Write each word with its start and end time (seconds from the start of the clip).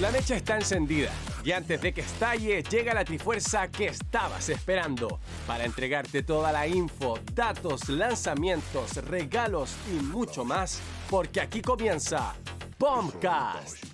La 0.00 0.10
mecha 0.10 0.34
está 0.34 0.56
encendida 0.56 1.10
y 1.44 1.52
antes 1.52 1.80
de 1.82 1.92
que 1.92 2.00
estalle 2.00 2.62
llega 2.62 2.94
la 2.94 3.04
trifuerza 3.04 3.68
que 3.68 3.86
estabas 3.86 4.48
esperando 4.48 5.20
para 5.46 5.64
entregarte 5.64 6.22
toda 6.22 6.52
la 6.52 6.66
info, 6.66 7.18
datos, 7.34 7.88
lanzamientos, 7.88 8.96
regalos 9.04 9.74
y 9.90 10.02
mucho 10.02 10.44
más 10.44 10.80
porque 11.10 11.40
aquí 11.40 11.60
comienza 11.60 12.34
Bombcast. 12.78 13.89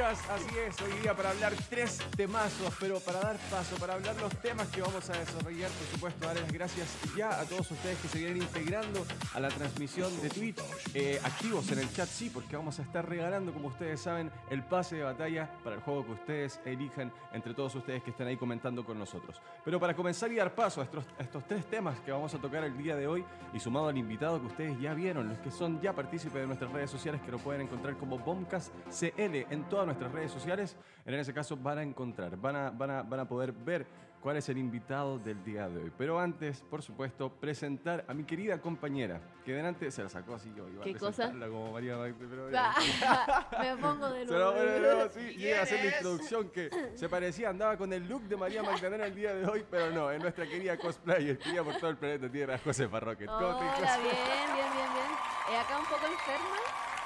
Así 0.00 0.56
es, 0.64 0.80
hoy 0.80 0.92
día 1.02 1.12
para 1.12 1.30
hablar 1.30 1.52
tres 1.68 1.98
temazos, 2.16 2.72
pero 2.78 3.00
para 3.00 3.18
dar 3.18 3.36
paso, 3.50 3.74
para 3.80 3.94
hablar 3.94 4.14
los 4.20 4.32
temas 4.36 4.68
que 4.68 4.80
vamos 4.80 5.10
a 5.10 5.12
desarrollar, 5.18 5.68
por 5.72 5.86
supuesto, 5.88 6.24
darles 6.24 6.44
las 6.44 6.52
gracias 6.52 6.96
ya 7.16 7.40
a 7.40 7.44
todos 7.44 7.68
ustedes 7.72 7.98
que 7.98 8.06
se 8.06 8.18
vienen 8.18 8.36
integrando 8.36 9.04
a 9.34 9.40
la 9.40 9.48
transmisión 9.48 10.08
de 10.22 10.30
Twitch, 10.30 10.60
eh, 10.94 11.20
activos 11.24 11.72
en 11.72 11.80
el 11.80 11.92
chat, 11.92 12.06
sí, 12.08 12.30
porque 12.30 12.54
vamos 12.54 12.78
a 12.78 12.82
estar 12.82 13.08
regalando, 13.08 13.52
como 13.52 13.68
ustedes 13.68 14.00
saben, 14.00 14.30
el 14.50 14.62
pase 14.62 14.94
de 14.94 15.02
batalla 15.02 15.50
para 15.64 15.74
el 15.74 15.82
juego 15.82 16.06
que 16.06 16.12
ustedes 16.12 16.60
elijan 16.64 17.12
entre 17.32 17.52
todos 17.52 17.74
ustedes 17.74 18.00
que 18.04 18.10
están 18.10 18.28
ahí 18.28 18.36
comentando 18.36 18.84
con 18.84 19.00
nosotros. 19.00 19.42
Pero 19.64 19.80
para 19.80 19.96
comenzar 19.96 20.30
y 20.30 20.36
dar 20.36 20.54
paso 20.54 20.80
a 20.80 20.84
estos, 20.84 21.04
a 21.18 21.24
estos 21.24 21.44
tres 21.44 21.66
temas 21.66 21.98
que 22.00 22.12
vamos 22.12 22.32
a 22.32 22.38
tocar 22.38 22.62
el 22.62 22.78
día 22.78 22.94
de 22.94 23.08
hoy 23.08 23.24
y 23.52 23.58
sumado 23.58 23.88
al 23.88 23.98
invitado 23.98 24.40
que 24.40 24.46
ustedes 24.46 24.80
ya 24.80 24.94
vieron, 24.94 25.28
los 25.28 25.38
que 25.38 25.50
son 25.50 25.80
ya 25.80 25.92
partícipes 25.92 26.40
de 26.40 26.46
nuestras 26.46 26.70
redes 26.70 26.88
sociales, 26.88 27.20
que 27.20 27.32
lo 27.32 27.38
pueden 27.38 27.62
encontrar 27.62 27.96
como 27.96 28.16
Bombcast 28.16 28.72
CL 28.90 29.44
en 29.50 29.68
todas 29.68 29.87
nuestras 29.88 30.12
redes 30.12 30.30
sociales. 30.30 30.76
En 31.04 31.14
ese 31.14 31.32
caso 31.32 31.56
van 31.56 31.78
a 31.78 31.82
encontrar, 31.82 32.36
van 32.36 32.56
a, 32.56 32.70
van 32.70 32.90
a, 32.90 33.02
van 33.02 33.20
a 33.20 33.28
poder 33.28 33.52
ver 33.52 33.86
cuál 34.20 34.36
es 34.36 34.48
el 34.48 34.58
invitado 34.58 35.18
del 35.18 35.42
día 35.44 35.68
de 35.68 35.84
hoy. 35.84 35.92
Pero 35.96 36.18
antes, 36.18 36.60
por 36.62 36.82
supuesto, 36.82 37.30
presentar 37.30 38.04
a 38.08 38.14
mi 38.14 38.24
querida 38.24 38.60
compañera, 38.60 39.20
que 39.44 39.52
delante 39.52 39.90
se 39.90 40.02
la 40.02 40.08
sacó 40.08 40.34
así 40.34 40.52
yo. 40.54 40.68
Iba 40.68 40.84
¿Qué 40.84 40.90
a 40.90 40.98
cosa? 40.98 41.32
como 41.32 41.72
María 41.72 41.96
pero 42.18 42.48
Me 43.60 43.76
pongo 43.76 44.10
de 44.10 44.26
nuevo. 44.26 44.52
nuevo 44.52 45.02
así, 45.02 45.34
y 45.36 45.52
a 45.52 45.62
hacer 45.62 45.84
la 45.84 45.96
introducción 45.96 46.50
que 46.50 46.70
se 46.94 47.08
parecía, 47.08 47.50
andaba 47.50 47.76
con 47.76 47.92
el 47.92 48.08
look 48.08 48.22
de 48.24 48.36
María 48.36 48.62
Magdalena 48.62 49.06
el 49.06 49.14
día 49.14 49.34
de 49.34 49.46
hoy, 49.46 49.64
pero 49.70 49.90
no, 49.92 50.10
es 50.10 50.20
nuestra 50.20 50.46
querida 50.46 50.76
cosplayer, 50.76 51.38
que 51.38 51.50
iba 51.50 51.64
por 51.64 51.76
todo 51.76 51.90
el 51.90 51.96
planeta 51.96 52.30
Tierra, 52.30 52.58
José 52.62 52.88
Farroque. 52.88 53.24
¿Cómo 53.26 53.38
te 53.38 53.44
Hola, 53.44 53.96
bien, 53.98 54.14
bien, 54.52 54.72
bien, 54.74 54.92
bien. 54.92 55.12
Eh, 55.52 55.56
acá 55.56 55.78
un 55.78 55.86
poco 55.86 56.06
enferma, 56.06 56.56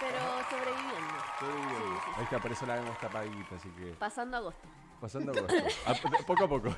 pero 0.03 0.19
sobreviviendo. 0.51 1.13
Bien. 1.13 1.23
Sí, 1.41 1.47
sí, 1.69 2.01
sí. 2.05 2.11
Ahí 2.17 2.25
está, 2.25 2.39
por 2.39 2.53
eso 2.53 2.67
la 2.67 2.75
vemos 2.77 2.99
tapadita, 2.99 3.55
así 3.57 3.69
que 3.71 3.87
Pasando 3.99 4.37
agosto. 4.37 4.69
pasando 5.01 5.33
agosto. 5.33 5.55
A- 5.87 5.95
poco 6.27 6.45
a 6.45 6.49
poco. 6.49 6.69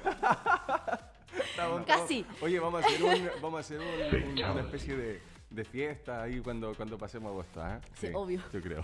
Estamos- 1.45 1.87
Casi. 1.87 2.27
Oye, 2.41 2.59
vamos 2.61 2.83
a 2.83 2.87
hacer, 2.87 3.03
un, 3.03 3.31
vamos 3.43 3.59
a 3.59 3.61
hacer 3.61 3.81
un- 3.81 4.31
un- 4.39 4.45
una 4.45 4.61
especie 4.61 4.97
de, 4.97 5.23
de 5.51 5.65
fiesta 5.65 6.23
ahí 6.23 6.41
cuando, 6.41 6.75
cuando 6.75 6.97
pasemos 6.99 7.31
agosto. 7.31 7.61
¿ah? 7.63 7.81
Sí, 7.95 8.09
obvio. 8.15 8.41
Yo 8.53 8.61
creo. 8.61 8.83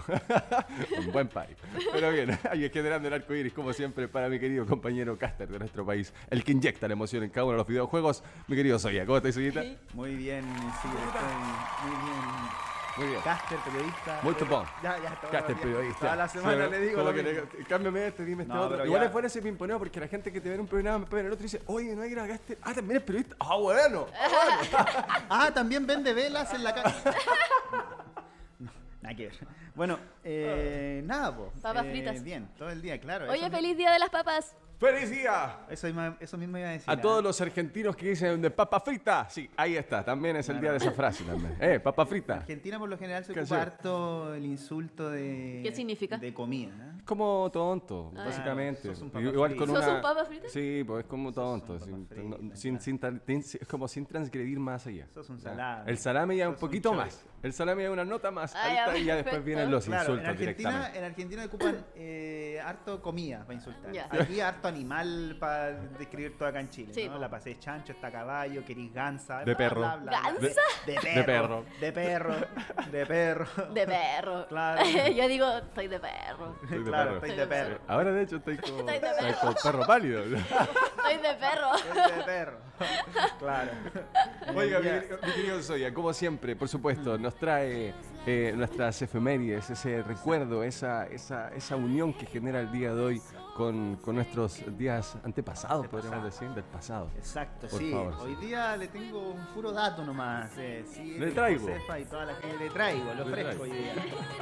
un 0.99 1.13
buen 1.13 1.29
país. 1.29 1.57
Pero 1.93 2.11
bien, 2.11 2.39
ahí 2.51 2.65
es 2.65 2.73
generando 2.73 3.09
el 3.09 3.15
arco 3.15 3.35
iris, 3.35 3.53
como 3.53 3.73
siempre, 3.73 4.09
para 4.09 4.29
mi 4.29 4.39
querido 4.39 4.67
compañero 4.67 5.17
Caster 5.19 5.49
de 5.49 5.59
nuestro 5.59 5.85
país, 5.87 6.13
el 6.29 6.45
que 6.45 6.53
inyecta 6.53 6.87
la 6.89 6.93
emoción 6.95 7.23
en 7.25 7.31
cada 7.31 7.45
uno 7.45 7.53
de 7.53 7.59
los 7.59 7.67
videojuegos, 7.67 8.23
mi 8.49 8.57
querido 8.57 8.79
Soya. 8.79 9.05
¿Cómo 9.07 9.17
estás, 9.19 9.35
Soyita? 9.35 9.63
Sí. 9.63 9.79
Muy 9.95 10.15
bien, 10.17 10.45
sí, 10.83 10.89
estoy 10.89 10.91
muy 10.91 11.97
bien. 12.05 12.80
Muy 12.97 13.07
bien. 13.09 13.21
Caster, 13.23 13.59
periodista. 13.61 14.21
Muy 14.23 14.33
Bueno, 14.35 14.39
topón. 14.39 14.67
Ya, 14.83 14.99
ya, 14.99 15.11
todo 15.21 15.31
Caster 15.31 15.55
bien. 15.55 15.69
periodista. 15.69 16.01
Toda 16.01 16.17
la 16.17 16.29
semana 16.29 16.65
Sí, 16.67 16.71
le 16.71 16.81
digo. 16.81 17.03
lo 17.03 17.15
que 17.15 17.23
le- 17.23 17.45
cámbiame 17.69 18.07
este, 18.09 18.25
dime 18.25 18.43
este 18.43 18.55
No, 18.55 18.63
otro. 18.63 18.85
Igual 18.85 19.01
ya- 19.03 19.07
es 19.07 19.13
fuera 19.13 19.27
ese 19.29 19.43
pimponeo 19.43 19.79
porque 19.79 20.01
la 20.01 20.09
gente 20.09 20.33
que 20.33 20.41
te 20.41 20.49
ve 20.49 20.55
en 20.57 20.61
un 20.63 20.67
programa 20.67 20.99
me 21.11 21.21
en 21.21 21.27
el 21.27 21.33
otro 21.33 21.43
y 21.43 21.51
dice, 21.51 21.63
oye, 21.67 21.95
no 21.95 22.03
hay 22.03 22.09
que 22.09 22.13
ir 22.15 22.21
a 22.21 22.27
Caster. 22.29 22.59
Ah, 22.63 22.75
también 22.75 22.99
es 22.99 23.03
periodista. 23.05 23.37
Ah, 23.41 23.57
bueno. 23.57 24.07
Ah, 25.29 25.51
también 25.55 25.87
vende 25.87 26.13
velas 26.13 26.53
en 26.55 26.65
la 26.65 26.75
calle. 26.75 26.95
Nada 29.03 29.15
que 29.17 29.27
ver. 29.29 29.39
Bueno, 29.75 29.99
eh, 30.25 31.01
nada, 31.07 31.35
po. 31.35 31.53
Papas 31.63 31.87
Eh, 31.87 31.91
fritas. 31.91 32.23
Bien, 32.23 32.49
todo 32.59 32.69
el 32.71 32.83
día, 32.83 33.01
claro. 33.01 33.31
Oye, 33.31 33.49
feliz 33.51 33.77
día 33.77 33.91
de 33.93 33.99
las 33.99 34.11
papas. 34.11 34.55
¡Feliz 34.81 35.11
día! 35.11 35.59
Eso, 35.69 35.87
mismo- 35.89 36.17
eso 36.19 36.39
mismo 36.39 36.57
iba 36.57 36.69
a 36.69 36.73
decir. 36.73 36.89
A 36.89 36.95
¿ah? 36.95 37.01
todos 37.01 37.23
los 37.23 37.39
argentinos 37.43 37.95
que 37.95 38.09
dicen 38.09 38.41
de 38.41 38.51
papa 38.51 38.81
frita. 38.81 39.29
Sí, 39.29 39.51
ahí 39.55 39.77
está. 39.77 40.03
También 40.03 40.37
es 40.37 40.49
el 40.49 40.59
día 40.59 40.71
de 40.71 40.79
esa 40.79 40.91
frase 40.93 41.23
también. 41.25 41.55
Eh, 41.61 41.79
papa 41.81 42.07
frita. 42.07 42.37
Argentina 42.37 42.79
por 42.79 42.89
lo 42.89 42.97
general 42.97 43.23
se 43.23 43.33
ocupa 43.39 43.61
harto 43.61 44.35
el 44.35 44.47
insulto 44.47 45.11
de... 45.11 45.61
¿Qué 45.63 45.75
significa? 45.75 46.17
De 46.17 46.33
comida. 46.33 46.73
¿eh? 46.75 47.03
Como 47.05 47.51
tonto, 47.53 48.11
Ah. 48.17 48.25
básicamente. 48.25 48.89
Sos 48.89 49.03
un 49.03 49.11
papa 49.11 49.23
Igual 49.23 49.55
con 49.57 49.67
frito. 49.67 49.75
¿Sos 49.83 49.87
una... 49.87 49.97
un 49.97 50.03
papa 50.03 50.25
frita? 50.25 50.49
Sí, 50.49 50.83
pues 50.87 51.01
es 51.05 51.11
como 51.11 51.31
tonto. 51.33 51.79
sin, 51.79 52.01
no- 52.01 52.07
frita, 52.07 52.57
sin- 52.57 52.81
sin 52.81 52.99
como 53.69 53.87
sin 53.87 54.07
transgredir 54.07 54.59
más 54.59 54.87
allá. 54.87 55.07
Sos 55.13 55.29
un 55.29 55.39
salame. 55.41 55.91
El 55.91 55.99
salame 55.99 56.37
ya 56.39 56.49
un 56.49 56.55
Sos 56.55 56.63
un 56.63 56.69
poquito 56.69 56.95
más. 56.95 57.23
El 57.43 57.53
salame 57.53 57.83
ya 57.83 57.91
una 57.91 58.05
nota 58.07 58.31
más 58.31 58.53
ya, 58.55 58.85
alta 58.85 58.97
y 58.99 59.05
ya 59.05 59.17
después 59.17 59.45
vienen 59.45 59.71
los 59.71 59.85
Claro, 59.87 60.15
en 60.15 60.21
insultos 60.21 60.29
Argentina, 60.41 60.71
directamente. 60.71 60.99
en 60.99 61.05
Argentina 61.05 61.45
ocupan 61.45 61.87
eh, 61.95 62.61
harto 62.65 63.03
comida 63.03 63.41
para 63.41 63.55
insultar. 63.55 63.93
Ya. 63.93 64.09
Aquí 64.11 64.41
harto 64.41 64.70
animal 64.71 65.37
para 65.39 65.73
describir 65.99 66.37
todo 66.39 66.49
acá 66.49 66.61
en 66.61 66.71
Chile. 66.71 66.93
Sí, 66.95 67.07
¿no? 67.07 67.15
po. 67.15 67.19
La 67.19 67.29
pasé 67.31 67.59
chancho, 67.59 67.93
está 67.93 68.11
caballo, 68.11 68.65
querís 68.65 68.93
gansa. 68.93 69.39
De 69.41 69.45
bla, 69.45 69.57
perro. 69.57 69.81
bla, 69.81 69.97
bla, 69.97 70.21
bla. 70.21 70.21
¿Gansa? 70.33 70.61
De, 70.87 70.93
de 70.93 71.15
De 71.15 71.25
perro. 71.25 71.65
De 71.81 71.93
perro. 71.93 72.35
De 72.91 73.07
perro. 73.07 73.47
De 73.75 73.87
perro. 73.87 74.47
Claro. 74.49 74.83
Yo 75.15 75.29
digo, 75.29 75.47
estoy 75.59 75.89
de 75.89 76.01
perro. 76.01 76.57
Estoy 76.63 76.79
de 76.79 76.85
claro, 76.85 77.11
perro. 77.13 77.27
estoy 77.27 77.37
de 77.39 77.47
perro. 77.47 77.79
Ahora 77.89 78.13
de 78.13 78.23
hecho 78.23 78.37
estoy 78.37 78.57
como, 78.59 78.79
Estoy 78.81 78.99
de 78.99 79.07
estoy 79.09 79.27
perro. 79.27 79.39
como 79.41 79.55
perro 79.63 79.87
pálido. 79.87 80.23
Estoy 80.25 81.17
de 81.17 81.35
perro. 81.35 81.75
Estoy 81.77 82.17
de 82.19 82.25
perro. 82.25 82.59
Claro. 83.39 83.71
Oiga, 84.55 84.79
mi, 84.79 84.85
Ya. 84.87 85.01
querido- 85.01 85.19
mi 85.27 85.33
querido 85.33 85.63
Soya, 85.63 85.93
como 85.95 86.13
siempre, 86.13 86.57
por 86.57 86.69
supuesto, 86.69 87.19
nos 87.19 87.35
trae 87.37 87.95
eh, 88.27 88.53
nuestras 88.57 89.01
efemérides, 89.03 89.71
ese 89.71 90.03
recuerdo, 90.03 90.63
esa, 90.65 91.07
esa, 91.07 91.49
esa 91.55 91.77
unión 91.77 92.13
que 92.13 92.27
genera 92.27 92.61
el 92.61 92.71
día 92.73 92.95
de 92.95 93.01
hoy 93.01 93.23
con, 93.61 93.97
con 93.97 94.15
nuestros 94.15 94.63
días 94.79 95.17
antepasados, 95.23 95.87
podríamos 95.89 96.25
decir, 96.25 96.49
del 96.49 96.65
pasado. 96.65 97.11
Exacto, 97.19 97.69
Por 97.69 97.79
sí. 97.79 97.91
favor, 97.91 98.15
Hoy 98.23 98.35
sí. 98.41 98.47
día 98.47 98.75
le 98.79 98.89
tengo 98.89 99.33
un 99.33 99.47
puro 99.49 99.71
dato 99.71 100.03
nomás. 100.03 100.51
Eh, 100.57 100.83
sí, 100.91 101.19
Le 101.19 101.31
traigo. 101.33 101.69
Y 101.69 102.05
toda 102.07 102.25
la 102.25 102.35
gente. 102.37 102.57
Le 102.59 102.71
traigo, 102.71 103.13
lo 103.13 103.29
Le 103.29 103.31
traigo. 103.43 103.63
hoy 103.65 103.71
día. 103.71 103.93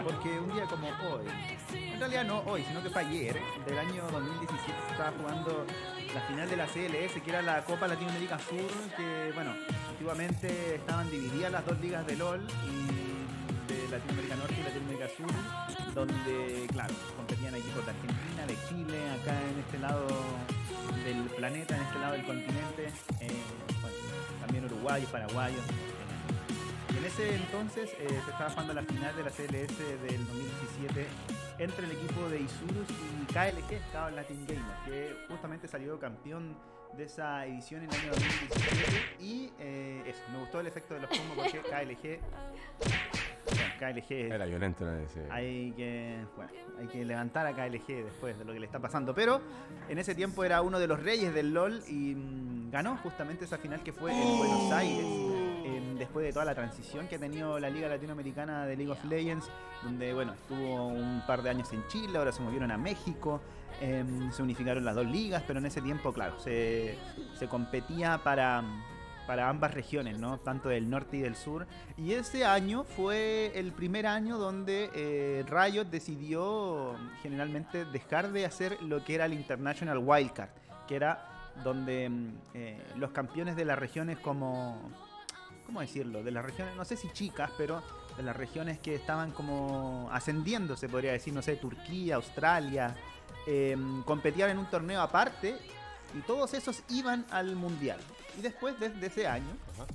Porque 0.04 0.38
un 0.38 0.52
día 0.54 0.66
como 0.66 0.86
hoy, 0.86 1.26
en 1.74 1.98
realidad 1.98 2.24
no 2.26 2.38
hoy, 2.46 2.62
sino 2.62 2.80
que 2.80 2.90
fue 2.90 3.02
ayer, 3.02 3.36
del 3.66 3.78
año 3.78 4.04
2017, 4.12 4.72
se 4.86 4.92
estaba 4.92 5.10
jugando 5.18 5.66
la 6.14 6.20
final 6.20 6.48
de 6.48 6.56
la 6.56 6.66
CLS, 6.66 7.20
que 7.20 7.30
era 7.30 7.42
la 7.42 7.64
Copa 7.64 7.88
Latinoamérica 7.88 8.38
Sur, 8.38 8.70
que, 8.96 9.32
bueno, 9.34 9.50
antiguamente 9.90 10.76
estaban 10.76 11.10
divididas 11.10 11.50
las 11.50 11.66
dos 11.66 11.80
ligas 11.80 12.06
de 12.06 12.14
LOL 12.14 12.40
y 12.70 13.17
Latinoamérica 13.90 14.36
Norte 14.36 14.54
y 14.58 14.62
Latinoamérica 14.62 15.08
Sur, 15.16 15.94
donde, 15.94 16.66
claro, 16.72 16.94
competían 17.16 17.54
equipos 17.54 17.84
de 17.84 17.90
Argentina, 17.90 18.46
de 18.46 18.56
Chile, 18.68 19.10
acá 19.20 19.34
en 19.50 19.58
este 19.58 19.78
lado 19.78 20.06
del 21.04 21.22
planeta, 21.36 21.76
en 21.76 21.82
este 21.82 21.98
lado 21.98 22.12
del 22.12 22.24
continente, 22.26 22.86
eh, 23.20 23.42
bueno, 23.80 23.96
también 24.40 24.64
uruguayos, 24.64 25.10
paraguayos. 25.10 25.60
eh. 25.60 25.98
En 26.98 27.04
ese 27.04 27.34
entonces 27.34 27.90
eh, 28.00 28.08
se 28.08 28.30
estaba 28.30 28.50
jugando 28.50 28.74
la 28.74 28.82
final 28.82 29.14
de 29.14 29.22
la 29.22 29.30
CLS 29.30 29.78
del 29.78 30.26
2017 30.26 31.06
entre 31.58 31.84
el 31.86 31.92
equipo 31.92 32.28
de 32.28 32.40
Isurus 32.40 32.88
y 32.90 33.26
KLG, 33.32 33.92
Cabo 33.92 34.10
Latin 34.10 34.44
Gamer, 34.46 34.76
que 34.84 35.16
justamente 35.28 35.68
salió 35.68 35.98
campeón 36.00 36.56
de 36.96 37.04
esa 37.04 37.46
edición 37.46 37.82
en 37.82 37.90
el 37.90 38.00
año 38.00 38.10
2017. 38.10 39.16
Y 39.20 39.52
eh, 39.60 40.02
eso, 40.06 40.20
me 40.32 40.38
gustó 40.40 40.60
el 40.60 40.66
efecto 40.66 40.94
de 40.94 41.00
los 41.00 41.10
combos 41.10 41.36
porque 41.36 41.60
KLG. 41.60 42.20
Bueno, 43.50 43.64
KLG 43.78 44.32
Era 44.32 44.46
violento 44.46 44.88
en 44.88 45.04
ese. 45.04 45.26
hay 45.30 45.72
que, 45.72 46.18
bueno, 46.36 46.50
hay 46.78 46.86
que 46.86 47.04
levantar 47.04 47.46
a 47.46 47.52
KLG 47.52 48.04
después 48.04 48.38
de 48.38 48.44
lo 48.44 48.52
que 48.52 48.60
le 48.60 48.66
está 48.66 48.78
pasando. 48.78 49.14
Pero 49.14 49.40
en 49.88 49.98
ese 49.98 50.14
tiempo 50.14 50.44
era 50.44 50.62
uno 50.62 50.78
de 50.78 50.86
los 50.86 51.02
reyes 51.02 51.32
del 51.34 51.52
LOL 51.52 51.82
y 51.88 52.14
mm, 52.14 52.70
ganó 52.70 52.96
justamente 52.98 53.44
esa 53.44 53.58
final 53.58 53.82
que 53.82 53.92
fue 53.92 54.12
en 54.12 54.38
Buenos 54.38 54.72
Aires. 54.72 55.06
después 55.98 56.24
de 56.24 56.32
toda 56.32 56.44
la 56.44 56.54
transición 56.54 57.08
que 57.08 57.16
ha 57.16 57.18
tenido 57.18 57.58
la 57.58 57.68
Liga 57.70 57.88
Latinoamericana 57.88 58.66
de 58.66 58.76
League 58.76 58.92
of 58.92 59.04
Legends, 59.04 59.50
donde 59.82 60.14
bueno, 60.14 60.32
estuvo 60.32 60.86
un 60.86 61.22
par 61.26 61.42
de 61.42 61.50
años 61.50 61.72
en 61.72 61.84
Chile, 61.88 62.16
ahora 62.18 62.30
se 62.30 62.40
movieron 62.40 62.70
a 62.70 62.78
México, 62.78 63.40
em, 63.80 64.30
se 64.30 64.42
unificaron 64.42 64.84
las 64.84 64.94
dos 64.94 65.06
ligas, 65.06 65.42
pero 65.46 65.58
en 65.58 65.66
ese 65.66 65.82
tiempo, 65.82 66.12
claro, 66.12 66.38
se, 66.38 66.96
se 67.34 67.48
competía 67.48 68.20
para, 68.22 68.62
para 69.28 69.50
ambas 69.50 69.74
regiones, 69.74 70.18
¿no? 70.18 70.38
Tanto 70.38 70.70
del 70.70 70.88
norte 70.88 71.18
y 71.18 71.20
del 71.20 71.36
sur. 71.36 71.66
Y 71.98 72.14
ese 72.14 72.46
año 72.46 72.82
fue 72.82 73.52
el 73.54 73.72
primer 73.72 74.06
año 74.06 74.38
donde 74.38 74.90
eh, 74.94 75.44
Riot 75.46 75.84
decidió 75.84 76.96
generalmente 77.22 77.84
dejar 77.84 78.32
de 78.32 78.46
hacer 78.46 78.82
lo 78.82 79.04
que 79.04 79.16
era 79.16 79.26
el 79.26 79.34
International 79.34 79.98
Wildcard, 79.98 80.48
que 80.88 80.96
era 80.96 81.28
donde 81.62 82.08
mm, 82.08 82.34
eh, 82.54 82.82
los 82.96 83.10
campeones 83.10 83.54
de 83.54 83.66
las 83.66 83.78
regiones 83.78 84.18
como... 84.18 84.90
¿Cómo 85.66 85.82
decirlo? 85.82 86.22
De 86.22 86.30
las 86.30 86.42
regiones, 86.42 86.74
no 86.76 86.86
sé 86.86 86.96
si 86.96 87.10
chicas, 87.10 87.50
pero 87.58 87.82
de 88.16 88.22
las 88.22 88.34
regiones 88.34 88.78
que 88.78 88.94
estaban 88.94 89.32
como 89.32 90.08
ascendiendo, 90.10 90.74
se 90.74 90.88
podría 90.88 91.12
decir, 91.12 91.34
no 91.34 91.42
sé, 91.42 91.56
Turquía, 91.56 92.14
Australia, 92.14 92.96
eh, 93.46 93.76
competían 94.06 94.48
en 94.48 94.58
un 94.58 94.70
torneo 94.70 95.02
aparte 95.02 95.54
Y 96.16 96.20
todos 96.22 96.54
esos 96.54 96.82
iban 96.88 97.26
al 97.30 97.54
mundial. 97.56 98.00
Y 98.38 98.42
después, 98.42 98.78
desde 98.78 99.04
ese 99.04 99.26
año, 99.26 99.50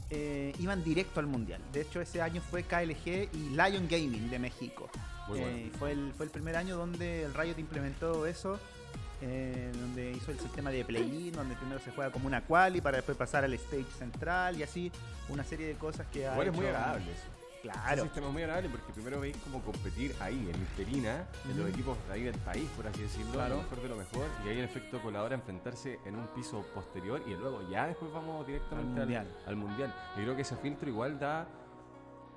eh, 0.10 0.54
iban 0.60 0.84
directo 0.84 1.20
al 1.22 1.28
mundial. 1.28 1.62
De 1.72 1.82
hecho, 1.82 2.02
ese 2.02 2.22
año 2.22 2.42
fue 2.42 2.64
KLG 2.64 3.30
y 3.34 3.50
Lion 3.52 3.88
Gaming 3.88 4.30
de 4.30 4.38
México. 4.40 4.90
Muy 5.30 5.40
Eh, 5.40 5.42
bueno. 5.42 5.78
fue, 5.80 5.92
el, 5.94 6.14
fue 6.14 6.26
el 6.26 6.32
primer 6.32 6.58
año 6.58 6.76
donde 6.76 7.24
el 7.24 7.34
Riot 7.34 7.58
implementó 7.58 8.26
eso, 8.26 8.60
eh, 9.22 9.72
donde 9.80 10.12
hizo 10.12 10.32
el 10.32 10.40
sistema 10.40 10.72
de 10.72 10.84
play-in, 10.84 11.32
donde 11.32 11.56
primero 11.56 11.80
se 11.80 11.92
juega 11.92 12.12
como 12.12 12.28
una 12.28 12.42
quali 12.42 12.82
para 12.82 12.98
después 12.98 13.18
pasar 13.18 13.46
al 13.46 13.54
stage 13.54 13.86
central 13.98 14.58
y 14.58 14.64
así 14.64 14.92
una 15.30 15.46
serie 15.46 15.66
de 15.68 15.76
cosas 15.76 16.06
que 16.12 16.28
ha 16.28 16.34
Igual 16.34 16.48
es 16.50 16.54
muy 16.54 16.66
agradable 16.66 17.06
eso. 17.12 17.43
Claro. 17.64 18.02
Un 18.04 18.08
sistema 18.10 18.30
muy 18.30 18.42
agradable 18.44 18.70
porque 18.70 18.92
primero 18.92 19.22
veis 19.22 19.38
cómo 19.38 19.62
competir 19.64 20.14
ahí, 20.20 20.50
en 20.54 20.60
Misterina, 20.60 21.26
en 21.50 21.58
los 21.58 21.70
equipos 21.70 21.98
de 22.08 22.14
ahí 22.14 22.24
del 22.24 22.38
país, 22.40 22.70
por 22.76 22.86
así 22.86 23.02
decirlo, 23.02 23.32
Claro. 23.32 23.56
lo 23.56 23.62
mejor 23.64 23.82
de 23.82 23.88
lo 23.90 23.96
mejor, 23.96 24.26
y 24.46 24.50
ahí 24.50 24.58
el 24.60 24.66
efecto 24.66 25.02
colador 25.02 25.32
a 25.32 25.36
enfrentarse 25.36 26.00
en 26.06 26.18
un 26.18 26.28
piso 26.28 26.62
posterior 26.76 27.22
y 27.26 27.32
luego 27.36 27.62
ya 27.70 27.88
después 27.88 28.12
vamos 28.12 28.46
directamente 28.46 28.92
Al 28.96 29.02
al 29.02 29.06
mundial. 29.08 29.28
al 29.48 29.56
mundial. 29.56 29.94
Yo 30.18 30.24
creo 30.24 30.36
que 30.36 30.42
ese 30.42 30.58
filtro 30.58 30.90
igual 30.90 31.18
da, 31.18 31.48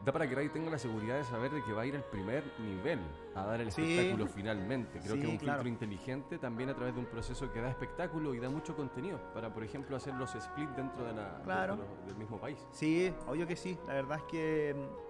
da 0.04 0.12
para 0.12 0.28
que 0.28 0.34
Ray 0.36 0.48
tenga 0.50 0.70
la 0.70 0.78
seguridad 0.78 1.16
de 1.16 1.24
saber 1.24 1.50
de 1.50 1.60
que 1.64 1.72
va 1.72 1.82
a 1.82 1.86
ir 1.86 1.96
al 1.96 2.04
primer 2.04 2.44
nivel 2.60 3.00
a 3.34 3.44
dar 3.46 3.60
el 3.60 3.72
Sí. 3.72 3.82
espectáculo 3.82 4.28
finalmente. 4.28 5.00
Creo 5.00 5.14
Sí, 5.14 5.20
que 5.20 5.26
es 5.26 5.32
un 5.32 5.38
claro. 5.38 5.62
filtro 5.64 5.68
inteligente 5.86 6.38
también 6.38 6.70
a 6.70 6.74
través 6.74 6.94
de 6.94 7.00
un 7.00 7.06
proceso 7.06 7.52
que 7.52 7.60
da 7.60 7.68
espectáculo 7.70 8.32
y 8.32 8.38
da 8.38 8.48
mucho 8.48 8.76
contenido 8.76 9.18
para, 9.34 9.52
por 9.52 9.64
ejemplo, 9.64 9.96
hacer 9.96 10.14
los 10.14 10.32
split 10.36 10.70
dentro 10.70 11.04
de 11.04 11.12
la, 11.14 11.38
de- 11.38 11.42
Claro. 11.42 11.76
de 11.76 11.82
los- 11.82 12.06
del 12.06 12.14
mismo 12.16 12.38
país. 12.38 12.64
Sí, 12.70 13.12
obvio 13.26 13.44
que 13.48 13.56
sí. 13.56 13.76
La 13.88 13.94
verdad 13.94 14.18
es 14.18 14.24
que 14.30 14.76
mm, 14.76 15.05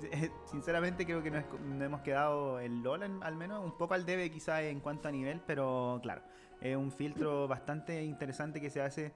sinceramente 0.50 1.04
creo 1.04 1.22
que 1.22 1.30
no, 1.30 1.38
es- 1.38 1.60
no 1.64 1.84
hemos 1.84 2.00
quedado 2.02 2.58
el 2.60 2.82
LOL 2.82 3.02
en- 3.02 3.22
al 3.22 3.36
menos 3.36 3.64
un 3.64 3.76
poco 3.76 3.94
al 3.94 4.04
debe 4.06 4.30
quizás 4.30 4.62
en 4.62 4.80
cuanto 4.80 5.08
a 5.08 5.12
nivel, 5.12 5.40
pero 5.46 5.98
claro, 6.02 6.22
es 6.60 6.76
un 6.76 6.90
filtro 6.92 7.46
bastante 7.48 8.02
interesante 8.04 8.60
que 8.60 8.70
se 8.70 8.80
hace 8.82 9.12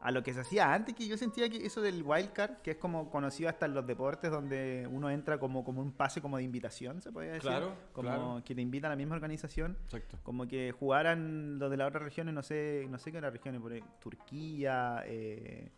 a 0.00 0.10
lo 0.10 0.22
que 0.22 0.34
se 0.34 0.40
hacía 0.40 0.74
antes, 0.74 0.94
que 0.94 1.08
yo 1.08 1.16
sentía 1.16 1.48
que 1.48 1.64
eso 1.64 1.80
del 1.80 2.02
wildcard, 2.02 2.58
que 2.58 2.72
es 2.72 2.76
como 2.76 3.08
conocido 3.10 3.48
hasta 3.48 3.64
en 3.64 3.72
los 3.72 3.86
deportes, 3.86 4.30
donde 4.30 4.86
uno 4.92 5.08
entra 5.08 5.38
como, 5.38 5.64
como 5.64 5.80
un 5.80 5.92
pase 5.92 6.20
como 6.20 6.36
de 6.36 6.42
invitación, 6.42 7.00
se 7.00 7.10
podría 7.10 7.32
decir. 7.32 7.48
Claro, 7.48 7.72
Como 7.94 8.08
claro. 8.10 8.42
que 8.44 8.54
te 8.54 8.60
invita 8.60 8.88
a 8.88 8.90
la 8.90 8.96
misma 8.96 9.14
organización. 9.14 9.78
Exacto. 9.86 10.18
Como 10.22 10.46
que 10.46 10.72
jugaran 10.72 11.58
los 11.58 11.70
de 11.70 11.78
las 11.78 11.88
otras 11.88 12.02
regiones, 12.02 12.34
no 12.34 12.42
sé, 12.42 12.86
no 12.90 12.98
sé 12.98 13.12
qué 13.12 13.16
otras 13.18 13.32
regiones, 13.32 13.62
por 13.62 13.72
ahí, 13.72 13.82
Turquía, 13.98 15.02
eh, 15.06 15.70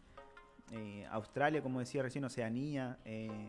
eh, 0.73 1.07
Australia, 1.13 1.63
como 1.63 1.79
decía 1.79 2.03
recién, 2.03 2.25
Oceanía. 2.25 2.99
eh, 3.05 3.47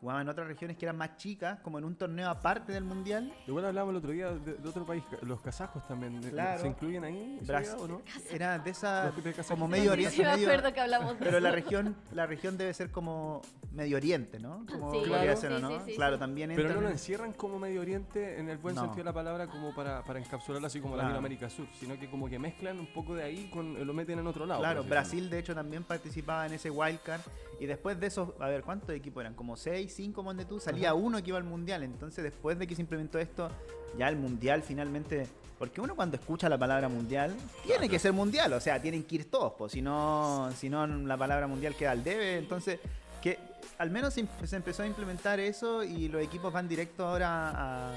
jugaban 0.00 0.28
otras 0.28 0.46
regiones 0.46 0.76
que 0.76 0.84
eran 0.86 0.96
más 0.96 1.16
chicas, 1.16 1.58
como 1.60 1.78
en 1.78 1.84
un 1.84 1.96
torneo 1.96 2.28
aparte 2.30 2.72
del 2.72 2.84
mundial. 2.84 3.32
Igual 3.46 3.64
hablábamos 3.66 3.92
el 3.92 3.96
otro 3.98 4.10
día 4.12 4.30
de, 4.32 4.54
de 4.54 4.68
otro 4.68 4.84
país, 4.86 5.02
los 5.22 5.40
kazajos 5.40 5.86
también. 5.88 6.20
de- 6.20 6.30
Claro. 6.30 6.60
¿Se 6.60 6.68
incluyen 6.68 7.04
ahí? 7.04 7.38
¿Esa 7.42 7.52
Brasil, 7.52 7.74
o 7.80 7.88
no? 7.88 8.02
Era 8.30 8.58
de 8.58 8.70
esa, 8.70 9.10
de 9.10 9.32
como 9.48 9.66
Medio 9.68 9.92
Oriente. 9.92 10.14
sí, 10.16 10.22
me 10.22 10.28
medio- 10.32 10.46
acuerdo 10.48 10.72
que 10.72 10.80
hablamos 10.80 11.18
de 11.18 11.24
pero 11.24 11.40
la 11.40 11.48
eso. 11.48 11.56
región, 11.56 11.96
la 12.12 12.26
región 12.26 12.56
debe 12.58 12.72
ser 12.74 12.90
como 12.90 13.42
Medio 13.72 13.96
Oriente, 13.96 14.38
¿no? 14.38 14.64
Como 14.70 14.92
Sí, 14.92 14.98
podría 14.98 15.18
Claro. 15.34 15.36
ser, 15.40 15.52
¿o 15.52 15.56
sí, 15.56 15.62
¿no? 15.62 15.68
sí, 15.70 15.76
sí, 15.86 15.96
claro, 15.96 16.18
también 16.18 16.52
Pero 16.54 16.68
no 16.74 16.80
lo 16.80 16.86
en- 16.86 16.92
encierran 16.92 17.32
como 17.32 17.58
Medio 17.58 17.80
Oriente 17.80 18.38
en 18.38 18.48
el 18.48 18.58
buen 18.58 18.74
No. 18.74 18.82
sentido 18.82 18.98
de 18.98 19.04
la 19.04 19.12
palabra, 19.14 19.46
como 19.48 19.74
para, 19.74 20.02
para 20.04 20.18
encapsularlo 20.20 20.66
así 20.66 20.80
como 20.80 20.94
Claro. 20.94 21.08
Latinoamérica 21.08 21.50
Sur, 21.50 21.66
sino 21.78 21.98
que 21.98 22.08
como 22.08 22.28
que 22.28 22.38
mezclan 22.38 22.78
un 22.78 22.86
poco 22.92 23.14
de 23.14 23.24
ahí, 23.24 23.48
con 23.52 23.84
lo 23.86 23.92
meten 23.94 24.18
en 24.18 24.26
otro 24.26 24.46
lado. 24.46 24.60
Claro. 24.60 24.84
Brasil 24.84 25.28
de 25.30 25.38
hecho 25.40 25.54
también 25.54 25.82
participaba 25.84 26.46
en 26.46 26.52
ese 26.54 26.70
wildcard. 26.70 27.20
Y 27.60 27.66
después 27.66 27.98
de 27.98 28.06
esos, 28.06 28.30
a 28.38 28.48
ver, 28.48 28.62
¿cuántos 28.62 28.90
equipos 28.90 29.20
eran? 29.22 29.34
Como 29.34 29.56
6, 29.56 29.92
5 29.94 30.22
donde 30.22 30.44
tú, 30.44 30.60
salía 30.60 30.94
uno 30.94 31.22
que 31.22 31.30
iba 31.30 31.38
al 31.38 31.44
mundial. 31.44 31.82
Entonces 31.82 32.22
después 32.22 32.58
de 32.58 32.66
que 32.66 32.74
se 32.74 32.82
implementó 32.82 33.18
esto, 33.18 33.50
ya 33.98 34.08
el 34.08 34.16
mundial 34.16 34.62
finalmente... 34.62 35.26
Porque 35.58 35.80
uno 35.80 35.96
cuando 35.96 36.16
escucha 36.16 36.48
la 36.48 36.56
palabra 36.56 36.88
mundial, 36.88 37.34
tiene 37.66 37.88
que 37.88 37.98
ser 37.98 38.12
mundial, 38.12 38.52
o 38.52 38.60
sea, 38.60 38.80
tienen 38.80 39.02
que 39.02 39.16
ir 39.16 39.28
todos, 39.28 39.54
pues, 39.58 39.72
si 39.72 39.82
no, 39.82 40.48
si 40.56 40.68
no 40.70 40.86
la 40.86 41.16
palabra 41.16 41.48
mundial 41.48 41.74
queda 41.74 41.90
al 41.90 42.04
debe, 42.04 42.38
entonces, 42.38 42.78
que 43.20 43.38
al 43.76 43.90
menos 43.90 44.14
se, 44.14 44.24
se 44.44 44.54
empezó 44.54 44.84
a 44.84 44.86
implementar 44.86 45.40
eso 45.40 45.82
y 45.82 46.06
los 46.06 46.22
equipos 46.22 46.52
van 46.52 46.68
directo 46.68 47.04
ahora 47.04 47.50
a- 47.88 47.92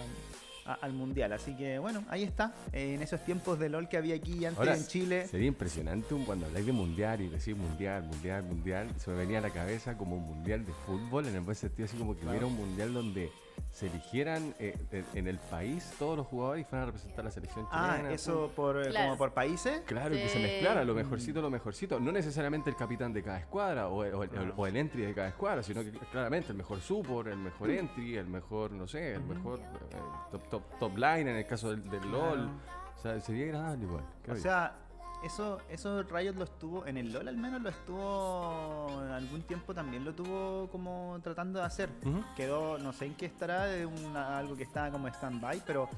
a- 0.65 0.73
al 0.73 0.93
mundial, 0.93 1.33
así 1.33 1.55
que 1.55 1.79
bueno, 1.79 2.03
ahí 2.09 2.23
está, 2.23 2.53
en 2.71 3.01
esos 3.01 3.23
tiempos 3.25 3.59
de 3.59 3.69
LOL 3.69 3.87
que 3.89 3.97
había 3.97 4.15
aquí 4.15 4.45
antes 4.45 4.57
Ahora, 4.59 4.75
en 4.77 4.85
Chile. 4.87 5.27
Sería 5.27 5.47
impresionante 5.47 6.13
un- 6.13 6.25
cuando 6.25 6.45
habláis 6.45 6.65
de 6.65 6.71
mundial 6.71 7.21
y 7.21 7.27
decís 7.27 7.55
mundial, 7.55 8.03
mundial, 8.03 8.43
mundial. 8.43 8.87
Se 8.97 9.09
me 9.11 9.17
venía 9.17 9.39
a 9.39 9.41
la 9.41 9.49
cabeza 9.49 9.97
como 9.97 10.15
un 10.17 10.23
mundial 10.23 10.65
de 10.65 10.73
fútbol, 10.85 11.27
en 11.27 11.35
el 11.35 11.41
buen 11.41 11.55
sentido, 11.55 11.85
así 11.85 11.97
como 11.97 12.15
que 12.17 12.25
hubiera 12.27 12.45
un 12.45 12.55
mundial 12.55 12.93
donde 12.93 13.31
se 13.71 13.87
eligieran 13.87 14.53
eh, 14.59 14.77
en, 14.91 15.05
en 15.15 15.27
el 15.27 15.37
país 15.39 15.93
todos 15.97 16.17
los 16.17 16.27
jugadores 16.27 16.61
y 16.61 16.65
fueran 16.69 16.83
a 16.83 16.85
representar 16.87 17.21
a 17.21 17.23
la 17.23 17.31
selección 17.31 17.65
Ah, 17.71 17.93
chilena. 17.95 18.13
eso 18.13 18.51
por, 18.55 18.77
eh, 18.85 18.89
Claro. 18.89 19.05
como 19.05 19.17
por 19.17 19.33
países. 19.33 19.81
Claro, 19.85 20.11
que 20.11 20.27
se 20.27 20.37
Sí. 20.37 20.41
mezclara 20.43 20.83
lo 20.83 20.93
mejorcito, 20.93 21.41
lo 21.41 21.49
mejorcito. 21.49 21.99
No 21.99 22.11
necesariamente 22.11 22.69
el 22.69 22.75
capitán 22.75 23.13
de 23.13 23.23
cada 23.23 23.39
escuadra 23.39 23.87
o 23.87 24.03
el, 24.03 24.13
o 24.13 24.23
el- 24.23 24.29
Claro. 24.29 24.53
o 24.57 24.67
el 24.67 24.75
entry 24.75 25.03
de 25.03 25.13
cada 25.13 25.29
escuadra, 25.29 25.63
sino 25.63 25.81
que 25.83 25.91
claramente 26.11 26.51
el 26.51 26.57
mejor 26.57 26.81
support, 26.81 27.29
el 27.29 27.37
mejor 27.37 27.69
entry, 27.71 28.17
el 28.17 28.27
mejor, 28.27 28.71
no 28.71 28.87
sé, 28.87 29.13
el 29.15 29.23
mejor 29.23 29.59
eh, 29.59 29.97
top, 30.31 30.49
top, 30.49 30.63
top 30.79 30.97
line 30.97 31.21
en 31.31 31.37
el 31.37 31.47
caso 31.47 31.69
del, 31.71 31.89
del 31.89 32.11
LOL. 32.11 32.33
Claro. 32.39 32.51
O 32.97 33.01
sea, 33.01 33.19
sería 33.21 33.45
agradable 33.45 33.85
igual. 33.85 34.03
O 34.29 34.35
sea, 34.35 34.75
eso, 35.23 35.59
eso 35.69 36.03
Riot 36.03 36.33
lo 36.35 36.43
estuvo, 36.45 36.85
en 36.85 36.97
el 36.97 37.11
LOL 37.13 37.27
al 37.27 37.37
menos 37.37 37.61
lo 37.61 37.69
estuvo, 37.69 38.99
algún 39.13 39.41
tiempo 39.43 39.73
también 39.73 40.03
lo 40.03 40.13
tuvo 40.13 40.67
como 40.71 41.19
tratando 41.23 41.59
de 41.59 41.65
hacer. 41.65 41.89
Quedó, 42.35 42.77
no 42.77 42.91
sé 42.93 43.05
en 43.05 43.15
qué 43.15 43.27
estará, 43.27 43.65
de 43.65 43.85
una- 43.85 44.37
algo 44.37 44.55
que 44.55 44.63
estaba 44.63 44.89
como 44.91 45.07
stand-by, 45.07 45.61
pero 45.65 45.89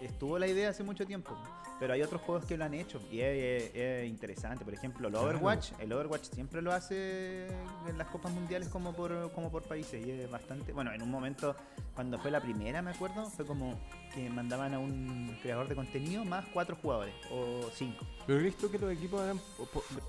estuvo 0.00 0.38
la 0.38 0.46
idea 0.46 0.70
hace 0.70 0.82
mucho 0.82 1.06
tiempo. 1.06 1.36
Pero 1.78 1.94
hay 1.94 2.02
otros 2.02 2.20
juegos 2.20 2.44
que 2.44 2.58
lo 2.58 2.64
han 2.66 2.74
hecho 2.74 3.00
y 3.10 3.20
es, 3.20 3.64
es- 3.64 3.74
es 3.74 4.08
interesante. 4.08 4.64
Por 4.66 4.74
ejemplo, 4.74 5.08
el. 5.08 5.14
Overwatch. 5.14 5.72
El 5.78 5.92
Overwatch 5.92 6.24
siempre 6.24 6.60
lo 6.60 6.72
hace 6.72 7.46
en 7.88 7.96
las 7.96 8.08
copas 8.08 8.30
mundiales 8.32 8.68
como 8.68 8.92
por, 8.92 9.32
como 9.32 9.50
por 9.50 9.62
países. 9.62 10.06
Y 10.06 10.10
es 10.10 10.30
bastante. 10.30 10.72
Bueno, 10.72 10.92
en 10.92 11.00
un 11.00 11.10
momento, 11.10 11.56
cuando 11.94 12.18
fue 12.18 12.30
la 12.30 12.40
primera, 12.40 12.82
me 12.82 12.90
acuerdo, 12.90 13.24
fue 13.30 13.46
como 13.46 13.78
que 14.14 14.28
mandaban 14.28 14.74
a 14.74 14.78
un 14.78 15.38
creador 15.40 15.68
de 15.68 15.74
contenido 15.74 16.22
más 16.26 16.44
cuatro 16.52 16.76
jugadores 16.76 17.14
o 17.32 17.70
cinco. 17.74 18.04
Pero 18.26 18.40
he 18.40 18.42
visto 18.42 18.70
que 18.70 18.78
los 18.78 18.92
equipos 18.92 19.22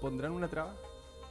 pondrán 0.01 0.33
una 0.33 0.49
traba. 0.49 0.75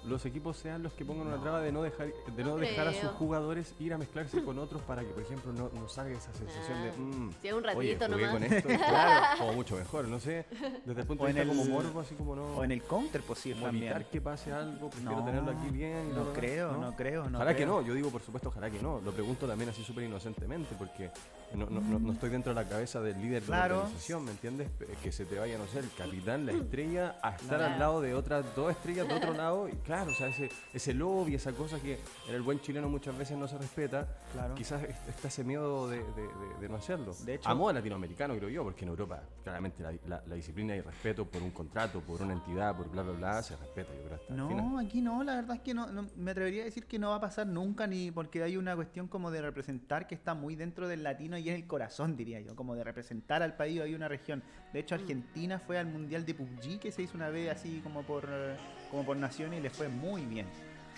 Los 0.05 0.25
equipos 0.25 0.57
sean 0.57 0.83
los 0.83 0.95
que 0.95 1.05
pongan 1.05 1.27
una 1.27 1.41
traba 1.43 1.61
de 1.61 1.71
no 1.73 1.83
dejar 1.83 2.09
de 2.35 2.43
no 2.45 2.57
dejar 2.57 2.89
a 2.89 2.95
sus 2.95 3.11
jugadores 3.11 3.75
ir 3.79 3.93
a 3.93 3.99
mezclarse 3.99 4.43
con 4.43 4.59
otros 4.59 4.81
para 4.83 5.03
que, 5.03 5.09
por 5.09 5.23
ejemplo, 5.23 5.53
no, 5.53 5.69
no 5.75 5.89
salga 5.91 6.17
esa 6.17 6.33
sensación 6.33 6.83
de. 6.83 6.93
"Mm, 6.93 7.31
sí, 7.43 7.53
un 7.53 7.67
Oye, 7.77 7.95
ratito 7.99 8.07
jugué 8.13 8.27
nomás". 8.27 8.33
con 8.33 8.43
esto, 8.45 8.69
claro, 8.89 9.45
o 9.45 9.53
mucho 9.53 9.77
mejor, 9.77 10.09
no 10.09 10.19
sé, 10.19 10.47
desde 10.87 11.03
el 11.03 11.07
punto 11.07 11.25
O 11.25 11.27
de 11.27 11.33
en 11.33 11.37
vista 11.37 11.49
como 11.51 11.63
el- 11.65 11.71
morbo, 11.71 12.01
así 12.01 12.15
como 12.15 12.35
no, 12.35 12.45
O 12.57 12.65
en 12.65 12.73
el 12.73 12.83
counter, 12.83 13.21
pues 13.21 13.43
como 13.43 13.67
también. 13.67 13.85
evitar 13.93 14.05
que 14.07 14.21
pase 14.23 14.53
algo, 14.53 14.89
prefiero 14.89 15.17
No, 15.19 15.25
tenerlo 15.25 15.51
aquí 15.51 15.69
bien. 15.69 16.15
no 16.15 16.33
creo, 16.33 16.73
no 16.79 16.97
creo, 16.97 17.29
no 17.29 17.37
ojalá 17.39 17.55
que 17.55 17.67
no, 17.67 17.83
yo 17.83 17.93
digo 17.93 18.09
por 18.11 18.23
supuesto, 18.23 18.49
ojalá 18.49 18.71
que 18.71 18.81
no, 18.81 19.01
lo 19.05 19.13
pregunto 19.13 19.47
también 19.47 19.69
así 19.69 19.85
súper 19.85 20.05
inocentemente, 20.05 20.75
porque 20.79 21.11
no, 21.55 21.67
no, 21.67 21.81
no, 21.81 21.99
no 21.99 22.13
estoy 22.15 22.31
dentro 22.31 22.55
de 22.55 22.63
la 22.63 22.67
cabeza 22.69 23.01
del 23.03 23.21
líder 23.21 23.43
de 23.43 23.51
la 23.51 23.65
organización, 23.67 24.25
¿me 24.25 24.31
entiendes? 24.31 24.71
Que 25.03 25.13
se 25.13 25.27
te 25.27 25.39
vaya, 25.39 25.59
no 25.59 25.67
sé, 25.67 25.81
el 25.81 25.91
capitán, 25.93 26.47
la 26.47 26.53
estrella, 26.53 27.17
a 27.23 27.31
estar 27.37 27.61
al 27.61 27.79
lado 27.79 28.01
de 28.01 28.15
otras 28.15 28.47
dos 28.57 28.71
estrellas 28.71 29.07
de 29.07 29.15
otro 29.15 29.33
lado, 29.35 29.69
y 29.69 29.73
claro, 29.91 30.13
o 30.13 30.15
sea, 30.15 30.29
ese, 30.29 30.49
ese 30.73 30.95
lobby, 30.95 31.35
esa 31.35 31.51
cosa 31.51 31.81
que 31.81 31.99
en 32.29 32.35
el 32.37 32.43
buen 32.43 32.61
chileno 32.61 32.89
muchas 32.89 33.19
veces 33.19 33.37
no 33.37 33.49
se 33.49 33.59
respeta, 33.59 34.07
Claro. 34.33 34.55
quizás 34.55 34.85
est- 34.85 35.09
está 35.09 35.27
ese 35.27 35.43
miedo 35.43 35.89
de, 35.91 35.97
de- 35.99 36.05
de- 36.23 36.61
de 36.61 36.69
no 36.69 36.77
hacerlo. 36.77 37.13
De 37.25 37.35
hecho- 37.35 37.49
a 37.49 37.55
modo 37.57 37.73
latinoamericano, 37.73 38.37
creo 38.37 38.49
yo, 38.49 38.63
porque 38.63 38.85
en 38.85 38.91
Europa, 38.91 39.21
claramente, 39.43 39.83
la, 39.83 39.93
la- 40.07 40.23
la 40.25 40.35
disciplina 40.37 40.77
y 40.77 40.81
respeto 40.81 41.25
por 41.27 41.43
un 41.43 41.51
contrato, 41.51 42.01
por 42.03 42.23
una 42.23 42.35
entidad, 42.35 42.77
por 42.77 42.89
bla, 42.89 43.03
bla, 43.03 43.13
bla, 43.15 43.43
se 43.43 43.57
respeta, 43.57 43.93
yo 43.93 44.03
creo, 44.05 44.15
hasta 44.15 44.33
el 44.33 44.47
final. 44.49 44.57
No, 44.71 44.79
aquí 44.79 45.01
no, 45.03 45.25
la 45.25 45.35
verdad 45.35 45.57
es 45.57 45.63
que 45.63 45.75
no, 45.75 45.89
no- 45.91 46.07
me 46.15 46.31
atrevería 46.31 46.63
a 46.63 46.67
decir 46.67 46.87
que 46.87 47.01
no 47.01 47.11
va 47.11 47.17
a 47.17 47.21
pasar 47.21 47.49
nunca, 47.49 47.89
ni 47.89 48.13
porque 48.13 48.45
hay 48.45 48.57
una 48.57 48.77
cuestión 48.77 49.09
como 49.09 49.33
de 49.33 49.43
representar 49.43 50.07
que 50.07 50.15
está 50.15 50.35
muy 50.35 50.55
dentro 50.55 50.87
del 50.87 51.03
latino 51.03 51.37
y 51.37 51.49
es 51.49 51.57
el 51.57 51.67
corazón, 51.67 52.17
diría 52.17 52.41
yo, 52.41 52.55
como 52.55 52.77
de 52.77 52.85
representar 52.85 53.43
al 53.43 53.57
país, 53.57 53.81
hay 53.81 53.95
una 53.97 54.07
región. 54.07 54.45
De 54.73 54.79
hecho, 54.79 54.95
Argentina 54.95 55.59
fue 55.59 55.79
al 55.81 55.87
Mundial 55.87 56.25
de 56.25 56.35
PUBG 56.35 56.79
que 56.79 56.93
se 56.93 57.03
hizo 57.03 57.17
una 57.17 57.29
vez 57.29 57.51
así 57.51 57.81
como 57.83 58.03
por, 58.05 58.29
eh, 58.31 58.55
como 58.91 59.05
por 59.05 59.17
naciones 59.17 59.61
y 59.61 59.63
le 59.63 59.71
fue 59.71 59.89
muy 59.89 60.23
bien. 60.23 60.47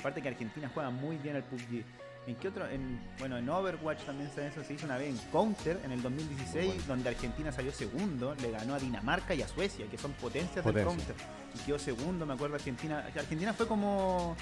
Aparte 0.01 0.23
que 0.23 0.29
Argentina 0.29 0.71
juega 0.73 0.91
muy 0.91 1.17
bien 1.17 1.37
al 1.37 1.45
PUBG. 1.45 1.85
¿En 2.27 2.37
qué 2.37 2.49
otro? 2.49 2.69
En, 2.69 3.01
bueno, 3.19 3.37
en 3.37 3.49
Overwatch 3.49 4.05
también 4.05 4.31
se, 4.33 4.47
eso 4.47 4.63
se 4.63 4.75
hizo 4.75 4.87
una 4.87 4.97
vez 4.97 5.09
en 5.11 5.19
Counter 5.33 5.81
en 5.85 5.91
el 5.91 6.01
2016, 6.03 6.55
Muy 6.55 6.65
bueno. 6.67 6.83
donde 6.87 7.09
Argentina 7.09 7.51
salió 7.51 7.73
segundo, 7.73 8.35
le 8.41 8.51
ganó 8.53 8.75
a 8.75 8.79
Dinamarca 8.79 9.35
y 9.35 9.43
a 9.43 9.49
Suecia, 9.49 9.87
que 9.91 9.99
son 9.99 10.13
potencias 10.13 10.65
del 10.65 10.73
Potencia. 10.73 11.07
Counter. 11.15 11.17
Y 11.57 11.59
quedó 11.67 11.79
segundo, 11.81 12.25
me 12.25 12.35
acuerdo, 12.35 12.55
Argentina. 12.55 13.05
Argentina 13.17 13.53
fue 13.53 13.67
como. 13.67 14.37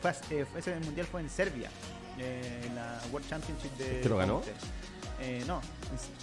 Fue, 0.00 0.10
eh, 0.30 0.44
fue- 0.50 0.60
ese 0.60 0.76
mundial 0.78 1.06
fue 1.06 1.20
en 1.20 1.28
Serbia, 1.28 1.68
eh, 2.18 2.62
en 2.66 2.76
la 2.76 3.00
World 3.10 3.28
Championship 3.28 3.72
de. 3.76 3.96
¿Este 3.96 4.08
lo 4.08 4.16
ganó? 4.18 4.34
Counter. 4.34 4.54
Eh, 5.20 5.44
no, 5.46 5.60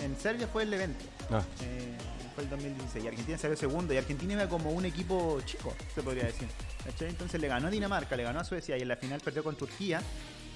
en, 0.02 0.16
Serbia 0.18 0.48
fue 0.48 0.64
el 0.64 0.74
evento. 0.74 1.06
Ah, 1.32 1.44
eh, 1.62 1.98
fue 2.36 2.44
el 2.44 2.50
2016. 2.50 3.04
Y 3.04 3.08
Argentina 3.08 3.38
salió 3.38 3.58
segundo. 3.58 3.94
Y 3.94 3.98
Argentina 3.98 4.34
iba 4.34 4.48
como 4.48 4.72
un 4.72 4.86
equipo 4.86 5.40
chico, 5.46 5.74
se 5.94 6.02
podría 6.02 6.26
decir. 6.26 6.48
Entonces 7.00 7.40
le 7.40 7.48
ganó 7.48 7.68
a 7.68 7.72
Dinamarca, 7.72 8.16
le 8.16 8.24
ganó 8.24 8.40
a 8.40 8.44
Suecia 8.44 8.78
y 8.78 8.82
en 8.82 8.88
la 8.88 8.96
final 8.96 9.22
perdió 9.22 9.44
con 9.44 9.56
Turquía. 9.56 10.02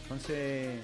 Entonces 0.04 0.80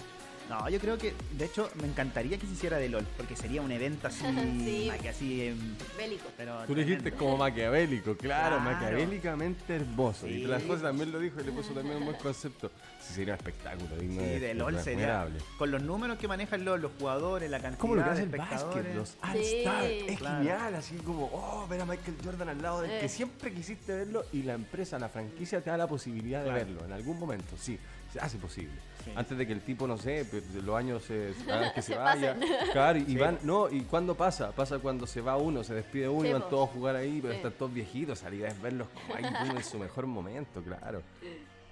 No, 0.49 0.69
yo 0.69 0.77
creo 0.79 0.97
que, 0.97 1.13
de 1.37 1.45
hecho, 1.45 1.69
me 1.81 1.87
encantaría 1.87 2.37
que 2.37 2.45
se 2.45 2.53
hiciera 2.53 2.77
de 2.77 2.89
LOL, 2.89 3.05
porque 3.17 3.35
sería 3.35 3.61
un 3.61 3.71
evento 3.71 4.07
así, 4.07 4.23
Sí. 4.63 4.91
que 5.01 5.09
así, 5.09 5.47
em, 5.47 5.57
Bélico. 5.97 6.27
pero 6.37 6.63
Tú 6.67 6.75
dijiste 6.75 7.11
como 7.13 7.37
maquiavélico, 7.37 8.15
claro, 8.17 8.57
Claro. 8.57 8.59
maquiavélicamente 8.59 9.75
hermoso. 9.75 10.27
Y 10.27 10.39
Sí. 10.41 10.45
las 10.45 10.61
cosas 10.63 10.83
también 10.83 11.11
lo 11.11 11.19
dijo 11.19 11.39
y 11.39 11.43
le 11.45 11.51
puso 11.53 11.73
también 11.73 11.97
un 11.97 12.05
buen 12.05 12.17
concepto. 12.17 12.69
Sí, 13.01 13.13
sería 13.15 13.33
un 13.33 13.37
espectáculo 13.39 13.95
digno 13.97 14.21
Sí, 14.21 14.39
de, 14.39 14.53
LOL 14.53 14.79
sería, 14.81 15.21
admirable. 15.21 15.39
con 15.57 15.71
los 15.71 15.81
números 15.81 16.17
que 16.17 16.27
maneja 16.27 16.55
el 16.55 16.65
LOL, 16.65 16.81
los 16.81 16.91
jugadores, 16.99 17.49
la 17.49 17.59
cantidad 17.59 17.79
Como 17.79 17.95
lo 17.95 18.03
que 18.03 18.09
hace 18.09 18.25
de 18.25 18.31
el 18.31 18.37
básquet, 18.37 18.57
espectadores. 18.59 18.95
los 18.95 19.15
All-Star. 19.21 19.83
Sí. 19.87 20.05
Es 20.07 20.17
Claro. 20.19 20.37
genial, 20.37 20.75
así 20.75 20.95
como, 20.97 21.25
oh, 21.33 21.67
ver 21.69 21.81
a 21.81 21.85
Michael 21.85 22.17
Jordan 22.23 22.49
al 22.49 22.61
lado 22.61 22.81
del 22.81 22.91
que 22.99 23.05
Eh. 23.05 23.09
siempre 23.09 23.53
quisiste 23.53 23.93
verlo 23.95 24.25
y 24.33 24.43
la 24.43 24.53
empresa, 24.53 24.99
la 24.99 25.09
franquicia 25.09 25.61
te 25.61 25.69
da 25.69 25.77
la 25.77 25.87
posibilidad 25.87 26.43
de 26.43 26.51
verlo 26.51 26.83
en 26.85 26.91
algún 26.91 27.17
momento. 27.19 27.55
Sí, 27.59 27.77
se 28.11 28.19
hace 28.19 28.37
posible. 28.37 28.73
Sí. 29.03 29.11
Antes 29.15 29.37
de 29.37 29.45
que 29.47 29.53
el 29.53 29.61
tipo, 29.61 29.85
no 29.87 29.97
sé, 29.97 30.25
pues, 30.29 30.43
los 30.55 30.75
años 30.75 31.03
se, 31.07 31.33
hagan 31.49 31.73
que 31.73 31.81
se, 31.81 31.93
Se 31.93 31.99
vaya. 31.99 32.35
Claro, 32.71 32.99
y 32.99 33.05
Sí. 33.05 33.15
van, 33.17 33.39
no, 33.43 33.69
¿y 33.69 33.81
cuándo 33.81 34.15
pasa? 34.15 34.51
Pasa 34.51 34.79
cuando 34.79 35.05
se 35.07 35.21
va 35.21 35.37
uno, 35.37 35.63
se 35.63 35.73
despide 35.73 36.07
uno 36.07 36.23
y 36.23 36.27
Sí, 36.27 36.33
van 36.33 36.41
po. 36.43 36.47
todos 36.49 36.69
a 36.69 36.73
jugar 36.73 36.95
ahí, 36.95 37.19
pero 37.21 37.33
Sí. 37.33 37.37
están 37.37 37.51
todos 37.53 37.73
viejitos. 37.73 38.23
Idea 38.23 38.47
es 38.49 38.61
verlos 38.61 38.87
como 38.93 39.15
ahí 39.15 39.23
uno 39.43 39.57
en 39.57 39.63
su 39.63 39.77
mejor 39.77 40.07
momento, 40.07 40.61
claro. 40.61 41.01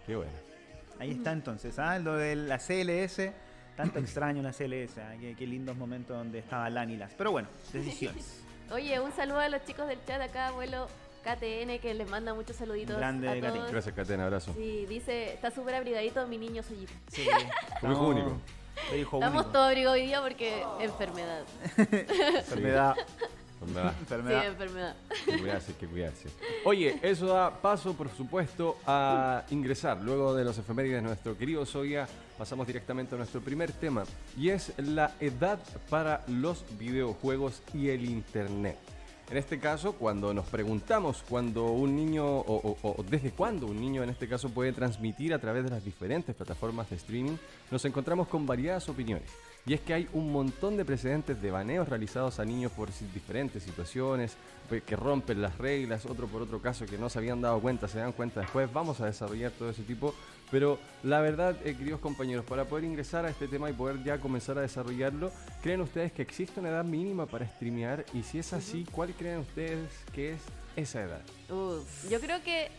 Qué 0.06 0.16
bueno. 0.16 0.32
Ahí 1.00 1.12
está 1.12 1.32
entonces, 1.32 1.80
¿ah? 1.80 1.98
lo 2.00 2.16
de 2.16 2.36
la 2.36 2.58
CLS, 2.60 3.32
tanto 3.76 4.00
extraño 4.04 4.42
la 4.44 4.52
CLS, 4.52 4.98
¿ah? 5.00 5.14
qué, 5.20 5.36
qué 5.38 5.48
lindos 5.48 5.76
momentos 5.78 6.16
donde 6.18 6.40
estaba 6.40 6.70
Lanilas. 6.70 7.12
Pero 7.18 7.32
bueno, 7.32 7.48
decisiones. 7.74 8.42
Oye, 8.72 9.00
un 9.00 9.12
saludo 9.14 9.40
a 9.40 9.50
los 9.50 9.64
chicos 9.66 9.88
del 9.88 10.00
chat 10.06 10.22
acá, 10.22 10.48
abuelo 10.50 10.88
KTN, 11.22 11.80
que 11.80 11.94
les 11.94 12.10
manda 12.10 12.34
muchos 12.34 12.56
saluditos 12.56 12.98
Grande, 12.98 13.30
a 13.30 13.40
Katy. 13.40 13.60
Gracias, 13.72 13.96
Catena, 13.96 14.26
abrazo. 14.26 14.54
Sí, 14.56 14.86
dice, 14.88 15.34
está 15.34 15.52
súper 15.52 15.76
abrigadito 15.76 16.26
mi 16.28 16.38
niño 16.38 16.64
Soyito. 16.64 16.92
Sí, 17.12 17.28
Como 17.82 17.94
hijo 17.94 18.08
único. 18.08 18.38
soy 18.90 19.00
hijo 19.02 19.18
Estamos 19.18 19.42
único. 19.44 19.52
todos 19.52 19.68
abrigados 19.68 20.00
hoy 20.00 20.06
día 20.08 20.22
porque 20.22 20.64
enfermedad. 20.80 21.44
Enfermedad. 21.78 22.96
Pues 23.60 23.72
nada. 23.76 23.92
Sí, 23.92 23.98
enfermedad. 24.02 24.46
enfermedad. 24.48 24.96
Que 25.26 25.38
cuidarse, 25.38 25.74
que 25.76 25.88
cuidarse. 25.88 26.30
Oye, 26.66 27.00
eso 27.04 27.28
da 27.28 27.62
paso, 27.62 27.94
por 27.94 28.10
supuesto, 28.10 28.78
a 28.88 29.44
ingresar. 29.52 30.02
Luego 30.02 30.34
de 30.34 30.44
los 30.44 30.58
efemérides 30.58 30.96
de 30.98 31.02
nuestro 31.04 31.38
querido 31.38 31.64
Soya, 31.66 32.08
pasamos 32.40 32.66
directamente 32.66 33.14
a 33.14 33.20
nuestro 33.20 33.40
primer 33.42 33.72
tema. 33.72 34.04
Y 34.36 34.50
es 34.50 34.74
la 34.80 35.12
edad 35.20 35.60
para 35.92 36.24
los 36.28 36.66
videojuegos 36.80 37.62
y 37.74 37.90
el 37.90 38.06
Internet. 38.06 38.78
En 39.32 39.38
este 39.38 39.60
caso, 39.60 39.94
cuando 39.94 40.34
nos 40.34 40.46
preguntamos 40.48 41.24
cuando 41.28 41.68
un 41.72 41.96
niño, 41.96 42.26
o, 42.26 42.78
o- 42.84 43.04
desde 43.10 43.32
cuándo 43.32 43.66
un 43.68 43.80
niño 43.80 44.04
en 44.04 44.10
este 44.10 44.28
caso 44.28 44.50
puede 44.50 44.74
transmitir 44.74 45.34
a 45.34 45.40
través 45.40 45.64
de 45.64 45.70
las 45.70 45.86
diferentes 45.86 46.36
plataformas 46.36 46.90
de 46.90 46.98
streaming, 46.98 47.38
nos 47.72 47.86
encontramos 47.86 48.28
con 48.28 48.46
variadas 48.46 48.90
opiniones. 48.90 49.30
Y 49.66 49.74
es 49.74 49.82
que 49.82 49.94
hay 49.94 50.10
un 50.14 50.32
montón 50.32 50.76
de 50.76 50.86
precedentes 50.86 51.40
de 51.40 51.52
baneos 51.52 51.88
realizados 51.88 52.40
a 52.40 52.46
niños 52.46 52.72
por 52.72 52.90
diferentes 53.14 53.62
situaciones, 53.62 54.36
pues, 54.68 54.82
que 54.84 54.96
rompen 54.96 55.42
las 55.42 55.58
reglas, 55.58 56.06
otro 56.06 56.28
por 56.28 56.42
otro 56.42 56.62
caso 56.62 56.86
que 56.86 56.98
no 56.98 57.10
se 57.10 57.20
habían 57.20 57.42
dado 57.42 57.60
cuenta, 57.60 57.88
se 57.88 58.00
dan 58.00 58.12
cuenta 58.12 58.42
después, 58.42 58.72
vamos 58.74 59.02
a 59.02 59.06
desarrollar 59.06 59.52
todo 59.52 59.70
ese 59.70 59.84
tipo. 59.84 60.16
Pero 60.50 60.80
la 61.04 61.22
verdad, 61.22 61.56
eh, 61.64 61.76
queridos 61.76 62.00
compañeros, 62.00 62.44
para 62.46 62.66
poder 62.66 62.86
ingresar 62.86 63.26
a 63.26 63.30
este 63.30 63.48
tema 63.48 63.70
y 63.70 63.74
poder 63.74 64.04
ya 64.04 64.18
comenzar 64.20 64.58
a 64.58 64.62
desarrollarlo, 64.62 65.32
¿creen 65.62 65.82
ustedes 65.82 66.12
que 66.12 66.22
existe 66.22 66.60
una 66.60 66.70
edad 66.70 66.84
mínima 66.84 67.26
para 67.26 67.48
streamear? 67.48 68.06
Y 68.14 68.24
si 68.24 68.40
es 68.40 68.52
así, 68.54 68.86
¿cuál 68.92 69.14
creen 69.14 69.40
ustedes 69.40 69.90
que 70.12 70.34
es 70.34 70.42
esa 70.76 71.04
edad? 71.04 71.22
Uf, 71.50 72.10
yo 72.10 72.20
creo 72.20 72.44
que 72.44 72.70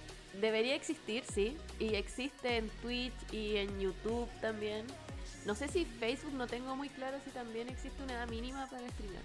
debería 0.40 0.74
existir, 0.74 1.22
sí. 1.32 1.56
Y 1.78 1.94
existe 1.94 2.56
en 2.56 2.68
Twitch 2.82 3.14
y 3.32 3.56
en 3.56 3.80
YouTube 3.80 4.28
también. 4.40 4.86
No 5.46 5.54
sé 5.54 5.68
si 5.68 5.84
Facebook, 5.84 6.34
no 6.34 6.46
tengo 6.46 6.76
muy 6.76 6.88
claro 6.88 7.18
si 7.24 7.30
también 7.30 7.68
existe 7.68 8.02
una 8.02 8.12
edad 8.12 8.28
mínima 8.28 8.66
para 8.66 8.88
streamear. 8.90 9.22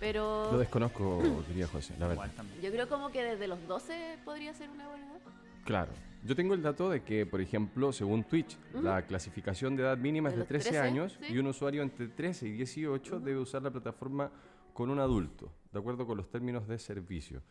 Pero 0.00 0.52
Lo 0.52 0.58
desconozco, 0.58 1.22
diría 1.48 1.66
José, 1.66 1.94
la 1.98 2.08
verdad. 2.08 2.30
Yo 2.62 2.70
creo 2.70 2.88
como 2.88 3.10
que 3.10 3.22
desde 3.22 3.46
los 3.48 3.66
12 3.66 4.18
podría 4.24 4.54
ser 4.54 4.70
una 4.70 4.88
buena 4.88 5.06
edad. 5.06 5.20
Claro. 5.64 5.92
Yo 6.24 6.34
tengo 6.34 6.54
el 6.54 6.62
dato 6.62 6.90
de 6.90 7.02
que, 7.02 7.26
por 7.26 7.40
ejemplo, 7.40 7.92
según 7.92 8.24
Twitch, 8.24 8.56
la 8.74 9.02
clasificación 9.02 9.76
de 9.76 9.84
edad 9.84 9.96
mínima 9.96 10.28
es 10.28 10.34
De 10.34 10.38
de 10.38 10.40
los 10.40 10.48
13, 10.48 10.70
13, 10.70 10.84
años 10.84 11.18
sí. 11.20 11.32
y 11.32 11.38
un 11.38 11.46
usuario 11.46 11.82
entre 11.82 12.08
13 12.08 12.48
y 12.48 12.52
18 12.52 13.20
debe 13.20 13.38
usar 13.38 13.62
la 13.62 13.70
plataforma 13.70 14.30
con 14.72 14.90
un 14.90 14.98
adulto, 14.98 15.52
de 15.72 15.78
acuerdo 15.78 16.06
con 16.06 16.16
los 16.16 16.28
términos 16.30 16.66
de 16.66 16.78
servicio. 16.78 17.42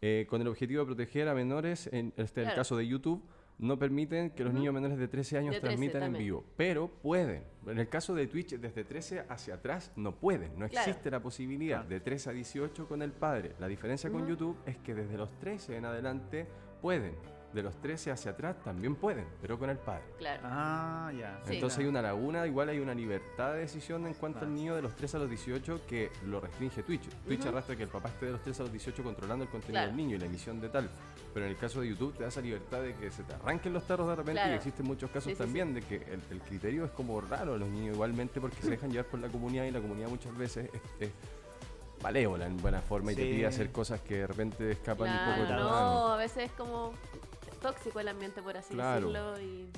Eh, 0.00 0.26
con 0.28 0.40
el 0.40 0.48
objetivo 0.48 0.80
de 0.80 0.86
proteger 0.86 1.28
a 1.28 1.34
menores, 1.34 1.88
en 1.92 2.12
este 2.16 2.42
es 2.42 2.48
el 2.48 2.54
caso 2.54 2.76
de 2.76 2.86
YouTube, 2.86 3.22
no 3.62 3.78
permiten 3.78 4.30
que 4.30 4.44
los 4.44 4.52
niños 4.52 4.74
menores 4.74 4.98
de 4.98 5.08
13 5.08 5.38
años 5.38 5.54
De 5.54 5.60
13 5.60 5.76
transmitan 5.76 6.02
en 6.02 6.12
vivo, 6.20 6.44
pero 6.56 6.88
pueden. 6.88 7.44
En 7.66 7.78
el 7.78 7.88
caso 7.88 8.12
de 8.14 8.26
Twitch, 8.26 8.58
desde 8.58 8.82
13 8.84 9.24
hacia 9.28 9.54
atrás 9.54 9.92
no 9.96 10.16
pueden, 10.16 10.58
no 10.58 10.68
Claro. 10.68 10.90
existe 10.90 11.10
la 11.10 11.20
posibilidad 11.20 11.76
Claro. 11.78 11.88
de 11.88 12.00
13 12.00 12.30
a 12.30 12.32
18 12.32 12.88
con 12.88 13.02
el 13.02 13.12
padre. 13.12 13.54
La 13.60 13.68
diferencia 13.68 14.10
con. 14.10 14.26
YouTube 14.26 14.56
es 14.66 14.76
que 14.78 14.94
desde 14.94 15.16
los 15.16 15.30
13 15.38 15.76
en 15.76 15.84
adelante 15.84 16.46
pueden. 16.80 17.14
De 17.52 17.62
los 17.62 17.74
13 17.82 18.10
hacia 18.10 18.30
atrás 18.30 18.56
también 18.64 18.94
pueden, 18.94 19.26
pero 19.42 19.58
con 19.58 19.68
el 19.68 19.76
padre. 19.76 20.02
Claro. 20.18 20.40
Ah, 20.44 21.12
ya. 21.18 21.38
Sí. 21.44 21.54
Entonces 21.56 21.78
hay 21.80 21.84
una 21.86 22.00
laguna, 22.00 22.46
igual 22.46 22.70
hay 22.70 22.78
una 22.78 22.94
libertad 22.94 23.52
de 23.52 23.58
decisión 23.60 24.06
en 24.06 24.14
cuanto 24.14 24.40
al 24.46 24.54
niño 24.54 24.74
de 24.74 24.80
los 24.80 24.96
13 24.96 25.18
a 25.18 25.20
los 25.20 25.28
18 25.28 25.80
que 25.86 26.10
lo 26.26 26.40
restringe 26.40 26.82
Twitch. 26.82 27.02
Twitch 27.26 27.44
arrastra 27.44 27.76
que 27.76 27.82
el 27.82 27.90
papá 27.90 28.08
esté 28.08 28.26
de 28.26 28.32
los 28.32 28.40
13 28.42 28.62
a 28.62 28.64
los 28.64 28.72
18 28.72 29.02
controlando 29.04 29.44
el 29.44 29.50
contenido 29.50 29.72
Claro. 29.74 29.88
del 29.88 29.96
niño 29.96 30.16
y 30.16 30.18
la 30.18 30.26
emisión 30.26 30.60
de 30.62 30.70
tal. 30.70 30.88
Pero 31.34 31.44
en 31.46 31.52
el 31.52 31.58
caso 31.58 31.80
de 31.82 31.88
YouTube 31.88 32.14
te 32.16 32.22
da 32.22 32.28
esa 32.30 32.40
libertad 32.40 32.80
de 32.80 32.94
que 32.94 33.10
se 33.10 33.22
te 33.22 33.34
arranquen 33.34 33.72
los 33.74 33.86
tarros 33.86 34.08
de 34.08 34.16
repente 34.16 34.40
Claro. 34.40 34.52
y 34.52 34.56
existen 34.56 34.86
muchos 34.86 35.10
casos 35.10 35.24
Sí, 35.24 35.32
sí, 35.32 35.38
también 35.38 35.74
de 35.74 35.82
que 35.82 35.96
el, 35.96 36.20
el 36.30 36.40
criterio 36.40 36.86
es 36.86 36.90
como 36.92 37.20
raro 37.20 37.54
a 37.54 37.58
los 37.58 37.68
niños 37.68 37.94
igualmente 37.94 38.40
porque 38.40 38.62
se 38.62 38.70
dejan 38.70 38.90
llevar 38.90 39.06
por 39.06 39.20
la 39.20 39.28
comunidad 39.28 39.64
y 39.64 39.70
la 39.72 39.80
comunidad 39.80 40.08
muchas 40.08 40.34
veces 40.38 40.70
es, 40.72 40.80
es 41.08 41.10
malévola 42.02 42.46
en 42.46 42.56
buena 42.56 42.80
forma 42.80 43.12
y 43.12 43.14
te 43.14 43.22
pide 43.22 43.46
hacer 43.46 43.70
cosas 43.70 44.00
que 44.00 44.16
de 44.18 44.26
repente 44.26 44.70
escapan 44.72 45.08
un 45.10 45.32
poco 45.34 45.46
de 45.52 45.56
no, 45.56 46.08
a 46.12 46.16
veces 46.16 46.44
es 46.44 46.52
como 46.52 46.92
tóxico 47.62 48.00
el 48.00 48.08
ambiente, 48.08 48.42
por 48.42 48.56
así 48.56 48.74
Claro. 48.74 49.08
decirlo, 49.08 49.40
y 49.40 49.68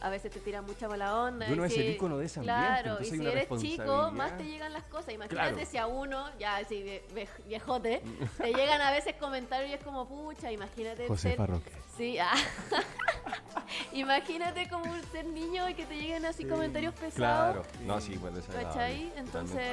a 0.00 0.08
veces 0.08 0.32
te 0.32 0.40
tira 0.40 0.62
mucha 0.62 0.88
mala 0.88 1.16
onda. 1.16 1.48
Y 1.48 1.52
uno 1.52 1.64
es 1.64 1.72
el 1.76 1.82
que- 1.82 1.90
ícono 1.92 2.18
de 2.18 2.26
ese 2.26 2.40
ambiente, 2.40 2.62
Claro, 2.62 2.96
y 3.00 3.04
hay 3.04 3.10
si 3.10 3.18
una 3.18 3.30
eres 3.30 3.48
chico, 3.60 4.10
más 4.12 4.36
te 4.38 4.44
llegan 4.44 4.72
las 4.72 4.82
cosas. 4.84 5.14
Imagínate 5.14 5.52
Claro. 5.52 5.70
si 5.70 5.76
a 5.78 5.86
uno, 5.86 6.26
ya 6.38 6.56
así 6.56 6.82
vie- 6.82 7.02
vie- 7.14 7.28
viejote, 7.46 8.02
te 8.38 8.52
llegan 8.54 8.80
a 8.80 8.90
veces 8.90 9.14
comentarios 9.20 9.70
y 9.70 9.74
es 9.74 9.84
como, 9.84 10.08
pucha, 10.08 10.50
imagínate 10.50 11.06
José 11.06 11.28
ser... 11.30 11.36
Farroque. 11.36 11.70
Sí, 11.96 12.18
ah. 12.18 12.32
Imagínate 13.92 14.68
como 14.68 14.84
un 14.90 15.02
ser 15.12 15.26
niño 15.26 15.68
y 15.68 15.74
que 15.74 15.86
te 15.86 15.94
lleguen 15.94 16.24
así 16.26 16.42
Sí, 16.42 16.48
comentarios 16.48 16.94
pesados. 16.94 17.14
Claro, 17.14 17.62
no, 17.86 18.00
sí, 18.00 18.16
pues 18.20 18.34
desagradable, 18.34 18.72
¿Cachai? 18.72 19.12
Entonces, 19.16 19.68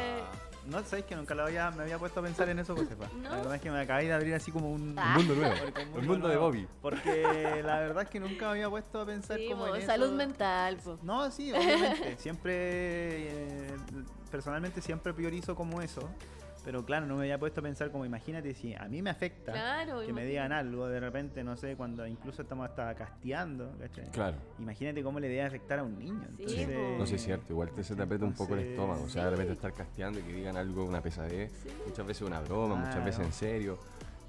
No, 0.69 0.83
sabes 0.83 1.05
que 1.05 1.15
nunca 1.15 1.33
lo 1.35 1.43
había, 1.43 1.71
me 1.71 1.83
había 1.83 1.97
puesto 1.97 2.19
a 2.19 2.23
pensar 2.23 2.47
en 2.49 2.59
eso, 2.59 2.75
Josefa. 2.75 3.07
¿No? 3.21 3.29
La 3.29 3.35
verdad 3.37 3.55
es 3.55 3.61
que 3.61 3.71
me 3.71 3.79
acabé 3.79 4.05
de 4.05 4.13
abrir 4.13 4.33
así 4.35 4.51
como 4.51 4.71
un, 4.71 4.95
Ah. 4.97 5.07
Un 5.17 5.25
mundo 5.25 5.35
nuevo, 5.35 5.55
un 5.93 5.99
el 6.01 6.07
mundo 6.07 6.27
de. 6.27 6.37
Bobby. 6.37 6.67
Porque 6.81 7.61
la 7.65 7.79
verdad 7.79 8.03
es 8.03 8.09
que 8.09 8.19
nunca 8.19 8.45
me 8.45 8.51
había 8.51 8.69
puesto 8.69 9.01
a 9.01 9.05
pensar 9.05 9.37
sí, 9.37 9.47
como 9.49 9.73
en 9.75 9.85
salud 9.85 10.07
eso. 10.07 10.15
mental, 10.15 10.77
po. 10.77 10.97
No, 11.03 11.29
sí, 11.31 11.51
obviamente. 11.51 12.17
siempre, 12.17 12.53
eh, 12.55 13.77
personalmente 14.31 14.81
siempre 14.81 15.13
priorizo 15.13 15.55
como 15.55 15.81
eso. 15.81 16.01
Pero 16.63 16.85
claro, 16.85 17.05
no 17.05 17.15
me 17.15 17.21
había 17.21 17.39
puesto 17.39 17.61
a 17.61 17.63
pensar 17.63 17.91
como, 17.91 18.05
imagínate 18.05 18.53
si 18.53 18.73
a 18.75 18.85
mí 18.87 19.01
me 19.01 19.09
afecta 19.09 19.53
Claro, 19.53 20.01
que 20.05 20.11
me 20.13 20.25
digan 20.25 20.51
algo 20.51 20.87
de 20.87 20.99
repente, 20.99 21.43
no 21.43 21.55
sé, 21.55 21.75
cuando 21.75 22.05
incluso 22.05 22.41
estamos 22.41 22.69
hasta 22.69 22.93
casteando, 22.95 23.71
¿cachai? 23.79 24.09
Claro. 24.11 24.37
Imagínate 24.59 25.01
cómo 25.01 25.19
le 25.19 25.29
debe 25.29 25.43
afectar 25.43 25.79
a 25.79 25.83
un 25.83 25.97
niño. 25.97 26.21
Sí, 26.37 26.61
Entonces. 26.61 26.99
No 26.99 27.05
sé, 27.05 27.15
es 27.15 27.23
cierto, 27.23 27.53
igual 27.53 27.69
te 27.71 27.83
se 27.83 27.95
te 27.95 28.03
aprieta 28.03 28.25
un 28.25 28.33
poco 28.33 28.53
el 28.55 28.59
estómago. 28.67 29.03
O 29.03 29.09
sea, 29.09 29.23
de 29.25 29.29
Sí. 29.29 29.31
repente 29.31 29.53
estar 29.53 29.73
casteando 29.73 30.19
y 30.19 30.23
que 30.23 30.33
digan 30.33 30.57
algo, 30.57 30.83
una 30.85 31.01
pesadez. 31.01 31.51
Sí. 31.63 31.69
Muchas 31.87 32.05
veces 32.05 32.27
una 32.27 32.41
broma, 32.41 32.75
muchas 32.75 33.03
veces 33.05 33.25
en 33.25 33.31
serio. 33.33 33.79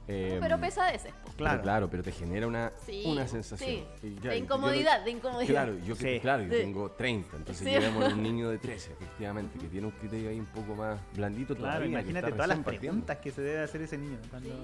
Eh, 0.08 0.38
Pero 0.40 0.58
pesadeces, 0.58 1.12
po. 1.12 1.18
pero 1.26 1.36
Claro. 1.36 1.62
claro, 1.62 1.88
pero 1.90 2.02
te 2.02 2.10
genera 2.10 2.46
una, 2.46 2.72
Sí, 2.84 3.04
una 3.06 3.28
sensación. 3.28 3.70
sí. 3.70 3.84
Y 4.02 4.14
ya- 4.20 4.30
de 4.30 4.38
incomodidad, 4.38 4.98
no- 4.98 5.04
de 5.04 5.10
incomodidad. 5.12 5.48
Claro, 5.52 5.78
yo 5.86 5.96
que, 5.96 6.14
Sí. 6.14 6.20
claro, 6.20 6.42
yo 6.42 6.48
Sí. 6.52 6.58
tengo 6.58 6.90
30, 6.90 7.36
entonces 7.36 7.64
Sí. 7.64 7.70
llevemos 7.72 8.12
un 8.12 8.22
niño 8.22 8.48
de 8.50 8.58
13, 8.58 8.92
efectivamente, 8.92 9.56
que 9.58 9.68
tiene 9.68 9.86
un 9.86 9.92
criterio 9.92 10.30
ahí 10.30 10.40
un 10.40 10.46
poco 10.46 10.74
más 10.74 10.98
blandito 11.14 11.54
Claro, 11.54 11.74
todavía. 11.74 12.00
imagínate 12.00 12.32
todas 12.32 12.48
las 12.48 12.58
preguntas 12.58 13.18
que 13.18 13.30
se 13.30 13.40
debe 13.42 13.60
hacer 13.62 13.82
ese 13.82 13.98
niño. 13.98 14.18
cuando- 14.30 14.48
Sí, 14.48 14.54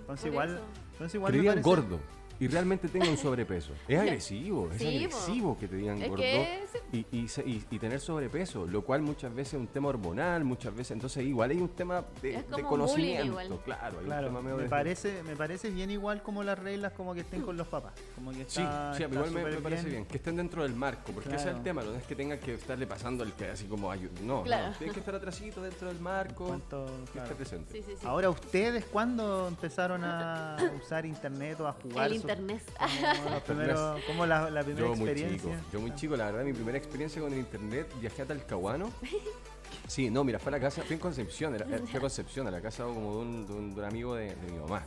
entonces 0.00 0.22
por 0.24 0.32
igual, 0.32 0.48
eso. 0.50 0.60
entonces 0.92 1.14
igual 1.14 1.62
gordo 1.62 2.00
y 2.38 2.48
realmente 2.48 2.88
tenga 2.88 3.08
un 3.08 3.16
sobrepeso. 3.16 3.72
Es 3.88 3.98
agresivo, 3.98 4.70
es 4.72 4.78
Sí, 4.78 4.96
agresivo 5.04 5.56
que 5.58 5.68
te 5.68 5.76
digan 5.76 6.00
Es 6.02 6.08
gordo 6.08 6.22
que 6.22 6.64
sí. 6.92 7.06
y, 7.12 7.18
y 7.20 7.28
se- 7.28 7.42
y- 7.48 7.64
y 7.70 7.78
tener 7.78 8.00
sobrepeso, 8.00 8.66
lo 8.66 8.82
cual 8.82 9.02
muchas 9.02 9.34
veces 9.34 9.54
es 9.54 9.60
un 9.60 9.66
tema 9.68 9.88
hormonal, 9.88 10.44
muchas 10.44 10.74
veces, 10.74 10.92
entonces 10.92 11.24
igual 11.24 11.50
hay 11.50 11.58
un 11.60 11.68
tema 11.70 12.04
de, 12.22 12.44
conocimiento, 12.68 13.26
igual. 13.26 13.60
claro, 13.64 13.98
hay 14.00 14.04
Claro, 14.06 14.26
un 14.28 14.34
tema 14.34 14.42
medio 14.42 14.56
me 14.56 14.62
de- 14.64 14.68
parece, 14.68 15.22
me 15.22 15.36
parece 15.36 15.70
bien 15.70 15.90
igual 15.90 16.22
como 16.22 16.42
las 16.42 16.58
reglas 16.58 16.92
como 16.92 17.14
que 17.14 17.20
estén 17.20 17.42
con 17.42 17.56
los 17.56 17.66
papás. 17.68 17.94
Como 18.14 18.30
que 18.32 18.44
Sí, 18.48 18.60
está, 18.60 18.94
sí, 18.94 19.02
está 19.02 19.14
igual 19.14 19.30
me, 19.30 19.42
parece 19.60 19.88
bien. 19.88 20.04
que 20.06 20.16
estén 20.16 20.36
dentro 20.36 20.62
del 20.62 20.74
marco, 20.74 21.12
porque 21.12 21.28
ese 21.34 21.48
es 21.50 21.56
el 21.56 21.62
tema, 21.62 21.82
no 21.82 21.94
es 21.94 22.04
que 22.04 22.14
tengan 22.14 22.38
que 22.38 22.54
estarle 22.54 22.86
pasando 22.86 23.24
el 23.24 23.32
que 23.32 23.46
así 23.48 23.64
como 23.66 23.92
ayu- 23.92 24.10
no, 24.22 24.42
Claro. 24.42 24.68
no, 24.72 24.76
tienen 24.76 24.94
que 24.94 25.00
estar 25.00 25.14
atrasito 25.14 25.62
dentro 25.62 25.88
del 25.88 26.00
marco, 26.00 26.46
Cuánto- 26.46 26.86
que 27.12 27.18
esté 27.18 27.34
presente. 27.34 27.72
Sí, 27.72 27.82
sí, 27.86 27.92
sí. 28.00 28.06
Ahora, 28.06 28.30
¿ustedes 28.30 28.84
cuándo 28.86 29.48
empezaron 29.48 30.02
a 30.04 30.56
usar 30.82 31.06
internet 31.06 31.58
o 31.60 31.66
a 31.68 31.72
jugar 31.72 32.06
El 32.08 32.16
internet. 32.30 32.62
Como, 32.78 33.30
los 33.30 33.42
primeros- 33.46 34.04
como 34.06 34.26
la, 34.26 34.50
la 34.50 34.62
primera 34.62 34.86
Yo 34.86 34.94
muy 34.94 34.98
chico, 34.98 35.10
experiencia. 35.10 35.60
yo 35.72 35.80
muy 35.80 35.94
chico, 35.94 36.16
la 36.16 36.26
verdad, 36.26 36.44
mi 36.44 36.52
primera 36.52 36.78
experiencia 36.78 37.20
con 37.22 37.32
el 37.32 37.38
internet, 37.38 37.88
viajé 38.00 38.22
a 38.22 38.26
Talcahuano. 38.26 38.90
Sí, 39.88 40.10
no, 40.10 40.24
mira, 40.24 40.38
fue 40.38 40.50
a 40.50 40.56
la 40.56 40.60
casa, 40.60 40.82
fui 40.82 40.94
en 40.94 41.00
Concepción, 41.00 41.54
era, 41.54 41.64
era- 41.66 41.78
fui 41.86 41.96
a 41.96 42.00
Concepción, 42.00 42.46
a 42.46 42.50
la 42.50 42.60
casa 42.60 42.84
como 42.84 43.12
de 43.12 43.18
un, 43.18 43.46
de 43.46 43.52
un- 43.52 43.74
de 43.74 43.80
un 43.80 43.84
amigo 43.86 44.14
de, 44.16 44.34
de 44.34 44.50
mi 44.52 44.58
mamá. 44.58 44.84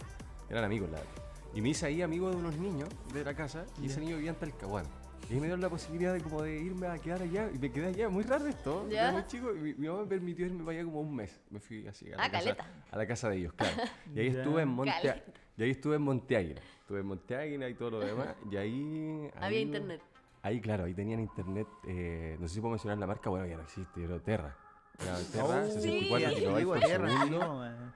Eran 0.50 0.64
amigos, 0.66 0.90
la 0.90 0.98
verdad. 1.00 1.14
Y 1.54 1.62
me 1.62 1.70
hice 1.70 1.86
ahí 1.86 2.02
amigo 2.02 2.30
de 2.30 2.36
unos 2.38 2.56
niños 2.58 2.90
de 3.14 3.24
la 3.24 3.34
casa 3.34 3.66
y 3.82 3.86
ese 3.88 4.00
niño 4.00 4.16
vivía 4.18 4.32
en 4.32 4.36
Talcahuano. 4.38 4.88
Y 5.30 5.34
ahí 5.34 5.40
me 5.40 5.46
dieron 5.48 5.62
la 5.62 5.70
posibilidad 5.70 6.14
de 6.14 6.22
como 6.22 6.42
de 6.42 6.60
irme 6.60 6.88
a 6.88 6.98
quedar 6.98 7.22
allá 7.22 7.50
y 7.54 7.58
me 7.60 7.72
quedé 7.72 7.88
allá, 7.88 8.10
muy 8.10 8.24
raro 8.24 8.48
esto, 8.48 8.88
¿Ya? 8.90 9.04
era 9.04 9.12
muy 9.14 9.28
chico 9.28 9.54
y 9.54 9.60
mi, 9.60 9.74
mi 9.76 9.88
mamá 9.88 10.02
me 10.02 10.08
permitió 10.08 10.46
irme 10.46 10.64
para 10.64 10.78
allá 10.78 10.86
como 10.86 11.02
un 11.02 11.16
mes. 11.16 11.40
Me 11.50 11.60
fui 11.60 11.86
así 11.88 12.12
a 12.12 12.18
la, 12.18 12.24
Ah, 12.26 12.32
casa, 12.32 12.44
caleta. 12.56 12.68
a 12.92 12.98
la 12.98 13.08
casa 13.08 13.30
de 13.30 13.38
ellos, 13.38 13.54
claro. 13.54 13.76
Y 14.16 14.20
ahí 14.20 14.32
Ya. 14.34 14.40
estuve 14.40 14.62
en 14.64 14.70
Monte 14.70 15.22
y 15.58 15.64
ahí 15.64 15.72
estuve 15.72 15.96
en 15.98 16.02
Monte 16.02 16.36
Águila. 16.38 16.62
Estuve 16.90 17.02
en 17.02 17.06
y 17.70 17.76
todo 17.76 17.92
lo 17.92 18.00
demás. 18.00 18.36
Y 18.50 18.56
ahí. 18.58 19.30
Había 19.36 19.60
ahí- 19.60 19.62
internet. 19.62 20.02
Ahí, 20.42 20.60
claro, 20.60 20.86
ahí 20.86 20.96
tenían 20.96 21.20
internet. 21.20 21.68
eh, 21.86 22.36
no 22.40 22.48
sé 22.48 22.56
si 22.56 22.62
puedo 22.62 22.72
mencionar 22.72 22.98
la 22.98 23.06
marca, 23.06 23.30
bueno, 23.30 23.46
ya 23.46 23.58
no 23.58 23.62
existe, 23.62 23.92
pero 24.02 24.20
Terra. 24.22 24.58
Era 25.02 25.18
Terra, 25.32 25.64
Oh, 25.66 25.72
64 25.72 26.30
sí. 26.30 26.46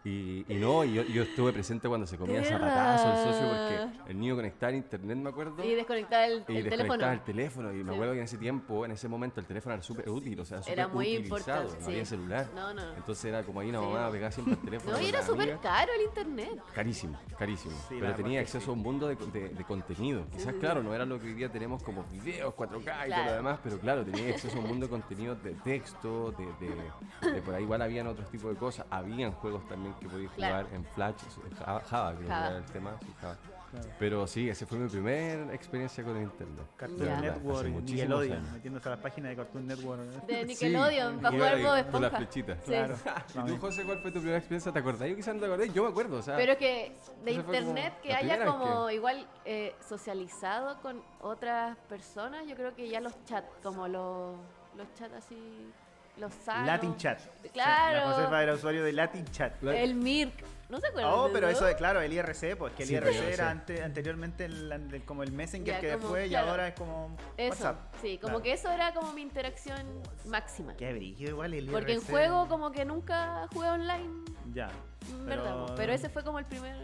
Y, 0.05 0.45
y 0.49 0.55
no, 0.55 0.83
y 0.83 0.93
yo, 0.95 1.03
yo 1.03 1.23
estuve 1.23 1.53
presente 1.53 1.87
cuando 1.87 2.05
se 2.05 2.17
comía 2.17 2.43
zapatazo 2.43 3.09
el 3.09 3.17
socio 3.33 3.47
porque 3.47 4.11
el 4.11 4.19
niño 4.19 4.35
conectaba 4.35 4.69
el 4.71 4.77
internet, 4.77 5.17
me 5.17 5.29
acuerdo. 5.29 5.63
Y 5.63 5.75
desconectar 5.75 6.29
el, 6.29 6.43
y 6.47 6.57
el 6.57 6.63
desconectaba 6.65 6.97
teléfono. 6.97 7.11
el 7.13 7.21
teléfono. 7.21 7.71
Y 7.73 7.75
me 7.77 7.89
Sí. 7.89 7.95
acuerdo 7.95 8.13
que 8.13 8.19
en 8.19 8.23
ese 8.25 8.37
tiempo, 8.37 8.85
en 8.85 8.91
ese 8.91 9.07
momento, 9.07 9.39
el 9.39 9.45
teléfono 9.45 9.75
era 9.75 9.83
súper 9.83 10.09
útil, 10.09 10.37
o 10.41 10.45
sea, 10.45 10.57
súper 10.59 10.73
Era 10.73 10.87
muy 10.89 11.05
utilizado, 11.17 11.37
importante, 11.63 11.73
No 11.79 11.85
sí. 11.85 11.91
había 11.91 12.05
celular. 12.05 12.49
No, 12.53 12.73
no. 12.73 12.93
Entonces 12.95 13.25
era 13.25 13.43
como 13.43 13.59
ahí 13.61 13.69
una 13.69 13.79
Sí. 13.79 13.85
mamá 13.85 14.11
pegaba 14.11 14.31
siempre 14.31 14.53
el 14.55 14.59
teléfono. 14.61 14.97
No, 14.97 15.01
y 15.03 15.05
era 15.07 15.23
súper 15.25 15.57
caro 15.59 15.91
el 15.97 16.01
internet. 16.05 16.61
Carísimo, 16.73 17.17
carísimo. 17.39 17.75
Sí, 17.87 17.95
pero 17.99 18.13
tenía 18.15 18.41
acceso 18.41 18.65
sí. 18.65 18.69
a 18.69 18.73
un 18.73 18.79
mundo 18.81 19.07
de, 19.07 19.15
de- 19.15 19.49
de 19.49 19.63
contenido. 19.63 20.25
Quizás, 20.31 20.53
claro, 20.55 20.83
no 20.83 20.93
era 20.93 21.05
lo 21.05 21.17
que 21.19 21.27
hoy 21.27 21.33
día 21.33 21.49
tenemos 21.49 21.81
como 21.81 22.03
videos, 22.11 22.53
4K 22.55 23.07
y 23.07 23.11
todo 23.11 23.25
lo 23.25 23.33
demás, 23.33 23.59
pero 23.63 23.79
claro, 23.79 24.03
tenía 24.03 24.29
acceso 24.33 24.57
a 24.57 24.59
un 24.61 24.67
mundo 24.67 24.85
de 24.85 24.89
contenido 24.89 25.35
de 25.35 25.51
texto, 25.63 26.31
de, 26.31 26.45
de- 26.65 26.75
de 27.21 27.41
por 27.41 27.53
ahí 27.55 27.63
igual 27.63 27.81
habían 27.81 28.07
otros 28.07 28.29
tipos 28.29 28.51
de 28.53 28.57
cosas. 28.59 28.85
Habían 28.89 29.31
juegos 29.33 29.67
también 29.67 29.93
que 29.95 30.07
podías 30.07 30.31
Claro. 30.33 30.65
jugar 30.65 30.75
en 30.75 30.85
Flash, 30.93 31.15
Java, 31.57 31.81
Java, 31.89 32.09
creo 32.11 32.21
que 32.21 32.27
Java. 32.33 32.47
era 32.49 32.57
el 32.57 32.65
tema. 32.65 32.97
sí, 33.01 33.13
Java. 33.21 33.37
Claro. 33.73 33.87
Pero 33.97 34.27
sí, 34.27 34.47
esa 34.49 34.67
fue 34.67 34.77
mi 34.77 34.87
primera 34.87 35.51
experiencia 35.51 36.03
con 36.03 36.15
el 36.15 36.23
internet. 36.23 36.63
Cartoon 36.77 36.99
verdad, 36.99 37.21
Network, 37.21 37.67
Nickelodeon, 37.69 38.37
años. 38.37 38.51
metiéndose 38.51 38.87
a 38.87 38.91
las 38.91 38.99
páginas 38.99 39.29
de 39.31 39.35
Cartoon 39.35 39.65
Network. 39.67 40.01
De 40.27 40.45
Nickelodeon, 40.45 41.17
para 41.19 41.31
jugar 41.35 41.55
Bob 41.57 41.65
con 41.69 41.77
Esponja. 41.79 41.99
las 42.09 42.17
flechitas. 42.17 42.57
Sí. 42.63 42.71
Claro. 42.71 42.95
¿Y 43.33 43.47
tú, 43.51 43.57
José, 43.57 43.83
cuál 43.83 43.97
fue 43.97 44.11
tu 44.11 44.19
primera 44.19 44.37
experiencia? 44.37 44.71
¿Te 44.71 44.77
acordás? 44.77 45.09
Yo 45.09 45.15
quizás 45.15 45.33
no 45.33 45.39
te 45.41 45.47
acordé, 45.47 45.69
yo 45.71 45.83
me 45.85 45.89
acuerdo, 45.89 46.17
o 46.17 46.21
sea... 46.21 46.35
Pero 46.37 46.55
que 46.55 46.95
de 47.25 47.31
internet 47.31 47.93
que 48.03 48.09
la 48.09 48.17
haya 48.19 48.45
como 48.45 48.91
igual 48.91 49.25
eh, 49.43 49.73
socializado 49.89 50.79
con 50.83 51.01
otras 51.21 51.75
personas, 51.89 52.45
yo 52.45 52.55
creo 52.55 52.75
que 52.75 52.87
ya 52.87 53.01
los 53.01 53.13
chats, 53.25 53.47
como 53.63 53.87
los, 53.87 54.35
los 54.77 54.93
chats 54.93 55.15
así, 55.15 55.71
los 56.17 56.33
sanos. 56.33 56.67
Latin 56.67 56.95
Chat. 56.97 57.19
Claro. 57.53 57.97
La 58.09 58.13
Josefa 58.13 58.43
era 58.43 58.53
usuario 58.53 58.83
de 58.83 58.93
Latin 58.93 59.25
Chat. 59.31 59.63
El 59.63 59.95
Mirk. 59.95 60.33
¿No 60.69 60.79
se 60.79 60.87
acuerdan? 60.87 61.13
Oh, 61.13 61.27
de 61.27 61.33
pero 61.33 61.49
eso, 61.49 61.65
claro, 61.77 62.01
el 62.01 62.11
IRC, 62.13 62.55
pues 62.57 62.73
que 62.73 62.81
el 62.83 62.89
Sí, 62.89 62.95
IRC 62.95 63.05
pues, 63.05 63.15
IRC. 63.21 63.33
era 63.33 63.49
ante- 63.51 63.83
anteriormente 63.83 64.45
el- 64.45 64.71
el- 64.71 65.03
como 65.05 65.21
el 65.21 65.31
Messenger 65.31 65.75
Ya, 65.75 65.79
que 65.79 65.87
como- 65.93 65.99
después 66.15 66.31
y 66.31 66.35
ahora 66.35 66.67
es 66.69 66.73
como 66.73 67.15
Eso, 67.37 67.49
WhatsApp. 67.51 67.93
sí, 68.01 68.17
como 68.17 68.29
Claro. 68.35 68.43
que 68.43 68.53
eso 68.53 68.71
era 68.71 68.91
como 68.93 69.13
mi 69.13 69.21
interacción 69.21 69.85
máxima. 70.25 70.75
Qué 70.75 70.91
brillo 70.93 71.29
igual 71.29 71.53
el 71.53 71.67
Porque 71.69 71.91
en 71.91 71.99
IRC. 71.99 72.11
juego 72.11 72.47
como 72.47 72.71
que 72.71 72.85
nunca 72.85 73.47
jugué 73.53 73.69
online, 73.69 74.09
Ya. 74.53 74.71
en 75.11 75.25
¿verdad? 75.27 75.43
Pero-? 75.65 75.75
Pero 75.75 75.93
ese 75.93 76.09
fue 76.09 76.23
como 76.23 76.39
el 76.39 76.45
primer... 76.45 76.75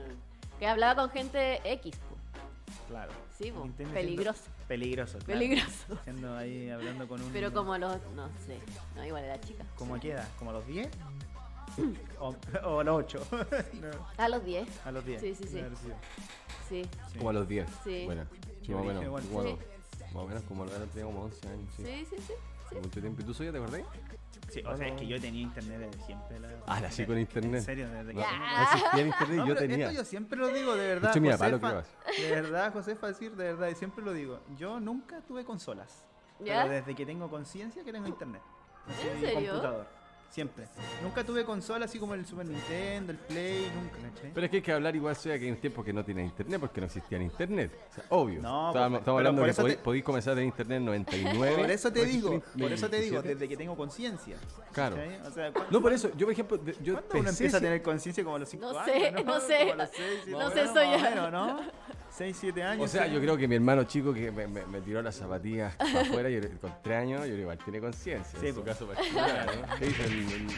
Que 0.59 0.67
hablaba 0.67 1.01
con 1.01 1.09
gente 1.09 1.59
X, 1.63 1.95
po. 1.95 2.15
Claro. 2.87 3.11
Sí, 3.37 3.51
Nintendo 3.51 3.93
peligroso, 3.93 4.41
siendo- 4.43 4.67
Peligroso, 4.67 5.17
claro. 5.19 5.39
peligroso. 5.39 5.99
Siendo 6.03 6.37
ahí 6.37 6.69
hablando 6.69 7.07
con 7.07 7.21
un. 7.21 7.31
Pero 7.31 7.51
como 7.53 7.73
a 7.73 7.77
los... 7.79 7.97
No 8.15 8.27
sé, 8.45 8.59
no, 8.95 9.05
igual 9.05 9.23
era 9.23 9.39
chica. 9.41 9.65
¿Cómo 9.77 9.95
a 9.95 9.99
qué 9.99 10.11
edad? 10.11 10.27
¿Como 10.37 10.51
a 10.51 10.53
los 10.53 10.67
10? 10.67 10.89
o, 12.19 12.35
o 12.65 12.79
a 12.79 12.83
los 12.83 12.95
8. 12.97 13.27
A 14.17 14.27
los 14.29 14.43
10, 14.43 14.67
a 14.85 14.91
los 14.91 15.05
10. 15.05 15.21
Sí, 15.21 15.35
sí, 15.35 15.43
sí. 15.47 15.61
Sí. 16.67 16.83
Sí. 17.11 17.17
Como 17.17 17.29
a 17.29 17.33
los 17.33 17.47
10. 17.47 17.67
Sí. 17.83 18.03
Bueno, 18.05 18.25
Qué 18.65 18.73
más 18.73 18.81
o 18.81 18.85
menos. 18.85 19.03
igual. 19.03 19.23
como 19.23 19.39
a 19.39 19.43
Sí. 19.43 19.49
los- 19.49 20.13
Más 20.13 20.23
o 20.23 20.27
menos 20.27 20.43
como 20.43 20.65
lo 20.65 20.75
era, 20.75 20.85
tenía 20.85 21.05
como 21.05 21.23
11 21.23 21.47
años. 21.47 21.69
Sí. 21.77 21.83
Sí, 21.85 22.07
sí, 22.09 22.15
sí. 22.27 22.33
sí. 22.69 22.75
Mucho 22.75 22.99
tiempo. 23.01 23.21
¿Y 23.21 23.25
tú, 23.25 23.33
Soya, 23.33 23.51
te 23.51 23.57
acordás? 23.57 23.81
Sí, 24.47 24.63
o 24.65 24.75
sea, 24.77 24.87
es 24.87 24.93
que 24.99 25.05
yo 25.07 25.19
tenía 25.19 25.41
internet 25.41 25.79
desde 25.79 26.05
siempre. 26.05 26.39
La, 26.39 26.49
Ah, 26.65 26.79
nací 26.79 27.05
con 27.05 27.17
internet. 27.19 27.55
En 27.59 27.63
serio, 27.65 27.89
desde 27.89 28.07
que. 28.07 28.13
No, 28.15 28.21
Ya. 28.21 28.39
no 28.57 28.63
existía 28.63 29.05
internet, 29.05 29.37
No, 29.37 29.47
yo 29.47 29.55
tenía. 29.55 29.85
Esto 29.87 29.97
yo 29.97 30.05
siempre 30.05 30.39
lo 30.39 30.47
digo, 30.47 30.75
de 30.75 30.87
verdad. 30.87 31.13
lo 31.15 31.21
Josefa, 31.31 31.57
creo 31.57 31.83
De 32.29 32.31
verdad, 32.41 32.73
Josefa, 32.73 33.07
decir, 33.07 33.35
de 33.35 33.43
verdad, 33.43 33.67
y 33.69 33.75
siempre 33.75 34.03
lo 34.03 34.13
digo. 34.13 34.39
Yo 34.57 34.79
nunca 34.79 35.21
tuve 35.21 35.43
consolas. 35.45 36.05
¿Ya? 36.39 36.61
Pero 36.63 36.73
desde 36.75 36.95
que 36.95 37.05
tengo 37.05 37.29
conciencia 37.29 37.83
que 37.83 37.91
tengo 37.91 38.07
internet. 38.07 38.41
Así, 38.87 39.07
¿En 39.07 39.19
serio? 39.19 39.51
computador. 39.51 39.87
Siempre. 40.29 40.65
Nunca 41.01 41.23
tuve 41.23 41.43
consola 41.43 41.85
así 41.85 41.97
como 41.97 42.13
el 42.13 42.23
Super 42.25 42.45
Nintendo, 42.45 43.11
el 43.13 43.17
Play, 43.17 43.71
nunca, 43.75 43.97
¿cachai? 44.13 44.31
Pero 44.31 44.45
es 44.45 44.51
que 44.51 44.57
hay 44.57 44.61
que 44.63 44.71
hablar 44.71 44.95
igual, 44.95 45.15
Soya, 45.15 45.39
que 45.39 45.45
hay 45.45 45.51
un 45.51 45.57
tiempo 45.57 45.83
que 45.83 45.91
no 45.91 46.05
tenía 46.05 46.23
internet 46.23 46.59
porque 46.59 46.79
no 46.81 46.85
existía 46.85 47.17
el 47.17 47.23
internet. 47.23 47.71
O 47.89 47.95
sea, 47.95 48.03
obvio. 48.09 48.39
No, 48.41 48.67
estamos 48.69 48.89
pues, 48.89 48.99
estamos 48.99 49.01
pero 49.03 49.17
hablando 49.17 49.41
por 49.41 49.47
que 49.47 49.51
podí- 49.63 49.75
te- 49.75 49.83
podéis 49.83 50.03
comenzar 50.03 50.35
tener 50.35 50.45
internet 50.45 50.77
en 50.77 50.85
99. 50.85 51.55
Por 51.57 51.71
eso 51.71 51.91
te 51.91 51.99
no 52.01 52.05
digo, 52.05 52.43
por 52.59 52.71
eso 52.71 52.89
te 52.89 52.95
digo, 53.01 53.13
27. 53.15 53.27
desde 53.35 53.47
que 53.49 53.57
tengo 53.57 53.75
conciencia. 53.75 54.37
Claro. 54.71 54.97
sea, 55.31 55.51
¿cu- 55.51 55.61
No, 55.71 55.81
por 55.81 55.93
eso, 55.93 56.11
yo 56.15 56.27
por 56.27 56.33
ejemplo, 56.33 56.57
de- 56.57 56.75
yo 56.83 56.93
¿Cuándo 56.93 57.19
uno 57.21 57.29
empieza 57.29 57.57
a 57.57 57.61
tener 57.61 57.81
conciencia 57.81 58.23
como 58.23 58.35
a 58.35 58.39
los 58.39 58.49
5 58.49 58.71
No 58.71 58.79
años? 58.79 58.85
sé, 58.95 59.11
no 59.23 59.39
sé. 59.41 59.75
Los 59.75 59.89
6, 59.91 60.27
No 60.27 60.51
sé, 60.51 60.67
soy 60.67 61.01
yo. 61.15 61.31
¿no? 61.31 61.59
6, 62.19 62.37
7 62.37 62.63
años. 62.63 62.83
O 62.83 62.87
sea, 62.89 63.05
sí. 63.07 63.13
yo 63.13 63.21
creo 63.21 63.37
que 63.37 63.47
mi 63.47 63.55
hermano 63.55 63.85
chico 63.85 64.13
que 64.13 64.29
me, 64.29 64.45
me- 64.45 64.65
me 64.65 64.81
tiró 64.81 65.01
las 65.01 65.15
zapatillas 65.15 65.73
para 65.77 66.01
afuera 66.01 66.29
yo, 66.29 66.41
con 66.59 66.73
3 66.83 66.97
años, 66.97 67.25
yo 67.25 67.33
igual 67.33 67.57
tiene 67.59 67.79
conciencia. 67.79 68.37
Sí, 68.37 68.47
en 68.47 68.55
su 68.55 68.61
caso 68.63 68.85
particular, 68.87 69.45
¿no? 69.55 69.75
¿Qué 69.77 69.85
dice 69.85 70.03
el- 70.05 70.33
el- 70.33 70.49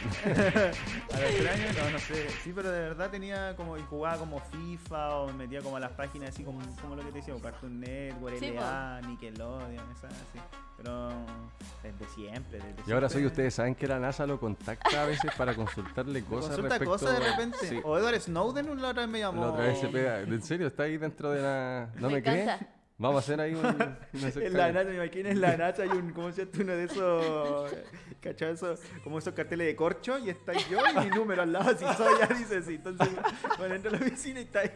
A 1.14 1.20
los 1.20 1.34
3 1.36 1.50
años, 1.52 1.76
no, 1.78 1.90
no 1.90 1.98
sé. 2.00 2.28
Sí, 2.42 2.52
pero 2.52 2.68
de 2.72 2.80
verdad 2.80 3.10
tenía 3.10 3.54
como. 3.54 3.76
Y 3.78 3.82
jugaba 3.82 4.16
como 4.18 4.40
FIFA 4.40 5.16
o 5.18 5.26
me 5.28 5.34
metía 5.34 5.60
como 5.62 5.76
a 5.76 5.80
las 5.80 5.92
páginas 5.92 6.30
así 6.30 6.42
como, 6.42 6.60
como 6.80 6.96
lo 6.96 7.02
que 7.04 7.12
te 7.12 7.18
decía, 7.18 7.34
Cartoon 7.40 7.78
Network, 7.78 8.42
LA, 8.42 9.00
Nickelodeon, 9.06 9.90
esas 9.92 10.12
así. 10.12 10.40
Pero 10.82 11.10
desde 11.82 12.14
siempre. 12.14 12.58
Desde 12.58 12.82
Y 12.86 12.92
ahora 12.92 13.08
soy 13.08 13.20
siempre. 13.20 13.26
ustedes 13.26 13.54
saben 13.54 13.74
que 13.74 13.86
la 13.86 13.98
NASA 13.98 14.26
lo 14.26 14.38
contacta 14.40 15.02
a 15.02 15.06
veces 15.06 15.30
para 15.36 15.54
consultarle 15.54 16.20
¿Me 16.20 16.26
cosas 16.26 16.50
consulta 16.50 16.68
respecto 16.78 16.90
cosas 16.92 17.18
de 17.18 17.30
repente. 17.30 17.58
Sí. 17.66 17.80
O 17.84 17.98
Edward 17.98 18.20
Snowden 18.20 18.80
la 18.80 18.88
otra 18.88 19.02
vez 19.02 19.10
me 19.10 19.18
llamó. 19.20 19.42
La 19.42 19.50
otra 19.52 19.64
vez 19.66 19.78
se 19.78 19.88
pega. 19.88 20.20
¿En 20.20 20.42
serio? 20.42 20.66
¿Está 20.66 20.84
ahí 20.84 20.96
dentro 20.96 21.30
de 21.30 21.42
la.? 21.42 21.90
¿No 21.96 22.08
Me 22.08 22.14
me, 22.14 22.22
crees? 22.22 22.50
Vamos 22.98 23.16
a 23.16 23.18
hacer 23.20 23.40
ahí 23.40 23.54
un. 23.54 23.64
una 23.66 23.96
En 24.12 24.52
la. 24.52 24.72
Nacha, 24.72 24.88
me 24.88 24.94
imagino 24.96 25.28
en 25.28 25.40
la 25.40 25.56
Nacha 25.56 25.82
hay 25.82 25.88
un, 25.88 26.12
¿cómo 26.12 26.30
se 26.30 26.44
llama? 26.44 26.52
Uno 26.62 26.72
de 26.76 26.84
esos, 26.84 27.74
¿cachai? 28.20 28.52
Eso, 28.52 28.74
como 29.02 29.18
esos 29.18 29.34
carteles 29.34 29.66
de 29.66 29.74
corcho 29.74 30.18
y 30.18 30.30
está 30.30 30.52
yo 30.52 30.78
y 30.78 31.04
mi 31.04 31.10
número 31.10 31.42
al 31.42 31.52
lado, 31.52 31.70
si 31.76 31.84
soy 31.96 32.14
ya 32.20 32.26
dice 32.26 32.58
así. 32.58 32.74
Entonces, 32.74 33.08
bueno, 33.58 33.74
entro 33.74 33.90
a 33.90 33.98
la 33.98 34.06
oficina 34.06 34.40
y 34.40 34.44
está 34.44 34.60
ahí. 34.60 34.70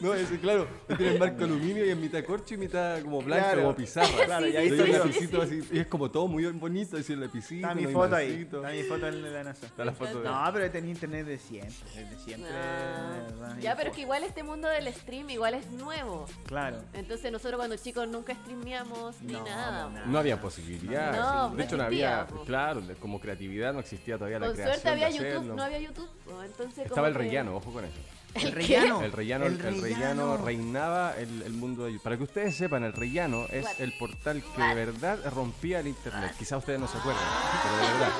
No, 0.00 0.14
ese, 0.14 0.38
claro, 0.38 0.66
tiene 0.96 1.18
marco 1.18 1.44
aluminio 1.44 1.84
y 1.84 1.90
es 1.90 1.96
mitad 1.96 2.24
corcho 2.24 2.54
y 2.54 2.56
mitad 2.56 3.02
como 3.02 3.20
blanco, 3.20 3.44
Claro. 3.44 3.62
como 3.62 3.76
pizarra. 3.76 4.24
Claro, 4.24 4.46
y 4.48 4.56
ahí 4.56 4.70
yo. 4.70 4.86
sí, 4.86 4.92
lapicito 4.92 5.42
así, 5.42 5.60
y 5.70 5.78
es 5.78 5.86
como 5.86 6.10
todo 6.10 6.28
muy 6.28 6.46
bonito, 6.46 6.96
así 6.96 7.12
el 7.12 7.20
lapicito. 7.20 7.66
Está 7.66 7.74
mi 7.74 7.86
foto 7.92 8.16
ahí. 8.16 8.48
Está 8.50 8.70
mi 8.70 8.82
foto 8.84 9.06
en 9.08 9.32
la 9.34 9.44
NASA. 9.44 9.66
Está 9.66 9.84
la 9.84 9.92
foto 9.92 10.20
de. 10.22 10.28
No, 10.28 10.50
pero 10.52 10.64
he 10.64 10.70
tenido 10.70 10.92
internet 10.92 11.26
de 11.26 11.36
siempre, 11.38 11.74
desde 11.94 12.18
siempre. 12.24 12.50
Ah, 12.50 13.56
ya, 13.60 13.76
pero 13.76 13.90
es 13.90 13.94
que 13.96 14.00
igual 14.02 14.22
este 14.24 14.42
mundo 14.42 14.66
del 14.68 14.92
stream 14.94 15.28
igual 15.28 15.54
es 15.54 15.70
nuevo. 15.72 16.26
Claro. 16.46 16.78
Entonces 16.94 17.30
nosotros 17.30 17.58
cuando 17.66 17.82
chicos 17.82 18.06
nunca 18.08 18.32
streameamos 18.34 19.20
ni 19.22 19.32
No, 19.32 19.44
nada. 19.44 19.88
no, 19.88 20.06
No 20.06 20.18
había 20.18 20.40
posibilidad. 20.40 21.10
No, 21.12 21.50
de 21.50 21.56
no 21.56 21.62
hecho, 21.64 21.76
no 21.76 21.82
existía, 21.84 22.20
había. 22.20 22.26
po. 22.28 22.44
Claro, 22.44 22.82
como 23.00 23.20
creatividad 23.20 23.72
no 23.72 23.80
existía 23.80 24.16
todavía 24.16 24.38
la 24.38 24.46
Con 24.46 24.54
creación. 24.54 24.80
suerte 24.80 24.88
había 25.04 25.06
de 25.20 25.30
YouTube, 25.34 25.56
no 25.56 25.62
había 25.64 25.78
YouTube. 25.80 26.08
po, 26.24 26.42
Entonces 26.44 26.86
Estaba 26.86 27.08
el 27.08 27.14
rellano, 27.16 27.56
ojo 27.56 27.72
con 27.72 27.84
eso. 27.84 27.96
El 28.42 28.52
rellano. 28.52 29.02
El 29.02 29.12
rellano, 29.12 29.46
el, 29.46 29.58
rellano 29.82 30.36
reinaba 30.36 31.14
el, 31.16 31.42
el 31.42 31.52
mundo 31.52 31.84
de 31.84 31.92
YouTube. 31.92 32.02
Para 32.04 32.16
que 32.16 32.22
ustedes 32.24 32.54
sepan, 32.56 32.84
el 32.84 32.92
rellano 32.92 33.46
es 33.50 33.64
What? 33.64 33.80
el 33.80 33.92
portal 33.98 34.42
que 34.54 34.62
de 34.62 34.74
verdad 34.74 35.18
rompía 35.34 35.80
el 35.80 35.88
internet. 35.88 36.32
Quizás 36.38 36.58
ustedes 36.58 36.78
no 36.80 36.86
se 36.88 36.98
acuerdan, 36.98 37.22
pero 37.62 37.76
de 37.76 37.92
verdad 37.92 38.10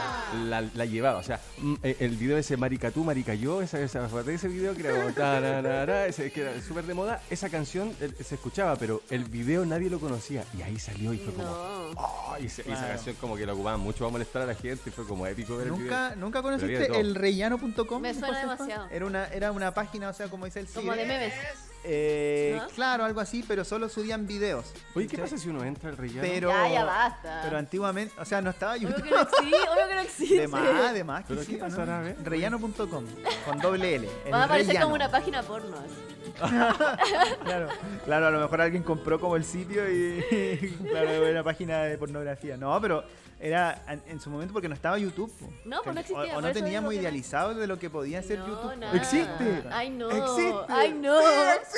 la, 0.65 0.71
la 0.75 0.85
llevaba. 0.85 1.19
O 1.19 1.23
sea, 1.23 1.41
mm, 1.59 1.75
eh, 1.83 1.97
el 2.01 2.17
video 2.17 2.37
ese 2.39 2.57
Maricatú, 2.57 3.05
Maricayó, 3.05 3.63
esa, 3.63 3.81
esa, 3.81 4.07
de 4.09 4.35
ese 4.35 4.49
video 4.49 4.75
que 4.75 4.87
era 4.87 4.97
como 5.01 5.13
tararara, 5.15 6.07
ese 6.07 6.31
que 6.31 6.43
era 6.43 6.61
súper 6.63 6.85
de 6.87 6.95
moda, 6.95 7.21
esa 7.31 7.49
canción 7.51 7.93
eh, 8.01 8.11
se 8.25 8.35
escuchaba, 8.37 8.77
pero 8.77 9.03
el 9.11 9.25
video 9.25 9.65
nadie 9.67 9.91
lo 9.91 9.99
conocía. 10.01 10.45
Y 10.57 10.63
ahí 10.63 10.79
salió 10.79 11.13
y 11.13 11.19
fue 11.19 11.33
como. 11.35 11.47
No. 11.47 11.91
"Oh", 11.97 12.37
y, 12.41 12.49
se- 12.49 12.63
y 12.69 12.73
esa 12.73 12.89
canción 12.89 13.17
como 13.21 13.37
que 13.37 13.47
la 13.47 13.53
ocupaban 13.55 13.81
mucho 13.81 14.01
para 14.01 14.11
molestar 14.13 14.43
a 14.43 14.47
la 14.47 14.55
gente 14.55 14.83
y 14.91 14.93
fue 14.93 15.07
como 15.07 15.27
épico 15.27 15.57
ver 15.57 15.69
el 15.69 15.73
video. 15.75 15.85
¿Nunca, 15.85 16.15
¿Nunca 16.17 16.43
conociste 16.43 16.99
el 17.01 17.15
rellano.com? 17.15 18.01
Me 18.03 18.15
suena 18.15 18.41
demasiado. 18.41 18.89
Era 18.91 19.07
una, 19.07 19.27
era 19.29 19.53
una 19.53 19.73
página, 19.73 20.06
o 20.11 20.13
sea, 20.13 20.29
como 20.29 20.45
dice 20.45 20.61
el 20.61 20.69
Como 20.69 20.95
de 20.95 21.05
memes. 21.05 21.35
Eh, 21.89 22.59
¿No? 22.61 22.69
Claro, 22.71 23.05
algo 23.05 23.21
así, 23.21 23.45
pero 23.47 23.65
solo 23.65 23.89
subían 23.89 24.27
videos. 24.27 24.73
Oye, 24.95 25.07
¿qué 25.07 25.19
pasa 25.19 25.39
si 25.39 25.49
uno 25.49 25.63
entra 25.65 25.91
al 25.91 25.97
relleno? 25.97 26.23
Pero, 26.23 26.49
Ya, 26.51 26.69
ya 26.69 26.85
basta. 26.85 27.41
pero 27.45 27.59
antiguamente, 27.59 28.13
o 28.19 28.25
sea, 28.25 28.41
no 28.43 28.51
estaba 28.51 28.73
Obvio 28.75 28.89
YouTube. 28.89 29.03
que 29.05 29.11
no 29.11 29.21
existe, 29.21 29.57
obvio 29.69 29.89
que 29.89 29.95
no 29.95 30.01
existe. 30.01 30.41
De 30.41 30.49
más, 30.49 30.95
de 30.95 31.05
más. 31.05 31.25
¿Pero 31.29 31.43
sí, 31.43 31.47
qué 31.55 31.63
¿o 31.63 31.65
no? 31.65 31.71
pasará, 31.71 31.99
a 32.01 32.03
ver? 32.03 32.17
Rellano.com, 32.25 33.05
con 33.45 33.59
doble 33.61 33.95
L. 33.97 34.09
Va 34.33 34.43
a 34.43 34.45
aparecer 34.45 34.69
rellano. 34.69 34.87
como 34.87 34.95
una 34.97 35.11
página 35.11 35.43
porno. 35.43 35.77
Claro, 37.45 37.69
claro, 38.05 38.27
a 38.27 38.31
lo 38.31 38.41
mejor 38.41 38.61
alguien 38.61 38.83
compró 38.83 39.19
como 39.21 39.37
el 39.37 39.45
sitio 39.45 39.83
y, 39.91 40.71
claro, 40.91 41.09
era 41.11 41.31
una 41.31 41.45
página 41.45 41.83
de 41.85 41.97
pornografía. 41.97 42.57
No, 42.57 42.79
pero 42.81 43.05
era 43.41 43.83
en, 43.89 44.03
en 44.09 44.21
su 44.21 44.29
momento 44.31 44.53
porque 44.53 44.69
no 44.69 44.75
estaba 44.75 44.99
YouTube. 44.99 45.33
po. 45.39 45.49
No, 45.65 45.81
pues 45.83 45.95
no 45.95 46.01
existía, 46.01 46.37
O, 46.37 46.41
no 46.41 46.53
teníamos 46.53 46.93
no. 46.95 47.01
idealizado 47.01 47.55
de 47.55 47.67
lo 47.67 47.79
que 47.79 47.89
podía 47.91 48.23
ser 48.23 48.41
No, 48.41 48.49
YouTube. 48.49 48.77
nada. 48.77 48.97
¿Existe? 48.97 49.63
Ay, 49.71 49.91
no. 49.91 50.11
¡Existe! 50.11 50.55
Ay, 50.69 50.93
no. 50.93 51.19
¡Sí, 51.21 51.27
existe! 51.61 51.76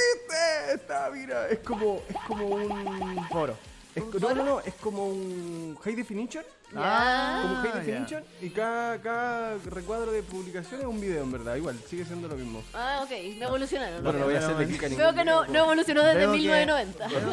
Está, 0.73 1.11
mira, 1.11 1.49
es 1.49 1.59
como, 1.61 2.03
es 2.09 2.17
como 2.27 2.47
un... 2.47 3.29
Foro. 3.29 3.57
es 3.95 4.05
no, 4.21 4.35
no, 4.35 4.45
no, 4.45 4.61
es 4.61 4.75
como 4.75 5.07
un 5.07 5.77
High 5.83 5.97
Definition. 5.97 6.45
Ya. 6.75 7.39
Como 7.43 7.55
High 7.63 7.71
Ah, 7.73 7.79
Definition. 7.79 8.25
Y 8.43 8.51
cada, 8.51 8.99
cada 9.01 9.57
recuadro 9.71 10.13
de 10.13 10.23
publicación 10.23 10.81
es 10.81 10.87
un 10.87 11.01
video, 11.01 11.23
en 11.23 11.33
verdad. 11.33 11.57
Igual, 11.57 11.79
sigue 11.89 12.05
siendo 12.05 12.29
lo 12.29 12.37
mismo. 12.37 12.63
Ah, 12.75 13.01
ok, 13.05 13.11
no 13.39 13.47
evolucionaron. 13.49 14.03
Bueno, 14.05 14.19
no 14.19 14.25
voy 14.27 14.35
a 14.35 14.39
hacerle 14.39 14.55
bueno. 14.57 14.69
clic 14.71 14.85
a 14.85 14.89
ningún 14.89 14.99
Veo 15.05 15.15
que 15.15 15.25
no, 15.25 15.41
video, 15.43 15.53
no 15.55 15.59
evolucionó 15.65 16.03
desde 16.05 16.19
Veo 16.19 16.33
que- 16.33 16.39
1990. 16.39 17.09
Veo 17.09 17.19
que 17.19 17.31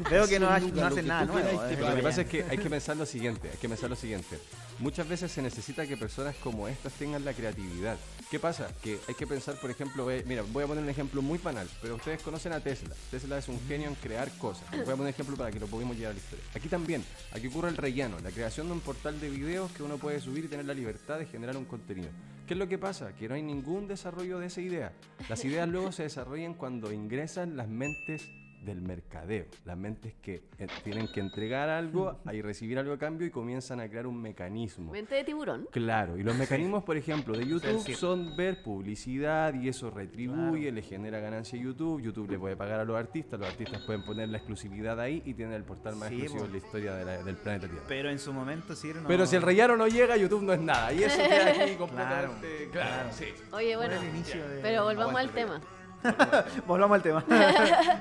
no, 0.00 0.10
veo 0.10 0.26
que 0.28 0.38
no, 0.40 0.48
ha- 0.48 0.58
no 0.60 0.86
hacen 0.86 1.06
nada 1.06 1.24
nuevo. 1.26 1.64
eh, 1.64 1.76
Lo 1.78 1.96
que 1.96 2.02
pasa 2.02 2.20
es 2.22 2.28
que 2.28 2.44
hay 2.48 2.58
que 2.58 2.70
pensar 2.70 2.96
lo 2.96 3.06
siguiente, 3.06 3.50
hay 3.50 3.58
que 3.58 3.68
pensar 3.68 3.90
lo 3.90 3.96
siguiente. 3.96 4.38
Muchas 4.78 5.08
veces 5.08 5.32
se 5.32 5.40
necesita 5.40 5.86
que 5.86 5.96
personas 5.96 6.36
como 6.36 6.68
estas 6.68 6.92
tengan 6.94 7.24
la 7.24 7.32
creatividad. 7.32 7.96
¿Qué 8.30 8.38
pasa? 8.38 8.68
Que 8.82 8.98
hay 9.08 9.14
que 9.14 9.26
pensar, 9.26 9.54
por 9.58 9.70
ejemplo, 9.70 10.10
eh, 10.10 10.22
mira, 10.26 10.42
voy 10.52 10.64
a 10.64 10.66
poner 10.66 10.82
un 10.82 10.90
ejemplo 10.90 11.22
muy 11.22 11.38
banal, 11.38 11.66
pero 11.80 11.94
ustedes 11.94 12.20
conocen 12.22 12.52
a 12.52 12.60
Tesla. 12.60 12.94
Tesla 13.10 13.38
es 13.38 13.48
un 13.48 13.58
genio 13.68 13.88
en 13.88 13.94
crear 13.94 14.30
cosas. 14.36 14.64
Voy 14.72 14.80
a 14.80 14.84
poner 14.84 15.00
un 15.00 15.06
ejemplo 15.08 15.34
para 15.36 15.50
que 15.50 15.60
lo 15.60 15.66
podamos 15.66 15.96
llevar 15.96 16.10
a 16.10 16.14
la 16.14 16.20
historia. 16.20 16.44
Aquí 16.54 16.68
también, 16.68 17.02
aquí 17.32 17.46
ocurre 17.46 17.70
el 17.70 17.76
relleno, 17.76 18.18
la 18.22 18.30
creación 18.46 18.68
de 18.68 18.74
un 18.74 18.80
portal 18.80 19.18
de 19.18 19.28
videos 19.28 19.72
que 19.72 19.82
uno 19.82 19.98
puede 19.98 20.20
subir 20.20 20.44
y 20.44 20.46
tener 20.46 20.66
la 20.66 20.72
libertad 20.72 21.18
de 21.18 21.26
generar 21.26 21.56
un 21.56 21.64
contenido. 21.64 22.10
¿Qué 22.46 22.54
es 22.54 22.58
lo 22.58 22.68
que 22.68 22.78
pasa? 22.78 23.12
Que 23.12 23.28
no 23.28 23.34
hay 23.34 23.42
ningún 23.42 23.88
desarrollo 23.88 24.38
de 24.38 24.46
esa 24.46 24.60
idea. 24.60 24.92
Las 25.28 25.44
ideas 25.44 25.68
luego 25.68 25.90
se 25.90 26.04
desarrollan 26.04 26.54
cuando 26.54 26.92
ingresan 26.92 27.56
las 27.56 27.66
mentes 27.66 28.30
del 28.66 28.82
mercadeo, 28.82 29.46
las 29.64 29.78
mentes 29.78 30.14
que 30.20 30.42
eh, 30.58 30.66
tienen 30.84 31.08
que 31.08 31.20
entregar 31.20 31.70
algo 31.70 32.18
y 32.32 32.42
recibir 32.42 32.78
algo 32.78 32.92
a 32.92 32.98
cambio 32.98 33.26
y 33.26 33.30
comienzan 33.30 33.80
a 33.80 33.88
crear 33.88 34.06
un 34.06 34.20
mecanismo. 34.20 34.92
Mente 34.92 35.14
de 35.14 35.24
tiburón. 35.24 35.68
Claro, 35.70 36.18
y 36.18 36.22
los 36.22 36.36
mecanismos, 36.36 36.84
por 36.84 36.96
ejemplo, 36.98 37.36
de 37.38 37.46
YouTube 37.46 37.80
sí. 37.84 37.94
son 37.94 38.36
ver 38.36 38.62
publicidad 38.62 39.54
y 39.54 39.68
eso 39.68 39.90
retribuye, 39.90 40.70
le 40.72 40.82
genera 40.82 41.20
ganancia 41.20 41.58
a 41.58 41.62
YouTube, 41.62 42.02
YouTube 42.02 42.30
le 42.30 42.38
puede 42.38 42.56
pagar 42.56 42.80
a 42.80 42.84
los 42.84 42.96
artistas, 42.96 43.40
los 43.40 43.48
artistas 43.48 43.80
pueden 43.86 44.02
poner 44.04 44.28
la 44.28 44.38
exclusividad 44.38 44.98
ahí 45.00 45.22
y 45.24 45.32
tienen 45.34 45.54
el 45.54 45.62
portal 45.64 45.96
más 45.96 46.08
Sí, 46.10 46.16
exclusivo 46.20 46.44
en 46.46 46.52
la 46.52 46.58
historia 46.58 46.94
de 46.94 47.04
la- 47.04 47.22
del 47.22 47.36
planeta 47.36 47.68
Tierra. 47.68 47.84
Pero 47.88 48.10
en 48.10 48.18
su 48.18 48.32
momento 48.32 48.74
sí 48.74 48.90
no. 48.94 49.06
Pero 49.06 49.24
si 49.26 49.36
el 49.36 49.42
relleno 49.42 49.76
no 49.76 49.86
llega, 49.86 50.16
YouTube 50.16 50.42
no 50.42 50.52
es 50.52 50.60
nada. 50.60 50.92
Y 50.92 51.04
eso 51.04 51.16
queda 51.16 51.50
aquí 51.50 51.74
completamente 51.78 52.68
claro. 52.72 52.88
claro. 52.96 53.08
sí. 53.12 53.26
Oye, 53.52 53.76
bueno, 53.76 53.94
el 53.94 54.08
inicio 54.08 54.46
de- 54.48 54.60
pero 54.60 54.84
volvamos 54.84 55.14
al 55.16 55.30
tema. 55.30 55.60
Volvamos 56.66 56.96
al 56.96 57.02
tema. 57.02 57.24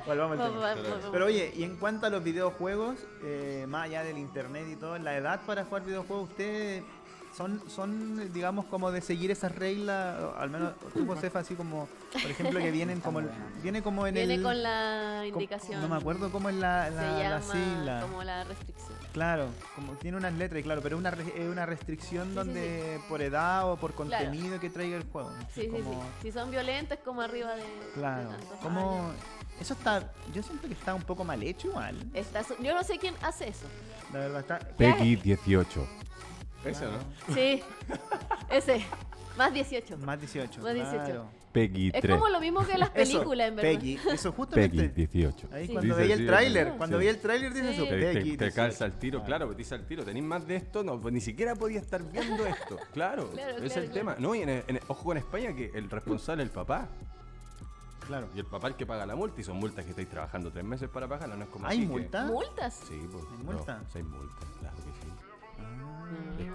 Volvamos 0.06 0.39
al 0.39 0.54
tema. 0.54 1.00
Pero 1.12 1.26
oye, 1.26 1.52
y 1.56 1.63
en 1.63 1.76
cuanto 1.78 2.06
a 2.06 2.10
los 2.10 2.24
videojuegos, 2.24 2.98
eh, 3.24 3.65
más 3.68 3.86
allá 3.86 4.04
del 4.04 4.18
internet 4.18 4.68
y 4.72 4.76
todo, 4.76 4.98
la 4.98 5.15
edad 5.15 5.41
para 5.46 5.65
jugar 5.65 5.84
videojuegos, 5.84 6.30
¿ustedes 6.30 6.84
son, 7.36 7.62
son 7.69 8.32
digamos, 8.34 8.65
como 8.65 8.91
de 8.91 9.02
seguir 9.02 9.30
esas 9.32 9.54
reglas? 9.54 10.17
Al 10.38 10.50
menos 10.50 10.74
tú, 10.93 11.06
Josefa, 11.06 11.39
así 11.39 11.56
como, 11.56 11.88
por 12.12 12.32
ejemplo, 12.32 12.60
que 12.60 12.71
vienen 12.71 13.02
como, 13.02 13.19
el- 13.19 13.30
viene 13.62 13.82
como 13.82 14.08
en 14.08 14.15
Viene 14.15 14.36
el... 14.36 14.43
con 14.43 14.62
la 14.63 15.24
indicación. 15.28 15.82
No 15.82 15.89
me 15.89 15.95
acuerdo 15.98 16.32
cómo 16.32 16.50
es 16.50 16.56
la, 16.56 16.88
Se 16.89 16.95
la, 16.95 17.02
la 17.12 17.19
llama 17.39 17.41
sigla. 17.41 18.02
como 18.02 18.24
la 18.24 18.43
restricción. 18.45 18.95
Claro, 19.13 19.48
como 19.76 19.93
tiene 19.93 20.17
unas 20.17 20.34
letras, 20.34 20.62
claro, 20.63 20.82
pero 20.82 20.98
una, 20.98 21.12
re- 21.12 21.34
es 21.36 21.50
una 21.50 21.65
restricción 21.65 22.30
sí, 22.30 22.36
donde 22.36 23.00
por 23.10 23.21
edad 23.21 23.69
o 23.71 23.78
por 23.78 23.93
Claro. 23.93 24.26
contenido 24.26 24.60
que 24.60 24.69
traiga 24.69 24.98
el 24.98 25.04
juego. 25.04 25.32
Sí, 25.54 25.62
sí, 25.62 25.67
como, 25.69 25.93
sí. 25.93 26.00
Si 26.24 26.32
son 26.32 26.52
violentos, 26.52 26.98
como 27.04 27.21
arriba 27.21 27.56
de. 27.56 27.63
Claro, 27.93 28.30
como... 28.62 29.04
años. 29.08 29.15
Eso 29.60 29.74
está, 29.74 30.12
yo 30.34 30.43
siento 30.43 30.67
que 30.67 30.74
está 30.74 30.93
un 30.93 31.02
poco 31.04 31.24
mal 31.24 31.41
hecho 31.41 31.69
igual. 31.69 31.95
Está 32.13 32.41
yo 32.62 32.76
no 32.76 32.84
sé 32.84 32.98
quién 33.00 33.15
hace 33.21 33.48
eso. 33.48 33.65
La 34.12 34.19
verdad 34.19 34.39
está... 34.41 34.60
Peggy 34.78 35.15
18. 35.15 35.88
Ese, 36.65 36.86
¿no? 36.86 37.34
Sí, 37.34 37.62
ese. 38.49 38.86
Más 39.38 39.54
18. 39.54 39.97
Más 39.97 40.19
18. 40.19 40.62
Más 40.62 40.73
18. 40.73 41.04
claro. 41.06 41.25
Peggy 41.51 41.88
Es 41.93 42.01
3. 42.01 42.15
como 42.15 42.28
lo 42.30 42.39
mismo 42.41 42.65
que 42.65 42.78
las 42.78 42.89
Eso, 42.95 43.13
películas, 43.19 43.47
en 43.47 43.56
verdad. 43.56 43.71
Peggy, 43.71 43.99
eso 44.12 44.32
justamente. 44.34 44.78
Peggy 44.89 45.08
18. 45.08 45.47
Ahí 45.54 45.67
Sí. 45.67 45.73
cuando 45.73 45.82
Dice 45.95 45.99
veía 46.08 46.15
el 46.15 46.28
tráiler, 46.28 46.73
cuando 46.78 46.97
Sí. 46.97 46.99
veía 46.99 47.12
el 47.12 47.19
tráiler 47.21 47.54
dice 47.54 47.67
Sí. 47.69 47.73
eso, 47.75 47.84
Te, 47.84 47.89
te- 47.91 47.97
Peggy. 48.13 48.13
te 48.38 48.45
18. 48.45 48.56
calza 48.56 48.86
el 48.86 48.93
tiro, 48.93 49.23
claro, 49.23 49.47
te 49.49 49.56
dice 49.56 49.75
al 49.75 49.86
tiro. 49.88 50.04
¿Tenéis 50.04 50.25
más 50.25 50.45
de 50.47 50.56
esto? 50.58 50.84
No, 50.84 50.99
pues 50.99 51.13
ni 51.13 51.21
siquiera 51.21 51.56
podía 51.56 51.80
estar 51.80 52.01
viendo 52.12 52.45
esto. 52.45 52.78
Claro, 52.93 53.30
Claro, 53.32 53.58
ese 53.58 53.65
es 53.67 53.73
claro, 53.73 53.86
el 53.86 53.91
claro. 53.91 53.93
tema. 53.93 54.15
No, 54.19 54.36
y 54.36 54.41
en, 54.41 54.49
en- 54.49 54.80
ojo 54.88 55.04
con 55.06 55.17
España 55.17 55.54
que 55.56 55.71
el 55.73 55.89
responsable 55.89 56.43
es 56.43 56.49
el 56.49 56.54
papá. 56.54 56.89
Claro. 58.08 58.28
Y 58.36 58.39
el 58.39 58.45
papá 58.45 58.67
el 58.67 58.75
que 58.75 58.86
paga 58.86 59.06
la 59.06 59.15
multa 59.15 59.39
y 59.41 59.43
son 59.43 59.58
multas 59.58 59.84
que 59.86 59.91
estáis 59.91 60.10
trabajando 60.10 60.51
tres 60.51 60.63
meses 60.65 60.89
para 60.89 61.08
pagarla, 61.08 61.36
no 61.38 61.43
es 61.43 61.49
como 61.49 61.67
¿Hay 61.67 61.78
aquí 61.78 61.86
que- 61.88 61.91
multa? 61.91 62.25
¿Multas? 62.25 62.82
Sí, 62.88 62.99
pues. 63.12 63.23
¿Hay 63.32 63.38
no, 63.45 63.51
multa? 63.54 63.82
sí 63.91 63.97
hay 63.97 64.04
multas, 64.04 64.45
claro 64.60 64.75
que 64.78 64.82
sí. 64.84 65.08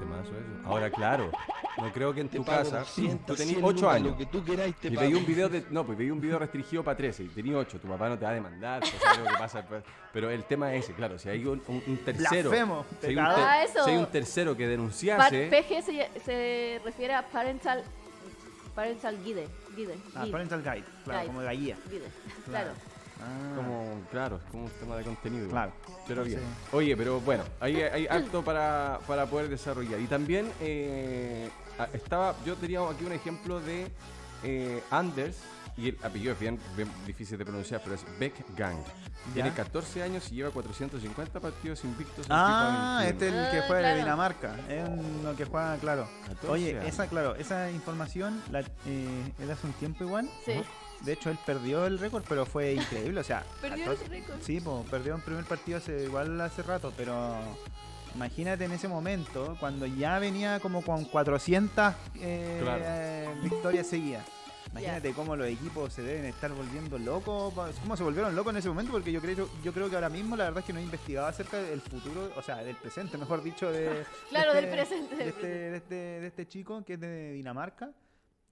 Eso. 0.05 0.33
Ahora, 0.65 0.91
claro, 0.91 1.31
no 1.79 1.93
creo 1.93 2.13
que 2.15 2.21
en 2.23 2.29
Te 2.29 2.39
tu 2.39 2.45
casa 2.45 2.81
200, 2.81 3.27
tú 3.27 3.35
tenías 3.35 3.57
100 3.57 3.65
8 3.65 3.75
lucas, 3.81 3.95
años. 3.97 4.11
Lo 4.13 4.17
que 4.19 4.27
tú 4.27 4.45
queráis 4.45 4.75
te 4.77 4.89
Y 4.89 5.15
un 5.15 5.27
video 5.27 5.49
de. 5.49 5.65
No, 5.71 5.85
pues 5.85 5.99
veía 5.99 6.13
un 6.13 6.21
video 6.21 6.39
restringido 6.39 6.83
para 6.83 6.97
13 6.97 7.25
y 7.25 7.29
tenía 7.29 7.57
8. 7.57 7.79
Tu 7.81 7.89
papá 7.89 8.09
no 8.09 8.19
te 8.19 8.25
va 8.25 8.31
a 8.31 8.35
demandar, 8.35 8.81
pues, 8.81 8.95
¿sabes 9.03 9.19
lo 9.19 9.25
que 9.27 9.39
pasa? 9.39 9.63
Pues, 9.67 9.85
Pero 10.13 10.31
el 10.31 10.45
tema 10.45 10.73
es 10.75 10.85
ese, 10.85 10.95
claro. 10.95 11.19
Si 11.19 11.29
hay 11.29 11.45
un, 11.45 11.63
un- 11.69 11.83
un 11.87 11.97
tercero. 11.99 12.51
Blasfemo, 12.51 12.85
si, 13.01 13.07
hay 13.07 13.17
un 13.17 13.25
pecador. 13.25 13.45
Ah, 13.47 13.63
eso. 13.65 13.85
si 13.85 13.91
hay 13.91 13.97
un 13.99 14.07
tercero 14.07 14.57
que 14.57 14.67
denunciase. 14.67 15.49
PG 15.49 15.83
se, 15.83 16.21
se 16.25 16.81
refiere 16.85 17.15
a 17.15 17.23
Parental, 17.29 17.83
parental 18.75 19.19
Guide. 19.23 19.49
Guide. 19.77 19.95
Ah, 20.15 20.27
Parental 20.31 20.63
Guide, 20.63 20.85
claro, 21.05 21.21
Guide. 21.21 21.27
como 21.27 21.43
la 21.43 21.55
guía. 21.55 21.77
guide. 21.91 22.09
Claro. 22.47 22.71
Ah, 23.23 23.53
Como, 23.57 24.01
claro, 24.11 24.37
es 24.37 24.43
como 24.51 24.65
un 24.65 24.71
tema 24.71 24.97
de 24.97 25.05
contenido. 25.05 25.49
Claro. 25.49 25.73
Pero 26.09 26.25
bien. 26.25 26.39
Sí. 26.41 26.45
Oye, 26.77 26.97
pero 26.97 27.21
bueno, 27.21 27.45
hay, 27.61 27.77
hay 27.83 28.07
acto 28.07 28.43
para, 28.43 28.99
para 29.07 29.27
poder 29.27 29.49
desarrollar. 29.49 30.01
Y 30.01 30.07
también 30.07 30.51
eh, 30.61 31.49
estaba, 31.93 32.35
yo 32.45 32.57
tenía 32.57 32.81
aquí 32.89 33.05
un 33.05 33.13
ejemplo 33.13 33.61
de 33.61 33.91
eh, 34.43 34.83
Anders, 34.91 35.37
y 35.77 35.89
el 35.91 35.99
apellido 36.03 36.33
es 36.33 36.41
bien, 36.41 36.59
bien 36.77 36.91
difícil 37.07 37.39
de 37.39 37.45
pronunciar, 37.45 37.81
pero 37.83 37.95
es 37.95 38.05
Beck 38.19 38.35
Gang. 38.57 38.77
Tiene 39.35 39.51
Ya. 39.51 39.55
14 39.55 40.03
años 40.03 40.31
y 40.33 40.37
lleva 40.37 40.51
450 40.51 41.41
partidos 41.41 41.85
invictos 41.85 42.27
en 42.27 42.33
Ah, 42.35 42.99
FIFA 43.03 43.09
este 43.11 43.29
es 43.29 43.35
el 43.35 43.51
que 43.51 43.59
Ah, 43.59 43.65
juega 43.69 43.89
de. 43.91 43.97
Dinamarca. 43.99 44.57
Es 44.69 44.89
uno 44.89 45.37
que 45.37 45.45
juega, 45.45 45.77
claro. 45.77 46.09
14 46.27 46.49
Oye, 46.49 46.71
años. 46.79 46.87
esa, 46.93 47.07
claro, 47.07 47.35
esa 47.37 47.71
información 47.71 48.43
la, 48.51 48.61
eh, 48.61 49.33
él 49.39 49.51
hace 49.51 49.67
un 49.67 49.73
tiempo 49.75 50.05
igual. 50.05 50.29
Sí. 50.45 50.53
De 51.01 51.13
hecho, 51.15 51.31
él 51.31 51.39
perdió 51.47 51.87
el 51.87 51.99
récord, 51.99 52.25
pero 52.29 52.45
fue 52.47 52.75
increíble. 52.75 53.21
O 53.21 53.25
sea, 53.25 53.45
Perdió 53.61 53.93
el 53.93 53.99
récord. 53.99 54.37
Sí, 54.43 54.61
pues, 54.61 54.89
perdió 54.91 55.15
un 55.15 55.23
primer 55.23 55.45
partido 55.45 55.79
hace, 55.79 56.05
igual 56.05 56.41
hace 56.41 56.63
rato, 56.63 56.93
pero 56.97 57.35
imagínate 58.15 58.65
en 58.65 58.73
ese 58.73 58.89
momento, 58.89 59.57
cuando 59.61 59.87
ya 59.87 60.19
venía 60.19 60.61
como 60.61 60.83
con 60.83 61.05
400 61.05 61.95
eh, 62.21 62.59
Claro. 62.63 62.83
eh, 62.85 63.29
victorias 63.43 63.87
seguidas. 63.87 64.27
Imagínate 64.73 65.13
cómo 65.15 65.35
los 65.35 65.49
equipos 65.49 65.93
se 65.93 66.01
deben 66.03 66.27
estar 66.27 66.53
volviendo 66.53 66.97
locos, 66.97 67.53
cómo 67.83 67.97
se 67.97 68.05
volvieron 68.05 68.37
locos 68.37 68.53
en 68.53 68.59
ese 68.59 68.69
momento, 68.69 68.93
porque 68.93 69.11
yo 69.11 69.21
creo, 69.21 69.49
yo 69.65 69.73
creo 69.73 69.91
que 69.91 69.97
ahora 69.97 70.09
mismo 70.09 70.37
la 70.37 70.45
verdad 70.45 70.61
es 70.61 70.65
que 70.65 70.73
no 70.73 70.79
he 70.79 70.83
investigado 70.83 71.27
acerca 71.27 71.61
del 71.61 71.81
futuro, 71.81 72.31
o 72.37 72.43
sea, 72.43 72.59
del 72.59 72.77
presente, 72.77 73.19
mejor 73.19 73.43
dicho, 73.43 73.73
de, 73.73 74.05
Claro, 74.29 74.55
de 74.55 74.61
del 74.61 74.71
presente, 74.71 75.17
de 75.17 75.29
este, 75.29 75.47
de, 75.49 75.77
este, 75.77 75.95
de 75.95 76.27
este 76.29 76.47
chico 76.47 76.85
que 76.85 76.93
es 76.93 77.01
de 77.01 77.33
Dinamarca, 77.33 77.91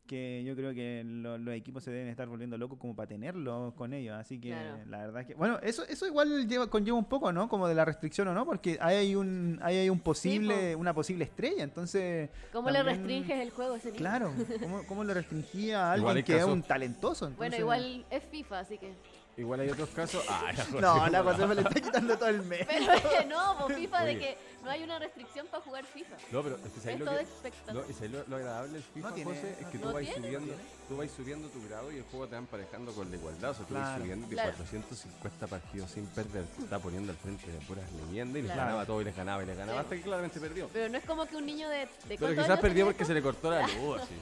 que 0.09 0.43
yo 0.45 0.57
creo 0.57 0.75
que 0.75 1.05
lo- 1.07 1.39
los 1.39 1.55
equipos 1.55 1.85
se 1.85 1.93
deben 1.93 2.09
estar 2.09 2.27
volviendo 2.27 2.59
locos 2.59 2.79
como 2.79 2.97
para 2.97 3.07
tenerlo 3.07 3.73
con 3.77 3.93
ellos, 3.93 4.17
así 4.17 4.41
que 4.41 4.49
Claro. 4.51 4.79
la 4.89 4.99
verdad 4.99 5.21
es 5.21 5.27
que, 5.29 5.35
bueno, 5.35 5.61
eso, 5.63 5.85
eso 5.85 6.07
igual 6.07 6.49
lleva, 6.49 6.67
conlleva 6.69 6.99
un 6.99 7.05
poco, 7.05 7.31
¿no? 7.33 7.49
Como 7.49 7.69
de 7.69 7.75
la 7.77 7.85
restricción 7.85 8.27
o 8.29 8.35
no, 8.35 8.45
porque 8.45 8.77
ahí 8.81 8.97
hay 8.97 9.15
un, 9.15 9.61
ahí 9.63 9.77
hay 9.77 9.91
un 9.91 10.01
posible, 10.01 10.75
una 10.75 10.93
posible 10.95 11.25
estrella, 11.25 11.63
entonces... 11.63 12.31
¿Cómo 12.53 12.71
le 12.71 12.79
también- 12.79 12.97
restringes 12.97 13.39
el 13.41 13.51
juego 13.51 13.75
a 13.75 13.77
ese 13.77 13.89
niño? 13.89 13.99
Claro, 13.99 14.33
¿cómo, 14.61 14.83
cómo 14.87 15.05
lo 15.05 15.15
restringía 15.15 15.91
a 15.91 15.93
alguien 15.93 16.25
que 16.25 16.37
es 16.39 16.45
un 16.45 16.63
talentoso? 16.63 17.31
Bueno, 17.37 17.57
igual 17.57 18.05
es 18.11 18.25
FIFA, 18.25 18.61
así 18.61 18.79
que. 18.79 18.93
igual 19.37 19.61
hay 19.61 19.69
otros 19.69 19.91
casos. 19.91 20.25
Ah, 20.29 20.51
la 20.75 20.81
No, 20.81 21.07
la 21.09 21.55
le 21.55 21.61
está 21.61 21.81
quitando 21.81 22.17
todo 22.19 22.29
el 22.29 22.43
mes. 22.43 22.67
Pero 22.67 22.93
es 22.93 23.01
que 23.03 23.27
no, 23.27 23.69
FIFA 23.69 24.05
de 24.05 24.19
que 24.19 24.37
no 24.63 24.71
hay 24.71 24.83
una 24.83 24.99
restricción 24.99 25.47
para 25.47 25.63
jugar 25.63 25.85
FIFA. 25.87 26.17
No, 26.33 26.43
pero 26.43 26.57
es 26.57 26.63
que 26.73 26.81
¿sabes 26.81 26.95
Es 26.95 26.99
lo 27.01 27.05
todo 27.07 27.19
que-. 27.19 27.73
No, 27.73 27.83
¿sabes 27.95 28.11
lo, 28.11 28.25
lo 28.27 28.37
agradable 28.37 28.73
del 28.75 28.83
FIFA, 28.83 29.09
No 29.09 29.15
tiene, 29.15 29.35
José, 29.35 29.57
es 29.61 29.67
que 29.69 29.79
tú 29.79 29.93
vas 29.93 30.07
subiendo, 30.15 30.55
tú 30.89 30.97
vas 30.97 31.11
subiendo 31.11 31.49
tu 31.49 31.69
grado 31.69 31.93
y 31.93 31.97
el 31.99 32.03
juego 32.05 32.27
te 32.27 32.33
va 32.33 32.39
emparejando 32.39 32.93
con 32.93 33.11
la 33.11 33.17
igualdad. 33.17 33.51
O 33.51 33.55
sea, 33.55 33.67
tú 33.67 33.75
vas 33.75 33.99
subiendo 33.99 34.27
de 34.27 34.33
Claro. 34.35 34.53
450 34.57 35.47
partidos 35.47 35.91
sin 35.91 36.07
perder. 36.09 36.45
Te 36.47 36.63
está 36.65 36.79
poniendo 36.79 37.13
al 37.13 37.19
frente 37.19 37.51
de 37.51 37.59
puras 37.67 37.91
leyendas 37.93 38.37
y 38.39 38.43
les 38.43 38.53
Claro. 38.53 38.61
ganaba 38.67 38.87
todo 38.87 39.01
y 39.01 39.05
les 39.05 39.17
ganaba 39.17 39.43
y 39.43 39.47
les 39.47 39.57
ganaba 39.57 39.79
Sí. 39.79 39.85
hasta 39.85 39.97
que 39.97 40.03
claramente 40.03 40.41
perdió. 40.41 40.69
Pero 40.73 40.89
no 40.89 40.99
es 40.99 41.05
como 41.05 41.27
que 41.27 41.37
un 41.37 41.47
niño 41.47 41.69
de, 41.69 41.79
de 41.79 41.89
Pero 42.09 42.19
¿cuántos 42.19 42.45
quizás 42.45 42.61
perdió 42.61 42.85
porque 42.87 43.05
se 43.05 43.15
le 43.15 43.23
cortó 43.23 43.51
la 43.51 43.67
luz. 43.67 44.01
así. 44.03 44.15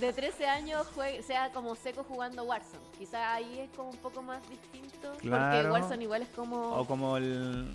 de 0.00 0.12
13 0.12 0.46
años 0.46 0.86
juegue- 0.94 1.22
sea 1.22 1.50
como 1.52 1.74
seco 1.76 2.04
jugando 2.04 2.44
Warzone. 2.44 2.82
Quizás 2.98 3.20
ahí 3.34 3.60
es 3.60 3.70
como 3.76 3.90
un 3.90 3.96
poco 3.98 4.22
más 4.22 4.40
distinto. 4.48 5.12
Porque 5.12 5.28
Claro. 5.28 5.72
Warzone 5.72 6.02
igual 6.04 6.22
es 6.22 6.28
como. 6.30 6.76
O 6.76 6.86
como 6.86 7.16
el. 7.16 7.74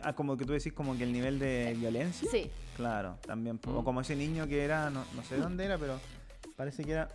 Ah, 0.00 0.12
como 0.12 0.36
que 0.36 0.44
tú 0.44 0.52
decís, 0.52 0.72
como 0.72 0.96
que 0.96 1.04
el 1.04 1.12
nivel 1.12 1.38
de 1.38 1.74
violencia. 1.78 2.28
Sí, 2.30 2.50
Claro, 2.78 3.18
también. 3.26 3.58
Mm. 3.66 3.76
O 3.76 3.84
como 3.84 4.00
ese 4.00 4.14
niño 4.14 4.46
que 4.46 4.64
era, 4.64 4.88
no, 4.88 5.04
no 5.16 5.24
sé 5.24 5.36
dónde 5.36 5.64
era, 5.64 5.78
pero 5.78 5.98
parece 6.56 6.84
que 6.84 6.92
era. 6.92 7.08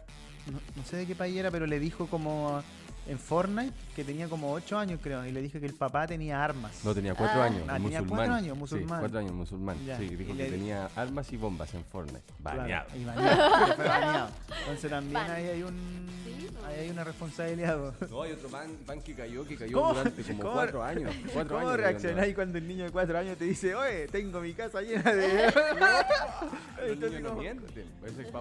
No, 0.52 0.60
no 0.76 0.84
sé 0.84 0.98
de 0.98 1.08
qué 1.08 1.16
país 1.16 1.38
era, 1.38 1.52
pero 1.52 1.66
le 1.66 1.80
dijo 1.80 2.08
como 2.08 2.62
en 3.08 3.20
Fortnite 3.20 3.74
que 3.96 4.04
tenía 4.04 4.28
como 4.28 4.52
8 4.54 4.78
años, 4.78 5.00
creo. 5.04 5.26
Y 5.26 5.32
le 5.32 5.42
dijo 5.42 5.60
que 5.60 5.66
el 5.66 5.74
papá 5.76 6.08
tenía 6.08 6.44
armas. 6.44 6.84
No, 6.84 6.94
tenía 6.96 7.14
cuatro 7.16 7.42
Ah. 7.42 7.46
años, 7.46 7.62
Ah, 7.68 7.74
tenía 7.74 8.02
musulmán. 8.02 8.08
cuatro 8.18 8.34
años, 8.34 8.54
Sí, 8.54 8.60
musulmán. 8.60 9.00
cuatro 9.02 9.20
años, 9.20 9.32
musulmán. 9.34 9.86
Ya, 9.86 9.98
Sí, 9.98 10.08
dijo 10.16 10.34
y 10.34 10.38
que 10.38 10.46
tenía 10.50 10.90
armas 10.96 11.32
y 11.34 11.38
bombas 11.38 11.74
en 11.74 11.84
Fortnite. 11.86 12.22
Claro, 12.42 12.58
Baneado. 12.62 12.88
y 12.98 13.04
baneado, 13.06 13.66
que 13.66 13.74
fue 13.74 13.86
baneado. 13.88 14.30
Entonces 14.62 14.90
también 14.90 15.14
Ban. 15.14 15.32
ahí 15.32 15.46
hay 15.48 15.64
un. 15.64 16.08
Sí, 16.24 16.50
no. 16.54 16.66
ahí 16.66 16.80
hay 16.80 16.90
una 16.90 17.04
responsabilidad. 17.04 17.78
po. 17.78 18.06
No, 18.08 18.22
hay 18.24 18.32
otro 18.32 18.50
man, 18.50 18.68
man 18.88 19.02
que 19.02 19.14
cayó, 19.14 19.46
que 19.46 19.58
cayó 19.58 19.78
¿Cómo- 19.82 19.94
durante 19.96 20.24
como 20.24 20.40
cómo- 20.40 20.54
cuatro 20.54 20.84
años. 20.84 21.14
Cuatro 21.34 21.56
¿Cómo 21.58 21.68
años 21.70 21.80
reaccionáis 21.82 22.34
cuando 22.36 22.58
el 22.58 22.68
niño 22.68 22.86
de 22.86 22.92
4 22.92 23.18
años 23.20 23.38
te 23.38 23.46
dice, 23.46 23.76
oye, 23.76 24.08
tengo 24.08 24.40
mi 24.40 24.54
casa 24.54 24.82
llena 24.82 25.12
de. 25.14 25.54
Los 26.84 26.92
Entonces, 26.92 27.20
niños 27.22 27.34
no 27.36 27.40
mienten. 27.40 27.86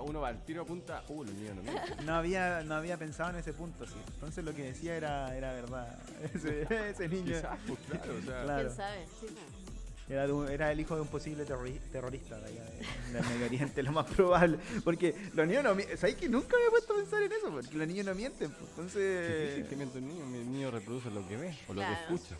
Uno 0.07 0.21
va 0.21 0.29
al 0.29 0.45
tiro 0.45 0.63
apunta, 0.63 1.03
uh, 1.09 1.25
los 1.25 1.35
niños 1.35 1.57
no 1.57 1.63
mienten. 1.63 2.07
No 2.07 2.15
había, 2.15 2.63
no 2.63 2.75
había 2.75 2.97
pensado 2.97 3.31
en 3.31 3.37
ese 3.37 3.53
punto, 3.53 3.87
sí. 3.87 3.95
Entonces 4.15 4.45
lo 4.45 4.52
que 4.55 4.63
decía 4.65 4.97
era, 4.97 5.37
era 5.37 5.53
verdad. 5.53 5.99
Ese, 6.35 6.67
ese 6.91 7.09
niño 7.09 7.35
Quizás, 7.35 7.59
pues, 7.67 7.79
claro, 7.89 8.15
o 8.19 8.23
sea. 8.23 8.43
Claro. 8.45 8.63
quién 8.69 8.77
sabe. 8.77 9.07
Sí, 9.21 9.27
no. 9.29 10.15
era, 10.15 10.27
de 10.27 10.33
un- 10.33 10.49
era 10.49 10.71
el 10.73 10.81
hijo 10.81 10.95
de 10.95 11.01
un 11.03 11.09
posible 11.09 11.47
terrori- 11.47 11.81
terrorista 11.91 12.39
de 12.39 12.47
allá 12.47 12.65
de- 12.65 13.13
del 13.13 13.25
Medio 13.29 13.47
Oriente, 13.47 13.83
lo 13.83 13.93
más 13.93 14.07
probable. 14.07 14.59
Porque 14.85 15.15
los 15.35 15.47
niños 15.47 15.65
no 15.65 15.75
mienten. 15.75 15.97
¿Sabes 15.99 16.17
que 16.17 16.29
nunca 16.29 16.57
me 16.59 16.67
he 16.67 16.71
puesto 16.71 16.93
a 16.93 16.97
pensar 16.97 17.23
en 17.23 17.33
eso? 17.33 17.51
Porque 17.51 17.77
los 17.77 17.87
niños 17.89 18.07
no 18.07 18.15
mienten. 18.15 18.51
pues. 18.51 18.71
Entonces. 18.71 19.41
Difícil 19.55 19.67
que 19.69 19.77
miente 19.77 19.99
un 19.99 20.09
niño, 20.09 20.25
el 20.25 20.53
niño 20.53 20.71
reproduce 20.71 21.11
lo 21.11 21.27
que 21.27 21.37
ve 21.37 21.59
o 21.69 21.75
lo 21.75 21.81
Claro. 21.81 21.97
que 22.09 22.15
escucha. 22.15 22.37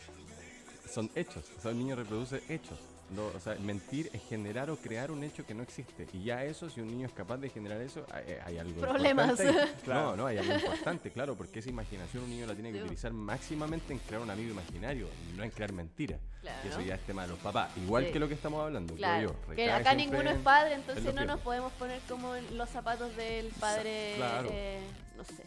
Son 0.93 1.09
hechos, 1.15 1.43
o 1.57 1.61
sea, 1.61 1.71
el 1.71 1.77
niño 1.79 1.95
reproduce 1.95 2.41
hechos. 2.49 2.77
No, 3.13 3.27
o 3.27 3.39
sea, 3.39 3.55
mentir 3.55 4.09
es 4.13 4.21
generar 4.27 4.69
o 4.71 4.77
crear 4.77 5.11
un 5.11 5.23
hecho 5.23 5.45
que 5.45 5.53
no 5.53 5.61
existe. 5.63 6.07
Y 6.13 6.23
ya 6.23 6.43
eso, 6.43 6.69
si 6.69 6.81
un 6.81 6.87
niño 6.87 7.05
es 7.07 7.13
capaz 7.13 7.37
de 7.37 7.49
generar 7.49 7.79
eso, 7.81 8.05
hay, 8.11 8.35
hay 8.45 8.57
algo 8.57 8.81
Problemas. 8.81 9.29
importante. 9.39 9.73
Claro. 9.83 10.01
No, 10.11 10.15
no, 10.17 10.25
hay 10.27 10.37
algo 10.39 10.53
importante, 10.53 11.11
claro, 11.11 11.35
porque 11.35 11.59
esa 11.59 11.69
imaginación 11.69 12.23
un 12.23 12.29
niño 12.29 12.45
la 12.47 12.53
tiene 12.55 12.71
que 12.71 12.77
Sí. 12.79 12.83
utilizar 12.83 13.13
máximamente 13.13 13.93
en 13.93 13.99
crear 13.99 14.21
un 14.21 14.29
amigo 14.31 14.51
imaginario, 14.51 15.07
no 15.35 15.43
en 15.43 15.51
crear 15.51 15.71
mentiras. 15.73 16.19
Claro. 16.41 16.57
Y 16.63 16.67
eso 16.69 16.81
ya 16.81 16.95
es 16.95 17.01
tema 17.01 17.21
de 17.23 17.27
los 17.29 17.39
papás. 17.39 17.71
Igual 17.77 18.05
Sí. 18.07 18.11
que 18.13 18.19
lo 18.19 18.27
que 18.27 18.33
estamos 18.33 18.61
hablando, 18.65 18.93
creo 18.95 18.97
Claro, 18.97 19.35
yo. 19.47 19.55
que 19.55 19.71
acá 19.71 19.93
ninguno 19.93 20.29
es 20.29 20.37
padre, 20.39 20.73
en 20.73 20.79
entonces 20.81 21.13
no 21.13 21.25
nos 21.25 21.39
podemos 21.41 21.71
poner 21.73 21.99
como 22.09 22.35
en 22.35 22.57
los 22.57 22.69
zapatos 22.69 23.15
del 23.15 23.47
padre, 23.59 24.13
Claro. 24.17 24.49
eh, 24.51 24.79
no 25.15 25.23
sé, 25.23 25.43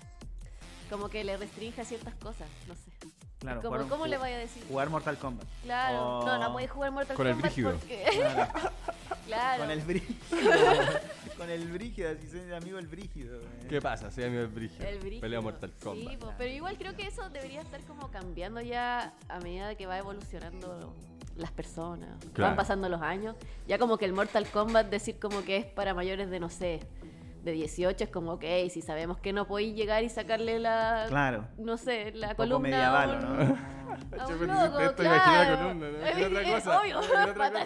como 0.88 1.09
que 1.09 1.24
le 1.24 1.37
restringe 1.37 1.81
a 1.81 1.85
ciertas 1.85 2.14
cosas, 2.14 2.48
no 2.68 2.74
sé. 2.74 2.90
Claro, 3.38 3.61
como, 3.62 3.88
¿Cómo 3.88 4.07
le 4.07 4.16
vaya 4.16 4.37
a 4.37 4.38
decir? 4.40 4.64
Jugar 4.66 4.88
Mortal 4.88 5.18
Kombat. 5.18 5.46
Claro, 5.62 6.18
O- 6.20 6.27
no, 6.27 6.38
no 6.38 6.53
puedes 6.55 6.70
jugar 6.70 6.90
Mortal 6.90 7.16
Con 7.16 7.27
el 7.27 7.33
Kombat 7.35 7.53
brígido. 7.53 7.72
porque... 7.72 8.05
Claro, 8.16 8.53
claro, 9.27 9.62
Con 9.62 9.70
el 9.70 9.81
brígido. 9.83 10.16
con 11.37 11.51
el 11.51 11.68
brígido, 11.70 12.11
así 12.11 12.29
soy 12.31 12.53
amigo 12.55 12.77
del 12.79 12.87
brígido. 12.87 13.40
eh. 13.40 13.66
¿Qué 13.68 13.81
pasa? 13.83 14.11
Soy 14.11 14.25
amigo 14.25 14.40
del 14.40 14.51
Brigio. 14.51 14.87
el 14.87 14.99
brígido. 14.99 15.20
Pelea 15.20 15.40
Mortal 15.42 15.70
Kombat. 15.83 16.11
Sí, 16.11 16.16
po, 16.16 16.33
pero 16.38 16.51
igual 16.51 16.79
creo 16.79 16.96
que 16.96 17.07
eso 17.07 17.29
debería 17.29 17.61
estar 17.61 17.81
como 17.83 18.11
cambiando 18.11 18.61
ya 18.62 19.12
a 19.29 19.38
medida 19.40 19.68
de 19.68 19.77
que 19.77 19.85
va 19.87 19.99
evolucionando 19.99 20.94
las 21.37 21.51
personas. 21.51 22.09
Claro. 22.33 22.49
Van 22.51 22.57
pasando 22.57 22.88
los 22.88 23.03
años. 23.03 23.37
Ya 23.68 23.79
como 23.79 23.99
que 23.99 24.07
el 24.07 24.14
Mortal 24.14 24.46
Kombat 24.49 24.87
decir 24.88 25.18
como 25.18 25.42
que 25.44 25.59
es 25.59 25.66
para 25.66 25.92
mayores 25.92 26.31
de, 26.31 26.40
no 26.40 26.49
sé, 26.49 26.81
de 27.47 27.53
18 27.53 28.05
es 28.05 28.11
como, 28.11 28.33
ok, 28.35 28.45
si 28.71 28.83
sabemos 28.83 29.19
que 29.19 29.33
no 29.33 29.47
podéis 29.47 29.75
llegar 29.75 30.05
y 30.05 30.09
sacarle 30.11 30.59
la, 30.59 31.07
Claro. 31.09 31.49
no 31.57 31.79
sé, 31.79 32.13
la 32.13 32.29
Un 32.33 32.37
poco 32.37 32.49
columna 32.49 33.03
a 33.03 33.07
un, 33.07 33.21
¿no? 33.21 33.57
a 34.21 34.29
Yo 34.29 34.35
un 34.35 34.39
pensé, 34.41 34.47
loco, 34.47 34.81
esto 34.81 35.03
imaginé 35.05 35.37
la 35.39 35.45
claro. 35.45 35.57
columna, 35.69 35.87
no 35.91 35.97
Es- 35.97 36.03
imaginé 36.19 36.27
otra 36.27 36.43
es 36.43 36.65
cosa, 36.65 36.81
obvio, 36.83 36.99
otra 37.31 37.51
cosa. 37.53 37.65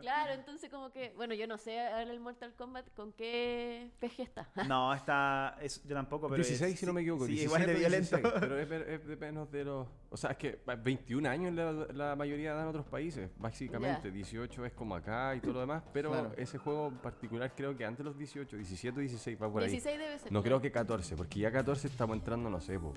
claro, 0.00 0.32
entonces 0.34 0.70
como 0.70 0.90
que, 0.90 1.12
bueno, 1.16 1.34
yo 1.34 1.46
no 1.46 1.58
sé 1.58 1.80
ahora 1.80 2.02
el 2.02 2.20
Mortal 2.20 2.54
Kombat 2.56 2.86
con 2.94 3.12
qué 3.12 3.90
PG 4.00 4.20
está. 4.22 4.48
No, 4.68 4.92
está. 4.94 5.56
es- 5.60 5.82
yo 5.84 5.94
tampoco, 5.94 6.28
pero. 6.28 6.36
16, 6.36 6.74
es- 6.74 6.80
si 6.80 6.86
no 6.86 6.92
me 6.92 7.00
equivoco. 7.00 7.26
Sí, 7.26 7.32
17 7.32 7.44
igual 7.62 7.66
de 7.66 7.74
violento. 7.80 8.16
16, 8.16 8.34
pero 8.40 8.58
es, 8.58 8.68
de- 8.68 8.94
es 8.94 9.06
de 9.06 9.16
menos 9.16 9.50
de 9.50 9.64
los. 9.64 9.88
O 10.10 10.16
sea, 10.16 10.30
es 10.32 10.36
que 10.36 10.60
21 10.78 11.26
años 11.28 11.54
la, 11.54 11.72
la 11.92 12.16
mayoría 12.16 12.54
dan 12.54 12.68
otros 12.68 12.86
países, 12.86 13.30
básicamente. 13.36 14.10
18 14.10 14.64
es 14.64 14.72
como 14.72 14.94
acá 14.94 15.34
y 15.34 15.40
todo 15.40 15.54
lo 15.54 15.60
demás. 15.60 15.82
Pero 15.92 16.10
Claro. 16.10 16.32
ese 16.36 16.58
juego 16.58 16.88
en 16.88 16.98
particular, 16.98 17.52
creo 17.54 17.69
que 17.76 17.84
antes 17.84 17.98
de 17.98 18.04
los 18.04 18.16
18, 18.18 18.56
17 18.56 18.98
o 18.98 19.00
16 19.00 19.42
va 19.42 19.50
por 19.52 19.62
ahí. 19.62 19.70
16 19.70 19.98
debe 19.98 20.18
ser. 20.18 20.32
No 20.32 20.42
creo 20.42 20.60
que 20.60 20.70
14, 20.70 21.16
porque 21.16 21.40
ya 21.40 21.50
14 21.52 21.86
estamos 21.88 22.16
entrando, 22.16 22.48
no 22.50 22.60
sé, 22.60 22.78
po, 22.78 22.92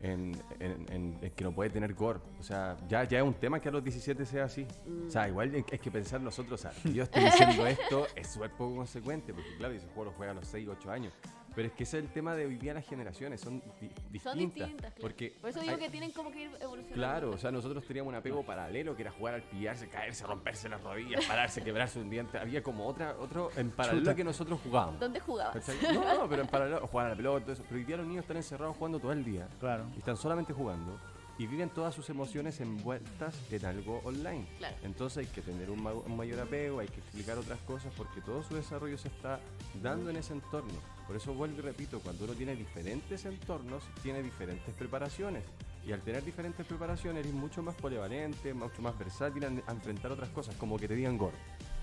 en, 0.00 0.32
en- 0.60 0.86
en- 0.92 1.18
en 1.22 1.30
que 1.32 1.44
no 1.44 1.52
puede 1.52 1.70
tener 1.70 1.94
gore. 1.94 2.20
O 2.38 2.42
sea, 2.42 2.76
ya, 2.88 3.04
ya 3.04 3.18
es 3.18 3.24
un 3.24 3.34
tema 3.34 3.60
que 3.60 3.68
a 3.68 3.72
los 3.72 3.82
17 3.82 4.26
sea 4.26 4.44
así. 4.44 4.66
O 5.06 5.10
sea, 5.10 5.28
igual 5.28 5.52
hay 5.54 5.64
hay 5.72 5.78
que 5.78 5.90
pensar 5.90 6.20
nosotros, 6.20 6.60
o 6.60 6.68
sea, 6.68 6.82
que 6.82 6.92
yo 6.92 7.02
estoy 7.04 7.24
diciendo 7.24 7.66
esto 7.66 8.06
es 8.14 8.26
súper 8.28 8.50
poco 8.50 8.76
consecuente, 8.76 9.32
porque 9.32 9.56
claro, 9.56 9.74
ese 9.74 9.86
juego 9.88 10.04
lo 10.10 10.12
juega 10.12 10.32
a 10.32 10.34
los 10.34 10.46
6, 10.48 10.68
8 10.68 10.90
años. 10.90 11.12
Pero 11.56 11.66
es 11.68 11.74
que 11.74 11.82
ese 11.84 11.98
es 11.98 12.04
el 12.04 12.10
tema 12.12 12.36
de 12.36 12.46
hoy 12.46 12.56
día 12.56 12.74
las 12.74 12.86
generaciones, 12.86 13.40
son 13.40 13.60
di- 13.80 13.88
distintas. 14.12 14.22
Son 14.22 14.38
distintas, 14.38 14.92
claro. 14.92 15.00
Porque 15.00 15.34
Por 15.40 15.50
eso 15.50 15.60
digo 15.60 15.72
hay- 15.72 15.80
que 15.80 15.88
tienen 15.90 16.12
como 16.12 16.30
que 16.30 16.42
ir 16.42 16.50
evolucionando. 16.60 16.94
Claro, 16.94 17.30
o 17.30 17.38
sea, 17.38 17.50
nosotros 17.50 17.82
teníamos 17.84 18.10
un 18.10 18.14
apego 18.16 18.44
paralelo 18.44 18.94
que 18.94 19.02
era 19.02 19.10
jugar 19.10 19.34
al 19.34 19.42
pillarse, 19.42 19.88
caerse, 19.88 20.24
romperse 20.26 20.68
las 20.68 20.82
rodillas, 20.82 21.24
pararse, 21.24 21.64
quebrarse 21.64 21.98
un 21.98 22.10
diente. 22.10 22.38
Había 22.38 22.62
como 22.62 22.86
otra, 22.86 23.16
otro 23.18 23.50
en 23.56 23.70
paralelo 23.70 24.14
que 24.14 24.22
nosotros 24.22 24.60
jugábamos. 24.62 25.00
¿Dónde 25.00 25.18
jugabas? 25.18 25.66
No, 25.92 26.14
no, 26.18 26.28
pero 26.28 26.42
en 26.42 26.48
paralelo, 26.48 26.86
jugar 26.86 27.06
a 27.06 27.08
la 27.10 27.16
pelota, 27.16 27.40
todo 27.46 27.52
eso. 27.54 27.62
Pero 27.66 27.76
hoy 27.76 27.84
día 27.84 27.96
los 27.96 28.06
niños 28.06 28.22
están 28.24 28.36
encerrados 28.36 28.76
jugando 28.76 28.98
todo 29.00 29.12
el 29.12 29.24
día. 29.24 29.48
Claro. 29.58 29.86
Y 29.94 29.98
están 29.98 30.16
solamente 30.18 30.52
jugando. 30.52 31.00
Y 31.38 31.46
viven 31.46 31.68
todas 31.70 31.94
sus 31.94 32.08
emociones 32.10 32.60
envueltas 32.60 33.34
en 33.50 33.64
algo 33.66 34.00
online. 34.04 34.46
Claro. 34.58 34.76
Entonces 34.82 35.18
hay 35.26 35.26
que 35.34 35.40
tener 35.42 35.70
un, 35.70 35.82
ma- 35.82 35.92
un 35.92 36.16
mayor 36.16 36.40
apego, 36.40 36.80
hay 36.80 36.88
que 36.88 37.00
explicar 37.00 37.36
otras 37.38 37.58
cosas 37.60 37.92
porque 37.96 38.20
todo 38.20 38.42
su 38.42 38.54
desarrollo 38.54 38.96
se 38.98 39.08
está 39.08 39.40
dando 39.82 40.10
en 40.10 40.16
ese 40.16 40.32
entorno. 40.34 40.72
Por 41.06 41.16
eso 41.16 41.32
vuelvo 41.34 41.58
y 41.58 41.62
repito, 41.62 42.00
cuando 42.00 42.24
uno 42.24 42.34
tiene 42.34 42.56
diferentes 42.56 43.24
entornos, 43.24 43.84
tiene 44.02 44.22
diferentes 44.22 44.74
preparaciones. 44.74 45.44
Y 45.86 45.92
al 45.92 46.00
tener 46.02 46.24
diferentes 46.24 46.66
preparaciones 46.66 47.20
eres 47.20 47.32
mucho 47.32 47.62
más 47.62 47.76
polivalente, 47.76 48.52
mucho 48.52 48.82
más 48.82 48.98
versátil 48.98 49.44
a, 49.44 49.48
a 49.68 49.72
enfrentar 49.72 50.10
otras 50.10 50.28
cosas, 50.30 50.56
como 50.56 50.76
que 50.78 50.88
te 50.88 50.94
digan 50.96 51.16
gordo. 51.16 51.36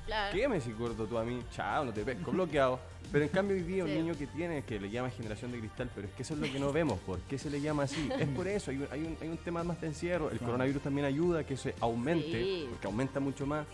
Claro. 0.05 0.35
¿Qué 0.37 0.49
me 0.49 0.55
decís 0.59 0.77
gordo 0.77 1.07
tú 1.07 1.17
a 1.17 1.23
mí? 1.23 1.39
Chao, 1.53 1.85
no 1.85 1.93
te 1.93 2.03
pesco, 2.03 2.31
bloqueado. 2.33 2.77
Pero 3.09 3.23
en 3.23 3.29
cambio 3.31 3.55
hoy 3.55 3.63
día 3.63 3.85
un 3.85 3.93
niño 3.93 4.13
que 4.17 4.27
tiene, 4.27 4.61
que 4.63 4.77
le 4.77 4.89
llama 4.89 5.09
generación 5.09 5.53
de 5.53 5.59
cristal, 5.59 5.89
pero 5.95 6.07
es 6.09 6.13
que 6.13 6.23
eso 6.23 6.33
es 6.33 6.41
lo 6.41 6.51
que 6.51 6.59
no 6.59 6.73
vemos. 6.73 6.99
¿Por 6.99 7.21
qué 7.21 7.37
se 7.37 7.49
le 7.49 7.61
llama 7.61 7.83
así? 7.83 8.09
Es 8.19 8.27
por 8.27 8.45
eso, 8.49 8.71
hay 8.71 8.77
un, 8.79 8.87
hay 8.91 8.99
un, 9.03 9.17
hay 9.21 9.29
un 9.29 9.37
tema 9.37 9.63
más 9.63 9.79
de 9.79 9.87
encierro. 9.87 10.29
El 10.29 10.39
coronavirus 10.39 10.83
también 10.83 11.05
ayuda 11.05 11.39
a 11.39 11.43
que 11.45 11.55
se 11.55 11.73
aumente, 11.79 12.29
Sí. 12.43 12.67
porque 12.69 12.87
aumenta 12.87 13.21
mucho 13.21 13.45
más. 13.47 13.65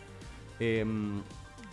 Em, 0.60 1.22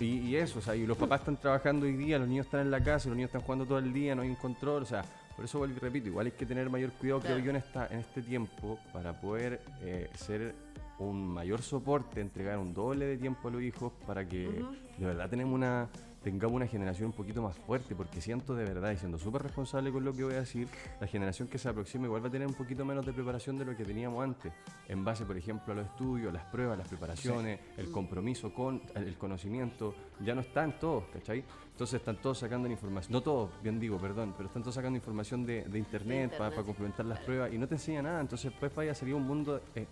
y, 0.00 0.04
y 0.04 0.36
eso, 0.36 0.58
o 0.58 0.62
sea, 0.62 0.74
y 0.76 0.86
los 0.86 0.96
papás 0.96 1.20
están 1.20 1.36
trabajando 1.36 1.86
hoy 1.86 1.96
día, 1.96 2.18
los 2.18 2.28
niños 2.28 2.46
están 2.46 2.60
en 2.60 2.70
la 2.70 2.82
casa, 2.82 3.08
los 3.08 3.16
niños 3.16 3.28
están 3.28 3.42
jugando 3.42 3.64
todo 3.66 3.78
el 3.78 3.92
día, 3.92 4.14
no 4.14 4.22
hay 4.22 4.28
un 4.28 4.34
control, 4.36 4.82
o 4.82 4.86
sea, 4.86 5.04
por 5.34 5.44
eso 5.44 5.58
vuelvo 5.58 5.76
y 5.76 5.80
repito, 5.80 6.08
igual 6.08 6.26
hay 6.26 6.32
que 6.32 6.46
tener 6.46 6.68
mayor 6.70 6.90
cuidado, 6.92 7.20
creo 7.20 7.34
Claro. 7.36 7.44
yo, 7.44 7.50
en, 7.50 7.56
esta, 7.56 7.86
en 7.88 7.98
este 8.00 8.22
tiempo 8.22 8.78
para 8.92 9.20
poder 9.20 9.60
eh, 9.82 10.10
ser 10.14 10.54
un 10.98 11.26
mayor 11.28 11.60
soporte, 11.60 12.20
entregar 12.20 12.58
un 12.58 12.72
doble 12.72 13.04
de 13.06 13.18
tiempo 13.18 13.48
a 13.48 13.50
los 13.50 13.62
hijos 13.62 13.92
para 14.06 14.26
que 14.26 14.64
de 14.96 15.06
verdad 15.06 15.28
tenemos 15.28 15.54
una 15.54 15.88
tengamos 16.26 16.56
una 16.56 16.66
generación 16.66 17.06
un 17.06 17.12
poquito 17.12 17.40
más 17.40 17.56
fuerte, 17.56 17.94
porque 17.94 18.20
siento 18.20 18.56
de 18.56 18.64
verdad, 18.64 18.90
y 18.90 18.96
siendo 18.96 19.16
súper 19.16 19.44
responsable 19.44 19.92
con 19.92 20.04
lo 20.04 20.12
que 20.12 20.24
voy 20.24 20.34
a 20.34 20.40
decir, 20.40 20.66
la 21.00 21.06
generación 21.06 21.46
que 21.46 21.56
se 21.56 21.68
aproxima 21.68 22.06
igual 22.06 22.20
va 22.20 22.26
a 22.26 22.30
tener 22.32 22.48
un 22.48 22.54
poquito 22.54 22.84
menos 22.84 23.06
de 23.06 23.12
preparación 23.12 23.56
de 23.56 23.64
lo 23.64 23.76
que 23.76 23.84
teníamos 23.84 24.24
antes, 24.24 24.52
en 24.88 25.04
base, 25.04 25.24
por 25.24 25.36
ejemplo, 25.36 25.72
a 25.72 25.76
los 25.76 25.86
estudios, 25.86 26.32
las 26.32 26.42
pruebas, 26.46 26.76
las 26.78 26.88
preparaciones, 26.88 27.60
el 27.76 27.92
compromiso 27.92 28.52
con 28.52 28.82
el 28.96 29.16
conocimiento, 29.16 29.94
ya 30.18 30.34
no 30.34 30.40
están 30.40 30.80
todos, 30.80 31.04
¿cachai? 31.12 31.44
Entonces 31.70 32.00
están 32.00 32.16
todos 32.16 32.38
sacando 32.38 32.66
la 32.66 32.72
información, 32.72 33.12
no 33.12 33.20
todos, 33.20 33.50
bien 33.62 33.78
digo, 33.78 33.96
perdón, 33.96 34.34
pero 34.36 34.48
están 34.48 34.64
todos 34.64 34.74
sacando 34.74 34.96
información 34.96 35.46
de, 35.46 35.62
de 35.62 35.78
internet, 35.78 36.36
para 36.36 36.50
complementar 36.64 37.06
las 37.06 37.20
pruebas 37.20 37.52
y 37.52 37.58
no 37.58 37.68
te 37.68 37.76
enseña 37.76 38.02
nada, 38.02 38.20
entonces 38.20 38.50
después 38.50 38.74
vaya 38.74 38.90
a 38.90 38.94
salir 38.96 39.14
un 39.14 39.22
mundo... 39.22 39.60
eh, 39.76 39.86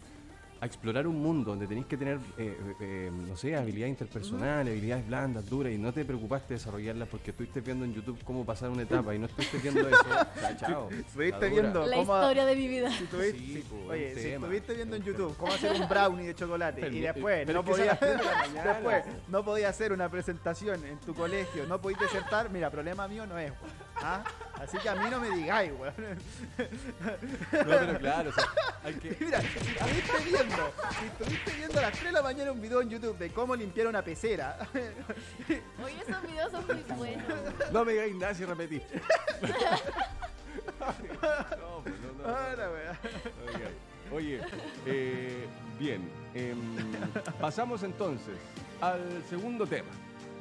a 0.64 0.66
explorar 0.66 1.06
un 1.06 1.20
mundo 1.20 1.50
donde 1.50 1.66
tenéis 1.66 1.84
que 1.86 1.98
tener, 1.98 2.18
eh, 2.38 2.56
eh, 2.80 3.10
no 3.12 3.36
sé, 3.36 3.54
habilidades 3.54 3.90
interpersonales, 3.90 4.72
habilidades 4.72 5.06
blandas, 5.06 5.46
duras, 5.46 5.70
y 5.70 5.76
no 5.76 5.92
te 5.92 6.06
preocupaste 6.06 6.54
de 6.54 6.58
desarrollarlas 6.58 7.06
porque 7.06 7.32
estuviste 7.32 7.60
viendo 7.60 7.84
en 7.84 7.92
YouTube 7.92 8.18
cómo 8.24 8.46
pasar 8.46 8.70
una 8.70 8.82
etapa 8.82 9.14
y 9.14 9.18
no 9.18 9.26
estuviste 9.26 9.58
viendo 9.58 9.86
eso, 9.86 10.06
chao. 10.58 10.88
Estuviste 10.90 11.50
viendo 11.50 11.86
La 11.86 11.96
cómo... 11.96 12.14
historia 12.16 12.46
de 12.46 12.56
mi 12.56 12.66
vida. 12.66 12.90
Si 12.90 13.04
estuviste, 13.04 13.38
Sí, 13.38 13.54
si- 13.56 13.60
po, 13.60 13.76
oye, 13.90 14.08
un 14.08 14.16
si 14.16 14.22
tema, 14.22 14.46
estuviste 14.46 14.74
viendo 14.74 14.96
en 14.96 15.02
YouTube 15.02 15.36
cómo 15.36 15.52
hacer 15.52 15.72
un 15.72 15.86
brownie 15.86 16.26
de 16.28 16.34
chocolate 16.34 16.80
Pero, 16.80 16.94
y 16.94 16.98
eh, 16.98 17.12
después 17.12 17.42
pero 17.46 17.62
no 17.62 17.74
de 17.76 17.84
después 18.64 19.04
podías 19.44 19.70
hacer 19.70 19.92
una 19.92 20.08
presentación 20.08 20.82
en 20.86 20.98
tu 21.00 21.14
colegio, 21.14 21.66
no 21.66 21.78
podías 21.78 22.00
desertar, 22.00 22.48
mira, 22.50 22.70
problema 22.70 23.06
mío 23.06 23.26
no 23.26 23.38
es. 23.38 23.52
¿Ah? 24.02 24.24
Así 24.60 24.78
que 24.78 24.88
a 24.88 24.94
mí 24.94 25.08
no 25.10 25.20
me 25.20 25.30
digáis, 25.30 25.72
weón. 25.78 25.94
No, 27.52 27.78
pero 27.78 27.98
claro, 27.98 28.30
o 28.30 28.32
sea, 28.32 28.44
hay 28.84 28.94
que... 28.94 29.16
Mira, 29.20 29.40
si 29.40 29.46
estuviste 29.58 30.18
viendo, 30.24 30.72
si 30.98 31.06
estuviste 31.06 31.52
viendo 31.52 31.78
a 31.78 31.82
las 31.82 31.92
3 31.92 32.04
de 32.04 32.12
la 32.12 32.22
mañana 32.22 32.52
un 32.52 32.60
video 32.60 32.80
en 32.82 32.90
YouTube 32.90 33.18
de 33.18 33.30
cómo 33.30 33.56
limpiar 33.56 33.86
una 33.86 34.02
pecera, 34.02 34.56
Oye, 35.84 35.96
esos 36.06 36.22
videos 36.22 36.50
son 36.52 36.66
muy 36.66 36.82
buenos. 36.96 37.26
No 37.72 37.84
me 37.84 37.92
digáis 37.92 38.14
nada 38.16 38.34
si 38.34 38.44
repetí. 38.44 38.80
no, 40.80 41.82
pues 41.82 41.94
no, 42.00 42.12
no, 42.12 42.28
no. 42.28 44.14
Oye, 44.14 44.40
eh, 44.86 45.46
bien. 45.78 46.08
em, 46.34 46.58
pasamos 47.40 47.82
entonces 47.82 48.36
al 48.80 49.00
segundo 49.28 49.66
tema. 49.66 49.88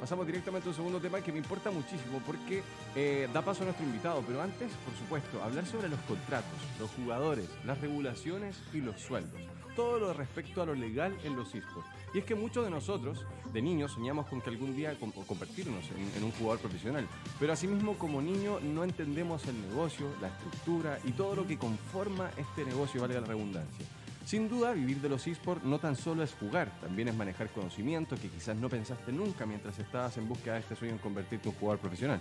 Pasamos 0.04 0.26
directamente 0.26 0.68
al 0.68 0.74
segundo 0.74 1.00
tema 1.00 1.22
que 1.22 1.32
me 1.32 1.38
importa 1.38 1.70
muchísimo 1.70 2.20
porque 2.26 2.62
eh, 2.94 3.26
da 3.32 3.40
paso 3.40 3.62
a 3.62 3.64
nuestro 3.64 3.86
invitado. 3.86 4.22
Pero 4.26 4.42
antes, 4.42 4.70
por 4.84 4.94
supuesto, 4.98 5.42
hablar 5.42 5.64
sobre 5.64 5.88
los 5.88 5.98
contratos, 6.00 6.52
los 6.78 6.90
jugadores, 6.90 7.48
las 7.64 7.80
regulaciones 7.80 8.54
y 8.74 8.82
los 8.82 9.00
sueldos. 9.00 9.40
Todo 9.74 9.98
lo 9.98 10.12
respecto 10.12 10.60
a 10.60 10.66
lo 10.66 10.74
legal 10.74 11.16
en 11.24 11.34
los 11.36 11.54
esports. 11.54 11.88
Y 12.12 12.18
es 12.18 12.24
que 12.26 12.34
muchos 12.34 12.64
de 12.66 12.70
nosotros, 12.70 13.24
de 13.50 13.62
niños, 13.62 13.92
soñamos 13.92 14.26
con 14.26 14.42
que 14.42 14.50
algún 14.50 14.76
día 14.76 14.94
con- 15.00 15.10
convertirnos 15.10 15.86
en, 15.96 16.18
en 16.18 16.22
un 16.22 16.32
jugador 16.32 16.58
profesional. 16.60 17.08
Pero 17.40 17.54
asimismo, 17.54 17.96
como 17.96 18.20
niño, 18.20 18.60
no 18.60 18.84
entendemos 18.84 19.46
el 19.46 19.58
negocio, 19.68 20.06
la 20.20 20.28
estructura 20.28 20.98
y 21.04 21.12
todo 21.12 21.34
lo 21.34 21.46
que 21.46 21.56
conforma 21.56 22.30
este 22.36 22.66
negocio, 22.66 23.00
valga 23.00 23.22
la 23.22 23.26
redundancia. 23.26 23.86
Sin 24.24 24.48
duda, 24.48 24.72
vivir 24.72 25.00
de 25.00 25.08
los 25.10 25.26
esports 25.26 25.64
no 25.64 25.78
tan 25.78 25.96
solo 25.96 26.22
es 26.22 26.32
jugar, 26.34 26.72
también 26.80 27.08
es 27.08 27.14
manejar 27.14 27.50
conocimiento 27.50 28.16
que 28.16 28.28
quizás 28.28 28.56
no 28.56 28.70
pensaste 28.70 29.12
nunca 29.12 29.44
mientras 29.44 29.78
estabas 29.78 30.16
en 30.16 30.26
búsqueda 30.26 30.54
de 30.54 30.60
este 30.60 30.76
sueño 30.76 30.94
en 30.94 30.98
convertirte 30.98 31.48
en 31.48 31.54
un 31.54 31.60
jugador 31.60 31.78
profesional. 31.78 32.20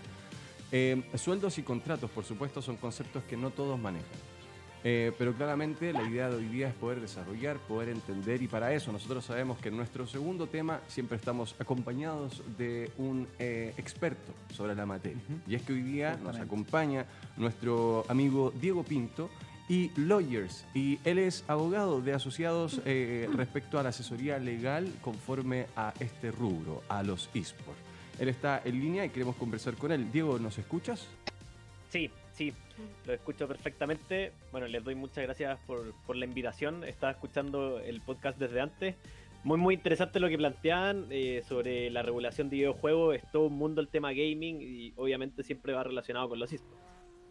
Eh, 0.72 1.02
sueldos 1.16 1.58
y 1.60 1.64
contratos, 1.64 2.12
por 2.12 2.26
supuesto, 2.26 2.62
son 2.62 2.76
conceptos 2.76 3.24
que 3.24 3.38
no 3.38 3.52
todos 3.52 3.80
manejan. 3.80 4.34
Eh, 4.86 5.14
pero 5.18 5.34
claramente 5.34 5.94
la 5.94 6.04
idea 6.04 6.30
de 6.30 6.36
hoy 6.36 6.48
día 6.48 6.68
es 6.68 6.74
poder 6.74 7.00
desarrollar, 7.00 7.58
poder 7.58 7.88
entender 7.88 8.42
y 8.42 8.50
para 8.50 8.74
eso 8.74 8.92
nosotros 8.92 9.24
sabemos 9.24 9.58
que 9.60 9.70
en 9.70 9.78
nuestro 9.78 10.06
segundo 10.06 10.48
tema 10.48 10.82
siempre 10.88 11.16
estamos 11.16 11.56
acompañados 11.58 12.44
de 12.58 12.92
un 12.98 13.26
eh, 13.40 13.74
experto 13.78 14.34
sobre 14.54 14.76
la 14.76 14.86
materia. 14.86 15.22
Y 15.48 15.56
es 15.56 15.62
que 15.62 15.72
hoy 15.72 15.84
día 15.84 16.20
nos 16.22 16.36
acompaña 16.36 17.06
nuestro 17.38 18.04
amigo 18.10 18.52
Diego 18.60 18.84
Pinto 18.84 19.30
y 19.70 19.92
Lawyers. 19.96 20.66
Y 20.74 21.00
él 21.04 21.20
es 21.20 21.44
abogado 21.48 22.02
de 22.02 22.14
asociados 22.14 22.82
eh, 22.86 23.30
respecto 23.34 23.80
a 23.80 23.84
la 23.84 23.90
asesoría 23.90 24.40
legal 24.40 24.92
conforme 25.02 25.68
a 25.76 25.94
este 26.00 26.32
rubro, 26.32 26.84
a 26.90 27.04
los 27.04 27.30
esports. 27.34 27.80
Él 28.20 28.30
está 28.30 28.62
en 28.64 28.80
línea 28.80 29.06
y 29.06 29.10
queremos 29.10 29.36
conversar 29.36 29.76
con 29.76 29.92
él. 29.92 30.12
Diego, 30.12 30.38
¿nos 30.40 30.58
escuchas? 30.58 31.08
Sí, 31.90 32.10
sí, 32.32 32.54
lo 33.06 33.14
escucho 33.14 33.48
perfectamente. 33.48 34.32
Bueno, 34.52 34.68
les 34.68 34.84
doy 34.84 34.96
muchas 34.96 35.24
gracias 35.24 35.60
por, 35.66 35.94
por 36.06 36.16
la 36.16 36.26
invitación. 36.26 36.84
Estaba 36.84 37.12
escuchando 37.12 37.80
el 37.80 38.02
podcast 38.02 38.38
desde 38.38 38.62
antes. 38.62 38.96
Muy, 39.44 39.58
muy 39.58 39.76
interesante 39.76 40.20
lo 40.20 40.30
que 40.30 40.38
plantean 40.38 41.08
eh, 41.10 41.44
sobre 41.48 41.90
la 41.90 42.02
regulación 42.02 42.50
de 42.50 42.58
videojuegos. 42.58 43.16
Es 43.16 43.30
todo 43.32 43.48
un 43.48 43.58
mundo 43.58 43.82
el 43.82 43.90
tema 43.90 44.12
gaming 44.12 44.62
y 44.62 44.94
obviamente 44.96 45.44
siempre 45.44 45.74
va 45.74 45.84
relacionado 45.84 46.30
con 46.30 46.40
los 46.40 46.54
esports. 46.54 46.82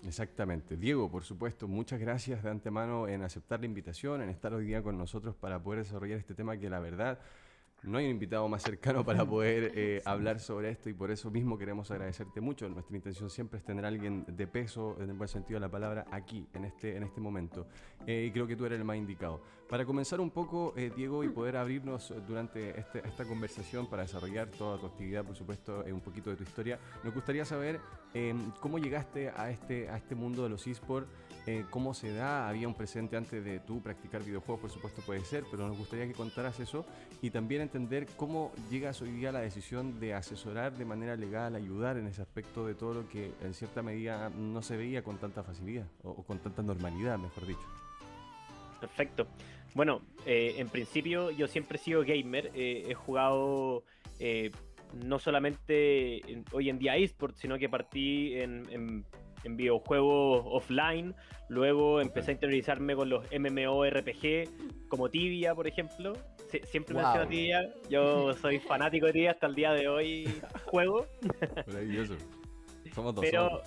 Exactamente. 0.04 0.76
Diego, 0.76 1.10
por 1.10 1.22
supuesto, 1.22 1.68
muchas 1.68 2.00
gracias 2.00 2.42
de 2.42 2.50
antemano 2.50 3.06
en 3.06 3.22
aceptar 3.22 3.60
la 3.60 3.66
invitación, 3.66 4.20
en 4.20 4.30
estar 4.30 4.52
hoy 4.52 4.66
día 4.66 4.82
con 4.82 4.98
nosotros 4.98 5.36
para 5.36 5.62
poder 5.62 5.84
desarrollar 5.84 6.18
este 6.18 6.34
tema 6.34 6.56
que 6.56 6.68
la 6.68 6.80
verdad 6.80 7.20
no 7.84 7.98
hay 7.98 8.04
un 8.04 8.12
invitado 8.12 8.48
más 8.48 8.62
cercano 8.62 9.04
para 9.04 9.24
poder 9.26 9.72
eh, 9.74 10.02
hablar 10.04 10.38
sobre 10.38 10.70
esto 10.70 10.88
y 10.88 10.94
por 10.94 11.10
eso 11.10 11.30
mismo 11.30 11.58
queremos 11.58 11.90
agradecerte 11.90 12.40
mucho. 12.40 12.68
Nuestra 12.68 12.96
intención 12.96 13.28
siempre 13.28 13.58
es 13.58 13.64
tener 13.64 13.84
a 13.84 13.88
alguien 13.88 14.24
de 14.28 14.46
peso, 14.46 14.96
en 15.00 15.10
el 15.10 15.16
buen 15.16 15.28
sentido 15.28 15.56
de 15.58 15.66
la 15.66 15.70
palabra, 15.70 16.06
aquí, 16.10 16.46
en 16.54 16.64
este, 16.64 16.96
en 16.96 17.02
este 17.02 17.20
momento. 17.20 17.66
Eh, 18.06 18.26
y 18.28 18.30
creo 18.30 18.46
que 18.46 18.56
tú 18.56 18.66
eres 18.66 18.78
el 18.78 18.84
más 18.84 18.96
indicado. 18.96 19.42
Para 19.68 19.84
comenzar 19.84 20.20
un 20.20 20.30
poco, 20.30 20.74
eh, 20.76 20.92
Diego, 20.94 21.24
y 21.24 21.28
poder 21.28 21.56
abrirnos 21.56 22.12
durante 22.28 22.78
este- 22.78 23.06
esta 23.06 23.24
conversación 23.24 23.88
para 23.88 24.02
desarrollar 24.02 24.48
toda 24.48 24.78
tu 24.78 24.86
actividad, 24.86 25.24
por 25.24 25.34
supuesto, 25.34 25.84
un 25.90 26.00
poquito 26.00 26.30
de 26.30 26.36
tu 26.36 26.42
historia, 26.42 26.78
nos 27.02 27.14
gustaría 27.14 27.44
saber 27.44 27.80
eh, 28.14 28.34
cómo 28.60 28.78
llegaste 28.78 29.30
a 29.30 29.50
este, 29.50 29.88
a 29.88 29.96
este 29.96 30.14
mundo 30.14 30.42
de 30.42 30.50
los 30.50 30.66
esports, 30.66 31.08
eh, 31.46 31.64
cómo 31.70 31.92
se 31.92 32.12
da, 32.12 32.48
había 32.48 32.68
un 32.68 32.74
presente 32.74 33.16
antes 33.16 33.44
de 33.44 33.58
tú 33.60 33.82
practicar 33.82 34.22
videojuegos, 34.22 34.60
por 34.60 34.70
supuesto 34.70 35.02
puede 35.02 35.20
ser, 35.24 35.44
pero 35.50 35.66
nos 35.66 35.76
gustaría 35.76 36.06
que 36.06 36.12
contaras 36.12 36.60
eso 36.60 36.86
y 37.20 37.30
también 37.30 37.62
entender 37.62 38.06
cómo 38.16 38.52
llegas 38.70 39.02
hoy 39.02 39.10
día 39.10 39.30
a 39.30 39.32
la 39.32 39.40
decisión 39.40 39.98
de 39.98 40.14
asesorar 40.14 40.72
de 40.76 40.84
manera 40.84 41.16
legal, 41.16 41.56
ayudar 41.56 41.96
en 41.96 42.06
ese 42.06 42.22
aspecto 42.22 42.66
de 42.66 42.74
todo 42.74 42.94
lo 42.94 43.08
que 43.08 43.32
en 43.42 43.54
cierta 43.54 43.82
medida 43.82 44.30
no 44.30 44.62
se 44.62 44.76
veía 44.76 45.02
con 45.02 45.18
tanta 45.18 45.42
facilidad 45.42 45.86
o, 46.04 46.22
con 46.22 46.38
tanta 46.38 46.62
normalidad, 46.62 47.18
mejor 47.18 47.46
dicho. 47.46 47.66
Perfecto. 48.80 49.26
Bueno, 49.74 50.02
eh, 50.26 50.54
en 50.58 50.68
principio 50.68 51.30
yo 51.30 51.48
siempre 51.48 51.76
he 51.76 51.80
sido 51.80 52.02
gamer. 52.04 52.50
eh, 52.54 52.84
he 52.88 52.94
jugado 52.94 53.84
no 55.04 55.18
solamente 55.18 56.30
en- 56.30 56.44
hoy 56.52 56.68
en 56.68 56.78
día 56.78 56.96
eSports, 56.96 57.38
sino 57.38 57.58
que 57.58 57.68
partí 57.68 58.34
en, 58.34 58.66
en- 58.70 59.04
en 59.44 59.56
videojuegos 59.56 60.44
offline. 60.46 61.14
Luego 61.48 62.00
empecé 62.00 62.30
a 62.30 62.34
interiorizarme 62.34 62.94
con 62.96 63.08
los 63.10 63.24
MMORPG, 63.32 64.48
como 64.88 65.08
Tibia, 65.10 65.54
por 65.54 65.66
ejemplo. 65.66 66.14
Sie- 66.50 66.64
siempre 66.64 66.94
Wow. 66.94 67.02
menciono 67.02 67.28
Tibia. 67.28 67.74
Yo 67.90 68.32
soy 68.34 68.58
fanático 68.58 69.06
de 69.06 69.12
Tibia 69.12 69.30
hasta 69.32 69.46
el 69.46 69.54
día 69.54 69.72
de 69.72 69.88
hoy. 69.88 70.40
Juego. 70.66 71.06
Maravilloso. 71.66 72.14
Somos 72.94 73.14
dos. 73.14 73.24
Pero, 73.24 73.62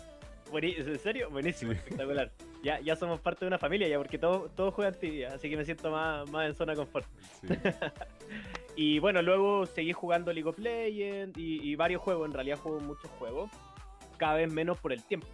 ¿en 0.62 1.00
serio? 1.00 1.30
Buenísimo, 1.30 1.72
espectacular. 1.74 2.32
Ya, 2.64 2.80
ya 2.80 2.96
somos 2.96 3.20
parte 3.20 3.42
de 3.46 3.48
una 3.48 3.60
familia, 3.60 3.88
ya, 3.88 3.98
porque 3.98 4.18
todos 4.18 4.54
todos 4.56 4.74
juegan 4.74 4.96
tibia, 5.00 5.34
así 5.36 5.50
que 5.50 5.58
me 5.58 5.66
siento 5.66 5.92
más, 5.92 6.28
más 6.32 6.48
en 6.48 6.56
zona 6.56 6.72
de 6.74 6.78
confort. 6.78 7.06
Sí. 7.42 7.48
Y 8.78 9.00
bueno, 9.00 9.22
luego 9.22 9.66
seguí 9.68 9.94
jugando 9.94 10.34
League 10.34 10.50
of 10.50 10.60
Legends 10.60 11.38
y, 11.38 11.62
y 11.62 11.76
varios 11.78 12.02
juegos, 12.02 12.28
en 12.28 12.34
realidad 12.34 12.58
juego 12.58 12.82
muchos 12.82 13.10
juegos, 13.12 13.50
cada 14.18 14.36
vez 14.36 14.52
menos 14.52 14.78
por 14.80 14.92
el 14.94 15.04
tiempo. 15.04 15.28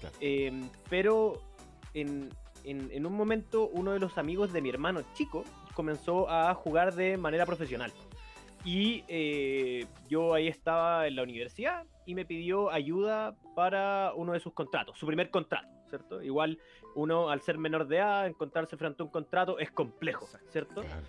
Claro. 0.00 0.16
Eh, 0.20 0.52
pero 0.90 1.40
en, 1.94 2.28
en- 2.64 2.90
en 2.92 3.06
un 3.06 3.12
momento 3.14 3.68
uno 3.72 3.92
de 3.92 3.98
los 4.00 4.18
amigos 4.18 4.52
de 4.52 4.60
mi 4.60 4.68
hermano 4.70 5.02
chico 5.14 5.44
comenzó 5.74 6.28
a 6.30 6.54
jugar 6.54 6.94
de 6.94 7.16
manera 7.16 7.46
profesional. 7.46 7.92
Y 8.64 9.04
eh, 9.08 9.84
yo 10.08 10.32
ahí 10.32 10.48
estaba 10.48 11.06
en 11.06 11.16
la 11.16 11.22
universidad 11.22 11.84
y 12.06 12.14
me 12.14 12.24
pidió 12.24 12.70
ayuda 12.70 13.34
para 13.54 14.12
uno 14.14 14.32
de 14.32 14.40
sus 14.40 14.54
contratos, 14.54 14.98
su 14.98 15.06
primer 15.06 15.28
contrato, 15.30 15.68
¿cierto? 15.90 16.22
Igual 16.22 16.58
uno 16.94 17.28
al 17.28 17.42
ser 17.42 17.58
menor 17.58 17.86
de 17.86 17.96
edad, 17.98 18.26
encontrarse 18.26 18.76
frente 18.78 19.02
a 19.02 19.04
un 19.04 19.10
contrato 19.12 19.58
es 19.58 19.70
complejo, 19.70 20.26
¿cierto? 20.48 20.80
Claro. 20.80 21.02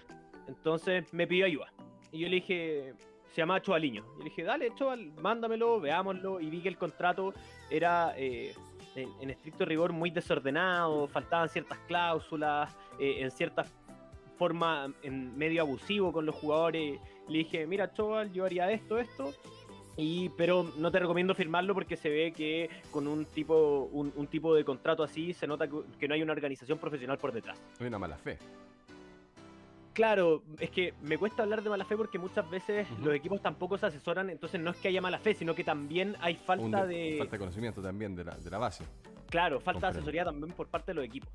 Entonces 0.50 1.14
me 1.14 1.28
pidió 1.28 1.46
ayuda. 1.46 1.72
Y 2.12 2.20
yo 2.20 2.28
le 2.28 2.36
dije, 2.36 2.94
se 3.36 3.42
llama 3.42 3.62
Chovaliño. 3.62 4.06
Y 4.16 4.20
le 4.20 4.24
dije, 4.26 4.44
dale, 4.44 4.74
Choval, 4.76 5.12
mándamelo, 5.22 5.82
veámoslo. 5.82 6.40
Y 6.40 6.50
vi 6.50 6.62
que 6.62 6.70
el 6.70 6.78
contrato 6.78 7.34
era, 7.70 8.14
eh, 8.16 8.56
en, 8.96 9.30
estricto 9.30 9.66
rigor, 9.66 9.92
muy 9.92 10.10
desordenado, 10.10 11.06
faltaban 11.08 11.50
ciertas 11.50 11.78
cláusulas, 11.80 12.74
eh, 12.98 13.18
en 13.20 13.32
cierta 13.32 13.66
forma, 14.38 14.94
en 15.04 15.38
medio 15.38 15.64
abusivo 15.64 16.14
con 16.14 16.26
los 16.26 16.34
jugadores. 16.36 16.98
Le 17.28 17.40
dije, 17.40 17.68
mira, 17.68 17.92
Choval, 17.92 18.32
yo 18.32 18.46
haría 18.46 18.72
esto, 18.72 18.98
esto. 19.00 19.34
Y, 19.98 20.30
pero 20.38 20.72
no 20.78 20.90
te 20.90 21.00
recomiendo 21.00 21.36
firmarlo 21.36 21.74
porque 21.74 21.98
se 21.98 22.10
ve 22.10 22.32
que 22.32 22.70
con 22.90 23.06
un 23.06 23.26
tipo, 23.26 23.90
un, 23.92 24.14
un 24.16 24.28
tipo 24.28 24.56
de 24.56 24.64
contrato 24.64 25.04
así 25.04 25.34
se 25.34 25.46
nota 25.46 25.68
que, 25.68 25.76
que 26.00 26.08
no 26.08 26.14
hay 26.14 26.22
una 26.22 26.32
organización 26.32 26.78
profesional 26.80 27.18
por 27.18 27.34
detrás. 27.34 27.62
Hay 27.82 27.88
una 27.88 28.00
mala 28.00 28.18
fe. 28.18 28.38
Claro, 29.96 30.44
es 30.60 30.70
que 30.72 30.94
me 31.02 31.18
cuesta 31.18 31.42
hablar 31.44 31.64
de 31.64 31.70
mala 31.70 31.86
fe 31.86 31.96
porque 31.96 32.20
muchas 32.20 32.48
veces 32.50 32.86
los 33.02 33.16
equipos 33.16 33.42
tampoco 33.42 33.78
se 33.78 33.86
asesoran, 33.86 34.30
entonces 34.30 34.60
no 34.62 34.72
es 34.72 34.78
que 34.78 34.90
haya 34.90 35.02
mala 35.02 35.18
fe, 35.20 35.34
sino 35.34 35.56
que 35.56 35.64
también 35.64 36.16
hay 36.20 36.36
falta 36.36 36.86
de- 36.86 37.12
de... 37.14 37.18
falta 37.18 37.32
de 37.38 37.40
conocimiento 37.40 37.82
también 37.82 38.14
de 38.14 38.26
la, 38.26 38.36
de 38.36 38.50
la 38.52 38.58
base. 38.58 38.84
Claro, 39.30 39.60
falta 39.62 39.88
de 39.92 39.98
asesoría 39.98 40.26
también 40.26 40.52
por 40.52 40.68
parte 40.68 40.92
de 40.92 40.96
los 40.96 41.06
equipos. 41.06 41.30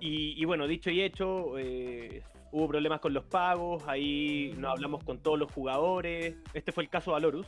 Y, 0.00 0.40
y 0.40 0.44
bueno, 0.46 0.66
dicho 0.66 0.90
y 0.90 1.02
hecho, 1.02 1.58
eh, 1.58 2.22
hubo 2.52 2.66
problemas 2.68 3.00
con 3.00 3.12
los 3.12 3.24
pagos, 3.24 3.82
ahí 3.86 4.54
nos 4.56 4.72
hablamos 4.72 5.04
con 5.04 5.18
todos 5.18 5.38
los 5.38 5.52
jugadores, 5.52 6.34
este 6.54 6.72
fue 6.72 6.82
el 6.84 6.88
caso 6.90 7.10
de 7.10 7.16
Alorus. 7.18 7.46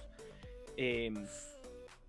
Eh, 0.77 1.11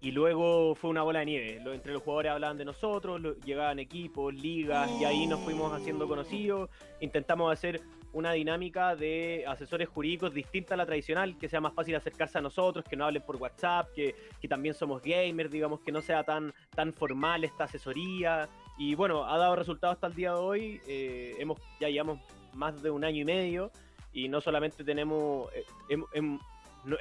y 0.02 0.12
luego 0.12 0.76
fue 0.76 0.90
una 0.90 1.04
bola 1.04 1.20
de 1.20 1.26
nieve. 1.26 1.62
Entre 1.74 1.94
los 1.94 2.02
jugadores 2.02 2.32
hablaban 2.32 2.58
de 2.58 2.66
nosotros, 2.66 3.22
llegaban 3.46 3.80
equipos, 3.80 4.34
ligas, 4.34 4.90
y 5.00 5.06
ahí 5.06 5.28
nos 5.28 5.40
fuimos 5.42 5.74
haciendo 5.74 6.08
conocidos. 6.08 6.70
Intentamos 7.02 7.52
hacer 7.52 7.82
una 8.12 8.32
dinámica 8.32 8.96
de 8.96 9.44
asesores 9.48 9.88
jurídicos 9.88 10.34
distinta 10.34 10.74
a 10.74 10.78
la 10.78 10.86
tradicional, 10.86 11.38
que 11.38 11.48
sea 11.50 11.62
más 11.62 11.74
fácil 11.74 11.96
acercarse 11.96 12.38
a 12.38 12.42
nosotros, 12.42 12.86
que 12.86 12.96
no 12.96 13.06
hablen 13.06 13.22
por 13.24 13.36
WhatsApp, 13.36 13.90
que, 13.94 14.16
que 14.42 14.48
también 14.48 14.74
somos 14.74 15.02
gamers, 15.02 15.52
digamos, 15.52 15.82
que 15.82 15.92
no 15.92 16.02
sea 16.02 16.24
tan, 16.24 16.54
tan 16.76 16.94
formal 16.94 17.44
esta 17.44 17.66
asesoría. 17.66 18.50
Y 18.78 18.96
bueno, 18.96 19.26
ha 19.26 19.38
dado 19.38 19.56
resultados 19.56 19.96
hasta 19.96 20.08
el 20.08 20.16
día 20.16 20.32
de 20.32 20.40
hoy. 20.40 20.82
eh, 20.88 21.36
hemos, 21.40 21.60
ya 21.80 21.90
llevamos 21.90 22.20
más 22.54 22.82
de 22.82 22.90
un 22.90 23.04
año 23.04 23.22
y 23.22 23.26
medio 23.26 23.72
y 24.14 24.28
no 24.28 24.42
solamente 24.42 24.84
tenemos, 24.84 25.50
eh, 25.54 25.66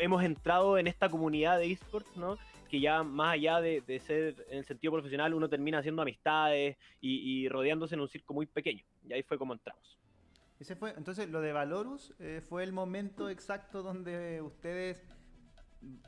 hemos 0.01 0.23
entrado 0.25 0.77
en 0.79 0.87
esta 0.87 1.09
comunidad 1.09 1.59
de 1.59 1.73
esports, 1.73 2.16
¿no? 2.16 2.37
Que 2.69 2.81
ya 2.81 3.03
más 3.03 3.35
allá 3.35 3.61
de, 3.61 3.81
de 3.81 3.99
ser 3.99 4.47
en 4.51 4.59
el 4.59 4.64
sentido 4.64 4.93
profesional, 4.93 5.35
uno 5.35 5.49
termina 5.49 5.79
haciendo 5.79 6.03
amistades 6.03 6.77
y, 7.01 7.43
y 7.45 7.49
rodeándose 7.49 7.95
en 7.95 8.01
un 8.01 8.09
circo 8.09 8.35
muy 8.35 8.47
pequeño. 8.47 8.85
Y 9.09 9.12
ahí 9.12 9.23
fue 9.23 9.39
como 9.39 9.55
entramos. 9.55 9.99
Ese 10.61 10.75
fue, 10.75 10.93
entonces 10.97 11.29
lo 11.31 11.41
de 11.41 11.53
Valorus 11.53 12.14
eh, 12.19 12.43
fue 12.49 12.64
el 12.64 12.73
momento 12.73 13.31
exacto 13.31 13.83
donde 13.83 14.43
ustedes 14.43 15.05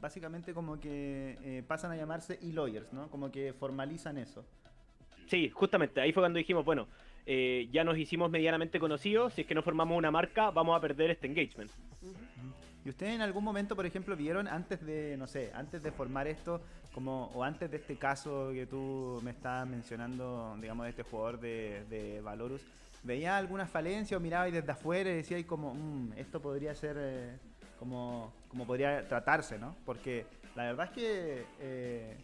básicamente 0.00 0.52
como 0.52 0.80
que 0.80 1.38
eh, 1.42 1.62
pasan 1.66 1.92
a 1.92 1.96
llamarse 1.96 2.38
e-lawyers, 2.42 2.92
¿no? 2.92 3.08
Como 3.08 3.30
que 3.30 3.52
formalizan 3.52 4.18
eso. 4.18 4.44
Sí, 5.28 5.48
justamente, 5.50 6.00
ahí 6.00 6.12
fue 6.12 6.22
cuando 6.22 6.38
dijimos, 6.38 6.64
bueno, 6.64 6.88
eh, 7.24 7.68
ya 7.70 7.84
nos 7.84 7.96
hicimos 7.96 8.28
medianamente 8.28 8.80
conocidos, 8.80 9.34
si 9.34 9.42
es 9.42 9.46
que 9.46 9.54
no 9.54 9.62
formamos 9.62 9.96
una 9.96 10.10
marca, 10.10 10.50
vamos 10.50 10.76
a 10.76 10.80
perder 10.80 11.10
este 11.10 11.28
engagement. 11.28 11.70
¿Y 12.84 12.88
ustedes 12.88 13.14
en 13.14 13.20
algún 13.20 13.44
momento, 13.44 13.76
por 13.76 13.84
ejemplo, 13.84 14.16
vieron 14.16 14.48
antes 14.48 14.84
de, 14.84 15.16
no 15.18 15.26
sé, 15.26 15.50
antes 15.54 15.82
de 15.82 15.92
formar 15.92 16.26
esto, 16.26 16.62
como, 16.94 17.26
o 17.34 17.44
antes 17.44 17.70
de 17.70 17.76
este 17.76 17.96
caso 17.96 18.50
que 18.52 18.66
tú 18.66 19.20
me 19.22 19.32
estabas 19.32 19.68
mencionando, 19.68 20.56
digamos, 20.60 20.84
de 20.84 20.90
este 20.90 21.02
jugador 21.02 21.38
de, 21.40 22.20
Valorus, 22.24 22.62
¿veía 23.02 23.36
alguna 23.36 23.66
falencia 23.66 24.16
o 24.16 24.20
miraba 24.20 24.46
desde 24.46 24.72
afuera 24.72 25.10
y 25.10 25.16
decía 25.16 25.36
ahí 25.36 25.44
como, 25.44 25.74
"Mm, 25.74 26.12
esto 26.16 26.40
podría 26.40 26.74
ser, 26.74 26.96
eh, 26.98 27.38
como, 27.78 28.32
como 28.48 28.66
podría 28.66 29.06
tratarse, 29.06 29.58
¿no? 29.58 29.76
Porque 29.84 30.26
la 30.56 30.64
verdad 30.64 30.86
es 30.86 30.92
que, 30.92 31.46
eh, 31.60 32.16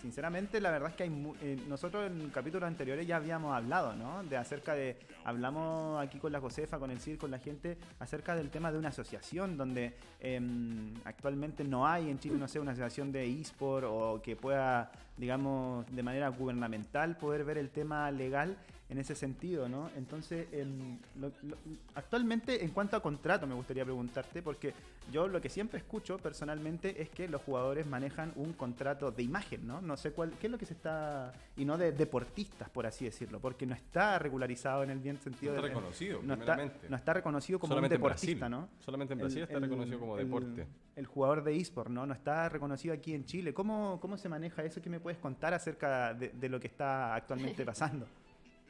sinceramente, 0.00 0.60
la 0.60 0.70
verdad 0.70 0.90
es 0.90 0.96
que 0.96 1.02
hay, 1.04 1.34
eh, 1.42 1.58
nosotros 1.68 2.10
en 2.10 2.30
capítulos 2.30 2.66
anteriores 2.66 3.06
ya 3.06 3.16
habíamos 3.16 3.54
hablado, 3.54 3.94
¿no? 3.94 4.22
De 4.24 4.36
acerca 4.36 4.74
de, 4.74 4.96
hablamos 5.24 6.02
aquí 6.02 6.18
con 6.18 6.32
la 6.32 6.40
Josefa, 6.40 6.78
con 6.78 6.90
el 6.90 7.00
CIR, 7.00 7.18
con 7.18 7.30
la 7.30 7.38
gente, 7.38 7.76
acerca 7.98 8.34
del 8.34 8.50
tema 8.50 8.72
de 8.72 8.78
una 8.78 8.88
asociación 8.88 9.56
donde 9.56 9.94
em, 10.20 10.94
actualmente 11.04 11.64
no 11.64 11.86
hay 11.86 12.10
en 12.10 12.18
Chile, 12.18 12.36
no 12.38 12.48
sé, 12.48 12.60
una 12.60 12.72
asociación 12.72 13.12
de 13.12 13.26
eSport 13.26 13.86
o 13.88 14.20
que 14.22 14.36
pueda, 14.36 14.90
digamos, 15.16 15.86
de 15.94 16.02
manera 16.02 16.28
gubernamental 16.28 17.16
poder 17.16 17.44
ver 17.44 17.58
el 17.58 17.70
tema 17.70 18.10
legal 18.10 18.56
en 18.88 18.98
ese 18.98 19.16
sentido, 19.16 19.68
¿no? 19.68 19.90
Entonces, 19.96 20.46
em, 20.52 20.98
lo- 21.20 21.32
lo- 21.42 21.56
actualmente 21.96 22.64
en 22.64 22.70
cuanto 22.70 22.96
a 22.96 23.00
contrato 23.02 23.44
me 23.46 23.54
gustaría 23.54 23.84
preguntarte, 23.84 24.42
porque 24.42 24.74
yo 25.10 25.26
lo 25.26 25.40
que 25.40 25.48
siempre 25.48 25.78
escucho 25.78 26.18
personalmente 26.18 27.02
es 27.02 27.08
que 27.10 27.26
los 27.28 27.42
jugadores 27.42 27.84
manejan 27.86 28.32
un 28.36 28.52
contrato 28.52 29.10
de 29.10 29.24
imagen, 29.24 29.66
¿no? 29.66 29.80
No 29.80 29.96
sé 29.96 30.12
cuál, 30.12 30.32
qué 30.40 30.46
es 30.46 30.50
lo 30.52 30.58
que 30.58 30.66
se 30.66 30.74
está, 30.74 31.32
y 31.56 31.64
no 31.64 31.76
de 31.76 31.90
deportistas, 31.90 32.68
por 32.70 32.86
así 32.86 33.04
decirlo, 33.04 33.40
porque 33.40 33.66
no 33.66 33.74
está 33.74 34.18
regularizado 34.20 34.84
en 34.84 34.90
el 34.90 35.00
bien 35.00 35.16
sentido 35.18 35.52
No 35.54 35.58
está 35.58 35.68
de- 35.68 35.74
reconocido, 35.74 36.20
no 36.22 36.34
está, 36.34 36.56
no 36.88 36.96
está 36.96 37.12
reconocido 37.14 37.58
como 37.58 37.70
Solamente 37.72 37.96
un 37.96 38.02
deportista. 38.02 38.48
¿no? 38.48 38.68
Solamente 38.78 39.14
en 39.14 39.18
Brasil 39.18 39.42
está 39.42 39.58
reconocido 39.58 39.98
como 39.98 40.18
el- 40.18 40.24
deporte. 40.26 40.66
El 40.94 41.06
jugador 41.06 41.42
de 41.42 41.56
eSport, 41.56 41.90
¿no? 41.90 42.06
No 42.06 42.14
está 42.14 42.48
reconocido 42.48 42.94
aquí 42.94 43.12
en 43.14 43.24
Chile. 43.26 43.52
¿Cómo, 43.52 43.98
cómo 44.00 44.16
se 44.16 44.28
maneja 44.28 44.62
eso? 44.64 44.80
¿Qué 44.80 44.88
me 44.88 44.98
puedes 45.00 45.18
contar 45.18 45.52
acerca 45.52 46.14
de, 46.14 46.28
de 46.30 46.48
lo 46.48 46.58
que 46.60 46.68
está 46.68 47.14
actualmente 47.16 47.64
pasando? 47.66 48.06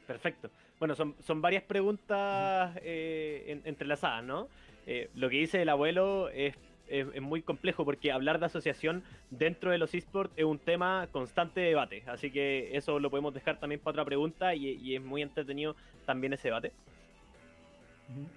Perfecto. 0.07 0.49
Bueno, 0.79 0.95
son, 0.95 1.15
son 1.25 1.41
varias 1.41 1.63
preguntas 1.63 2.75
eh, 2.81 3.43
en- 3.47 3.61
entrelazadas, 3.65 4.23
¿no? 4.23 4.47
Eh, 4.85 5.09
lo 5.15 5.29
que 5.29 5.37
dice 5.37 5.61
el 5.61 5.69
abuelo 5.69 6.29
es, 6.29 6.55
es- 6.87 7.07
es 7.13 7.21
muy 7.21 7.41
complejo 7.41 7.83
porque 7.83 8.11
hablar 8.11 8.39
de 8.39 8.45
asociación 8.45 9.03
dentro 9.31 9.69
de 9.71 9.77
los 9.77 9.93
esports 9.93 10.31
es 10.37 10.45
un 10.45 10.59
tema 10.59 11.07
constante 11.11 11.59
de 11.59 11.67
debate. 11.69 12.03
Así 12.07 12.31
que 12.31 12.75
eso 12.77 12.99
lo 12.99 13.09
podemos 13.09 13.33
dejar 13.33 13.59
también 13.59 13.81
para 13.81 13.91
otra 13.91 14.05
pregunta 14.05 14.55
y, 14.55 14.67
y 14.81 14.95
es 14.95 15.01
muy 15.01 15.21
entretenido 15.21 15.75
también 16.05 16.31
ese 16.33 16.47
debate. 16.47 16.71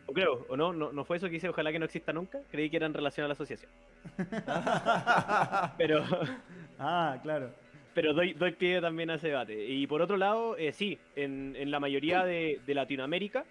O 0.07 0.13
creo, 0.13 0.45
o 0.49 0.57
no, 0.57 0.73
no, 0.73 0.91
no 0.93 1.05
fue 1.05 1.19
eso 1.19 1.29
que 1.31 1.37
hice, 1.37 1.49
ojalá 1.49 1.71
que 1.71 1.79
no 1.79 1.85
exista 1.85 2.13
nunca. 2.13 2.41
Creí 2.51 2.69
que 2.69 2.79
era 2.79 2.87
en 2.87 2.95
relación 2.95 3.25
a 3.27 3.29
la 3.29 3.35
asociación. 3.35 3.71
Pero, 5.79 6.05
ah, 6.81 7.17
claro. 7.23 7.51
Pero 7.95 8.13
doy, 8.15 8.33
doy 8.35 8.53
pie 8.53 8.81
también 8.81 9.11
a 9.11 9.15
ese 9.15 9.29
debate. 9.29 9.67
Y 9.69 9.87
por 9.87 10.03
otro 10.03 10.17
lado, 10.17 10.57
eh, 10.57 10.73
sí, 10.73 10.99
en, 11.17 11.55
en 11.57 11.71
la 11.71 11.81
mayoría 11.81 12.25
de, 12.25 12.61
de 12.67 12.75
Latinoamérica 12.75 13.45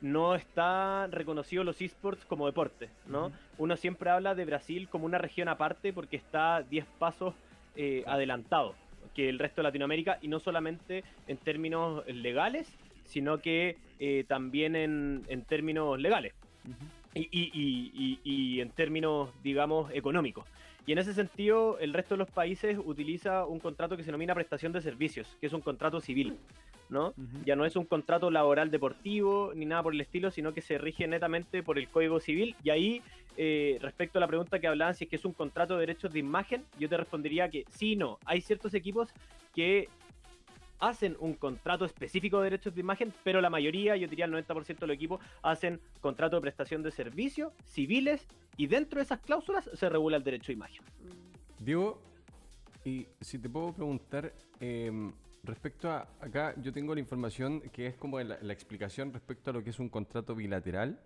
no 0.00 0.34
está 0.34 1.06
reconocido 1.06 1.64
los 1.64 1.80
esports 1.80 2.24
como 2.26 2.46
deporte, 2.46 2.90
¿no? 3.06 3.32
Uno 3.56 3.76
siempre 3.76 4.10
habla 4.10 4.34
de 4.34 4.44
Brasil 4.44 4.88
como 4.88 5.06
una 5.06 5.18
región 5.18 5.48
aparte 5.48 5.92
porque 5.92 6.16
está 6.16 6.62
10 6.62 6.84
pasos 6.98 7.34
eh, 7.76 8.04
adelantado 8.06 8.74
que 9.14 9.28
el 9.28 9.38
resto 9.38 9.60
de 9.62 9.68
Latinoamérica 9.68 10.18
y 10.20 10.28
no 10.28 10.40
solamente 10.40 11.04
en 11.26 11.36
términos 11.38 12.04
legales, 12.06 12.68
sino 13.04 13.38
que 13.38 13.76
eh, 13.98 14.24
también 14.28 14.76
en, 14.76 15.24
en 15.28 15.44
términos 15.44 15.98
legales 16.00 16.34
Ujú. 16.64 16.84
y, 17.14 17.28
y- 17.30 17.50
y- 17.54 18.20
y- 18.24 18.54
y 18.56 18.60
en 18.60 18.70
términos, 18.70 19.30
digamos, 19.42 19.90
económicos. 19.94 20.44
Y 20.86 20.92
en 20.92 20.98
ese 20.98 21.14
sentido, 21.14 21.78
el 21.78 21.94
resto 21.94 22.14
de 22.14 22.18
los 22.18 22.30
países 22.30 22.78
utiliza 22.84 23.46
un 23.46 23.58
contrato 23.58 23.96
que 23.96 24.02
se 24.02 24.08
denomina 24.08 24.34
prestación 24.34 24.72
de 24.72 24.82
servicios, 24.82 25.36
que 25.40 25.46
es 25.46 25.52
un 25.52 25.62
contrato 25.62 26.00
civil, 26.00 26.36
¿no? 26.90 27.14
Ya 27.46 27.56
no 27.56 27.64
es 27.64 27.76
un 27.76 27.86
contrato 27.86 28.30
laboral 28.30 28.70
deportivo 28.70 29.52
ni 29.54 29.64
nada 29.64 29.82
por 29.82 29.94
el 29.94 30.00
estilo, 30.00 30.30
sino 30.30 30.52
que 30.52 30.60
se 30.60 30.76
rige 30.76 31.06
netamente 31.06 31.62
por 31.62 31.78
el 31.78 31.88
Código 31.88 32.20
Civil. 32.20 32.54
Y 32.62 32.70
ahí, 32.70 33.02
eh, 33.38 33.78
respecto 33.80 34.18
a 34.18 34.20
la 34.20 34.26
pregunta 34.26 34.58
que 34.58 34.66
hablaban, 34.66 34.94
si 34.94 35.04
es 35.04 35.10
que 35.10 35.16
es 35.16 35.24
un 35.24 35.32
contrato 35.32 35.74
de 35.74 35.80
derechos 35.80 36.12
de 36.12 36.18
imagen, 36.18 36.64
yo 36.78 36.88
te 36.88 36.98
respondería 36.98 37.48
que 37.48 37.64
sí 37.70 37.92
y 37.92 37.96
no. 37.96 38.18
Hay 38.26 38.42
ciertos 38.42 38.74
equipos 38.74 39.08
que 39.54 39.88
hacen 40.78 41.16
un 41.20 41.34
contrato 41.34 41.84
específico 41.84 42.38
de 42.38 42.44
derechos 42.44 42.74
de 42.74 42.80
imagen, 42.80 43.12
pero 43.22 43.40
la 43.40 43.50
mayoría, 43.50 43.96
yo 43.96 44.08
diría 44.08 44.26
el 44.26 44.32
90% 44.32 44.78
de 44.78 44.86
los 44.86 44.94
equipos, 44.94 45.20
hacen 45.42 45.80
contrato 46.00 46.36
de 46.36 46.42
prestación 46.42 46.82
de 46.82 46.90
servicios 46.90 47.52
civiles 47.64 48.26
y 48.56 48.66
dentro 48.66 48.98
de 48.98 49.04
esas 49.04 49.20
cláusulas 49.20 49.68
se 49.72 49.88
regula 49.88 50.16
el 50.16 50.24
derecho 50.24 50.48
de 50.48 50.54
imagen. 50.54 50.82
Mm. 50.84 51.64
Diego, 51.64 52.00
y 52.84 53.06
si 53.20 53.38
te 53.38 53.48
puedo 53.48 53.72
preguntar, 53.72 54.32
em, 54.60 55.12
respecto 55.42 55.90
a 55.90 56.08
acá, 56.20 56.54
yo 56.60 56.72
tengo 56.72 56.94
la 56.94 57.00
información 57.00 57.60
que 57.72 57.86
es 57.86 57.96
como 57.96 58.20
la, 58.20 58.38
la 58.40 58.52
explicación 58.52 59.12
respecto 59.12 59.50
a 59.50 59.52
lo 59.52 59.64
que 59.64 59.70
es 59.70 59.78
un 59.78 59.88
contrato 59.88 60.34
bilateral. 60.34 61.00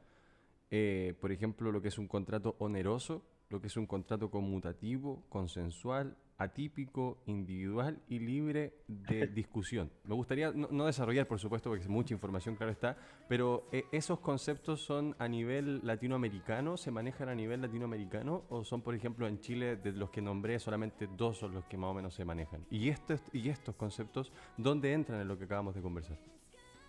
Eh, 0.70 1.14
por 1.20 1.32
ejemplo, 1.32 1.72
lo 1.72 1.80
que 1.80 1.88
es 1.88 1.98
un 1.98 2.08
contrato 2.08 2.56
oneroso, 2.58 3.22
lo 3.48 3.60
que 3.60 3.68
es 3.68 3.76
un 3.76 3.86
contrato 3.86 4.30
conmutativo, 4.30 5.22
consensual, 5.28 6.16
atípico, 6.39 7.18
individual 7.26 8.01
y 8.09 8.20
libre 8.20 8.72
de 8.86 9.26
discusión. 9.34 9.91
Me 10.05 10.14
gustaría 10.14 10.53
no, 10.53 10.68
no 10.70 10.86
desarrollar, 10.86 11.26
por 11.26 11.39
supuesto, 11.39 11.68
porque 11.68 11.82
es 11.82 11.89
mucha 11.89 12.14
información, 12.14 12.55
claro 12.55 12.72
está, 12.72 12.97
pero 13.28 13.68
eh, 13.72 13.84
¿esos 13.93 14.20
conceptos 14.20 14.80
son 14.80 15.14
a 15.18 15.28
nivel 15.28 15.80
latinoamericano? 15.84 16.76
¿Se 16.76 16.91
manejan 16.91 17.28
a 17.28 17.34
nivel 17.34 17.61
latinoamericano? 17.61 18.45
¿O 18.49 18.64
son, 18.64 18.82
por 18.82 18.95
ejemplo, 18.95 19.26
en 19.26 19.41
Chile, 19.41 19.76
de 19.76 19.93
los 19.93 20.11
que 20.11 20.22
nombré, 20.22 20.59
solamente 20.59 21.09
dos 21.16 21.39
son 21.39 21.55
los 21.55 21.64
que 21.64 21.76
más 21.76 21.91
o 21.91 21.95
menos 21.95 22.14
se 22.14 22.24
manejan? 22.24 22.64
¿Y 22.70 22.89
estos, 22.89 23.20
y 23.32 23.49
estos 23.49 23.74
conceptos 23.74 24.32
dónde 24.57 24.93
entran 24.93 25.20
en 25.20 25.28
lo 25.28 25.36
que 25.36 25.45
acabamos 25.45 25.74
de 25.74 25.82
conversar? 25.82 26.18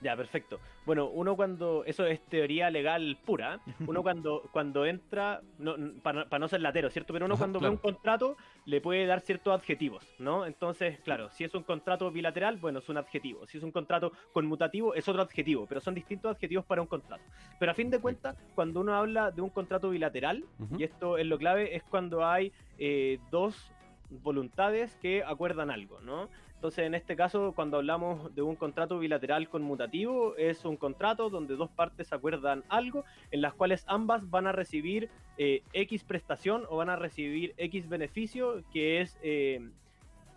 Ya, 0.01 0.15
perfecto. 0.15 0.59
Bueno, 0.85 1.09
uno 1.09 1.35
cuando, 1.35 1.83
eso 1.85 2.05
es 2.05 2.21
teoría 2.25 2.69
legal 2.69 3.17
pura, 3.25 3.59
uno 3.85 4.01
cuando, 4.03 4.43
cuando 4.51 4.85
entra, 4.85 5.41
no, 5.57 5.75
para, 6.01 6.39
no 6.39 6.47
ser 6.47 6.61
latero, 6.61 6.89
¿cierto? 6.89 7.13
Pero 7.13 7.25
uno 7.25 7.35
Ajá, 7.35 7.41
cuando 7.41 7.59
claro. 7.59 7.71
ve 7.71 7.75
un 7.75 7.81
contrato 7.81 8.37
le 8.65 8.79
puede 8.81 9.05
dar 9.05 9.19
ciertos 9.19 9.53
adjetivos, 9.53 10.05
¿no? 10.17 10.45
Entonces, 10.45 10.99
claro, 11.01 11.29
si 11.31 11.43
es 11.43 11.53
un 11.53 11.63
contrato 11.63 12.09
bilateral, 12.11 12.57
bueno, 12.57 12.79
es 12.79 12.87
un 12.87 12.97
adjetivo. 12.97 13.45
Si 13.47 13.57
es 13.57 13.63
un 13.63 13.71
contrato 13.71 14.13
conmutativo, 14.31 14.93
es 14.93 15.07
otro 15.07 15.21
adjetivo, 15.21 15.65
pero 15.67 15.81
son 15.81 15.95
distintos 15.95 16.31
adjetivos 16.31 16.65
para 16.65 16.81
un 16.81 16.87
contrato. 16.87 17.23
Pero 17.59 17.71
a 17.71 17.75
fin 17.75 17.89
de 17.89 17.99
cuentas, 17.99 18.37
cuando 18.55 18.79
uno 18.79 18.95
habla 18.95 19.31
de 19.31 19.41
un 19.41 19.49
contrato 19.49 19.89
bilateral, 19.89 20.45
y 20.77 20.83
esto 20.83 21.17
es 21.17 21.25
lo 21.25 21.37
clave, 21.37 21.75
es 21.75 21.83
cuando 21.83 22.25
hay 22.25 22.53
eh, 22.77 23.19
dos 23.31 23.71
voluntades 24.09 24.95
que 25.01 25.23
acuerdan 25.23 25.69
algo, 25.69 25.99
¿no? 26.01 26.29
Entonces, 26.59 26.85
en 26.85 26.93
este 26.93 27.15
caso, 27.15 27.53
cuando 27.55 27.77
hablamos 27.77 28.35
de 28.35 28.41
un 28.41 28.57
contrato 28.57 28.99
bilateral 28.99 29.47
conmutativo, 29.47 30.35
es 30.35 30.65
un 30.65 30.75
contrato 30.75 31.29
donde 31.29 31.55
dos 31.55 31.69
partes 31.69 32.11
acuerdan 32.11 32.65
algo, 32.67 33.05
en 33.31 33.39
las 33.41 33.53
cuales 33.53 33.85
ambas 33.87 34.29
van 34.29 34.45
a 34.45 34.51
recibir 34.51 35.09
eh, 35.37 35.63
X 35.71 36.03
prestación 36.03 36.65
o 36.69 36.75
van 36.75 36.89
a 36.89 36.97
recibir 36.97 37.53
X 37.55 37.87
beneficio 37.87 38.61
que 38.73 38.99
es, 38.99 39.17
eh, 39.23 39.69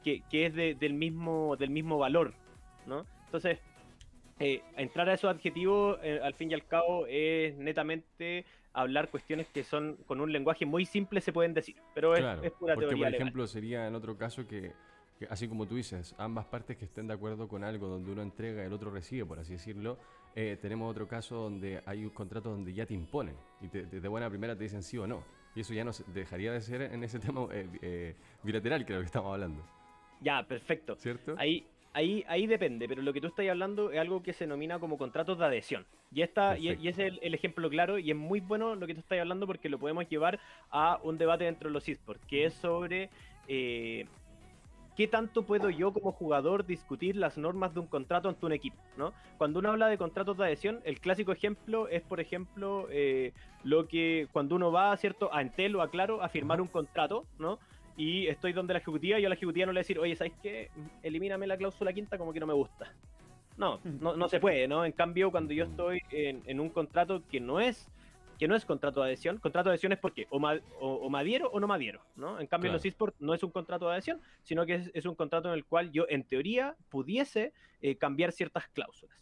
que, 0.05 0.23
que 0.31 0.47
es 0.47 0.55
de- 0.55 0.77
del, 0.77 0.95
mismo, 0.95 1.57
del 1.57 1.71
mismo 1.71 1.99
valor, 1.99 2.35
¿no? 2.87 3.05
Entonces, 3.25 3.59
eh, 4.39 4.63
entrar 4.77 5.09
a 5.09 5.15
esos 5.15 5.29
adjetivos, 5.29 5.99
eh, 6.05 6.21
al 6.23 6.35
fin 6.35 6.53
y 6.53 6.55
al 6.55 6.65
cabo, 6.65 7.05
es 7.09 7.57
netamente 7.57 8.45
hablar 8.75 9.09
cuestiones 9.09 9.49
que 9.49 9.65
son 9.65 9.97
con 10.07 10.21
un 10.21 10.31
lenguaje 10.33 10.67
muy 10.67 10.85
simple 10.87 11.21
se 11.21 11.33
pueden 11.33 11.53
decir, 11.53 11.75
pero 11.97 12.15
es, 12.15 12.21
Claro, 12.21 12.43
es 12.45 12.53
pura 12.53 12.75
porque 12.75 12.87
teoría 12.91 13.07
por 13.07 13.11
legal. 13.11 13.23
ejemplo 13.27 13.47
sería 13.49 13.89
en 13.89 13.97
otro 13.97 14.17
caso 14.17 14.47
que, 14.47 14.71
que, 15.27 15.33
así 15.33 15.49
como 15.49 15.67
tú 15.67 15.77
dices, 15.77 16.15
ambas 16.19 16.47
partes 16.47 16.77
que 16.77 16.85
estén 16.85 17.07
de 17.07 17.15
acuerdo 17.15 17.49
con 17.49 17.65
algo 17.65 17.89
donde 17.89 18.11
uno 18.13 18.23
entrega 18.23 18.63
y 18.63 18.67
el 18.67 18.73
otro 18.73 18.91
recibe, 18.91 19.25
por 19.27 19.39
así 19.39 19.53
decirlo, 19.55 19.99
eh, 20.35 20.57
tenemos 20.61 20.91
otro 20.91 21.07
caso 21.09 21.37
donde 21.37 21.81
hay 21.87 22.05
un 22.05 22.11
contrato 22.11 22.51
donde 22.51 22.73
ya 22.73 22.87
te 22.87 22.95
imponen 22.95 23.35
y 23.61 23.69
te- 23.69 23.85
te- 23.87 24.01
de 24.01 24.09
buena 24.09 24.29
primera 24.31 24.57
te 24.57 24.65
dicen 24.65 24.83
sí 24.83 24.99
o 24.99 25.07
no. 25.07 25.23
Y 25.55 25.61
eso 25.61 25.75
ya 25.75 25.85
no 25.85 25.93
dejaría 26.15 26.53
de 26.53 26.61
ser 26.61 26.83
en 26.83 27.05
ese 27.05 27.19
tema 27.19 27.47
eh, 27.53 27.69
eh, 27.83 28.15
bilateral, 28.43 28.85
creo 28.87 29.01
que 29.01 29.07
estamos 29.07 29.33
hablando, 29.35 29.63
Ya, 30.21 30.43
perfecto. 30.47 30.97
¿cierto? 30.97 31.35
Ahí, 31.37 31.67
ahí, 31.93 32.25
ahí 32.29 32.47
depende, 32.47 32.89
pero 32.89 33.03
lo 33.03 33.13
que 33.13 33.21
tú 33.21 33.27
estás 33.27 33.47
hablando 33.49 33.91
es 33.91 33.99
algo 33.99 34.23
que 34.23 34.33
se 34.33 34.45
denomina 34.45 34.79
como 34.79 34.97
contratos 34.97 35.39
de 35.39 35.45
adhesión. 35.45 35.85
Y, 36.11 36.23
esta, 36.23 36.57
y, 36.59 36.69
y 36.81 36.89
ese 36.89 37.07
es 37.07 37.13
el, 37.13 37.19
el 37.23 37.35
ejemplo 37.35 37.69
claro, 37.69 37.99
y 37.99 38.11
es 38.11 38.17
muy 38.17 38.41
bueno 38.41 38.75
lo 38.75 38.87
que 38.87 38.95
tú 38.95 39.01
estás 39.01 39.19
hablando 39.19 39.47
porque 39.47 39.69
lo 39.69 39.79
podemos 39.79 40.09
llevar 40.09 40.39
a 40.71 40.99
un 41.03 41.19
debate 41.19 41.45
dentro 41.45 41.69
de 41.69 41.75
los 41.75 41.87
esports, 41.89 42.25
que 42.27 42.47
es 42.47 42.55
sobre 42.55 43.11
eh, 43.49 44.07
qué 44.97 45.09
tanto 45.09 45.45
puedo 45.45 45.71
yo 45.71 45.93
como 45.93 46.13
jugador 46.13 46.67
discutir 46.67 47.17
las 47.17 47.39
normas 47.39 47.75
de 47.75 47.81
un 47.81 47.87
contrato 47.87 48.29
ante 48.29 48.45
un 48.47 48.53
equipo. 48.53 48.77
¿no? 48.97 49.13
Cuando 49.39 49.59
uno 49.59 49.71
habla 49.71 49.89
de 49.89 49.99
contratos 49.99 50.37
de 50.37 50.45
adhesión, 50.45 50.81
el 50.85 51.01
clásico 51.01 51.33
ejemplo 51.33 51.89
es, 51.89 52.03
por 52.03 52.21
ejemplo, 52.21 52.87
eh, 52.91 53.33
lo 53.65 53.89
que 53.89 54.29
cuando 54.33 54.57
uno 54.57 54.73
va 54.73 54.97
¿cierto? 54.97 55.33
a 55.35 55.41
Entel 55.43 55.77
o 55.77 55.83
a 55.83 55.91
Claro 55.91 56.23
a 56.23 56.29
firmar 56.29 56.61
un 56.61 56.69
contrato, 56.69 57.25
¿no? 57.39 57.59
y 57.97 58.27
estoy 58.27 58.53
donde 58.53 58.73
la 58.73 58.79
ejecutiva, 58.79 59.19
yo 59.19 59.27
a 59.27 59.29
la 59.29 59.35
ejecutiva 59.35 59.67
no 59.67 59.73
le 59.73 59.77
voy 59.77 59.81
a 59.81 59.85
decir, 59.85 59.99
oye, 59.99 60.17
¿sabes 60.17 60.33
qué? 60.43 60.71
Elimíname 61.03 61.47
la 61.47 61.57
cláusula 61.57 61.93
quinta 61.93 62.17
como 62.17 62.33
que 62.33 62.41
no 62.41 62.47
me 62.47 62.55
gusta. 62.55 62.93
No, 63.57 63.81
no, 63.85 64.17
no 64.17 64.29
se 64.29 64.41
puede, 64.41 64.67
¿no? 64.67 64.85
En 64.85 64.93
cambio, 64.93 65.31
cuando 65.31 65.53
yo 65.53 65.65
estoy 65.65 66.01
en, 66.11 66.43
en 66.47 66.59
un 66.59 66.71
contrato 66.71 67.23
que 67.31 67.39
no 67.39 67.61
es 67.61 67.87
que 68.43 68.49
no 68.49 68.57
es 68.57 68.65
contrato 68.65 68.99
de 69.01 69.07
adhesión, 69.07 69.39
contrato 69.39 69.69
de 69.69 69.75
adhesión 69.75 69.93
es 69.93 70.01
porque 70.01 70.27
o, 70.31 70.41
ma- 70.41 70.59
o, 70.81 70.95
o 70.95 71.09
me 71.09 71.21
adhiero 71.21 71.49
o 71.53 71.61
no 71.61 71.69
me 71.69 71.75
adhiero, 71.75 72.03
¿no? 72.17 72.41
En 72.41 72.49
cambio, 72.49 72.71
en 72.71 72.73
los 72.73 72.85
esports 72.85 73.21
no 73.21 73.35
es 73.35 73.43
un 73.45 73.53
contrato 73.53 73.87
de 73.87 73.93
adhesión, 73.93 74.21
sino 74.43 74.67
que 74.67 74.75
es, 74.75 74.91
es 74.95 75.07
un 75.07 75.15
contrato 75.15 75.47
en 75.47 75.55
el 75.55 75.65
cual 75.65 75.93
yo, 75.93 76.07
en 76.09 76.25
teoría, 76.25 76.75
pudiese 76.89 77.53
eh, 77.83 77.95
cambiar 77.99 78.33
ciertas 78.33 78.67
cláusulas. 78.71 79.17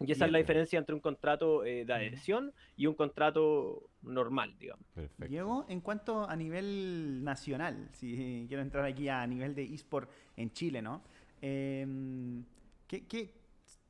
Y 0.00 0.10
esa 0.10 0.24
es 0.26 0.32
la 0.32 0.38
diferencia 0.38 0.76
entre 0.80 0.92
un 0.92 1.00
contrato 1.00 1.64
eh, 1.64 1.84
de 1.84 1.92
adhesión 1.92 2.52
y 2.76 2.86
un 2.86 2.94
contrato 2.94 3.88
normal, 4.02 4.56
digamos. 4.58 4.84
Perfecto. 4.92 5.28
Diego, 5.30 5.64
en 5.68 5.80
cuanto 5.80 6.28
a 6.28 6.34
nivel 6.34 7.22
nacional, 7.22 7.90
si 7.92 8.46
quiero 8.48 8.60
entrar 8.60 8.84
aquí 8.84 9.08
a 9.08 9.24
nivel 9.24 9.54
de 9.54 9.62
eSport 9.72 10.10
en 10.36 10.50
Chile, 10.52 10.82
¿no? 10.82 11.04
Em, 11.40 12.44
¿qué, 12.88 13.06
qué- 13.06 13.32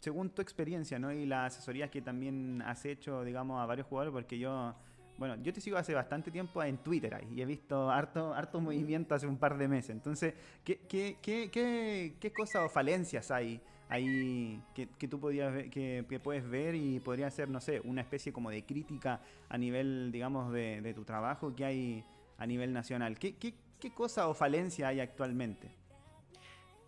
según 0.02 0.30
tu 0.30 0.42
experiencia, 0.42 0.98
¿no? 0.98 1.12
Y 1.12 1.26
las 1.26 1.54
asesorías 1.54 1.88
que 1.88 2.02
también 2.02 2.60
has 2.66 2.84
hecho, 2.84 3.22
digamos, 3.22 3.62
a 3.62 3.66
varios 3.66 3.86
jugadores, 3.86 4.12
porque 4.12 4.36
yo, 4.36 4.74
bueno, 5.16 5.36
yo 5.44 5.52
te 5.52 5.60
sigo 5.60 5.76
hace 5.76 5.94
bastante 5.94 6.32
tiempo 6.32 6.60
en 6.60 6.76
Twitter 6.78 7.14
ahí, 7.14 7.28
y 7.36 7.40
he 7.40 7.46
visto 7.46 7.88
harto, 7.88 8.34
harto 8.34 8.60
movimiento 8.60 9.14
hace 9.14 9.28
un 9.28 9.36
par 9.36 9.56
de 9.56 9.68
meses. 9.68 9.90
Entonces, 9.90 10.34
¿qué, 10.64 10.80
qué, 10.88 11.18
qué, 11.22 12.16
qué, 12.18 12.32
cosas 12.32 12.64
o 12.64 12.68
falencias 12.68 13.30
hay 13.30 13.60
ahí 13.88 14.60
que, 14.74 14.88
tú 15.06 15.20
podías 15.20 15.54
ver- 15.54 15.70
que, 15.70 16.20
puedes 16.20 16.50
ver 16.50 16.74
y 16.74 16.98
podría 16.98 17.30
ser, 17.30 17.48
no 17.48 17.60
sé, 17.60 17.80
una 17.84 18.00
especie 18.00 18.32
como 18.32 18.50
de 18.50 18.64
crítica 18.64 19.20
a 19.48 19.56
nivel, 19.56 20.10
digamos, 20.10 20.52
de, 20.52 20.92
tu 20.96 21.04
trabajo 21.04 21.54
que 21.54 21.64
hay 21.64 22.04
a 22.38 22.46
nivel 22.46 22.72
nacional? 22.72 23.20
¿Qué, 23.20 23.36
qué, 23.36 23.54
qué 23.78 23.94
cosa 23.94 24.26
o 24.26 24.34
falencia 24.34 24.88
hay 24.88 24.98
actualmente? 24.98 25.70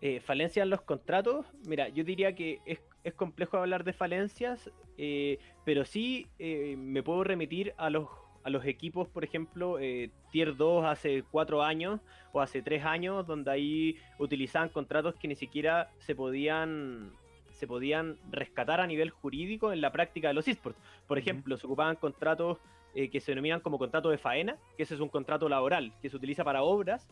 Eh, 0.01 0.19
falencias 0.19 0.65
en 0.65 0.69
los 0.69 0.81
contratos, 0.81 1.45
mira, 1.65 1.87
yo 1.87 2.03
diría 2.03 2.35
que 2.35 2.59
es, 2.65 2.79
es 3.05 3.13
complejo 3.13 3.57
hablar 3.57 3.83
de 3.83 3.93
falencias, 3.93 4.69
eh, 4.97 5.37
pero 5.63 5.85
sí 5.85 6.27
eh, 6.39 6.75
me 6.77 7.03
puedo 7.03 7.23
remitir 7.23 7.73
a 7.77 7.89
los, 7.89 8.09
a 8.43 8.49
los 8.49 8.65
equipos, 8.65 9.07
por 9.07 9.23
ejemplo, 9.23 9.79
eh, 9.79 10.09
Tier 10.31 10.57
2 10.57 10.85
hace 10.85 11.23
cuatro 11.29 11.63
años 11.63 12.01
o 12.33 12.41
hace 12.41 12.63
tres 12.63 12.83
años, 12.83 13.25
donde 13.27 13.51
ahí 13.51 13.97
utilizaban 14.17 14.69
contratos 14.69 15.15
que 15.15 15.27
ni 15.27 15.35
siquiera 15.35 15.91
se 15.99 16.15
podían 16.15 17.13
se 17.51 17.67
podían 17.67 18.17
rescatar 18.31 18.81
a 18.81 18.87
nivel 18.87 19.11
jurídico 19.11 19.71
en 19.71 19.79
la 19.79 19.91
práctica 19.93 20.27
de 20.27 20.33
los 20.33 20.45
esports. 20.47 20.77
Por 21.07 21.17
ejemplo, 21.17 21.55
se 21.55 21.65
ocupaban 21.65 21.95
contratos 21.95 22.57
eh, 22.93 23.09
que 23.09 23.21
se 23.21 23.31
denominan 23.31 23.61
como 23.61 23.77
contrato 23.77 24.09
de 24.09 24.17
faena, 24.17 24.57
que 24.75 24.83
ese 24.83 24.95
es 24.95 24.99
un 24.99 25.07
contrato 25.07 25.47
laboral 25.47 25.93
que 26.01 26.09
se 26.09 26.17
utiliza 26.17 26.43
para 26.43 26.63
obras, 26.63 27.07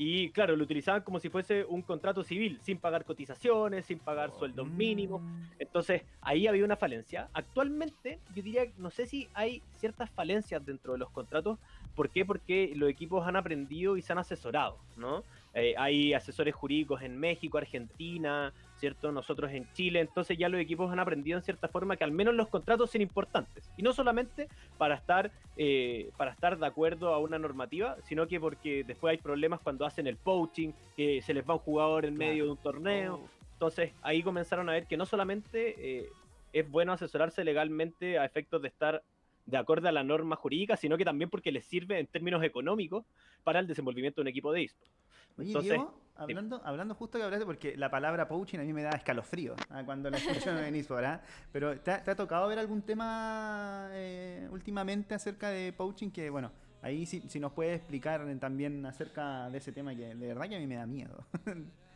y 0.00 0.30
claro, 0.30 0.54
lo 0.54 0.62
utilizaban 0.62 1.02
como 1.02 1.18
si 1.18 1.28
fuese 1.28 1.64
un 1.64 1.82
contrato 1.82 2.22
civil, 2.22 2.60
sin 2.62 2.78
pagar 2.78 3.04
cotizaciones, 3.04 3.84
sin 3.84 3.98
pagar 3.98 4.30
sueldos 4.30 4.68
mínimos. 4.68 5.20
Entonces, 5.58 6.02
ahí 6.20 6.46
había 6.46 6.64
una 6.64 6.76
falencia. 6.76 7.28
Actualmente, 7.32 8.20
yo 8.28 8.44
diría, 8.44 8.62
no 8.78 8.90
sé 8.90 9.06
si 9.06 9.28
hay 9.34 9.60
ciertas 9.78 10.08
falencias 10.10 10.64
dentro 10.64 10.92
de 10.92 11.00
los 11.00 11.10
contratos. 11.10 11.58
¿Por 11.96 12.10
qué? 12.10 12.24
Porque 12.24 12.72
los 12.76 12.88
equipos 12.88 13.26
han 13.26 13.34
aprendido 13.34 13.96
y 13.96 14.02
se 14.02 14.12
han 14.12 14.18
asesorado, 14.18 14.78
¿no? 14.96 15.24
Eh, 15.60 15.74
hay 15.76 16.14
asesores 16.14 16.54
jurídicos 16.54 17.02
en 17.02 17.18
México, 17.18 17.58
Argentina, 17.58 18.52
¿cierto? 18.76 19.12
Nosotros 19.12 19.50
en 19.52 19.70
Chile. 19.72 20.00
Entonces 20.00 20.38
ya 20.38 20.48
los 20.48 20.60
equipos 20.60 20.90
han 20.92 20.98
aprendido 20.98 21.38
en 21.38 21.44
cierta 21.44 21.68
forma 21.68 21.96
que 21.96 22.04
al 22.04 22.12
menos 22.12 22.34
los 22.34 22.48
contratos 22.48 22.90
son 22.90 23.02
importantes. 23.02 23.70
Y 23.76 23.82
no 23.82 23.92
solamente 23.92 24.48
para 24.76 24.94
estar, 24.94 25.30
eh, 25.56 26.10
para 26.16 26.32
estar 26.32 26.58
de 26.58 26.66
acuerdo 26.66 27.12
a 27.12 27.18
una 27.18 27.38
normativa, 27.38 27.96
sino 28.04 28.26
que 28.26 28.40
porque 28.40 28.84
después 28.84 29.12
hay 29.12 29.18
problemas 29.18 29.60
cuando 29.60 29.84
hacen 29.84 30.06
el 30.06 30.16
poaching, 30.16 30.72
que 30.96 31.20
se 31.22 31.34
les 31.34 31.48
va 31.48 31.54
un 31.54 31.60
jugador 31.60 32.04
en 32.04 32.16
medio 32.16 32.44
de 32.44 32.50
un 32.50 32.56
torneo. 32.56 33.28
Entonces 33.54 33.92
ahí 34.02 34.22
comenzaron 34.22 34.68
a 34.68 34.72
ver 34.72 34.86
que 34.86 34.96
no 34.96 35.04
solamente 35.04 35.74
eh, 35.78 36.08
es 36.52 36.70
bueno 36.70 36.92
asesorarse 36.92 37.44
legalmente 37.44 38.18
a 38.18 38.24
efectos 38.24 38.62
de 38.62 38.68
estar 38.68 39.02
de 39.48 39.56
acuerdo 39.56 39.88
a 39.88 39.92
la 39.92 40.04
norma 40.04 40.36
jurídica, 40.36 40.76
sino 40.76 40.98
que 40.98 41.06
también 41.06 41.30
porque 41.30 41.50
les 41.50 41.64
sirve 41.64 41.98
en 41.98 42.06
términos 42.06 42.44
económicos 42.44 43.06
para 43.44 43.60
el 43.60 43.66
desenvolvimiento 43.66 44.20
de 44.20 44.22
un 44.22 44.28
equipo 44.28 44.52
de 44.52 44.64
eSports. 44.64 44.92
Oye, 45.38 45.48
Entonces, 45.48 45.72
Diego, 45.72 45.98
hablando, 46.16 46.60
hablando 46.64 46.94
justo 46.94 47.16
que 47.16 47.24
hablaste, 47.24 47.46
porque 47.46 47.74
la 47.76 47.90
palabra 47.90 48.28
poaching 48.28 48.58
a 48.58 48.62
mí 48.62 48.74
me 48.74 48.82
da 48.82 48.90
escalofrío 48.90 49.56
ah, 49.70 49.84
cuando 49.86 50.10
la 50.10 50.18
escucho 50.18 50.50
en 50.50 50.74
eSport, 50.74 51.04
¿ah? 51.04 51.22
Pero 51.50 51.80
¿te 51.80 51.90
ha, 51.92 52.04
te 52.04 52.10
ha 52.10 52.16
tocado 52.16 52.46
ver 52.46 52.58
algún 52.58 52.82
tema 52.82 53.88
eh, 53.92 54.46
últimamente 54.50 55.14
acerca 55.14 55.48
de 55.48 55.72
poaching? 55.72 56.10
Que 56.10 56.28
bueno, 56.28 56.52
ahí 56.82 57.06
si, 57.06 57.20
si 57.22 57.40
nos 57.40 57.52
puedes 57.52 57.78
explicar 57.78 58.26
también 58.38 58.84
acerca 58.84 59.48
de 59.48 59.56
ese 59.56 59.72
tema 59.72 59.94
que 59.94 60.14
de 60.14 60.26
verdad 60.26 60.46
que 60.46 60.56
a 60.56 60.58
mí 60.58 60.66
me 60.66 60.76
da 60.76 60.86
miedo. 60.86 61.26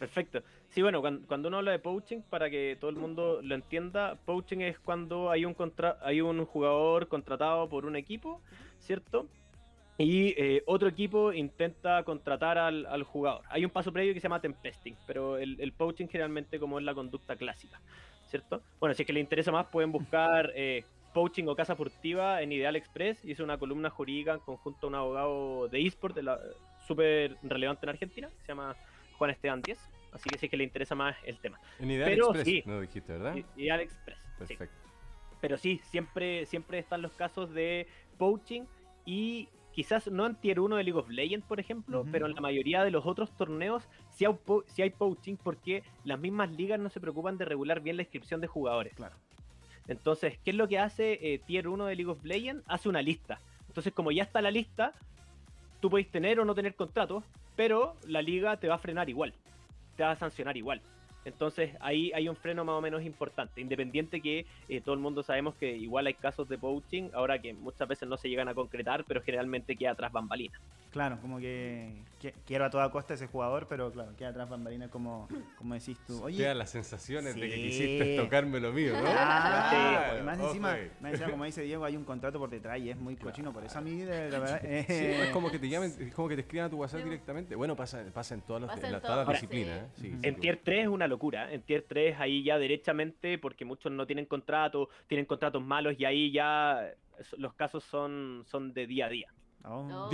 Perfecto. 0.00 0.42
Sí, 0.70 0.80
bueno, 0.80 1.02
cuando, 1.02 1.28
cuando 1.28 1.48
uno 1.48 1.58
habla 1.58 1.72
de 1.72 1.78
poaching, 1.78 2.22
para 2.30 2.48
que 2.48 2.78
todo 2.80 2.88
el 2.88 2.96
mundo 2.96 3.40
lo 3.42 3.54
entienda, 3.54 4.16
poaching 4.24 4.60
es 4.60 4.78
cuando 4.78 5.30
hay 5.30 5.44
un 5.44 5.52
contra 5.52 5.98
hay 6.00 6.22
un 6.22 6.46
jugador 6.46 7.06
contratado 7.06 7.68
por 7.68 7.84
un 7.84 7.96
equipo, 7.96 8.40
¿cierto? 8.78 9.26
Y 9.98 10.28
eh, 10.42 10.62
otro 10.66 10.88
equipo 10.88 11.34
intenta 11.34 12.02
contratar 12.04 12.56
al, 12.56 12.86
al 12.86 13.02
jugador. 13.02 13.42
Hay 13.50 13.62
un 13.66 13.70
paso 13.70 13.92
previo 13.92 14.14
que 14.14 14.20
se 14.20 14.24
llama 14.24 14.40
tempesting, 14.40 14.96
pero 15.06 15.36
el, 15.36 15.60
el 15.60 15.72
poaching 15.74 16.06
generalmente 16.06 16.58
como 16.58 16.78
es 16.78 16.84
la 16.86 16.94
conducta 16.94 17.36
clásica, 17.36 17.78
¿cierto? 18.26 18.62
Bueno, 18.80 18.94
si 18.94 19.02
es 19.02 19.06
que 19.06 19.12
les 19.12 19.20
interesa 19.22 19.52
más, 19.52 19.66
pueden 19.66 19.92
buscar 19.92 20.50
eh, 20.56 20.82
poaching 21.12 21.44
o 21.48 21.54
casa 21.54 21.76
furtiva 21.76 22.40
en 22.40 22.52
Ideal 22.52 22.76
Express. 22.76 23.22
Hice 23.22 23.42
una 23.42 23.58
columna 23.58 23.90
jurídica 23.90 24.32
en 24.32 24.40
conjunto 24.40 24.86
a 24.86 24.88
un 24.88 24.94
abogado 24.94 25.68
de 25.68 25.82
eSport, 25.86 26.14
de 26.14 26.22
la- 26.22 26.40
súper 26.86 27.36
relevante 27.42 27.84
en 27.84 27.90
Argentina, 27.90 28.30
se 28.40 28.48
llama 28.48 28.74
Juan 29.20 29.30
Esteban 29.32 29.60
Díez. 29.60 29.78
Así 30.12 30.30
que 30.30 30.36
es 30.44 30.50
que 30.50 30.56
le 30.56 30.64
interesa 30.64 30.94
más 30.94 31.14
el 31.24 31.38
tema. 31.38 31.60
En 31.78 31.90
Ideal 31.90 32.08
Pero 32.10 32.24
Express, 32.30 32.46
sí. 32.46 32.62
no 32.64 32.80
dijiste, 32.80 33.12
¿verdad? 33.12 33.36
Ideal 33.54 33.80
Express. 33.80 34.18
sí. 34.18 34.56
Perfecto. 34.56 34.74
Pero 35.42 35.58
sí, 35.58 35.78
siempre, 35.84 36.46
siempre 36.46 36.78
están 36.78 37.02
los 37.02 37.12
casos 37.12 37.52
de 37.52 37.86
poaching 38.16 38.62
y 39.04 39.48
quizás 39.72 40.10
no 40.10 40.24
en 40.26 40.36
Tier 40.36 40.58
1 40.58 40.76
de 40.76 40.84
League 40.84 40.98
of 40.98 41.10
Legends, 41.10 41.46
por 41.46 41.60
ejemplo, 41.60 42.06
pero 42.10 42.24
en 42.26 42.34
la 42.34 42.40
mayoría 42.40 42.82
de 42.82 42.90
los 42.90 43.04
otros 43.06 43.30
torneos 43.36 43.86
sí 44.10 44.24
hay, 44.24 44.32
po- 44.32 44.64
sí 44.68 44.80
hay 44.82 44.90
poaching 44.90 45.36
porque 45.36 45.82
las 46.04 46.18
mismas 46.18 46.50
ligas 46.50 46.80
no 46.80 46.88
se 46.88 46.98
preocupan 46.98 47.36
de 47.36 47.44
regular 47.44 47.80
bien 47.80 47.96
la 47.96 48.02
inscripción 48.02 48.40
de 48.40 48.46
jugadores. 48.46 48.94
Claro. 48.94 49.16
Entonces, 49.86 50.38
¿qué 50.44 50.50
es 50.50 50.56
lo 50.56 50.66
que 50.66 50.78
hace 50.78 51.18
eh, 51.34 51.38
Tier 51.46 51.68
1 51.68 51.84
de 51.86 51.94
League 51.94 52.10
of 52.10 52.24
Legends? 52.24 52.64
Hace 52.66 52.88
una 52.88 53.02
lista. 53.02 53.38
Entonces, 53.68 53.92
como 53.92 54.10
ya 54.12 54.22
está 54.22 54.40
la 54.40 54.50
lista, 54.50 54.92
tú 55.80 55.88
puedes 55.90 56.10
tener 56.10 56.40
o 56.40 56.44
no 56.44 56.54
tener 56.54 56.74
contratos, 56.74 57.22
pero 57.60 57.94
la 58.06 58.22
liga 58.22 58.56
te 58.56 58.68
va 58.68 58.76
a 58.76 58.78
frenar 58.78 59.10
igual, 59.10 59.34
te 59.94 60.02
va 60.02 60.12
a 60.12 60.16
sancionar 60.16 60.56
igual. 60.56 60.80
Entonces 61.26 61.76
ahí 61.80 62.10
hay 62.14 62.26
un 62.26 62.34
freno 62.34 62.64
más 62.64 62.76
o 62.76 62.80
menos 62.80 63.02
importante, 63.02 63.60
independiente 63.60 64.22
que 64.22 64.46
eh, 64.70 64.80
todo 64.80 64.94
el 64.94 65.00
mundo 65.02 65.22
sabemos 65.22 65.54
que 65.56 65.76
igual 65.76 66.06
hay 66.06 66.14
casos 66.14 66.48
de 66.48 66.56
poaching, 66.56 67.10
ahora 67.12 67.38
que 67.38 67.52
muchas 67.52 67.86
veces 67.86 68.08
no 68.08 68.16
se 68.16 68.30
llegan 68.30 68.48
a 68.48 68.54
concretar, 68.54 69.04
pero 69.04 69.20
generalmente 69.20 69.76
queda 69.76 69.94
tras 69.94 70.10
bambalinas. 70.10 70.58
Claro, 70.90 71.20
como 71.20 71.38
que, 71.38 72.02
que- 72.20 72.34
quiero 72.44 72.64
a 72.64 72.70
toda 72.70 72.90
costa 72.90 73.14
ese 73.14 73.28
jugador, 73.28 73.68
pero 73.68 73.92
claro, 73.92 74.10
queda 74.16 74.30
atrás 74.30 74.48
bambalina 74.48 74.88
como, 74.88 75.28
como 75.56 75.74
decís 75.74 75.96
tú. 76.04 76.20
Oye, 76.24 76.36
Quedan 76.38 76.58
las 76.58 76.70
sensaciones 76.70 77.36
de 77.36 77.48
que 77.48 77.54
quisiste 77.60 78.16
tocarme 78.16 78.58
lo 78.58 78.72
mío, 78.72 78.94
¿no? 78.94 79.04
Ah, 79.06 79.68
Claro, 79.70 80.18
y 80.20 80.22
más 80.24 80.40
encima, 80.40 80.76
más 81.00 81.12
encima, 81.12 81.30
como 81.30 81.44
dice 81.44 81.62
Diego, 81.62 81.84
hay 81.84 81.96
un 81.96 82.04
contrato 82.04 82.40
por 82.40 82.50
detrás 82.50 82.80
y 82.80 82.90
es 82.90 82.96
muy 82.96 83.14
cochino. 83.14 83.52
Por 83.52 83.64
eso 83.64 83.78
a 83.78 83.80
mí, 83.82 84.00
de, 84.00 84.30
la 84.32 84.38
verdad, 84.40 84.60
eh, 84.64 84.84
Sí, 84.88 84.94
es 85.22 85.30
como 85.30 85.48
que 85.52 85.60
te 85.60 85.68
llamen, 85.68 85.94
es 85.96 86.12
como 86.12 86.28
que 86.28 86.34
te 86.34 86.40
escriban 86.40 86.66
a 86.66 86.70
tu 86.70 86.76
WhatsApp 86.78 87.04
directamente. 87.04 87.54
Bueno, 87.54 87.76
pasa, 87.76 88.04
pasa 88.12 88.34
en 88.34 88.40
todas, 88.40 88.62
las- 88.62 88.70
Pasa 88.70 88.80
en 88.80 88.86
en 88.86 88.92
la- 88.92 89.00
todas 89.00 89.28
las 89.28 89.28
disciplinas. 89.28 89.78
¿eh? 90.02 90.18
En 90.24 90.40
tier 90.40 90.60
3 90.64 90.82
es 90.82 90.88
una 90.88 91.06
locura. 91.06 91.52
En 91.52 91.62
tier 91.62 91.84
3 91.88 92.16
ahí 92.18 92.42
ya 92.42 92.58
derechamente, 92.58 93.38
porque 93.38 93.64
muchos 93.64 93.92
no 93.92 94.06
tienen 94.08 94.26
contrato, 94.26 94.88
tienen 95.06 95.24
contratos 95.24 95.62
malos 95.62 95.94
y 95.98 96.04
ahí 96.04 96.32
ya 96.32 96.92
los 97.38 97.54
casos 97.54 97.84
son, 97.84 98.42
son 98.48 98.72
de 98.72 98.88
día 98.88 99.06
a 99.06 99.08
día. 99.08 99.28
Oh, 99.64 100.08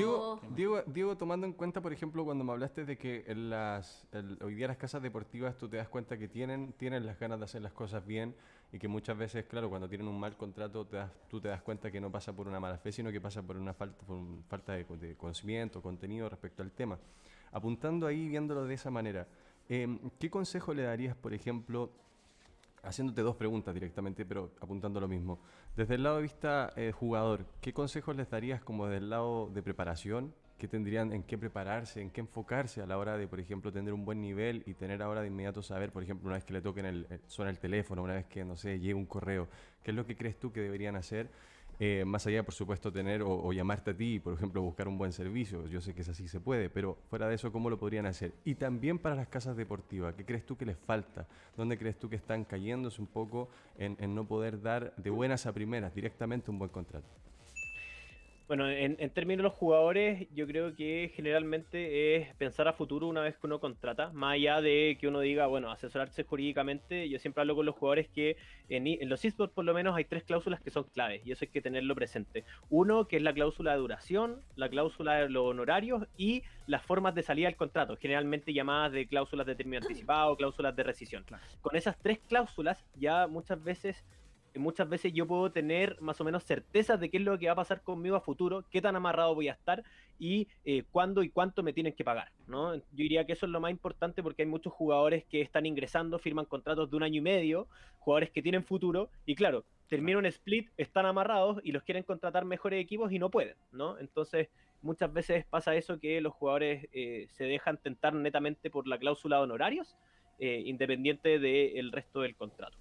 Diego, 0.87 1.17
tomando 1.17 1.47
en 1.47 1.53
cuenta, 1.53 1.81
por 1.81 1.93
ejemplo, 1.93 2.25
cuando 2.25 2.45
me 2.45 2.53
hablaste 2.53 2.85
de 2.85 2.97
que 2.99 3.25
en 3.27 3.51
las, 3.51 4.07
el- 4.13 4.39
hoy 4.43 4.55
día 4.55 4.69
las 4.69 4.77
casas 4.77 5.03
deportivas 5.03 5.57
tú 5.57 5.69
te 5.69 5.77
das 5.77 5.89
cuenta 5.89 6.17
que 6.19 6.29
tienen, 6.29 6.73
tienen 6.75 7.07
las 7.07 7.19
ganas 7.19 7.39
de 7.39 7.45
hacer 7.45 7.63
las 7.63 7.73
cosas 7.73 8.05
bien 8.07 8.35
y 8.73 8.79
que 8.79 8.89
muchas 8.89 9.17
veces, 9.17 9.45
claro, 9.47 9.69
cuando 9.71 9.89
tienen 9.89 10.09
un 10.09 10.19
mal 10.19 10.37
contrato, 10.37 10.85
te 10.87 10.97
das- 10.97 11.13
tú 11.29 11.41
te 11.41 11.49
das 11.49 11.63
cuenta 11.63 11.91
que 11.91 12.01
no 12.01 12.11
pasa 12.11 12.33
por 12.35 12.49
una 12.49 12.59
mala 12.61 12.79
fe, 12.79 12.91
sino 12.93 13.13
que 13.13 13.21
pasa 13.21 13.43
por 13.43 13.57
una 13.57 13.73
falta, 13.75 14.05
por 14.05 14.17
un- 14.17 14.43
falta 14.49 14.73
de, 14.73 14.85
de 14.85 15.15
conocimiento, 15.17 15.81
contenido 15.81 16.29
respecto 16.29 16.63
al 16.63 16.73
tema. 16.73 16.99
Apuntando 17.53 18.07
ahí, 18.07 18.29
viéndolo 18.29 18.65
de 18.65 18.75
esa 18.75 18.91
manera, 18.91 19.27
em, 19.69 19.99
¿qué 20.19 20.29
consejo 20.31 20.75
le 20.75 20.83
darías, 20.83 21.17
por 21.17 21.33
ejemplo, 21.33 21.91
haciéndote 22.87 23.23
dos 23.23 23.37
preguntas 23.37 23.75
directamente, 23.75 24.25
pero 24.25 24.53
apuntando 24.61 25.01
lo 25.01 25.09
mismo. 25.09 25.41
Desde 25.77 25.97
el 25.97 26.03
lado 26.03 26.17
de 26.17 26.23
vista 26.23 26.73
eh, 26.77 26.93
jugador, 26.93 27.45
¿qué 27.61 27.73
consejos 27.73 28.17
les 28.17 28.31
darías 28.31 28.63
como 28.63 28.87
del 28.87 29.11
lado 29.11 29.51
de 29.53 29.63
preparación? 29.63 30.33
¿Qué 30.57 30.69
tendrían 30.69 31.13
en 31.13 31.23
qué 31.23 31.37
prepararse, 31.37 32.01
en 32.01 32.11
qué 32.11 32.23
enfocarse 32.23 32.81
a 32.81 32.87
la 32.87 32.97
hora 32.97 33.19
de, 33.19 33.29
por 33.29 33.41
ejemplo, 33.41 33.71
tener 33.71 33.93
un 33.93 34.07
buen 34.07 34.23
nivel 34.23 34.63
y 34.65 34.73
tener 34.73 35.03
ahora 35.03 35.21
de 35.21 35.27
inmediato 35.27 35.63
saber, 35.63 35.93
por 35.93 36.03
ejemplo, 36.03 36.27
una 36.29 36.37
vez 36.37 36.45
que 36.45 36.55
le 36.55 36.63
toquen 36.63 36.87
el, 36.87 37.07
suena 37.27 37.51
el 37.51 37.59
teléfono, 37.59 38.03
una 38.03 38.15
vez 38.15 38.27
que, 38.27 38.43
no 38.43 38.57
sé, 38.57 38.79
llegue 38.79 38.95
un 38.95 39.05
correo, 39.05 39.49
¿qué 39.83 39.91
es 39.91 39.97
lo 39.97 40.07
que 40.07 40.17
crees 40.17 40.39
tú 40.39 40.53
que 40.53 40.61
deberían 40.61 40.97
hacer? 40.97 41.29
Eh, 41.79 42.05
más 42.07 42.27
allá, 42.27 42.43
por 42.43 42.55
supuesto, 42.55 42.91
tener 42.91 43.23
o, 43.23 43.53
llamarte 43.53 43.91
a 43.91 43.97
ti 43.97 44.19
por 44.19 44.33
ejemplo, 44.35 44.63
buscar 44.63 44.89
un 44.89 44.97
buen 44.97 45.13
servicio. 45.13 45.67
Yo 45.69 45.81
sé 45.81 45.95
que 45.95 46.03
es 46.03 46.09
así 46.09 46.27
se 46.29 46.41
puede, 46.41 46.71
pero 46.71 46.97
fuera 47.11 47.29
de 47.29 47.35
eso, 47.35 47.53
¿cómo 47.53 47.69
lo 47.69 47.79
podrían 47.79 48.07
hacer? 48.07 48.33
Y 48.45 48.55
también 48.55 48.99
para 48.99 49.15
las 49.15 49.29
casas 49.29 49.57
deportivas, 49.57 50.15
¿qué 50.15 50.25
crees 50.25 50.47
tú 50.47 50.57
que 50.57 50.65
les 50.65 50.79
falta? 50.79 51.27
¿Dónde 51.57 51.79
crees 51.79 51.99
tú 51.99 52.09
que 52.09 52.17
están 52.17 52.45
cayéndose 52.45 53.01
un 53.01 53.07
poco 53.07 53.49
en 53.77 54.15
no 54.15 54.27
poder 54.27 54.63
dar 54.63 54.95
de 54.97 55.11
buenas 55.11 55.47
a 55.47 55.53
primeras 55.53 55.95
directamente 55.95 56.51
un 56.51 56.59
buen 56.59 56.71
contrato? 56.71 57.09
Bueno, 58.49 58.71
en, 58.71 58.97
en 59.01 59.11
términos 59.11 59.39
de 59.39 59.43
los 59.49 59.55
jugadores, 59.55 60.29
yo 60.33 60.47
creo 60.47 60.73
que 60.77 61.11
generalmente 61.17 62.15
es 62.15 62.33
pensar 62.37 62.69
a 62.69 62.73
futuro 62.73 63.09
una 63.09 63.21
vez 63.21 63.37
que 63.37 63.47
uno 63.49 63.59
contrata, 63.59 64.13
más 64.13 64.35
allá 64.35 64.61
de 64.61 64.97
que 65.01 65.09
uno 65.09 65.19
diga, 65.19 65.47
bueno, 65.49 65.69
asesorarse 65.69 66.23
jurídicamente, 66.23 67.09
yo 67.09 67.19
siempre 67.19 67.41
hablo 67.41 67.57
con 67.57 67.67
los 67.67 67.75
jugadores 67.75 68.09
que 68.09 68.37
en, 68.69 69.09
los 69.09 69.25
esports 69.25 69.53
por 69.53 69.65
lo 69.65 69.75
menos 69.75 69.97
hay 69.97 70.05
tres 70.05 70.23
cláusulas 70.23 70.61
que 70.61 70.71
son 70.71 70.85
claves 70.85 71.27
y 71.27 71.33
eso 71.33 71.45
hay 71.45 71.49
que 71.49 71.61
tenerlo 71.61 71.97
presente. 71.97 72.45
Uno, 72.71 73.09
que 73.09 73.17
es 73.17 73.23
la 73.23 73.35
cláusula 73.35 73.73
de 73.73 73.79
duración, 73.79 74.41
la 74.55 74.69
cláusula 74.69 75.15
de 75.15 75.29
los 75.29 75.45
honorarios 75.45 76.05
y 76.17 76.45
las 76.69 76.85
formas 76.85 77.17
de 77.17 77.25
salida 77.25 77.49
del 77.49 77.57
contrato, 77.57 77.97
generalmente 77.97 78.53
llamadas 78.53 78.93
de 78.93 79.09
cláusulas 79.09 79.47
de 79.49 79.57
término 79.57 79.79
anticipado, 79.83 80.37
cláusulas 80.37 80.77
de 80.77 80.85
rescisión. 80.85 81.25
Con 81.63 81.75
esas 81.75 81.99
tres 81.99 82.21
cláusulas 82.21 82.85
ya 82.95 83.27
muchas 83.27 83.61
veces 83.65 84.05
muchas 84.59 84.89
veces 84.89 85.13
yo 85.13 85.27
puedo 85.27 85.51
tener 85.51 86.01
más 86.01 86.21
o 86.21 86.25
menos 86.25 86.45
certezas 86.45 87.01
de 87.01 87.11
qué 87.11 87.19
es 87.19 87.23
lo 87.23 87.39
que 87.39 87.47
va 87.47 87.53
a 87.53 87.57
pasar 87.57 87.83
conmigo 87.83 88.17
a 88.17 88.21
futuro, 88.21 88.65
qué 88.71 88.81
tan 88.81 88.97
amarrado 88.97 89.35
voy 89.35 89.49
a 89.49 89.53
estar 89.53 89.83
y 90.19 90.49
eh, 90.65 90.85
cuándo 90.91 91.23
y 91.23 91.31
cuánto 91.31 91.63
me 91.63 91.73
tienen 91.73 91.93
que 91.93 92.05
pagar. 92.05 92.31
¿no? 92.47 92.75
Yo 92.75 92.83
diría 92.93 93.25
que 93.25 93.33
eso 93.33 93.47
es 93.47 93.53
lo 93.53 93.61
más 93.61 93.71
importante 93.71 94.23
porque 94.23 94.43
hay 94.43 94.49
muchos 94.49 94.73
jugadores 94.73 95.25
que 95.25 95.41
están 95.41 95.67
ingresando, 95.67 96.19
firman 96.19 96.47
contratos 96.47 96.91
de 96.91 96.97
un 96.97 97.03
año 97.03 97.19
y 97.19 97.23
medio, 97.23 97.69
jugadores 97.99 98.31
que 98.31 98.43
tienen 98.43 98.65
futuro 98.65 99.11
y 99.25 99.35
claro, 99.35 99.65
termina 99.89 100.19
un 100.19 100.27
split, 100.27 100.69
están 100.77 101.07
amarrados 101.07 101.61
y 101.63 101.73
los 101.73 101.83
quieren 101.83 102.03
contratar 102.03 102.45
mejores 102.45 102.83
equipos 102.83 103.13
y 103.13 103.19
no 103.19 103.31
pueden. 103.31 103.57
¿no? 103.73 103.99
Entonces 103.99 104.49
muchas 104.83 105.13
veces 105.13 105.45
pasa 105.45 105.75
eso 105.75 105.99
que 105.99 106.21
los 106.21 106.33
jugadores 106.33 106.89
eh, 106.93 107.27
se 107.31 107.45
dejan 107.45 107.79
tentar 107.79 108.15
netamente 108.15 108.71
por 108.71 108.87
la 108.87 108.99
cláusula 108.99 109.37
de 109.37 109.43
honorarios, 109.43 109.97
eh, 110.39 110.63
independiente 110.67 111.39
del 111.39 111.93
resto 111.93 112.21
del 112.21 112.37
contrato. 112.37 112.77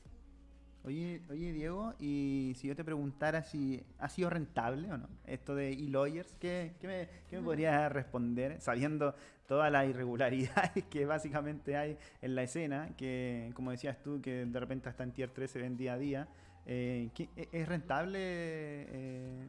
Oye, 0.85 1.21
oye, 1.31 1.51
Diego, 1.51 1.93
y 1.99 2.53
si 2.57 2.67
yo 2.67 2.75
te 2.75 2.83
preguntara 2.83 3.41
si 3.41 3.81
ha 3.97 4.07
sido 4.07 4.29
rentable 4.29 4.91
o 4.91 4.97
no, 4.97 5.07
esto 5.25 5.55
de 5.55 5.71
e-lawyers, 5.73 6.35
¿qué, 6.39 6.73
qué 6.79 6.87
me, 6.87 7.07
qué 7.27 7.37
me 7.37 7.43
podrías 7.43 7.91
responder 7.91 8.61
sabiendo 8.61 9.15
todas 9.47 9.71
las 9.71 9.87
irregularidades 9.89 10.83
que 10.91 11.05
básicamente 11.07 11.75
hay 11.75 11.97
en 12.21 12.35
la 12.35 12.43
escena, 12.43 12.89
que 12.97 13.51
como 13.55 13.71
decías 13.71 14.01
tú, 14.03 14.21
que 14.21 14.45
de 14.45 14.59
repente 14.59 14.87
hasta 14.87 15.03
en 15.03 15.11
tier 15.11 15.31
3 15.31 15.49
se 15.49 15.59
ven 15.59 15.75
día 15.75 15.93
a 15.93 15.97
día? 15.97 16.27
Eh, 16.67 17.09
¿qué- 17.15 17.29
e- 17.35 17.49
¿Es 17.51 17.67
rentable, 17.67 18.19
eh, 18.19 19.47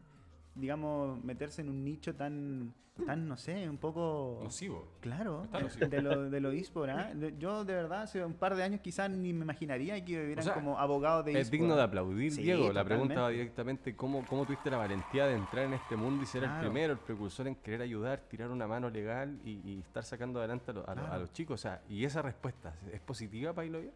digamos, 0.56 1.22
meterse 1.24 1.62
en 1.62 1.68
un 1.68 1.84
nicho 1.84 2.14
tan, 2.14 2.72
tan 3.06 3.28
no 3.28 3.36
sé, 3.36 3.68
un 3.68 3.76
poco... 3.76 4.40
Nocivo. 4.42 4.88
Claro, 5.00 5.44
Está 5.44 5.60
nocivo. 5.60 5.86
de 5.88 6.00
lo, 6.02 6.30
de 6.30 6.40
lo 6.40 6.50
eSport, 6.50 6.90
¿ah? 6.90 7.12
Yo 7.38 7.64
de 7.64 7.74
verdad 7.74 8.02
hace 8.02 8.24
un 8.24 8.32
par 8.34 8.56
de 8.56 8.62
años 8.62 8.80
quizás 8.80 9.10
ni 9.10 9.32
me 9.32 9.42
imaginaría 9.44 10.02
que 10.04 10.34
O 10.36 10.42
sea, 10.42 10.54
como 10.54 10.78
abogados 10.78 11.24
de 11.26 11.38
Es 11.38 11.50
digno 11.50 11.76
de 11.76 11.82
aplaudir, 11.82 12.32
Sí, 12.32 12.42
Diego. 12.42 12.72
La 12.72 12.84
pregunta 12.84 13.20
va 13.20 13.28
directamente, 13.28 13.94
¿cómo, 13.94 14.24
¿cómo 14.26 14.46
tuviste 14.46 14.70
la 14.70 14.78
valentía 14.78 15.26
de 15.26 15.34
entrar 15.34 15.66
en 15.66 15.74
este 15.74 15.94
mundo 15.96 16.22
y 16.22 16.26
ser 16.26 16.44
el 16.44 16.50
primero, 16.60 16.94
el 16.94 16.98
precursor 16.98 17.46
en 17.48 17.54
querer 17.56 17.82
ayudar, 17.82 18.20
tirar 18.28 18.50
una 18.50 18.66
mano 18.66 18.88
legal 18.88 19.38
y, 19.44 19.60
y 19.64 19.80
estar 19.80 20.04
sacando 20.04 20.38
adelante 20.38 20.70
a, 20.70 20.74
lo- 20.74 20.88
a 20.88 20.92
a 21.14 21.18
los 21.18 21.32
chicos? 21.32 21.60
O 21.60 21.62
sea, 21.62 21.82
¿y 21.88 22.04
esa 22.04 22.22
respuesta 22.22 22.74
es 22.92 23.00
positiva 23.00 23.52
para 23.52 23.66
Ilovias? 23.66 23.94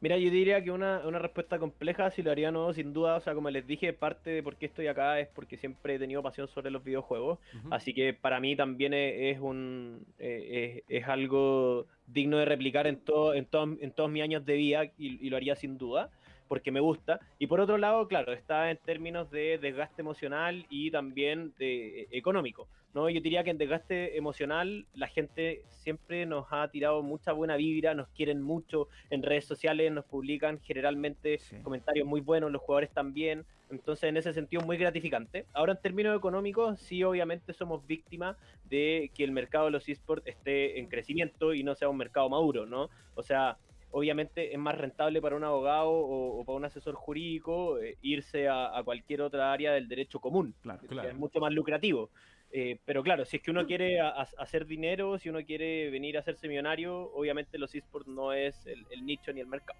Mira, 0.00 0.18
yo 0.18 0.30
diría 0.30 0.62
que 0.62 0.70
una, 0.70 1.06
una 1.06 1.18
respuesta 1.18 1.58
compleja, 1.58 2.10
si 2.10 2.22
lo 2.22 2.30
haría 2.30 2.50
no, 2.52 2.72
sin 2.74 2.92
duda, 2.92 3.16
o 3.16 3.20
sea, 3.20 3.34
como 3.34 3.48
les 3.50 3.66
dije, 3.66 3.94
parte 3.94 4.30
de 4.30 4.42
por 4.42 4.58
qué 4.58 4.66
estoy 4.66 4.86
acá 4.88 5.18
es 5.20 5.28
porque 5.28 5.56
siempre 5.56 5.94
he 5.94 5.98
tenido 5.98 6.22
pasión 6.22 6.48
sobre 6.48 6.70
los 6.70 6.84
videojuegos, 6.84 7.38
así 7.70 7.94
que 7.94 8.12
para 8.12 8.38
mí 8.38 8.54
también 8.56 8.92
es, 8.94 9.38
un 9.40 10.06
eh, 10.18 10.82
es, 10.88 11.02
es 11.02 11.08
algo 11.08 11.86
digno 12.04 12.36
de 12.38 12.44
replicar 12.44 12.86
en, 12.86 13.02
todo, 13.04 13.32
en, 13.34 13.46
todo- 13.46 13.76
en 13.80 13.92
todos 13.94 14.10
mis 14.10 14.22
años 14.22 14.44
de 14.44 14.54
vida 14.56 14.84
y, 14.84 15.26
y 15.26 15.30
lo 15.30 15.36
haría 15.38 15.56
sin 15.56 15.78
duda, 15.78 16.10
porque 16.46 16.70
me 16.70 16.80
gusta. 16.80 17.20
Y 17.38 17.46
por 17.46 17.60
otro 17.60 17.78
lado, 17.78 18.06
claro, 18.06 18.32
está 18.32 18.70
en 18.70 18.78
términos 18.78 19.30
de 19.30 19.58
desgaste 19.58 20.02
emocional 20.02 20.66
y 20.68 20.90
también 20.90 21.54
de, 21.58 22.02
eh, 22.02 22.08
económico. 22.10 22.68
¿No? 22.96 23.10
Yo 23.10 23.20
diría 23.20 23.44
que 23.44 23.50
en 23.50 23.58
desgaste 23.58 24.16
emocional 24.16 24.86
la 24.94 25.06
gente 25.06 25.62
siempre 25.68 26.24
nos 26.24 26.46
ha 26.50 26.66
tirado 26.70 27.02
mucha 27.02 27.32
buena 27.32 27.54
vibra, 27.56 27.94
nos 27.94 28.08
quieren 28.08 28.40
mucho, 28.40 28.88
en 29.10 29.22
redes 29.22 29.44
sociales 29.44 29.92
nos 29.92 30.06
publican 30.06 30.58
generalmente 30.60 31.36
Sí. 31.38 31.58
comentarios 31.62 32.06
muy 32.08 32.22
buenos, 32.22 32.50
los 32.50 32.62
jugadores 32.62 32.90
también, 32.90 33.44
entonces 33.70 34.04
en 34.08 34.16
ese 34.16 34.32
sentido 34.32 34.62
muy 34.64 34.78
gratificante. 34.78 35.44
Ahora 35.52 35.72
en 35.74 35.80
términos 35.82 36.16
económicos, 36.16 36.80
sí 36.80 37.04
obviamente 37.04 37.52
somos 37.52 37.86
víctimas 37.86 38.36
de 38.64 39.10
que 39.14 39.24
el 39.24 39.30
mercado 39.30 39.66
de 39.66 39.72
los 39.72 39.86
esports 39.88 40.26
esté 40.26 40.78
en 40.80 40.88
crecimiento 40.88 41.52
y 41.52 41.62
no 41.62 41.74
sea 41.74 41.90
un 41.90 41.98
mercado 41.98 42.30
maduro, 42.30 42.64
¿no? 42.64 42.88
O 43.14 43.22
sea, 43.22 43.58
obviamente 43.90 44.52
es 44.52 44.58
más 44.58 44.76
rentable 44.76 45.20
para 45.20 45.36
un 45.36 45.44
abogado 45.44 45.90
o, 45.90 46.40
o 46.40 46.44
para 46.44 46.56
un 46.56 46.64
asesor 46.64 46.94
jurídico 46.94 47.78
eh, 47.78 47.96
irse 48.02 48.48
a, 48.48 48.76
a 48.76 48.82
cualquier 48.82 49.20
otra 49.22 49.52
área 49.52 49.72
del 49.72 49.86
derecho 49.88 50.18
común, 50.18 50.54
Claro. 50.62 50.80
que 50.80 50.88
Claro. 50.88 51.08
es 51.10 51.14
mucho 51.16 51.40
más 51.40 51.52
lucrativo. 51.52 52.10
Eh, 52.58 52.78
pero 52.86 53.02
claro, 53.02 53.26
si 53.26 53.36
es 53.36 53.42
que 53.42 53.50
uno 53.50 53.66
quiere 53.66 54.00
a- 54.00 54.08
a- 54.08 54.28
hacer 54.38 54.64
dinero, 54.64 55.18
si 55.18 55.28
uno 55.28 55.44
quiere 55.44 55.90
venir 55.90 56.16
a 56.16 56.20
hacerse 56.20 56.48
millonario, 56.48 57.12
obviamente 57.12 57.58
los 57.58 57.74
esports 57.74 58.08
no 58.08 58.32
es 58.32 58.64
el, 58.66 58.86
el 58.90 59.04
nicho 59.04 59.30
ni 59.30 59.40
el 59.40 59.46
mercado. 59.46 59.78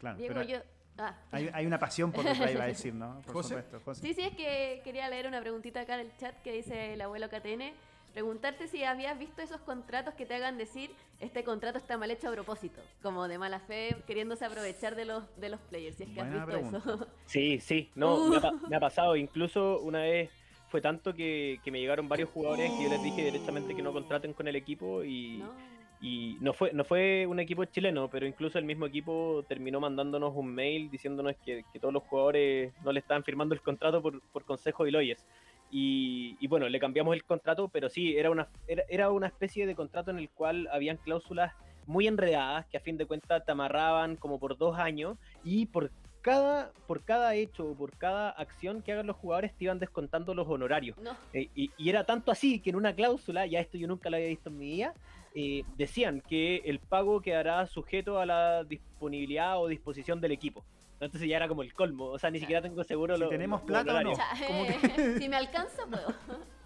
Claro, 0.00 0.16
Diego, 0.18 0.34
pero 0.34 0.48
yo. 0.48 0.58
Ah. 0.98 1.14
hay, 1.30 1.48
hay 1.52 1.66
una 1.66 1.78
pasión 1.78 2.10
por 2.10 2.24
detrás, 2.24 2.50
iba 2.52 2.64
a 2.64 2.66
decir, 2.74 2.92
¿no? 2.94 3.22
Por 3.22 3.34
José. 3.34 3.48
supuesto, 3.50 3.80
José. 3.84 4.00
Sí, 4.08 4.14
sí, 4.14 4.22
es 4.22 4.34
que 4.36 4.80
quería 4.82 5.08
leer 5.08 5.28
una 5.28 5.40
preguntita 5.40 5.82
acá 5.82 5.94
en 6.00 6.06
el 6.08 6.16
chat 6.16 6.34
que 6.42 6.50
dice 6.50 6.94
el 6.94 7.00
abuelo 7.00 7.28
KTN. 7.28 7.72
Preguntarte 8.12 8.66
si 8.66 8.82
habías 8.82 9.16
visto 9.16 9.40
esos 9.40 9.60
contratos 9.60 10.14
que 10.14 10.26
te 10.26 10.34
hagan 10.34 10.58
decir 10.58 10.90
este 11.20 11.44
contrato 11.44 11.78
está 11.78 11.96
mal 11.96 12.10
hecho 12.10 12.28
a 12.28 12.32
propósito, 12.32 12.80
como 13.02 13.28
de 13.28 13.38
mala 13.38 13.60
fe, 13.60 13.94
queriéndose 14.08 14.44
aprovechar 14.44 14.96
de 14.96 15.04
los 15.04 15.22
de 15.40 15.48
los 15.48 15.60
players, 15.60 15.94
si 15.96 16.02
es 16.02 16.08
que 16.08 16.14
Buena 16.16 16.42
has 16.42 16.46
visto 16.48 16.76
eso. 16.78 17.06
Sí, 17.26 17.60
sí, 17.60 17.88
no, 17.94 18.28
me, 18.28 18.38
ha, 18.38 18.40
pa- 18.40 18.50
me 18.68 18.74
ha 18.76 18.80
pasado. 18.80 19.14
Incluso 19.14 19.78
una 19.82 20.00
vez 20.00 20.28
fue 20.70 20.80
tanto 20.80 21.12
que, 21.14 21.58
que 21.62 21.70
me 21.70 21.80
llegaron 21.80 22.08
varios 22.08 22.30
jugadores 22.30 22.70
que 22.72 22.84
yo 22.84 22.88
les 22.90 23.02
dije 23.02 23.24
directamente 23.24 23.74
que 23.74 23.82
no 23.82 23.92
contraten 23.92 24.32
con 24.32 24.48
el 24.48 24.56
equipo 24.56 25.04
y 25.04 25.38
No. 25.38 25.52
y 26.00 26.36
no 26.40 26.52
fue 26.54 26.72
no 26.72 26.84
fue 26.84 27.26
un 27.26 27.40
equipo 27.40 27.64
chileno, 27.66 28.08
pero 28.08 28.26
incluso 28.26 28.58
el 28.58 28.64
mismo 28.64 28.86
equipo 28.86 29.44
terminó 29.48 29.80
mandándonos 29.80 30.32
un 30.34 30.54
mail 30.54 30.90
diciéndonos 30.90 31.34
que, 31.44 31.64
que 31.72 31.78
todos 31.80 31.92
los 31.92 32.04
jugadores 32.04 32.72
no 32.84 32.92
le 32.92 33.00
estaban 33.00 33.24
firmando 33.24 33.54
el 33.54 33.60
contrato 33.60 34.00
por, 34.00 34.20
por 34.32 34.44
consejo 34.44 34.84
de 34.84 34.92
Loyes. 34.92 35.26
Y, 35.72 36.36
y 36.40 36.46
bueno, 36.48 36.68
le 36.68 36.80
cambiamos 36.80 37.14
el 37.14 37.22
contrato, 37.24 37.68
pero 37.68 37.88
sí, 37.88 38.16
era 38.16 38.30
una, 38.30 38.48
era, 38.66 38.82
era 38.88 39.10
una 39.10 39.26
especie 39.28 39.66
de 39.66 39.74
contrato 39.76 40.10
en 40.10 40.18
el 40.18 40.28
cual 40.30 40.68
habían 40.72 40.96
cláusulas 40.96 41.52
muy 41.86 42.06
enredadas 42.06 42.66
que 42.66 42.76
a 42.76 42.80
fin 42.80 42.96
de 42.96 43.06
cuentas 43.06 43.44
te 43.44 43.52
amarraban 43.52 44.16
como 44.16 44.38
por 44.38 44.56
dos 44.56 44.78
años 44.78 45.16
y 45.44 45.66
por 45.66 45.90
cada, 46.22 46.72
por 46.86 47.02
cada 47.04 47.34
hecho 47.34 47.66
o 47.70 47.74
por 47.74 47.96
cada 47.96 48.30
acción 48.30 48.82
que 48.82 48.92
hagan 48.92 49.06
los 49.06 49.16
jugadores 49.16 49.54
te 49.56 49.64
iban 49.64 49.78
descontando 49.78 50.34
los 50.34 50.48
honorarios. 50.48 50.96
No. 50.98 51.16
Eh, 51.32 51.48
y, 51.54 51.72
y 51.76 51.88
era 51.88 52.04
tanto 52.04 52.30
así 52.30 52.60
que 52.60 52.70
en 52.70 52.76
una 52.76 52.94
cláusula, 52.94 53.46
ya 53.46 53.60
esto 53.60 53.78
yo 53.78 53.86
nunca 53.88 54.10
lo 54.10 54.16
había 54.16 54.28
visto 54.28 54.48
en 54.50 54.58
mi 54.58 54.66
vida, 54.66 54.94
eh, 55.34 55.62
decían 55.76 56.20
que 56.26 56.56
el 56.64 56.80
pago 56.80 57.20
quedará 57.20 57.66
sujeto 57.66 58.18
a 58.18 58.26
la 58.26 58.64
disponibilidad 58.64 59.58
o 59.60 59.68
disposición 59.68 60.20
del 60.20 60.32
equipo. 60.32 60.64
Entonces 61.00 61.26
ya 61.28 61.36
era 61.36 61.48
como 61.48 61.62
el 61.62 61.72
colmo, 61.72 62.06
o 62.06 62.18
sea, 62.18 62.30
ni 62.30 62.40
siquiera 62.40 62.60
tengo 62.60 62.84
seguro 62.84 63.14
Si 63.16 63.22
lo- 63.22 63.28
tenemos 63.30 63.62
plata 63.62 63.94
o 63.96 64.02
no. 64.02 64.12
si 65.18 65.28
me 65.28 65.36
alcanza, 65.36 65.86
puedo. 65.86 66.14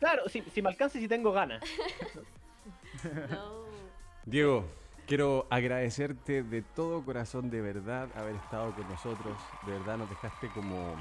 Claro, 0.01 0.29
si, 0.29 0.41
si 0.53 0.61
me 0.61 0.71
alcanza 0.71 0.99
y 0.99 1.03
si 1.03 1.09
tengo 1.09 1.31
ganas. 1.33 1.63
No. 3.31 3.65
Diego, 4.25 4.65
quiero 5.07 5.47
agradecerte 5.51 6.43
de 6.43 6.63
todo 6.63 7.05
corazón, 7.05 7.51
de 7.51 7.61
verdad, 7.61 8.09
haber 8.17 8.37
estado 8.37 8.73
con 8.75 8.89
nosotros. 8.89 9.37
De 9.67 9.73
verdad, 9.73 9.99
nos 9.99 10.09
dejaste 10.11 10.49
como. 10.55 10.95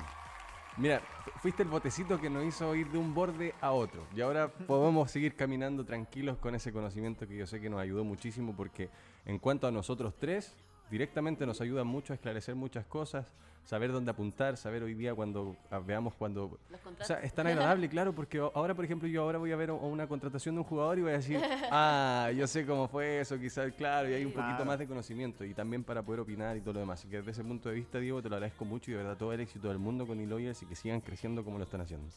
Mira, 0.78 1.01
fu- 1.24 1.32
fuiste 1.39 1.62
el 1.64 1.70
botecito 1.70 2.20
que 2.20 2.30
nos 2.30 2.43
hizo 2.45 2.74
ir 2.76 2.89
de 2.89 2.97
un 2.97 3.14
borde 3.14 3.54
a 3.62 3.72
otro. 3.72 4.08
Y 4.16 4.22
ahora 4.22 4.47
podemos 4.47 5.12
seguir 5.12 5.36
caminando 5.36 5.86
tranquilos 5.86 6.38
con 6.38 6.56
ese 6.56 6.72
conocimiento 6.74 7.28
que 7.28 7.38
yo 7.38 7.45
sé 7.45 7.62
que 7.62 7.70
nos 7.70 7.80
ayudó 7.80 8.04
muchísimo 8.04 8.56
porque 8.56 8.89
en 9.26 9.38
cuanto 9.38 9.68
a 9.68 9.72
nosotros 9.72 10.16
tres, 10.18 10.56
directamente 10.89 11.45
nos 11.45 11.59
ayuda 11.61 11.84
mucho 11.84 12.13
a 12.13 12.15
esclarecer 12.15 12.55
muchas 12.55 12.86
cosas, 12.86 13.25
saber 13.65 13.91
dónde 13.93 14.11
apuntar, 14.11 14.57
saber 14.57 14.84
hoy 14.84 14.93
día 14.93 15.15
cuando 15.15 15.55
ah, 15.71 15.79
veamos 15.79 16.13
cuando 16.15 16.59
Los 16.69 16.81
o 16.86 17.03
sea, 17.05 17.19
es 17.21 17.34
tan 17.34 17.47
agradable, 17.47 17.88
claro, 17.88 18.13
porque 18.13 18.38
ahora, 18.39 18.75
por 18.75 18.84
ejemplo, 18.84 19.07
yo 19.07 19.21
ahora 19.23 19.38
voy 19.38 19.53
a 19.53 19.55
ver 19.55 19.71
o- 19.71 19.77
una 19.77 20.05
contratación 20.05 20.55
de 20.55 20.59
un 20.61 20.65
jugador 20.67 20.99
y 20.99 21.01
voy 21.03 21.11
a 21.11 21.15
decir, 21.15 21.39
ah, 21.71 22.29
yo 22.36 22.45
sé 22.45 22.65
cómo 22.65 22.88
fue 22.89 23.21
eso, 23.21 23.39
quizás, 23.39 23.71
claro, 23.73 24.09
y 24.09 24.13
hay 24.13 24.25
un 24.25 24.34
poquito 24.34 24.65
más 24.65 24.77
de 24.79 24.86
conocimiento 24.86 25.45
y 25.45 25.53
también 25.53 25.84
para 25.84 26.03
poder 26.03 26.19
opinar 26.19 26.57
y 26.57 26.61
todo 26.61 26.73
lo 26.73 26.79
demás. 26.81 26.99
Así 26.99 27.07
que 27.07 27.17
desde 27.17 27.31
ese 27.31 27.43
punto 27.43 27.69
de 27.69 27.75
vista, 27.75 27.99
Diego, 27.99 28.21
te 28.21 28.27
lo 28.29 28.36
agradezco 28.36 28.65
mucho 28.65 28.91
y 28.91 28.95
de 28.95 28.99
verdad 28.99 29.17
todo 29.17 29.31
el 29.31 29.39
éxito 29.39 29.69
del 29.69 29.79
mundo 29.79 30.05
con 30.05 30.19
eLawyers 30.19 30.61
y 30.61 30.65
que 30.65 30.75
sigan 30.75 30.99
creciendo 30.99 31.43
como 31.45 31.57
lo 31.57 31.63
están 31.63 31.79
haciendo. 31.81 32.07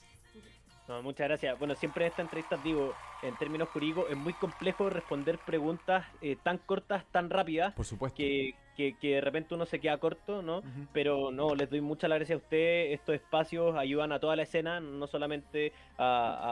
No, 0.89 1.03
muchas 1.03 1.29
gracias. 1.29 1.59
Bueno, 1.59 1.75
siempre 1.75 2.05
en 2.05 2.11
esta 2.11 2.23
entrevista 2.23 2.57
digo, 2.57 2.95
en 3.23 3.35
términos 3.37 3.69
jurídicos, 3.73 4.11
es 4.11 4.17
muy 4.17 4.33
complejo 4.35 4.89
responder 4.89 5.39
preguntas 5.39 6.07
eh, 6.21 6.37
tan 6.43 6.59
cortas, 6.59 7.05
tan 7.11 7.29
rápidas, 7.31 7.75
Por 7.75 7.85
supuesto. 7.85 8.17
que, 8.17 8.55
que, 8.77 8.95
que 9.01 9.15
de 9.15 9.21
repente 9.21 9.55
uno 9.55 9.65
se 9.67 9.81
queda 9.81 9.97
corto, 9.99 10.43
¿no? 10.43 10.63
Pero 10.93 11.31
no, 11.33 11.55
les 11.55 11.71
doy 11.71 11.81
muchas 11.81 12.11
gracias 12.11 12.31
a 12.33 12.37
ustedes. 12.43 12.93
Estos 12.99 13.15
espacios 13.15 13.75
ayudan 13.77 14.13
a 14.13 14.19
toda 14.21 14.37
la 14.37 14.43
escena, 14.43 14.81
no 14.81 15.07
solamente 15.07 15.73
a, 15.99 16.05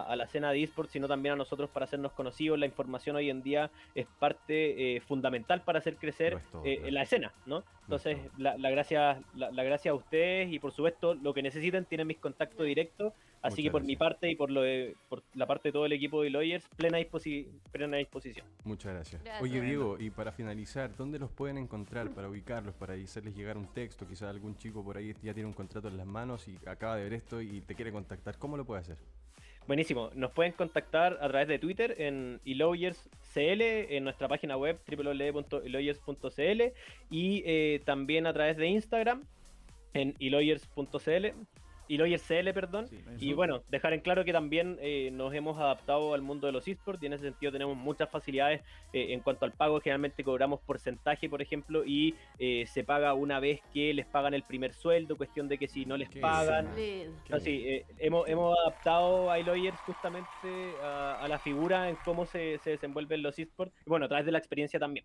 a- 0.07 0.13
a 0.13 0.17
la 0.17 0.25
escena 0.25 0.51
de 0.53 0.63
esports, 0.63 0.93
sino 0.93 1.07
también 1.07 1.35
a 1.35 1.37
nosotros 1.37 1.69
para 1.71 1.85
hacernos 1.85 2.13
conocidos. 2.13 2.59
La 2.59 2.67
información 2.67 3.17
hoy 3.17 3.31
en 3.31 3.43
día 3.43 3.71
es 3.95 4.07
parte 4.19 4.97
eh, 4.97 5.01
fundamental 5.01 5.63
para 5.63 5.79
hacer 5.79 5.97
crecer 5.97 6.39
todo, 6.51 6.63
eh, 6.65 6.77
claro. 6.77 6.91
la 6.93 7.03
escena, 7.03 7.33
¿no? 7.47 7.63
Entonces, 7.83 8.17
todo. 8.17 8.31
la, 8.39 8.57
la 8.57 8.71
gracias 8.71 9.19
la, 9.35 9.51
la 9.51 9.63
gracias 9.63 9.93
a 9.93 9.95
ustedes 9.95 10.51
y 10.53 10.59
por 10.59 10.73
supuesto, 10.73 11.15
lo 11.15 11.35
que 11.35 11.43
necesiten 11.43 11.85
tienen 11.85 12.07
mis 12.07 12.19
contactos 12.19 12.65
directos. 12.67 13.13
Así 13.43 13.57
Muchas 13.61 13.65
que 13.65 13.71
por 13.73 13.85
mi 13.85 13.97
parte 13.97 14.31
y 14.31 14.37
por 14.37 14.51
lo 14.51 14.63
de, 14.63 14.97
por 15.11 15.23
la 15.35 15.47
parte 15.47 15.69
de 15.69 15.73
todo 15.75 15.85
el 15.85 15.93
equipo 15.93 16.23
de 16.23 16.31
Lawyers, 16.31 16.67
plena, 16.79 16.99
disposi- 16.99 17.47
plena 17.73 17.99
disposición. 17.99 18.47
Muchas 18.65 18.95
gracias. 18.95 19.23
Gracias. 19.23 19.43
Oye, 19.43 19.61
Diego, 19.61 19.99
y 20.01 20.09
para 20.09 20.33
finalizar, 20.33 20.97
¿dónde 20.97 21.19
los 21.19 21.31
pueden 21.31 21.59
encontrar 21.59 22.09
para 22.15 22.29
ubicarlos, 22.29 22.75
para 22.75 22.95
hacerles 22.95 23.35
llegar 23.35 23.57
un 23.57 23.67
texto? 23.67 24.07
Quizás 24.07 24.31
algún 24.31 24.57
chico 24.57 24.83
por 24.85 24.97
ahí 24.97 25.15
ya 25.23 25.35
tiene 25.35 25.47
un 25.47 25.53
contrato 25.53 25.89
en 25.89 25.97
las 25.97 26.07
manos 26.07 26.47
y 26.49 26.59
acaba 26.67 26.97
de 26.97 27.05
ver 27.05 27.15
esto 27.15 27.41
y 27.41 27.61
te 27.61 27.75
quiere 27.75 27.93
contactar. 27.93 28.39
¿Cómo 28.39 28.57
lo 28.57 28.65
puede 28.65 28.81
hacer? 28.81 28.97
Buenísimo. 29.67 30.11
Nos 30.15 30.31
pueden 30.33 30.53
contactar 30.53 31.19
a 31.23 31.29
través 31.29 31.49
de 31.49 31.59
Twitter 31.59 31.95
en 31.99 32.39
eLawyers.cl, 32.45 33.63
en 33.63 34.05
nuestra 34.05 34.29
página 34.29 34.59
web 34.59 34.79
www.eLawyers.cl 34.87 36.63
y 37.11 37.43
eh, 37.47 37.81
también 37.85 38.27
a 38.27 38.35
través 38.35 38.59
de 38.59 38.67
Instagram 38.67 39.23
en 39.95 40.15
eLawyers.cl, 40.21 41.27
eLawyers.cl, 41.89 42.53
perdón. 42.53 42.89
Sí, 42.89 42.99
Y 43.19 43.33
bueno, 43.33 43.63
dejar 43.69 43.93
en 43.93 44.01
claro 44.01 44.25
que 44.25 44.33
también 44.33 44.79
eh, 44.81 45.11
nos 45.13 45.33
hemos 45.35 45.59
adaptado 45.59 46.15
al 46.15 46.23
mundo 46.23 46.47
de 46.47 46.53
los 46.53 46.67
esports 46.67 47.03
y 47.03 47.07
en 47.07 47.13
ese 47.15 47.25
sentido 47.25 47.53
tenemos 47.53 47.77
muchas 47.77 48.11
facilidades 48.11 48.63
eh, 48.93 49.13
en 49.13 49.21
cuanto 49.21 49.45
al 49.45 49.53
pago. 49.53 49.81
Generalmente 49.81 50.25
cobramos 50.25 50.61
porcentaje, 50.61 51.29
por 51.29 51.43
ejemplo, 51.43 51.85
y 51.85 52.15
eh, 52.39 52.65
se 52.67 52.85
paga 52.85 53.15
una 53.15 53.41
vez 53.41 53.61
que 53.73 53.93
les 53.95 54.07
pagan 54.07 54.35
el 54.35 54.43
primer 54.43 54.73
sueldo, 54.75 55.17
cuestión 55.17 55.49
de 55.49 55.59
que 55.59 55.69
si 55.69 55.85
no 55.85 55.97
les 55.97 56.09
Qué 56.09 56.21
pagan, 56.21 56.75
Lindo. 56.77 57.17
no, 57.29 57.41
sí, 57.41 57.65
eh, 57.67 57.85
hemos, 57.99 58.29
hemos 58.29 58.57
adaptado 58.59 59.31
a 59.31 59.39
iLawyers 59.39 59.79
justamente 59.81 60.27
a, 60.83 61.19
a 61.21 61.29
la 61.29 61.39
figura 61.39 61.89
en 61.89 61.97
cómo 62.05 62.25
se, 62.27 62.59
se 62.59 62.71
desenvuelven 62.71 63.23
los 63.23 63.39
esports. 63.39 63.75
Y 63.87 63.91
bueno, 63.91 64.07
a 64.07 64.09
través 64.09 64.27
de 64.27 64.33
la 64.33 64.39
experiencia 64.39 64.79
también. 64.79 65.05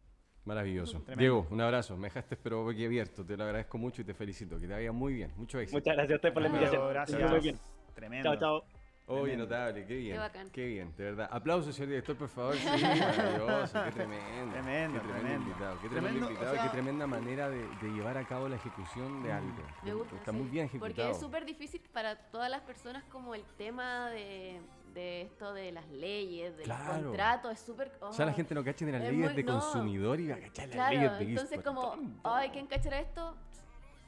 Maravilloso. 0.50 0.98
Tremendo. 1.02 1.20
Diego, 1.20 1.48
un 1.52 1.62
abrazo. 1.62 1.96
Me 1.96 2.08
dejaste 2.08 2.36
pero 2.36 2.68
abierto. 2.68 3.24
Te 3.24 3.38
lo 3.38 3.44
agradezco 3.44 3.78
mucho 3.78 4.02
y 4.02 4.06
te 4.06 4.16
felicito. 4.16 4.60
Que 4.60 4.66
te 4.68 4.74
vaya 4.74 4.92
muy 4.92 5.14
bien. 5.14 5.32
Mucho 5.38 5.60
éxito. 5.60 5.78
Muchas 5.78 5.96
gracias 5.96 6.12
a 6.12 6.16
ustedes 6.16 6.34
por 6.34 6.42
la 6.42 6.50
invitación. 6.50 6.90
gracias. 6.90 7.32
Muy 7.32 7.40
bien. 7.40 7.60
Tremendo. 7.94 8.30
Chao, 8.36 8.40
chao. 8.40 8.64
Oye, 9.06 9.36
notable. 9.36 9.86
Qué 9.86 9.96
bien. 9.96 10.14
Qué 10.16 10.20
bacán. 10.20 10.50
Qué 10.52 10.66
bien, 10.68 10.94
de 10.96 11.04
verdad. 11.04 11.30
Aplausos, 11.32 11.76
señor 11.76 11.90
director, 11.90 12.16
por 12.16 12.30
favor. 12.30 12.56
Sí, 12.56 12.66
maravilloso. 12.68 13.84
Qué 13.84 13.92
tremendo. 13.92 14.52
Tremendo, 14.54 14.54
Qué 14.54 14.54
tremendo, 14.54 15.00
tremendo. 15.10 15.46
invitado. 15.50 15.80
Qué 15.82 15.90
tremendo, 15.90 15.90
Tremendo, 15.90 16.28
o 16.28 16.30
invitado. 16.32 16.56
y 16.56 16.60
qué 16.60 16.70
tremenda 16.70 17.08
manera 17.08 17.50
de, 17.50 17.58
de 17.82 17.90
llevar 17.92 18.18
a 18.18 18.28
cabo 18.28 18.48
la 18.50 18.56
ejecución 18.58 19.24
de 19.24 19.32
algo. 19.32 19.52
Me 19.84 19.94
gusta. 19.94 20.16
Está 20.16 20.32
sí. 20.32 20.38
muy 20.38 20.48
bien 20.48 20.66
ejecutado. 20.66 20.94
Porque 20.96 21.12
es 21.12 21.20
súper 21.20 21.46
difícil 21.46 21.82
para 21.92 22.16
todas 22.30 22.52
las 22.52 22.62
personas 22.62 23.04
como 23.06 23.34
el 23.34 23.44
tema 23.58 24.10
de, 24.12 24.60
de 24.94 25.22
esto 25.24 25.54
de 25.54 25.72
las 25.72 25.88
leyes, 25.90 26.56
de 26.58 26.64
Claro. 26.64 26.94
los 26.94 27.04
contratos, 27.04 27.52
es 27.54 27.60
súper... 27.60 27.92
O 28.02 28.12
sea, 28.14 28.26
la 28.26 28.32
oh, 28.32 28.36
gente 28.36 28.56
no 28.56 28.64
cacha 28.64 28.86
ni 28.86 28.92
las 28.92 29.02
es 29.04 29.12
leyes 29.12 29.26
muy- 29.28 29.36
de 29.36 29.44
no. 29.44 29.54
consumidor 29.60 30.20
y 30.20 30.28
va 30.28 30.36
a 30.36 30.40
cachar 30.40 30.68
las 30.68 30.76
Claro, 30.76 30.96
leyes 30.96 31.20
de 31.20 31.26
entonces 31.26 31.58
eSport. 31.60 31.76
como, 31.76 31.92
Tonto. 31.92 32.30
ay, 32.36 32.50
¿quién 32.50 32.68
cachará 32.68 33.00
esto? 33.00 33.36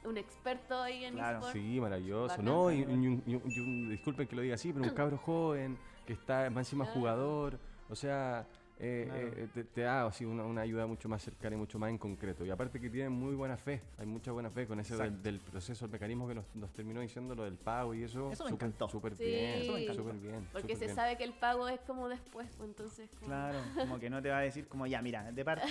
Un 0.04 0.16
experto 0.18 0.80
ahí 0.82 1.04
en 1.04 1.14
Claro. 1.14 1.38
eSport. 1.38 1.52
Sí, 1.54 1.80
maravilloso. 1.80 2.28
Bacán. 2.28 2.44
No, 2.44 2.70
y, 2.72 2.80
y 2.80 2.82
un- 2.84 3.22
y 3.26 3.34
un- 3.36 3.42
y 3.50 3.60
un- 3.60 3.90
disculpen 3.90 4.26
que 4.26 4.34
lo 4.36 4.42
diga 4.42 4.54
así, 4.56 4.72
pero 4.72 4.84
un 4.84 4.90
cabro 4.94 5.16
joven 5.18 5.78
que 6.06 6.12
está 6.14 6.50
más 6.50 6.66
encima 6.66 6.84
Claro. 6.84 6.98
jugador. 7.00 7.58
O 7.88 7.94
sea, 7.94 8.46
eh, 8.84 9.04
Claro. 9.08 9.28
eh, 9.28 9.48
te, 9.54 9.64
te 9.64 9.80
da 9.82 10.06
así 10.06 10.24
una, 10.24 10.42
una 10.44 10.60
ayuda 10.62 10.86
mucho 10.86 11.08
más 11.08 11.22
cercana 11.22 11.54
y 11.54 11.58
mucho 11.58 11.78
más 11.78 11.88
en 11.90 11.98
concreto. 11.98 12.44
Y 12.44 12.50
aparte 12.50 12.80
que 12.80 12.90
tienen 12.90 13.12
muy 13.12 13.34
buena 13.34 13.56
fe, 13.56 13.80
hay 13.96 14.06
mucha 14.06 14.32
buena 14.32 14.50
fe 14.50 14.66
con 14.66 14.80
ese 14.80 14.96
del, 14.96 15.22
del 15.22 15.38
proceso, 15.38 15.84
el 15.84 15.90
mecanismo 15.92 16.26
que 16.26 16.34
nos, 16.34 16.44
nos 16.54 16.72
terminó 16.72 17.00
diciendo 17.00 17.34
lo 17.34 17.44
del 17.44 17.54
pago 17.56 17.94
y 17.94 18.02
eso. 18.02 18.30
Eso 18.32 18.44
me 18.44 18.50
súper- 18.50 18.52
encantó. 18.54 18.88
Súper 18.88 19.16
Sí. 19.16 19.24
bien, 19.24 19.94
súper 19.94 20.14
bien. 20.16 20.48
Porque 20.52 20.74
se 20.76 20.86
bien. 20.86 20.96
sabe 20.96 21.16
que 21.16 21.24
el 21.24 21.32
pago 21.32 21.68
es 21.68 21.80
como 21.80 22.08
después, 22.08 22.48
pues 22.58 22.68
entonces... 22.68 23.08
como- 23.14 23.26
Claro, 23.26 23.58
como 23.78 23.98
que 24.00 24.10
no 24.10 24.20
te 24.20 24.28
va 24.30 24.38
a 24.38 24.42
decir 24.42 24.66
como 24.66 24.86
ya, 24.86 25.00
mira, 25.00 25.30
de 25.30 25.44
parte. 25.44 25.62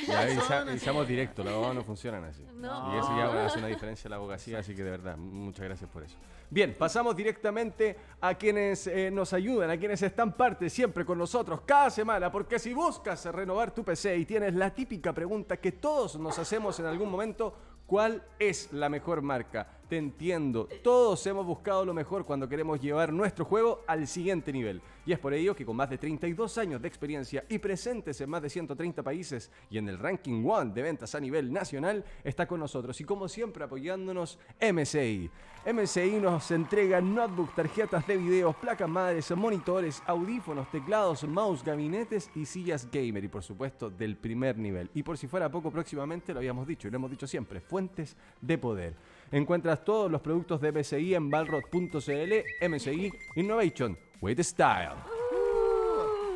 Y 0.74 0.80
seamos 0.80 1.08
directos, 1.08 1.44
los 1.44 1.54
abogados 1.54 1.76
no 1.76 1.84
funcionan 1.84 2.24
así. 2.24 2.46
No. 2.56 2.96
Y 2.96 2.98
eso 3.00 3.16
ya 3.18 3.46
hace 3.46 3.60
una 3.60 3.68
diferencia 3.68 4.08
en 4.08 4.12
la 4.12 4.16
abogacía, 4.16 4.60
así 4.60 4.74
que 4.74 4.84
de 4.84 4.92
verdad, 4.92 5.18
muchas 5.18 5.66
gracias 5.66 5.90
por 5.90 6.04
eso. 6.04 6.16
Bien, 6.50 6.76
pasamos 6.78 7.16
directamente 7.16 7.96
a 8.20 8.34
quienes 8.36 8.86
eh, 8.88 9.10
nos 9.10 9.32
ayudan, 9.34 9.70
a 9.70 9.78
quienes 9.78 10.02
están 10.02 10.34
parte 10.34 10.70
siempre 10.70 11.06
con 11.06 11.18
nosotros 11.18 11.62
cada 11.66 11.90
semana, 11.90 12.30
porque 12.32 12.60
si 12.60 12.74
buscas 13.02 13.26
renovar 13.34 13.74
tu 13.74 13.84
PC 13.84 14.16
y 14.16 14.26
tienes 14.26 14.54
la 14.54 14.70
típica 14.70 15.12
pregunta 15.12 15.58
que 15.58 15.72
todos 15.72 16.20
nos 16.20 16.38
hacemos 16.38 16.80
en 16.80 16.86
algún 16.86 17.10
momento, 17.10 17.52
¿cuál 17.88 18.22
es 18.38 18.72
la 18.74 18.90
mejor 18.90 19.24
marca? 19.24 19.68
Te 19.90 19.98
entiendo, 19.98 20.70
todos 20.84 21.26
hemos 21.26 21.44
buscado 21.44 21.84
lo 21.84 21.96
mejor 21.96 22.26
cuando 22.26 22.48
queremos 22.48 22.80
llevar 22.80 23.12
nuestro 23.12 23.44
juego 23.44 23.84
al 23.88 24.06
siguiente 24.06 24.54
nivel. 24.54 24.84
Y 25.06 25.14
es 25.14 25.20
por 25.20 25.34
ello 25.34 25.56
que 25.56 25.66
con 25.66 25.76
más 25.76 25.90
de 25.90 25.98
32 25.98 26.58
años 26.60 26.82
de 26.82 26.88
experiencia 26.88 27.44
y 27.50 27.58
presentes 27.58 28.22
en 28.22 28.30
más 28.30 28.42
de 28.42 28.50
130 28.50 29.02
países 29.02 29.50
y 29.70 29.78
en 29.78 29.90
el 29.90 29.98
ranking 29.98 30.46
One 30.46 30.74
de 30.74 30.82
ventas 30.84 31.16
a 31.16 31.20
nivel 31.20 31.52
nacional, 31.52 32.04
está 32.24 32.48
con 32.48 32.60
nosotros 32.60 33.00
y 33.02 33.04
como 33.04 33.28
siempre 33.28 33.64
apoyándonos 33.64 34.38
MSI. 34.62 35.30
MSI 35.66 36.20
nos 36.20 36.50
entrega 36.52 37.02
notebook, 37.02 37.54
tarjetas 37.56 38.06
de 38.08 38.18
video, 38.18 38.54
placas 38.54 38.90
madres, 38.90 39.30
monitores, 39.36 40.02
audífonos, 40.06 40.70
teclados, 40.72 41.24
mouse, 41.28 41.64
gabinetes 41.64 42.30
y 42.36 42.46
sillas 42.46 42.90
gamer 42.92 43.24
y 43.24 43.28
por 43.28 43.44
supuesto 43.44 43.90
del 43.90 44.18
primer 44.18 44.58
nivel. 44.58 44.90
Y 44.94 45.04
por 45.04 45.18
si 45.18 45.28
fuera 45.28 45.52
poco 45.52 45.72
próximamente, 45.72 46.34
lo 46.34 46.40
habíamos 46.40 46.68
dicho 46.68 46.88
y 46.88 46.92
lo 46.92 46.98
hemos 46.98 47.12
dicho 47.12 47.28
siempre, 47.28 47.60
fuentes 47.60 48.16
de 48.40 48.58
poder. 48.58 48.96
Encuentras 49.32 49.86
todos 49.86 50.12
los 50.12 50.22
productos 50.22 50.62
de 50.62 50.72
MSI 50.72 51.16
en 51.16 51.30
balrod.cl, 51.30 52.68
MSI 52.68 53.14
Innovation 53.36 53.98
with 54.22 54.40
Style. 54.44 54.96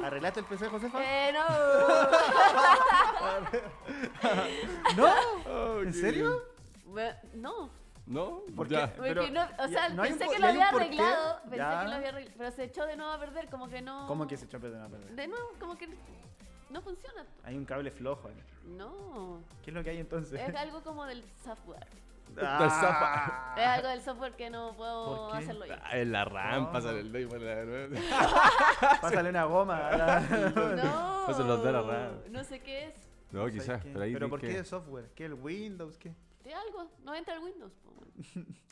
¿Arreglaste 0.04 0.40
el 0.42 0.46
PC, 0.46 0.70
Josefa? 0.70 1.00
Eh, 1.04 1.34
no. 1.34 1.46
¿No? 4.96 5.82
¿En 5.82 5.94
serio? 5.94 6.44
No. 7.34 7.70
¿No? 8.06 8.42
¿Por 8.56 8.68
Ya. 8.68 8.92
qué? 8.92 8.98
Porque 8.98 9.14
Pero, 9.16 9.28
no, 9.32 9.42
o 9.44 9.68
ya, 9.68 9.68
sea, 9.68 9.90
no 9.90 10.04
hay 10.04 10.12
un 10.12 10.18
pensé 10.20 10.34
que 10.36 10.40
lo 10.40 10.46
hay 10.48 10.56
un 10.58 10.62
había 10.62 10.70
arreglado, 10.78 11.42
pensé 11.42 11.58
ya. 11.58 11.80
que 11.82 11.88
lo 11.90 11.96
había 11.96 12.10
arreglado, 12.10 12.36
pero 12.38 12.52
se 12.52 12.64
echó 12.66 12.86
de 12.86 12.96
nuevo 12.98 13.12
a 13.12 13.20
perder, 13.20 13.50
como 13.50 13.68
que 13.68 13.82
no... 13.82 14.06
¿Cómo 14.06 14.28
que 14.28 14.38
se 14.38 14.46
echó 14.46 14.58
a 14.58 14.60
perder 14.60 14.78
una 14.80 14.90
perder? 14.90 15.10
De 15.16 15.28
nuevo, 15.28 15.50
como 15.60 15.76
que 15.76 15.90
no 16.70 16.82
funciona. 16.84 17.26
Hay 17.44 17.58
un 17.58 17.66
cable 17.66 17.90
flojo 17.90 18.28
ahí. 18.28 18.36
No, 18.78 19.40
¿Qué 19.64 19.72
es 19.72 19.74
lo 19.76 19.84
que 19.84 19.90
hay 19.90 19.98
entonces? 19.98 20.40
es 20.40 20.56
algo 20.56 20.84
como 20.84 21.06
del 21.06 21.24
software. 21.44 21.88
Ah. 22.38 23.56
Es 23.58 23.66
algo 23.66 23.88
del 23.88 24.02
software 24.02 24.34
que 24.36 24.50
no 24.50 24.76
puedo 24.76 25.32
hacerlo 25.34 25.66
yo. 25.66 25.74
Ah, 25.82 25.98
en 25.98 26.12
la 26.12 26.26
RAM, 26.26 26.64
No. 26.66 26.72
pásale 26.74 27.00
el 27.00 27.12
dedo 27.12 27.38
la. 27.38 27.88
Pásale 29.02 29.30
una 29.30 29.46
goma. 29.46 29.88
a 29.88 29.98
la- 29.98 30.20
No, 30.20 31.24
Pásalo 31.28 31.54
a 31.54 31.58
dar 31.58 31.76
a 31.76 31.82
raro. 31.82 32.24
no 32.30 32.44
sé 32.44 32.60
qué 32.60 32.86
es. 32.88 32.94
No, 33.32 33.48
quizás, 33.48 33.82
pero 33.84 34.02
ahí 34.02 34.14
¿Pero 34.14 34.30
por 34.30 34.40
que- 34.42 34.48
qué 34.48 34.58
el 34.60 34.66
software? 34.66 35.12
¿Qué 35.16 35.26
el 35.26 35.34
Windows? 35.34 35.98
¿Qué? 35.98 36.14
De 36.44 36.54
algo, 36.54 36.90
no 37.04 37.16
entra 37.16 37.36
el 37.36 37.40
Windows. 37.42 37.74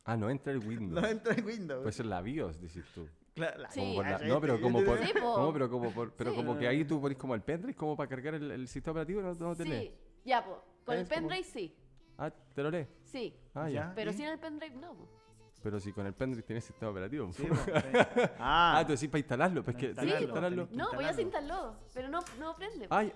Ah, 0.06 0.16
no 0.18 0.30
entra 0.30 0.54
el 0.54 0.60
Windows. 0.60 1.02
No 1.02 1.08
entra 1.08 1.34
en 1.34 1.46
Windows. 1.46 1.82
Puede 1.82 1.92
ser 1.94 2.06
la 2.06 2.22
BIOS, 2.22 2.60
decís 2.62 2.86
tú. 2.94 3.08
Claro, 3.34 3.58
la- 3.60 3.72
Sí. 3.72 3.96
La- 3.98 4.20
no, 4.20 4.40
pero 4.42 4.62
como 4.62 4.84
por, 4.84 5.00
Sí. 5.00 5.12
¿cómo? 5.20 5.54
pero 5.54 5.70
como 5.70 5.92
por, 5.92 6.12
pero 6.14 6.32
Sí. 6.32 6.36
como 6.38 6.58
que 6.58 6.68
ahí 6.68 6.86
tú 6.86 7.02
ponés 7.02 7.18
como 7.18 7.34
el 7.34 7.42
pendrive 7.42 7.76
como 7.76 7.96
para 7.98 8.08
cargar 8.10 8.36
el, 8.36 8.52
el 8.52 8.68
sistema 8.68 8.92
operativo 8.92 9.22
no, 9.22 9.34
no 9.34 9.56
te 9.56 9.66
lee. 9.66 9.80
Sí, 9.88 9.94
ya, 10.26 10.44
po. 10.46 10.64
Con 10.86 10.96
el 10.98 11.08
como- 11.08 11.16
pendrive 11.16 11.44
sí. 11.44 11.76
Ah, 12.18 12.30
te 12.30 12.64
lo 12.64 12.70
lee. 12.72 12.88
Sí. 13.04 13.34
Ah, 13.54 13.70
ya. 13.70 13.92
Pero 13.96 14.12
¿Y? 14.12 14.14
sin 14.14 14.26
el 14.28 14.40
pendrive 14.40 14.76
no. 14.76 14.94
po. 14.96 15.08
Pero 15.62 15.80
si 15.80 15.94
con 15.94 16.06
el 16.06 16.14
pendrive 16.14 16.44
tienes 16.44 16.66
sistema 16.66 16.92
operativo. 16.92 17.32
Sí, 17.32 17.44
po, 17.44 17.56
sí. 17.66 17.72
Ah, 18.40 18.78
Ah, 18.80 18.84
tú 18.86 18.92
decís 18.94 19.08
para 19.10 19.20
instalarlo, 19.20 19.64
pues 19.64 19.76
que 19.78 19.94
tienes 19.94 20.16
que 20.16 20.24
instalarlo, 20.24 20.64
instalarlo. 20.64 20.66
tenés 20.68 20.78
No, 20.78 20.92
pues 20.94 21.08
ya 21.08 21.14
se 21.14 21.22
instalarlo. 21.22 21.56
instaló. 21.72 21.90
Pero 21.94 22.08
no, 22.10 22.20
no 22.40 22.56
prende. 22.56 22.88
po. 22.88 22.96
Ay, 22.96 23.14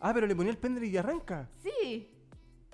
ah, 0.00 0.12
pero 0.14 0.26
le 0.26 0.36
ponía 0.36 0.50
el 0.52 0.58
pendrive 0.58 0.86
y 0.92 0.96
arranca. 0.96 1.48
Sí. 1.58 2.14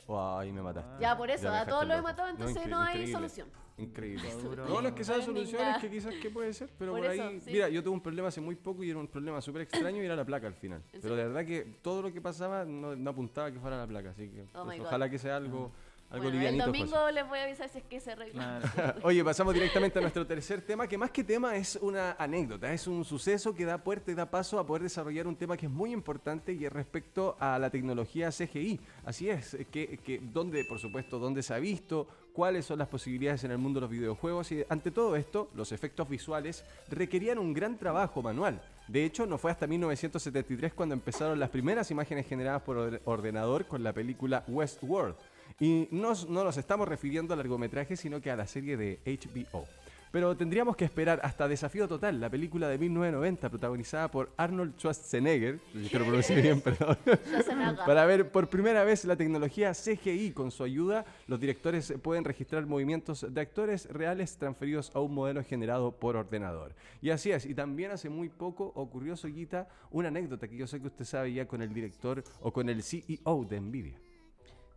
Oh, 0.06 0.36
ahí 0.38 0.52
me 0.52 0.60
mataste. 0.62 0.90
Ya, 1.00 1.16
por 1.16 1.30
eso, 1.30 1.44
Ya 1.44 1.62
a 1.62 1.66
todos 1.66 1.86
lo 1.86 1.94
he 1.94 2.02
matado, 2.02 2.28
entonces 2.28 2.66
no 2.66 2.78
hay 2.80 2.88
increíble. 3.02 3.12
solución. 3.12 3.48
Increíble. 3.76 4.28
No, 4.68 4.80
no 4.82 4.88
es 4.88 4.94
que 4.94 5.02
sea 5.02 5.16
soluciones, 5.16 5.50
indignada. 5.50 5.80
que 5.80 5.90
quizás 5.90 6.14
que 6.14 6.30
puede 6.30 6.52
ser, 6.52 6.70
pero 6.78 6.92
Por 6.92 7.00
por, 7.00 7.10
eso, 7.10 7.22
ahí. 7.24 7.40
sí. 7.40 7.50
Mira, 7.50 7.68
yo 7.68 7.82
tuve 7.82 7.94
un 7.94 8.00
problema 8.00 8.28
hace 8.28 8.40
muy 8.40 8.54
poco 8.54 8.84
y 8.84 8.90
era 8.90 8.98
un 9.00 9.08
problema 9.08 9.40
súper 9.40 9.62
extraño 9.62 10.00
y 10.00 10.06
era 10.06 10.14
la 10.14 10.24
placa 10.24 10.46
al 10.46 10.54
final. 10.54 10.80
¿En 10.92 11.00
Pero 11.00 11.16
de 11.16 11.24
verdad 11.24 11.44
que 11.44 11.62
todo 11.82 12.02
lo 12.02 12.12
que 12.12 12.20
pasaba 12.20 12.64
no, 12.64 12.94
no 12.94 13.10
apuntaba 13.10 13.48
a 13.48 13.52
que 13.52 13.58
fuera 13.58 13.76
la 13.76 13.86
placa, 13.86 14.10
así 14.10 14.28
que 14.28 14.44
Oh 14.54 14.64
pues, 14.64 14.78
God. 14.78 14.86
ojalá 14.86 15.10
que 15.10 15.18
sea 15.18 15.36
algo, 15.36 15.72
algo 16.14 16.30
Bueno, 16.30 16.40
el. 16.48 16.54
José. 16.54 16.66
domingo 16.66 17.10
les 17.10 17.28
voy 17.28 17.38
a 17.38 17.44
avisar 17.44 17.68
si 17.68 17.78
es 17.78 17.84
que 17.84 18.00
se 18.00 18.12
arregla. 18.12 18.60
Claro. 18.74 19.00
Oye, 19.02 19.22
pasamos 19.24 19.54
directamente 19.54 19.98
a 19.98 20.02
nuestro 20.02 20.26
tercer 20.26 20.62
tema, 20.62 20.86
que 20.86 20.96
más 20.98 21.10
que 21.10 21.22
tema 21.24 21.56
es 21.56 21.76
una 21.82 22.12
anécdota, 22.18 22.72
es 22.72 22.86
un 22.86 23.04
suceso 23.04 23.54
que 23.54 23.64
da 23.64 23.78
puerta 23.78 24.10
y 24.10 24.14
da 24.14 24.30
paso 24.30 24.58
a 24.58 24.66
poder 24.66 24.82
desarrollar 24.82 25.26
un 25.26 25.36
tema 25.36 25.56
que 25.56 25.66
es 25.66 25.72
muy 25.72 25.92
importante 25.92 26.52
y 26.52 26.64
es 26.64 26.72
respecto 26.72 27.36
a 27.38 27.58
la 27.58 27.70
tecnología 27.70 28.30
CGI. 28.30 28.80
Así 29.04 29.28
es, 29.28 29.56
que, 29.70 29.98
que 29.98 30.20
donde, 30.32 30.64
por 30.64 30.78
supuesto, 30.78 31.18
dónde 31.18 31.42
se 31.42 31.52
ha 31.54 31.58
visto, 31.58 32.06
cuáles 32.32 32.64
son 32.66 32.78
las 32.78 32.88
posibilidades 32.88 33.44
en 33.44 33.52
el 33.52 33.58
mundo 33.58 33.78
de 33.78 33.82
los 33.82 33.90
videojuegos 33.90 34.50
y 34.52 34.64
ante 34.68 34.90
todo 34.90 35.14
esto, 35.16 35.50
los 35.54 35.70
efectos 35.72 36.08
visuales 36.08 36.64
requerían 36.90 37.38
un 37.38 37.52
gran 37.54 37.76
trabajo 37.78 38.22
manual. 38.22 38.60
De 38.88 39.04
hecho, 39.04 39.24
no 39.24 39.38
fue 39.38 39.50
hasta 39.50 39.66
1973 39.66 40.74
cuando 40.74 40.94
empezaron 40.94 41.38
las 41.40 41.48
primeras 41.50 41.90
imágenes 41.90 42.26
generadas 42.26 42.62
por 42.62 42.76
orde- 42.76 43.00
ordenador 43.04 43.66
con 43.66 43.82
la 43.82 43.92
película 43.92 44.44
Westworld. 44.48 45.14
Y 45.60 45.88
no, 45.90 46.12
no 46.28 46.44
nos 46.44 46.56
estamos 46.56 46.88
refiriendo 46.88 47.34
al 47.34 47.38
largometraje, 47.38 47.96
sino 47.96 48.20
que 48.20 48.30
a 48.30 48.36
la 48.36 48.46
serie 48.46 48.76
de 48.76 49.00
HBO. 49.04 49.66
Pero 50.14 50.36
tendríamos 50.36 50.76
que 50.76 50.84
esperar 50.84 51.18
hasta 51.24 51.48
Desafío 51.48 51.88
Total, 51.88 52.20
la 52.20 52.30
película 52.30 52.68
de 52.68 52.78
1990, 52.78 53.50
protagonizada 53.50 54.08
por 54.08 54.30
Arnold 54.36 54.76
Schwarzenegger, 54.78 55.58
que 55.90 55.98
lo 55.98 56.04
pronuncié 56.04 56.40
bien, 56.40 56.60
perdón, 56.60 56.96
para 57.84 58.06
ver 58.06 58.30
por 58.30 58.48
primera 58.48 58.84
vez 58.84 59.04
la 59.06 59.16
tecnología 59.16 59.72
CGI. 59.72 60.30
Con 60.30 60.52
su 60.52 60.62
ayuda, 60.62 61.04
los 61.26 61.40
directores 61.40 61.92
pueden 62.00 62.22
registrar 62.22 62.64
movimientos 62.64 63.26
de 63.28 63.40
actores 63.40 63.88
reales 63.90 64.36
transferidos 64.36 64.92
a 64.94 65.00
un 65.00 65.12
modelo 65.12 65.42
generado 65.42 65.90
por 65.90 66.14
ordenador. 66.14 66.76
Y 67.02 67.10
así 67.10 67.32
es, 67.32 67.44
y 67.44 67.52
también 67.52 67.90
hace 67.90 68.08
muy 68.08 68.28
poco 68.28 68.70
ocurrió, 68.76 69.16
Soyita, 69.16 69.66
una 69.90 70.10
anécdota 70.10 70.46
que 70.46 70.56
yo 70.56 70.68
sé 70.68 70.80
que 70.80 70.86
usted 70.86 71.06
sabe 71.06 71.32
ya 71.32 71.48
con 71.48 71.60
el 71.60 71.74
director 71.74 72.22
o 72.40 72.52
con 72.52 72.68
el 72.68 72.84
CEO 72.84 73.44
de 73.50 73.60
Nvidia. 73.60 74.03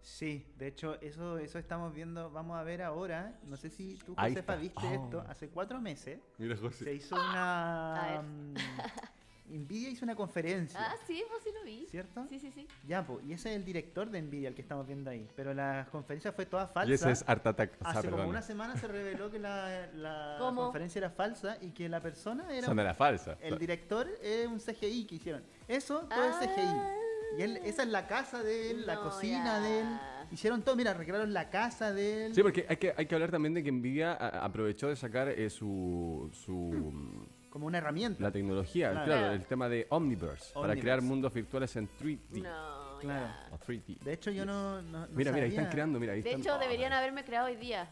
Sí, 0.08 0.48
de 0.58 0.68
hecho, 0.68 0.96
eso, 1.02 1.38
eso 1.38 1.60
estamos 1.60 1.94
viendo, 1.94 2.32
vamos 2.32 2.58
a 2.58 2.64
ver 2.64 2.82
ahora. 2.82 3.38
No 3.44 3.58
sé 3.58 3.70
si 3.70 3.96
tú, 4.06 4.14
Ahí 4.16 4.32
Josefa, 4.32 4.54
está. 4.54 4.62
viste 4.62 4.88
Oh. 4.98 5.04
esto. 5.04 5.26
Hace 5.28 5.50
cuatro 5.50 5.82
meses 5.82 6.20
Mira, 6.38 6.56
se 6.72 6.94
hizo 6.94 7.14
una. 7.16 8.24
Mm, 8.24 8.54
Nvidia 9.50 9.90
hizo 9.90 10.06
una 10.06 10.16
conferencia. 10.16 10.80
Ah, 10.82 10.96
sí, 11.06 11.22
pues 11.30 11.44
sí 11.44 11.50
lo 11.54 11.64
vi. 11.66 11.86
¿Cierto? 11.92 12.26
Sí, 12.30 12.40
sí, 12.40 12.52
sí. 12.52 12.68
Ya, 12.88 13.06
pues, 13.06 13.24
y 13.26 13.34
ese 13.34 13.50
es 13.52 13.58
el 13.58 13.66
director 13.66 14.10
de 14.10 14.22
Nvidia, 14.22 14.48
el 14.50 14.56
que 14.56 14.62
estamos 14.62 14.88
viendo 14.88 15.10
ahí. 15.10 15.28
Pero 15.36 15.54
la 15.54 15.88
conferencia 15.92 16.32
fue 16.32 16.46
toda 16.46 16.68
falsa. 16.68 16.90
Y 16.90 16.94
ese 16.94 17.12
es 17.12 17.24
Art 17.28 17.46
Attack. 17.46 17.74
O 17.82 17.84
sea, 17.92 18.00
Hace 18.00 18.10
como 18.10 18.28
una 18.28 18.42
semana 18.42 18.78
se 18.78 18.88
reveló 18.88 19.30
que 19.30 19.40
la, 19.40 19.88
la 19.94 20.38
conferencia 20.56 21.00
era 21.00 21.10
falsa 21.10 21.58
y 21.62 21.72
que 21.72 21.90
la 21.90 22.00
persona 22.02 22.46
era. 22.50 22.60
Esa 22.66 22.74
no 22.74 22.82
era 22.82 22.94
falsa. 22.94 23.38
El 23.42 23.58
director 23.60 24.08
es 24.22 24.48
un 24.48 24.60
CGI 24.60 25.06
que 25.06 25.16
hicieron. 25.16 25.44
Eso, 25.68 26.00
todo 26.10 26.24
es 26.30 26.36
Ah. 26.36 26.40
CGI. 26.42 27.07
Y 27.38 27.42
él, 27.42 27.58
esa 27.64 27.84
es 27.84 27.90
la 27.90 28.08
casa 28.08 28.44
de 28.44 28.72
él, 28.72 28.86
la 28.86 28.98
cocina 28.98 29.44
ya. 29.46 29.60
de 29.62 29.80
él. 29.82 29.86
Hicieron 30.32 30.62
todo, 30.62 30.76
mira, 30.76 30.94
recrearon 30.94 31.34
la 31.34 31.50
casa 31.50 31.94
de 31.94 32.28
él. 32.28 32.36
Sí, 32.36 32.42
porque 32.44 32.66
hay 32.70 32.78
que, 32.78 32.94
hay 32.96 33.06
que 33.06 33.16
hablar 33.16 33.32
también 33.32 33.54
de 33.54 33.64
que 33.64 33.72
Nvidia 33.72 34.14
aprovechó 34.14 34.88
de 34.88 34.96
sacar 34.96 35.30
eh, 35.30 35.50
su, 35.50 36.30
su 36.34 36.52
mm, 36.54 37.28
Como 37.50 37.66
una 37.68 37.78
herramienta. 37.80 38.22
la 38.22 38.32
tecnología, 38.32 38.92
Claro. 38.92 39.06
claro, 39.06 39.32
el 39.34 39.46
tema 39.46 39.68
de 39.70 39.88
Omniverse, 39.90 40.54
para 40.54 40.76
crear 40.76 41.02
mundos 41.02 41.34
virtuales 41.34 41.76
en 41.76 41.90
3D. 41.90 42.42
No, 42.44 42.88
Claro. 43.00 43.28
O 43.52 43.58
3D. 43.60 44.00
De 44.00 44.14
hecho, 44.14 44.32
yo 44.32 44.46
no. 44.46 44.82
no- 44.82 45.02
no 45.02 45.08
mira, 45.12 45.32
mira, 45.32 45.44
ahí 45.46 45.50
están 45.50 45.66
sabía. 45.66 45.70
creando, 45.72 46.00
mira, 46.00 46.14
ahí 46.14 46.22
De 46.22 46.30
están- 46.30 46.42
hecho, 46.42 46.56
oh, 46.56 46.60
deberían 46.60 46.94
haberme 46.94 47.24
creado 47.24 47.48
hoy 47.48 47.56
día. 47.56 47.90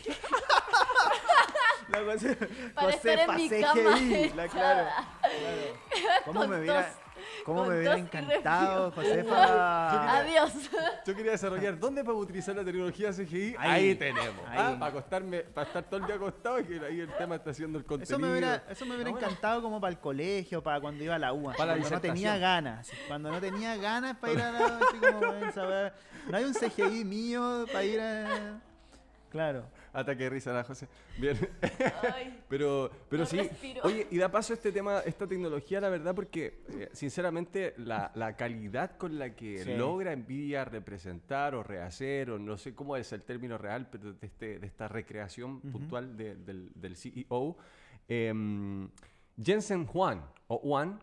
La 1.88 1.98
Jose- 2.04 2.36
Para 2.74 2.90
estar 2.90 3.18
en 3.18 3.36
mi 3.36 3.48
cama 3.60 3.90
la- 4.36 4.48
claro, 4.48 4.50
claro. 4.50 4.88
¿Cómo 6.24 6.46
me 6.46 6.66
tos, 6.66 6.84
cómo 7.44 7.64
me 7.66 7.78
hubiera 7.78 7.96
y 7.98 8.00
encantado. 8.00 8.90
Josefa? 8.92 10.18
Adiós. 10.18 10.52
Yo 11.06 11.14
quería 11.14 11.32
desarrollar, 11.32 11.78
¿dónde 11.78 12.04
podemos 12.04 12.24
utilizar 12.24 12.54
la 12.56 12.64
tecnología 12.64 13.10
CGI? 13.12 13.56
Ahí. 13.58 13.94
tenemos. 13.94 14.44
Ahí. 14.48 14.58
Ah, 14.58 14.76
para 14.78 14.86
acostarme, 14.90 15.40
para 15.40 15.66
estar 15.66 15.82
todo 15.84 16.00
el 16.00 16.06
día 16.06 16.14
acostado 16.16 16.60
y 16.60 16.64
que 16.64 16.80
ahí 16.86 17.00
el 17.00 17.12
tema 17.16 17.36
está 17.36 17.50
haciendo 17.50 17.78
el 17.78 17.84
contenido. 17.84 18.16
Eso 18.16 18.18
me 18.18 18.30
hubiera, 18.30 18.62
eso 18.68 18.86
me 18.86 18.94
hubiera 18.94 19.10
Ah, 19.10 19.12
bueno. 19.12 19.26
encantado 19.26 19.62
como 19.62 19.80
para 19.80 19.92
el 19.92 19.98
colegio, 19.98 20.62
para 20.62 20.80
cuando 20.80 21.02
iba 21.04 21.14
a 21.14 21.18
la 21.18 21.32
UA. 21.32 21.54
Para 21.54 21.72
la 21.76 21.80
cuando 21.80 21.96
no 21.96 22.00
tenía 22.00 22.36
ganas. 22.38 22.90
Cuando 23.08 23.30
no 23.30 23.40
tenía 23.40 23.76
ganas 23.76 24.16
para 24.16 24.32
ir 24.32 24.40
a 24.40 24.52
la 24.52 24.66
así 24.78 24.96
como, 24.98 25.18
weá. 25.20 25.92
No 26.28 26.36
hay 26.36 26.44
un 26.44 26.54
CGI 26.54 27.04
mío 27.04 27.64
para 27.72 27.84
ir 27.84 28.00
a. 28.00 28.60
Claro. 29.30 29.64
Ataque 29.94 30.24
de 30.24 30.30
risa, 30.30 30.52
la 30.52 30.64
José. 30.64 30.88
Bien. 31.18 31.36
Ay, 32.14 32.40
Pero, 32.48 32.90
pero 33.08 33.24
No 33.24 33.28
sí, 33.28 33.36
respiro. 33.38 33.82
oye, 33.84 34.06
y 34.10 34.16
da 34.18 34.30
paso 34.30 34.54
este 34.54 34.72
tema, 34.72 35.00
esta 35.00 35.26
tecnología, 35.26 35.80
la 35.80 35.88
verdad, 35.90 36.14
porque 36.14 36.62
eh, 36.68 36.88
sinceramente 36.92 37.74
la, 37.78 38.10
la 38.14 38.34
calidad 38.36 38.96
con 38.96 39.18
la 39.18 39.34
que 39.34 39.64
Sí. 39.64 39.74
logra 39.74 40.14
Nvidia 40.16 40.64
representar 40.64 41.54
o 41.54 41.62
rehacer, 41.62 42.30
o 42.30 42.38
no 42.38 42.56
sé 42.56 42.74
cómo 42.74 42.96
es 42.96 43.12
el 43.12 43.22
término 43.24 43.58
real, 43.58 43.88
pero 43.90 44.12
de, 44.14 44.26
este, 44.26 44.58
de 44.58 44.66
esta 44.66 44.88
recreación 44.88 45.60
puntual 45.60 46.16
de- 46.16 46.36
del, 46.36 46.70
del 46.74 46.96
CEO, 46.96 47.56
em, 48.08 48.88
Jensen 49.42 49.86
Juan, 49.86 50.22
o 50.48 50.58
Juan, 50.58 51.00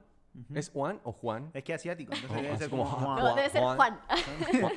¿es 0.53 0.69
Juan 0.69 0.99
o 1.03 1.11
Juan? 1.11 1.49
Es 1.53 1.63
que 1.63 1.73
es 1.73 1.81
asiático, 1.81 2.13
entonces 2.13 2.37
Oh, 2.39 2.41
debe 2.43 2.57
ser 2.57 2.69
como 2.69 2.85
Juan. 2.85 3.03
Juan. 3.05 3.19
no, 3.23 3.35
debe 3.35 3.49
ser 3.49 3.61
Juan. 3.63 3.99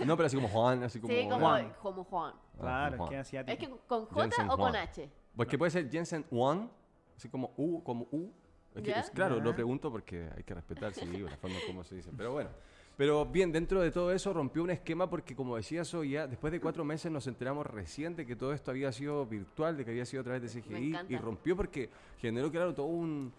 No, 0.06 0.16
pero 0.16 0.26
así 0.26 0.36
como 0.36 0.48
Juan, 0.48 0.82
así 0.82 1.00
como... 1.00 1.12
Sí, 1.12 1.22
como 1.28 1.38
Juan. 1.46 1.72
como 1.82 2.04
Juan. 2.04 2.34
Ah, 2.34 2.58
Claro, 2.60 2.96
Juan. 2.98 3.06
es 3.06 3.08
que 3.10 3.14
es 3.16 3.20
asiático. 3.20 3.52
Es 3.52 3.58
que 3.68 3.76
con 3.86 4.06
J 4.06 4.20
Jensen 4.22 4.50
o 4.50 4.56
con. 4.56 4.76
H. 4.76 5.10
Porque 5.36 5.58
puede 5.58 5.70
ser 5.70 5.90
Jensen 5.90 6.24
Juan, 6.30 6.70
así 7.16 7.28
como 7.28 7.52
U, 7.56 7.82
como 7.82 8.06
U. 8.10 8.30
Es 8.74 8.82
que, 8.82 8.90
¿Ya? 8.90 9.00
es- 9.00 9.10
claro, 9.10 9.38
Ya. 9.38 9.44
lo 9.44 9.54
pregunto 9.54 9.90
porque 9.90 10.28
hay 10.36 10.42
que 10.44 10.54
respetar, 10.54 10.92
sí, 10.94 11.04
la 11.18 11.36
forma 11.36 11.56
como 11.66 11.84
se 11.84 11.94
dice. 11.96 12.10
Pero 12.16 12.32
bueno. 12.32 12.50
Pero 12.96 13.24
bien, 13.24 13.50
dentro 13.52 13.80
de 13.80 13.90
todo 13.90 14.12
eso 14.12 14.32
rompió 14.34 14.62
un 14.62 14.70
esquema 14.70 15.08
porque, 15.08 15.34
como 15.34 15.56
decía 15.56 15.82
Soya, 15.84 16.26
después 16.26 16.52
de 16.52 16.60
cuatro 16.60 16.84
meses 16.84 17.10
nos 17.10 17.26
enteramos 17.26 17.66
recién 17.66 18.14
de 18.14 18.26
que 18.26 18.36
todo 18.36 18.52
esto 18.52 18.70
había 18.70 18.92
sido 18.92 19.24
virtual, 19.26 19.76
de 19.78 19.84
que 19.84 19.90
había 19.92 20.04
sido 20.04 20.20
a 20.20 20.24
través 20.24 20.42
de 20.42 20.48
CGI. 20.60 20.94
Y 21.08 21.16
rompió 21.16 21.56
porque 21.56 21.88
generó, 22.18 22.50
claro, 22.50 22.74
todo 22.74 22.86
un... 22.86 23.32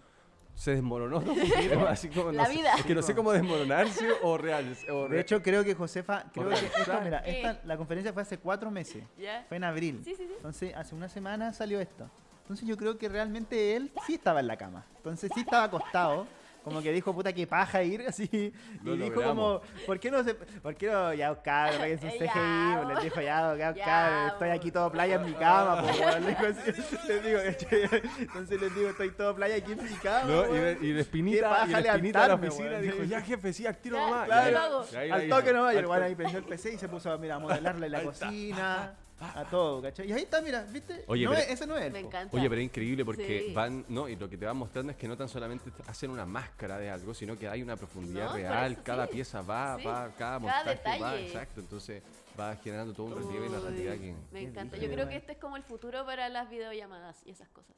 Se 0.56 0.72
desmoronó 0.76 1.20
poquito, 1.26 1.88
así 1.88 2.10
como... 2.10 2.26
no 2.32 2.38
La 2.38 2.46
sé, 2.46 2.54
vida. 2.54 2.74
Es 2.78 2.86
que 2.86 2.94
no 2.96 3.02
sé 3.02 3.16
cómo 3.16 3.32
desmoronarse 3.32 4.08
o 4.22 4.38
real. 4.38 4.76
O 4.92 5.08
De 5.08 5.20
hecho, 5.20 5.42
creo 5.42 5.64
que 5.64 5.74
Josefa, 5.76 6.26
creo 6.34 6.50
que 6.50 6.56
esto, 6.56 7.02
mira, 7.04 7.20
esta- 7.20 7.60
la 7.66 7.76
conferencia 7.78 8.14
fue 8.14 8.22
hace 8.22 8.38
cuatro 8.38 8.70
meses. 8.70 9.04
¿Ya? 9.18 9.46
Fue 9.48 9.58
en 9.58 9.64
abril. 9.64 10.02
Sí, 10.06 10.12
sí, 10.16 10.26
sí. 10.28 10.34
Entonces, 10.36 10.76
hace 10.76 10.94
una 10.96 11.10
semana 11.10 11.54
salió 11.54 11.80
esto. 11.82 12.10
Entonces, 12.44 12.68
yo 12.68 12.78
creo 12.78 12.98
que 12.98 13.10
realmente 13.10 13.76
él 13.76 13.92
sí 14.06 14.16
estaba 14.16 14.42
en 14.42 14.48
la 14.48 14.58
cama. 14.58 14.86
Entonces, 14.98 15.32
sí 15.34 15.42
estaba 15.42 15.64
acostado. 15.64 16.28
Como 16.64 16.82
que 16.82 16.94
dijo, 16.94 17.14
puta, 17.14 17.34
que 17.34 17.46
paja 17.46 17.84
ir 17.84 18.02
así. 18.08 18.30
Y 18.32 18.54
Lo 18.86 18.96
dijo 18.96 19.16
logramos. 19.16 19.60
como, 19.62 19.86
¿por 19.86 20.00
qué 20.00 20.10
no 20.10 20.24
se, 20.24 20.34
por 20.34 20.76
qué 20.76 20.88
no, 20.90 21.14
ya, 21.14 21.36
cabrón, 21.42 21.82
que 21.82 21.94
es 21.94 22.04
un 22.04 22.10
Ya, 22.12 22.18
CGI? 22.18 22.76
bo. 22.84 22.90
Les 22.94 23.04
dijo, 23.04 23.22
ya, 23.22 23.56
ya, 23.58 23.74
Ya, 23.76 23.86
cabrón, 23.86 24.28
estoy 24.30 24.50
aquí 24.50 24.72
todo 24.72 24.92
playa 24.92 25.16
en 25.16 25.26
mi 25.26 25.34
cama, 25.34 25.82
po, 25.82 25.88
weón. 25.88 26.22
Le 26.24 26.30
dijo 26.30 26.46
así. 26.46 26.72
Les 27.08 27.24
digo, 27.24 27.40
entonces 28.20 28.62
les 28.62 28.76
digo, 28.76 28.90
estoy 28.90 29.12
todo 29.12 29.36
playa 29.36 29.56
aquí 29.58 29.72
en 29.74 29.84
mi 29.84 29.90
cama, 29.98 30.24
¿no? 30.26 30.56
Y, 30.56 30.60
de- 30.60 30.78
y 30.82 30.88
de 30.88 30.94
Qué 30.94 31.00
espinita, 31.02 31.50
paja 31.50 31.80
y 31.80 31.84
de 31.84 31.90
espinita 31.90 32.24
a 32.24 32.28
la 32.30 32.34
oficina 32.36 32.80
dijo, 32.80 33.04
ya 33.04 33.22
jefe, 33.22 33.52
sí, 33.54 33.66
al 33.68 33.78
tiro 33.78 33.98
Ya, 33.98 34.06
nomás. 34.06 34.26
claro. 34.26 34.86
Al 35.14 35.30
toque 35.30 35.54
nomás, 35.54 35.74
y 35.76 35.78
el 35.78 35.86
weón 35.86 36.04
ahí 36.04 36.16
prendió 36.16 36.40
el 36.40 36.46
PC 36.46 36.74
y 36.74 36.78
se 36.78 36.88
puso 36.88 37.18
mira, 37.18 37.36
a 37.36 37.40
modelarle 37.40 37.90
la 37.90 38.02
cocina, 38.04 38.94
a 39.20 39.46
todo, 39.46 39.82
¿cachai? 39.82 40.10
Y 40.10 40.12
ahí 40.12 40.24
está, 40.24 40.42
mira, 40.42 40.64
¿viste? 40.64 41.06
Oye, 41.08 41.26
No 41.26 41.32
pero- 41.32 41.42
es- 41.44 41.50
ese 41.52 41.66
no 41.68 41.78
es. 41.78 41.92
Me 41.92 42.00
encanta. 42.00 42.36
Oye, 42.36 42.50
pero 42.50 42.60
es 42.62 42.66
increíble 42.66 43.06
porque 43.06 43.46
Sí. 43.48 43.54
van, 43.54 43.86
no, 43.88 44.10
y 44.10 44.16
lo 44.16 44.30
que 44.30 44.38
te 44.38 44.46
van 44.46 44.58
mostrando 44.58 44.92
es 44.92 44.98
que 44.98 45.08
no 45.08 45.16
tan 45.16 45.30
solamente 45.30 45.72
hacen 45.88 46.10
una 46.12 46.26
máscara 46.26 46.78
de 46.78 46.90
algo, 46.90 47.14
sino 47.14 47.38
que 47.38 47.48
hay 47.48 47.62
una 47.62 47.76
profundidad 47.78 48.28
No, 48.30 48.34
real, 48.34 48.74
eso 48.74 48.82
cada 48.84 49.06
sí. 49.08 49.14
pieza 49.14 49.42
va, 49.42 49.78
Sí. 49.80 49.86
va, 49.86 49.94
cada 50.18 50.40
Cada 50.40 50.40
montaje 50.40 51.00
va, 51.00 51.20
exacto, 51.20 51.62
entonces 51.62 52.04
va 52.40 52.56
generando 52.58 52.94
todo 52.94 53.08
un 53.08 53.16
relieve 53.16 53.46
y 53.48 53.50
narrativa 53.50 53.94
que... 53.94 54.16
Me 54.32 54.42
encanta. 54.42 54.78
Yo 54.78 54.90
creo 54.92 55.08
que 55.08 55.16
este 55.16 55.34
es 55.34 55.38
como 55.38 55.56
el 55.56 55.64
futuro 55.64 56.06
para 56.06 56.28
las 56.30 56.50
videollamadas 56.50 57.22
y 57.26 57.32
esas 57.32 57.48
cosas. 57.50 57.76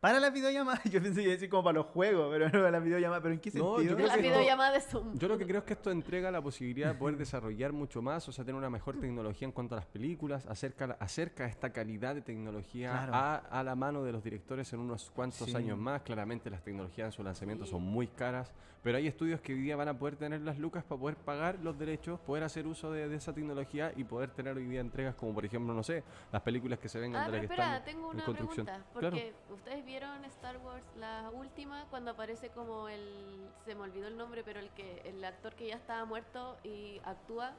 Para 0.00 0.18
las 0.18 0.32
videollamadas, 0.32 0.82
yo 0.90 1.02
pensé 1.02 1.16
que 1.16 1.22
iba 1.24 1.30
a 1.32 1.34
decir 1.34 1.50
como 1.50 1.62
para 1.64 1.74
los 1.74 1.86
juegos, 1.88 2.28
pero 2.32 2.46
no 2.46 2.52
para 2.52 2.70
las 2.70 2.82
videollamadas. 2.82 3.22
¿Pero 3.22 3.34
en 3.34 3.40
qué 3.40 3.50
No, 3.50 3.58
yo 3.58 3.76
sentido? 3.76 3.96
creo 3.96 4.06
La 4.08 4.14
que 4.14 4.20
esto- 4.20 4.30
videollamada 4.38 4.72
de 4.72 4.80
Zoom. 4.80 5.18
Yo 5.18 5.28
lo 5.28 5.36
que 5.36 5.46
creo 5.46 5.58
es 5.58 5.64
que 5.64 5.72
esto 5.74 5.90
entrega 5.90 6.30
la 6.30 6.40
posibilidad 6.40 6.88
de 6.88 6.94
poder 6.94 7.18
desarrollar 7.18 7.72
mucho 7.74 8.00
más, 8.00 8.26
o 8.26 8.32
sea, 8.32 8.42
tener 8.42 8.56
una 8.58 8.70
mejor 8.70 8.98
tecnología 8.98 9.44
en 9.46 9.52
cuanto 9.52 9.74
a 9.74 9.78
las 9.78 9.86
películas, 9.86 10.46
acerca, 10.46 10.96
acerca 10.98 11.44
esta 11.44 11.70
calidad 11.70 12.14
de 12.14 12.22
tecnología 12.22 12.92
Claro. 12.92 13.14
a, 13.14 13.34
a 13.36 13.62
la 13.62 13.74
mano 13.74 14.02
de 14.02 14.12
los 14.12 14.24
directores 14.24 14.72
en 14.72 14.80
unos 14.80 15.10
cuantos 15.10 15.50
Sí. 15.50 15.54
años 15.54 15.76
más. 15.76 16.00
Claramente 16.00 16.48
las 16.48 16.62
tecnologías 16.62 17.04
en 17.06 17.12
su 17.12 17.22
lanzamiento 17.22 17.66
son 17.66 17.82
muy 17.82 18.06
caras, 18.06 18.54
pero 18.82 18.96
hay 18.96 19.06
estudios 19.06 19.42
que 19.42 19.52
hoy 19.52 19.60
día 19.60 19.76
van 19.76 19.88
a 19.88 19.98
poder 19.98 20.16
tener 20.16 20.40
las 20.40 20.58
lucas 20.58 20.82
para 20.82 20.98
poder 20.98 21.16
pagar 21.16 21.58
los 21.62 21.78
derechos, 21.78 22.18
poder 22.20 22.44
hacer 22.44 22.66
uso 22.66 22.90
de, 22.90 23.06
de 23.10 23.16
esa 23.16 23.34
tecnología 23.34 23.92
y 23.94 24.04
poder 24.04 24.30
tener 24.30 24.56
hoy 24.56 24.64
día 24.64 24.80
entregas 24.80 25.14
como, 25.14 25.34
por 25.34 25.44
ejemplo, 25.44 25.74
no 25.74 25.82
sé, 25.82 26.02
las 26.32 26.40
películas 26.40 26.78
que 26.78 26.88
se 26.88 26.98
vengan 26.98 27.20
Ah, 27.20 27.26
de 27.26 27.32
la 27.32 27.36
pero 27.36 27.48
que 27.48 27.54
espera, 27.54 27.76
están 27.76 27.84
tengo 27.92 28.10
en 28.10 28.16
una 28.16 28.24
construcción. 28.24 28.64
pregunta. 28.64 28.90
Claro. 28.98 29.10
Porque 29.16 29.34
ustedes 29.52 29.84
vieron 29.90 30.24
Star 30.26 30.56
Wars, 30.58 30.84
la 30.96 31.30
última, 31.34 31.84
cuando 31.90 32.12
aparece 32.12 32.50
como 32.50 32.88
el. 32.88 33.48
Se 33.64 33.74
me 33.74 33.80
olvidó 33.82 34.06
el 34.06 34.16
nombre, 34.16 34.44
pero 34.44 34.60
el 34.60 34.70
que 34.70 35.02
el 35.04 35.24
actor 35.24 35.54
que 35.56 35.66
ya 35.66 35.74
estaba 35.74 36.04
muerto 36.04 36.56
y 36.62 37.00
actúa. 37.04 37.52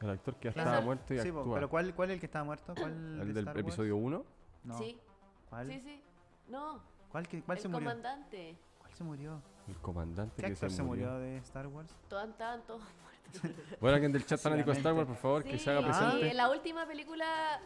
El 0.00 0.10
actor 0.10 0.36
que 0.36 0.44
ya 0.52 0.62
estaba 0.62 0.80
muerto 0.82 1.14
y 1.14 1.18
Sí, 1.18 1.28
actúa. 1.28 1.54
pero 1.54 1.68
¿cuál, 1.68 1.92
¿cuál 1.94 2.10
es 2.10 2.14
el 2.14 2.20
que 2.20 2.26
estaba 2.26 2.44
muerto? 2.44 2.74
¿Cuál 2.76 2.92
¿El 2.92 3.18
de 3.18 3.32
del 3.32 3.38
Star 3.38 3.56
Wars? 3.56 3.66
episodio 3.66 3.96
1? 3.96 4.24
No. 4.64 4.78
Sí, 4.78 5.00
¿Cuál? 5.50 5.66
sí, 5.66 5.80
sí. 5.80 6.02
No, 6.48 6.80
¿Cuál, 7.10 7.26
que- 7.26 7.42
cuál 7.42 7.58
el 7.58 7.62
se 7.62 7.68
murió? 7.68 7.88
comandante. 7.88 8.56
¿Cuál 8.78 8.92
se 8.94 9.04
murió? 9.04 9.42
El 9.66 9.76
comandante 9.78 10.36
¿Qué 10.36 10.46
que 10.48 10.52
actor 10.52 10.70
se 10.70 10.82
murió 10.84 11.18
de 11.18 11.38
Star 11.38 11.66
Wars? 11.66 11.92
Todos 12.08 12.28
estaban 12.28 12.62
todos 12.66 12.82
muertos. 13.42 13.50
Bueno, 13.80 13.94
alguien 13.96 14.12
del 14.12 14.24
chat 14.26 14.38
fanático 14.38 14.70
de 14.70 14.76
Star 14.76 14.92
Wars, 14.92 15.08
por 15.08 15.16
favor, 15.16 15.42
que 15.42 15.58
se 15.58 15.70
haga 15.70 15.80
Sí, 15.80 15.86
presente. 15.86 16.26
y 16.26 16.30
en 16.30 16.36
la 16.36 16.50
última 16.50 16.86
película. 16.86 17.60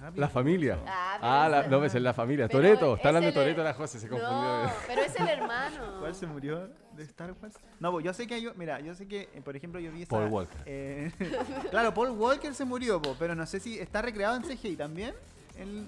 Rápido. 0.00 0.20
La 0.20 0.28
familia. 0.28 0.78
Ah, 0.86 1.16
pero 1.20 1.32
Ah, 1.32 1.48
la, 1.48 1.66
no, 1.68 1.80
ves, 1.80 1.94
es 1.94 2.02
la 2.02 2.14
familia. 2.14 2.48
Toreto, 2.48 2.92
es 2.92 2.96
está 2.98 3.08
hablando 3.08 3.26
de 3.28 3.32
Toreto 3.32 3.62
la 3.62 3.74
José, 3.74 3.98
se 4.00 4.08
confundió. 4.08 4.36
No, 4.64 4.70
pero 4.86 5.02
es 5.02 5.16
el 5.20 5.28
hermano. 5.28 5.96
¿Cuál 6.00 6.14
se 6.14 6.26
murió 6.26 6.68
de 6.96 7.02
Star 7.04 7.34
Wars? 7.40 7.56
No, 7.80 8.00
yo 8.00 8.12
sé 8.14 8.26
que 8.26 8.34
hay. 8.34 8.48
Mira, 8.56 8.80
yo 8.80 8.94
sé 8.94 9.06
que, 9.06 9.28
eh, 9.34 9.40
por 9.44 9.56
ejemplo, 9.56 9.80
yo 9.80 9.92
vi 9.92 10.02
esa. 10.02 10.10
Paul 10.10 10.28
Walker. 10.30 10.62
eh, 10.66 11.12
claro, 11.70 11.92
Paul 11.94 12.10
Walker 12.10 12.54
se 12.54 12.64
murió, 12.64 13.00
po, 13.02 13.16
pero 13.18 13.34
no 13.34 13.46
sé 13.46 13.60
si 13.60 13.78
está 13.78 14.00
recreado 14.02 14.36
en 14.36 14.42
CGI 14.42 14.76
también. 14.76 15.14
El- 15.56 15.86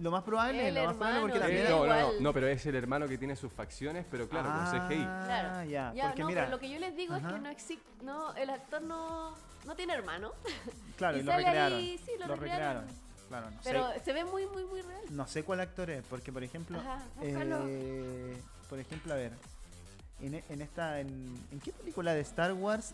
lo 0.00 0.10
más 0.10 0.22
probable, 0.24 0.68
El 0.68 0.74
lo 0.74 0.84
más 0.86 0.96
probable 0.96 1.20
porque 1.20 1.38
también. 1.38 1.64
no, 1.68 1.86
no, 1.86 1.94
no, 2.12 2.20
no, 2.20 2.32
pero 2.32 2.46
es 2.48 2.64
el 2.66 2.74
hermano 2.74 3.06
que 3.08 3.18
tiene 3.18 3.36
sus 3.36 3.52
facciones, 3.52 4.04
pero 4.10 4.28
claro, 4.28 4.48
con 4.50 4.66
CGI. 4.88 5.04
Ah, 5.06 5.22
Claro. 5.26 5.70
ya. 5.70 5.92
Ya, 5.94 6.06
porque 6.08 6.22
no, 6.22 6.28
mira, 6.28 6.40
pero 6.42 6.50
lo 6.56 6.60
que 6.60 6.70
yo 6.70 6.78
les 6.78 6.96
digo 6.96 7.14
es 7.16 7.22
que 7.26 7.38
no 7.38 7.48
existe. 7.50 7.84
No, 8.02 8.34
el 8.34 8.50
actor 8.50 8.82
no, 8.82 9.34
no 9.66 9.74
tiene 9.76 9.92
hermano. 9.94 10.32
claro, 10.96 11.18
y 11.18 11.20
y 11.20 11.22
lo 11.24 11.32
recrearon. 11.36 11.78
ahí, 11.78 11.98
sí, 12.04 12.12
lo 12.18 12.26
recrearon. 12.34 12.84
Claro, 13.28 13.50
no 13.50 13.58
Pero 13.62 13.92
sé, 13.92 14.00
se 14.00 14.12
ve 14.12 14.24
muy, 14.24 14.46
muy, 14.46 14.64
muy 14.64 14.82
real. 14.82 15.02
no 15.10 15.26
sé 15.28 15.44
cuál 15.44 15.60
actor 15.60 15.88
es, 15.90 16.02
porque 16.10 16.32
por 16.32 16.42
ejemplo, 16.42 16.78
Ajá, 16.80 17.00
eh, 17.22 18.36
por 18.68 18.80
ejemplo, 18.80 19.12
a 19.12 19.16
ver, 19.16 19.32
en, 20.20 20.34
en 20.48 20.62
esta, 20.62 20.98
en, 20.98 21.08
¿en 21.52 21.60
qué 21.60 21.72
película 21.72 22.12
de 22.12 22.20
Star 22.22 22.52
Wars 22.54 22.92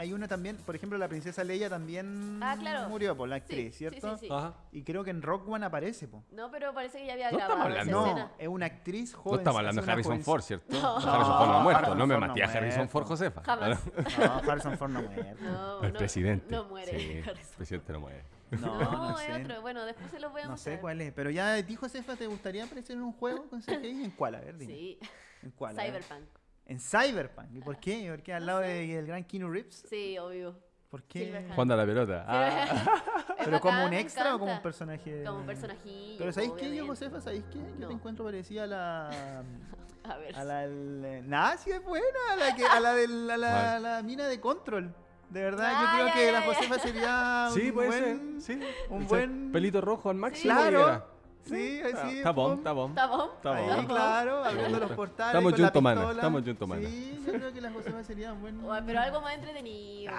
hay 0.00 0.12
una 0.14 0.26
también, 0.26 0.56
por 0.56 0.74
ejemplo, 0.74 0.96
la 0.98 1.08
princesa 1.08 1.44
Leia 1.44 1.68
también 1.68 2.40
Ah, 2.42 2.56
claro. 2.58 2.88
murió 2.88 3.16
por 3.16 3.28
la 3.28 3.36
actriz, 3.36 3.72
sí, 3.74 3.78
¿cierto? 3.78 4.16
sí, 4.16 4.26
sí. 4.26 4.32
Ajá. 4.32 4.54
Y 4.72 4.82
creo 4.82 5.04
que 5.04 5.10
en 5.10 5.20
Rock 5.20 5.46
One 5.48 5.66
aparece, 5.66 6.08
po. 6.08 6.24
No, 6.32 6.50
pero 6.50 6.72
parece 6.72 6.98
que 7.00 7.06
ya 7.06 7.12
había 7.14 7.30
No 7.30 7.38
estamos 7.38 7.56
grabado 7.66 7.70
esa 7.74 7.80
hablando- 7.82 8.00
No, 8.00 8.06
escena. 8.06 8.32
es 8.38 8.48
una 8.48 8.66
actriz 8.66 9.12
No 9.12 9.18
joven. 9.20 9.40
estamos 9.40 9.58
hablando 9.58 9.82
de 9.82 9.92
Harrison 9.92 10.12
joven- 10.12 10.24
Ford, 10.24 10.40
¿cierto? 10.42 10.66
No. 10.72 10.96
Harrison 10.96 11.12
Ford 11.38 11.48
no 11.48 11.54
ha 11.54 11.62
muerto, 11.62 11.94
no 11.94 12.06
me 12.06 12.14
no 12.14 12.20
maté 12.20 12.42
a 12.42 12.46
Harrison. 12.46 12.88
Ford, 12.88 13.04
Josefa. 13.06 13.42
Jamás. 13.44 13.78
No, 14.18 14.50
Harrison 14.50 14.78
Ford 14.78 14.90
no 14.90 15.02
muere. 15.02 15.34
No, 15.40 15.82
El 15.82 15.92
no, 15.92 15.98
presidente. 15.98 16.46
No 16.50 16.64
muere. 16.64 16.98
Sí, 16.98 17.12
el 17.28 17.36
presidente 17.56 17.92
no 17.92 18.00
muere. 18.00 18.24
No, 18.52 18.58
No, 18.80 19.10
no 19.10 19.18
es 19.20 19.26
sé. 19.26 19.32
otro. 19.44 19.60
Bueno, 19.60 19.84
después 19.84 20.10
se 20.10 20.18
los 20.18 20.32
voy 20.32 20.40
a 20.40 20.44
No 20.46 20.50
mostrar. 20.52 20.76
sé 20.76 20.80
cuál 20.80 21.00
es, 21.02 21.12
pero 21.12 21.30
ya 21.30 21.54
dijo 21.56 21.82
Josefa, 21.82 22.16
¿te 22.16 22.26
gustaría 22.26 22.64
aparecer 22.64 22.96
en 22.96 23.02
un 23.02 23.12
juego 23.12 23.48
con 23.48 23.60
CGI? 23.62 24.04
¿En 24.04 24.10
cuál? 24.10 24.34
A 24.34 24.40
ver, 24.40 24.56
dime. 24.56 24.72
Sí, 24.74 24.98
¿En 25.42 25.50
cuál? 25.52 25.74
Cyberpunk. 25.76 26.24
En 26.66 26.78
Cyberpunk. 26.78 27.48
¿Y 27.54 27.60
por 27.60 27.78
qué? 27.78 28.08
¿Por 28.10 28.22
qué 28.22 28.34
al 28.34 28.42
No 28.42 28.46
lado 28.46 28.60
del 28.60 29.06
gran 29.06 29.24
Keanu 29.24 29.50
Reeves? 29.50 29.84
Sí, 29.88 30.16
obvio. 30.18 30.56
¿Por 30.88 31.04
qué? 31.04 31.46
Jugando 31.50 31.74
a 31.74 31.76
la 31.76 31.86
pelota. 31.86 32.24
Ah, 32.26 33.02
¿Pero 33.44 33.60
como 33.60 33.84
un 33.86 33.92
extra 33.92 34.34
o 34.34 34.38
como 34.38 34.52
un 34.52 34.62
personaje? 34.62 35.22
Como 35.24 35.38
un 35.40 35.46
personajillo. 35.46 36.18
Pero 36.18 36.32
¿sabéis 36.32 36.52
qué, 36.58 36.74
yo. 36.76 36.86
Josefa? 36.86 37.20
¿Sabéis 37.20 37.44
qué? 37.52 37.58
Yo 37.58 37.64
No. 37.80 37.88
te 37.88 37.94
encuentro 37.94 38.24
parecida 38.24 38.64
a 38.64 38.66
la... 38.66 39.10
A 40.04 40.16
ver. 40.16 40.34
A 40.36 40.44
la... 40.44 40.60
del- 40.66 41.28
Nada, 41.28 41.56
sí 41.58 41.70
es 41.70 41.82
buena. 41.84 42.06
A 42.32 42.36
la, 42.36 42.56
que, 42.56 42.64
a 42.66 42.80
la, 42.80 42.94
del- 42.94 43.30
a 43.30 43.36
la, 43.36 43.48
¿Cuál? 43.50 43.66
a 43.66 43.78
la 43.78 44.02
mina 44.02 44.26
de 44.26 44.40
Control. 44.40 44.92
De 45.28 45.42
verdad, 45.44 45.70
Ah, 45.72 45.82
yo 45.82 45.94
creo 45.94 46.06
ya, 46.08 46.12
que 46.14 46.26
ya, 46.26 46.32
la 46.32 46.40
ya. 46.40 46.46
Josefa 46.54 46.78
sería 46.80 47.46
un 47.50 47.54
sí, 47.54 47.70
puede 47.72 47.88
buen... 47.88 48.40
ser. 48.40 48.56
Sí. 48.58 48.66
un 48.88 49.06
buen- 49.06 49.52
Pelito 49.52 49.80
rojo 49.80 50.10
al 50.10 50.16
máximo. 50.16 50.52
Claro. 50.54 51.06
Sí. 51.46 51.80
Está 51.82 52.30
bon, 52.32 52.50
pum. 52.50 52.58
está 52.58 52.72
bon. 52.72 52.90
¿Está 52.90 53.06
bon? 53.06 53.28
Está 53.36 53.54
Ahí, 53.56 53.66
bon. 53.76 53.86
claro, 53.86 54.44
abriendo 54.44 54.78
los 54.78 54.90
portales. 54.92 55.28
Estamos 55.34 55.52
juntos, 55.52 55.70
pistola. 55.72 56.10
estamos 56.12 56.42
juntos, 56.44 56.68
mana. 56.68 56.88
Sí, 56.88 57.22
yo 57.26 57.32
creo 57.32 57.52
que 57.52 57.60
la 57.60 57.70
Josefa 57.72 58.04
sería 58.04 58.32
un 58.32 58.40
buen. 58.42 58.64
Oye, 58.64 58.82
pero 58.86 59.00
algo 59.00 59.20
más 59.20 59.34
entretenido. 59.34 60.12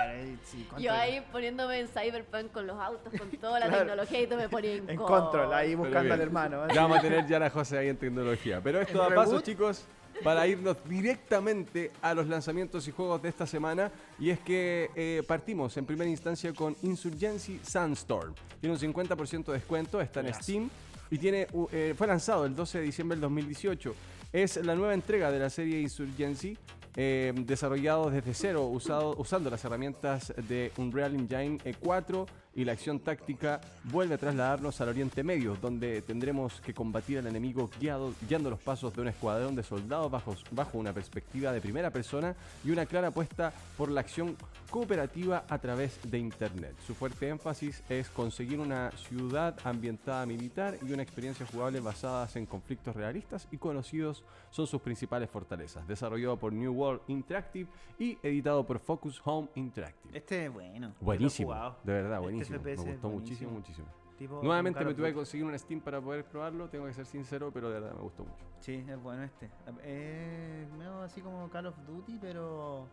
Ay, 0.00 0.38
sí. 0.44 0.66
Yo 0.78 0.92
ahí 0.92 1.24
poniéndome 1.32 1.80
en 1.80 1.88
Cyberpunk 1.88 2.50
con 2.52 2.66
los 2.66 2.78
autos, 2.78 3.12
con 3.18 3.30
toda 3.30 3.60
la 3.60 3.66
Claro. 3.66 3.78
tecnología 3.84 4.20
y 4.20 4.26
tú 4.26 4.36
me 4.36 4.48
ponías 4.48 4.78
en, 4.78 4.90
En 4.90 4.96
con- 4.96 5.06
control, 5.06 5.52
ahí 5.54 5.74
buscando 5.74 6.14
al 6.14 6.20
hermano. 6.20 6.64
¿eh? 6.66 6.68
Ya 6.74 6.82
vamos 6.82 6.98
a 6.98 7.00
tener 7.02 7.26
ya 7.26 7.36
a 7.36 7.40
la 7.40 7.50
José 7.50 7.78
ahí 7.78 7.88
en 7.88 7.96
tecnología. 7.96 8.60
Pero 8.62 8.80
esto 8.80 9.02
¿En 9.02 9.08
da 9.10 9.14
paso, 9.14 9.40
chicos, 9.40 9.84
para 10.22 10.46
irnos 10.46 10.76
directamente 10.88 11.90
a 12.00 12.14
los 12.14 12.26
lanzamientos 12.26 12.86
y 12.88 12.90
juegos 12.90 13.22
de 13.22 13.28
esta 13.28 13.46
semana. 13.46 13.90
Y 14.18 14.30
es 14.30 14.40
que 14.40 14.90
eh, 14.94 15.22
partimos 15.26 15.76
en 15.76 15.84
primera 15.84 16.08
instancia 16.08 16.52
con 16.52 16.76
Insurgency 16.82 17.60
Sandstorm. 17.62 18.34
Tiene 18.60 18.74
un 18.74 18.80
50% 18.80 19.44
de 19.46 19.52
descuento, 19.52 20.00
está 20.00 20.20
en 20.20 20.32
Steam 20.34 20.70
y 21.10 21.18
tiene, 21.18 21.46
eh, 21.72 21.94
fue 21.96 22.06
lanzado 22.06 22.46
el 22.46 22.54
12 22.54 22.78
de 22.78 22.84
diciembre 22.84 23.16
del 23.16 23.22
2018. 23.22 23.94
Es 24.32 24.56
la 24.64 24.74
nueva 24.74 24.94
entrega 24.94 25.30
de 25.30 25.38
la 25.38 25.50
serie 25.50 25.80
Insurgency. 25.80 26.56
eh, 26.96 27.32
desarrollado 27.34 28.10
desde 28.10 28.34
cero 28.34 28.66
usado, 28.66 29.14
usando 29.16 29.50
las 29.50 29.64
herramientas 29.64 30.32
de 30.48 30.72
Unreal 30.76 31.14
Engine 31.14 31.58
eh, 31.64 31.74
4 31.80 32.26
y 32.54 32.64
la 32.64 32.72
acción 32.72 33.00
táctica 33.00 33.60
vuelve 33.84 34.14
a 34.14 34.18
trasladarnos 34.18 34.80
al 34.80 34.88
Oriente 34.88 35.22
Medio, 35.22 35.56
donde 35.60 36.02
tendremos 36.02 36.60
que 36.60 36.74
combatir 36.74 37.18
al 37.18 37.26
enemigo 37.26 37.70
guiado, 37.80 38.12
guiando 38.28 38.50
los 38.50 38.60
pasos 38.60 38.94
de 38.94 39.00
un 39.02 39.08
escuadrón 39.08 39.54
de 39.54 39.62
soldados 39.62 40.10
bajo, 40.10 40.36
bajo 40.50 40.78
una 40.78 40.92
perspectiva 40.92 41.52
de 41.52 41.60
primera 41.60 41.90
persona 41.90 42.34
y 42.64 42.70
una 42.70 42.86
clara 42.86 43.08
apuesta 43.08 43.52
por 43.76 43.90
la 43.90 44.00
acción 44.00 44.36
cooperativa 44.70 45.44
a 45.48 45.58
través 45.58 45.98
de 46.10 46.18
Internet. 46.18 46.74
Su 46.86 46.94
fuerte 46.94 47.28
énfasis 47.28 47.82
es 47.88 48.08
conseguir 48.08 48.58
una 48.58 48.90
ciudad 48.92 49.56
ambientada 49.64 50.24
militar 50.26 50.78
y 50.82 50.92
una 50.92 51.02
experiencia 51.02 51.46
jugable 51.46 51.80
basadas 51.80 52.36
en 52.36 52.46
conflictos 52.46 52.96
realistas 52.96 53.48
y 53.50 53.58
conocidos 53.58 54.24
son 54.50 54.66
sus 54.66 54.80
principales 54.80 55.28
fortalezas. 55.30 55.86
Desarrollado 55.86 56.36
por 56.36 56.52
New 56.52 56.72
World 56.72 57.02
Interactive 57.08 57.68
y 57.98 58.18
editado 58.22 58.64
por 58.64 58.78
Focus 58.78 59.20
Home 59.24 59.48
Interactive. 59.54 60.16
Este 60.16 60.46
es 60.46 60.52
bueno. 60.52 60.92
Buenísimo, 61.00 61.54
de 61.84 61.92
verdad, 61.92 62.22
Este 62.28 62.41
buenísimo. 62.50 62.58
FPS 62.58 62.84
Me 62.84 62.92
gustó 62.92 63.08
buenísimo. 63.08 63.10
muchísimo, 63.10 63.50
muchísimo. 63.52 63.86
Tipo 64.18 64.40
Nuevamente 64.42 64.84
me 64.84 64.94
tuve 64.94 65.08
que 65.08 65.14
conseguir 65.14 65.46
un 65.46 65.58
Steam 65.58 65.80
para 65.80 66.00
poder 66.00 66.24
probarlo, 66.24 66.68
tengo 66.68 66.86
que 66.86 66.92
ser 66.92 67.06
sincero, 67.06 67.50
pero 67.52 67.68
de 67.70 67.80
verdad 67.80 67.94
me 67.96 68.02
gustó 68.02 68.24
mucho. 68.24 68.44
Sí, 68.60 68.84
es 68.88 69.02
bueno 69.02 69.22
este. 69.24 69.50
Es 69.84 70.70
medio 70.72 71.02
así 71.02 71.20
como 71.20 71.48
Call 71.50 71.66
of 71.66 71.76
Duty, 71.86 72.18
pero. 72.20 72.86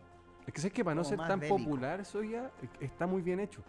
Es 0.46 0.52
que 0.54 0.60
sé 0.60 0.70
que 0.70 0.82
para 0.84 0.94
no 0.94 1.04
ser 1.04 1.18
tan 1.18 1.38
bélico. 1.38 1.58
popular, 1.58 2.04
Soya, 2.04 2.50
está 2.80 3.06
muy 3.06 3.22
bien 3.22 3.38
hecho. 3.40 3.60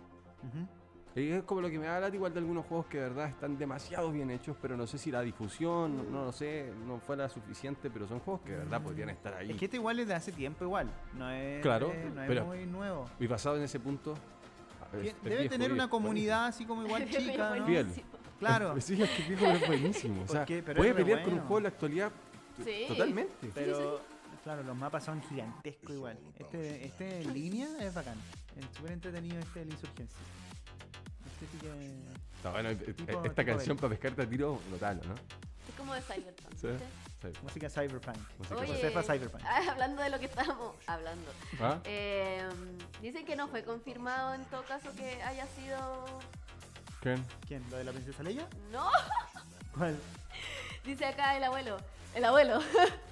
Ujú. 0.48 0.68
Y 1.14 1.30
es 1.32 1.44
como 1.44 1.60
lo 1.60 1.70
que 1.70 1.78
me 1.78 1.88
da 1.88 2.00
lata 2.00 2.16
igual 2.16 2.32
de 2.34 2.40
algunos 2.40 2.66
juegos 2.66 2.86
que 2.86 2.98
de 2.98 3.04
verdad 3.10 3.28
están 3.28 3.58
demasiado 3.58 4.10
bien 4.14 4.32
hechos, 4.32 4.56
pero 4.62 4.78
no 4.78 4.88
sé 4.88 4.98
si 4.98 5.12
la 5.12 5.20
difusión, 5.22 5.98
no, 5.98 6.04
no 6.04 6.26
lo 6.26 6.32
sé, 6.32 6.72
no 6.88 7.00
fuera 7.00 7.28
suficiente, 7.28 7.90
pero 7.92 8.08
son 8.08 8.22
juegos 8.22 8.42
que 8.44 8.54
de 8.54 8.58
verdad 8.60 8.82
podrían 8.82 9.10
estar 9.10 9.34
ahí. 9.34 9.52
Es 9.52 9.58
que 9.58 9.66
este 9.66 9.76
igual 9.76 10.00
es 10.00 10.08
de 10.08 10.14
hace 10.14 10.32
tiempo 10.32 10.64
igual. 10.64 10.90
No 11.18 11.30
es, 11.30 11.62
Claro, 11.62 11.92
eh, 11.92 12.10
no 12.16 12.22
es 12.22 12.28
pero- 12.30 12.46
muy 12.46 12.66
nuevo. 12.66 13.06
Y 13.20 13.28
basado 13.28 13.58
en 13.58 13.64
ese 13.64 13.78
punto... 13.80 14.14
es- 14.94 15.02
Tien- 15.04 15.08
es 15.18 15.24
Debe 15.24 15.36
viejo, 15.38 15.52
tener 15.52 15.72
una 15.72 15.84
viejo, 15.86 15.90
comunidad 15.90 16.46
así 16.48 16.66
como 16.66 16.84
igual 16.86 17.10
chica, 17.10 17.56
¿no? 17.56 17.66
Fiel. 17.66 17.88
Claro. 18.40 18.82
Sí, 18.82 19.02
es 19.02 19.10
que 19.12 19.24
viejo, 19.24 19.46
pero 19.46 19.58
es 19.58 19.68
buenísimo. 19.68 20.24
O 20.24 20.28
sea, 20.28 20.46
puede 20.46 20.94
pelear 20.94 21.24
con 21.24 21.34
un 21.34 21.40
bueno. 21.40 21.48
juego 21.48 21.56
de 21.58 21.62
la 21.64 21.70
actualidad 21.70 22.12
Sí. 22.64 22.86
totalmente. 22.88 23.50
Pero, 23.54 24.02
claro, 24.44 24.64
los 24.64 24.76
mapas 24.76 25.04
son 25.06 25.22
gigantescos 25.24 25.96
igual. 25.96 26.18
Este, 26.38 26.86
este 26.86 27.22
en 27.22 27.34
línea 27.34 27.68
es 27.80 27.94
bacán. 27.94 28.18
Es 28.58 28.66
súper 28.76 28.92
entretenido 28.94 29.40
este 29.40 29.60
del 29.60 29.70
Insurgencia. 29.72 30.18
Este 31.26 31.46
sí 31.52 31.58
que... 31.62 32.50
Bueno, 32.50 32.70
Tipo- 32.72 33.04
esta 33.12 33.22
tipo 33.22 33.46
canción 33.46 33.78
para 33.78 33.90
pescarte 33.90 34.22
a 34.24 34.30
tiro, 34.30 34.60
notalo, 34.72 35.02
¿no? 35.04 35.16
Es 35.72 35.78
como 35.78 35.94
de 35.94 36.02
Cyberpunk. 36.02 36.56
Sí. 36.58 36.68
Música 37.44 37.70
cyberpunk. 37.70 38.18
Música 38.40 38.56
Oye, 38.58 38.68
Josefa 38.68 39.04
Cyberpunk. 39.04 39.44
ah, 39.46 39.62
hablando 39.72 40.02
de 40.02 40.10
lo 40.10 40.20
que 40.20 40.26
estábamos 40.26 40.76
hablando. 40.88 41.32
¿Ah? 41.62 41.80
Eh, 41.86 42.50
dicen 43.02 43.26
que 43.26 43.36
no 43.36 43.48
fue 43.48 43.64
confirmado 43.64 44.34
en 44.34 44.44
todo 44.46 44.64
caso 44.64 44.90
que 44.96 45.22
haya 45.24 45.46
sido. 45.48 46.06
¿Quién? 47.00 47.24
¿Quién? 47.48 47.64
¿Lo 47.70 47.78
de 47.78 47.84
la 47.84 47.92
princesa 47.92 48.24
Leia? 48.24 48.48
No, 48.72 48.90
¿Cuál? 49.78 49.98
Dice 50.86 51.06
acá 51.06 51.38
el 51.38 51.44
abuelo. 51.44 51.78
El 52.14 52.26
abuelo. 52.26 52.60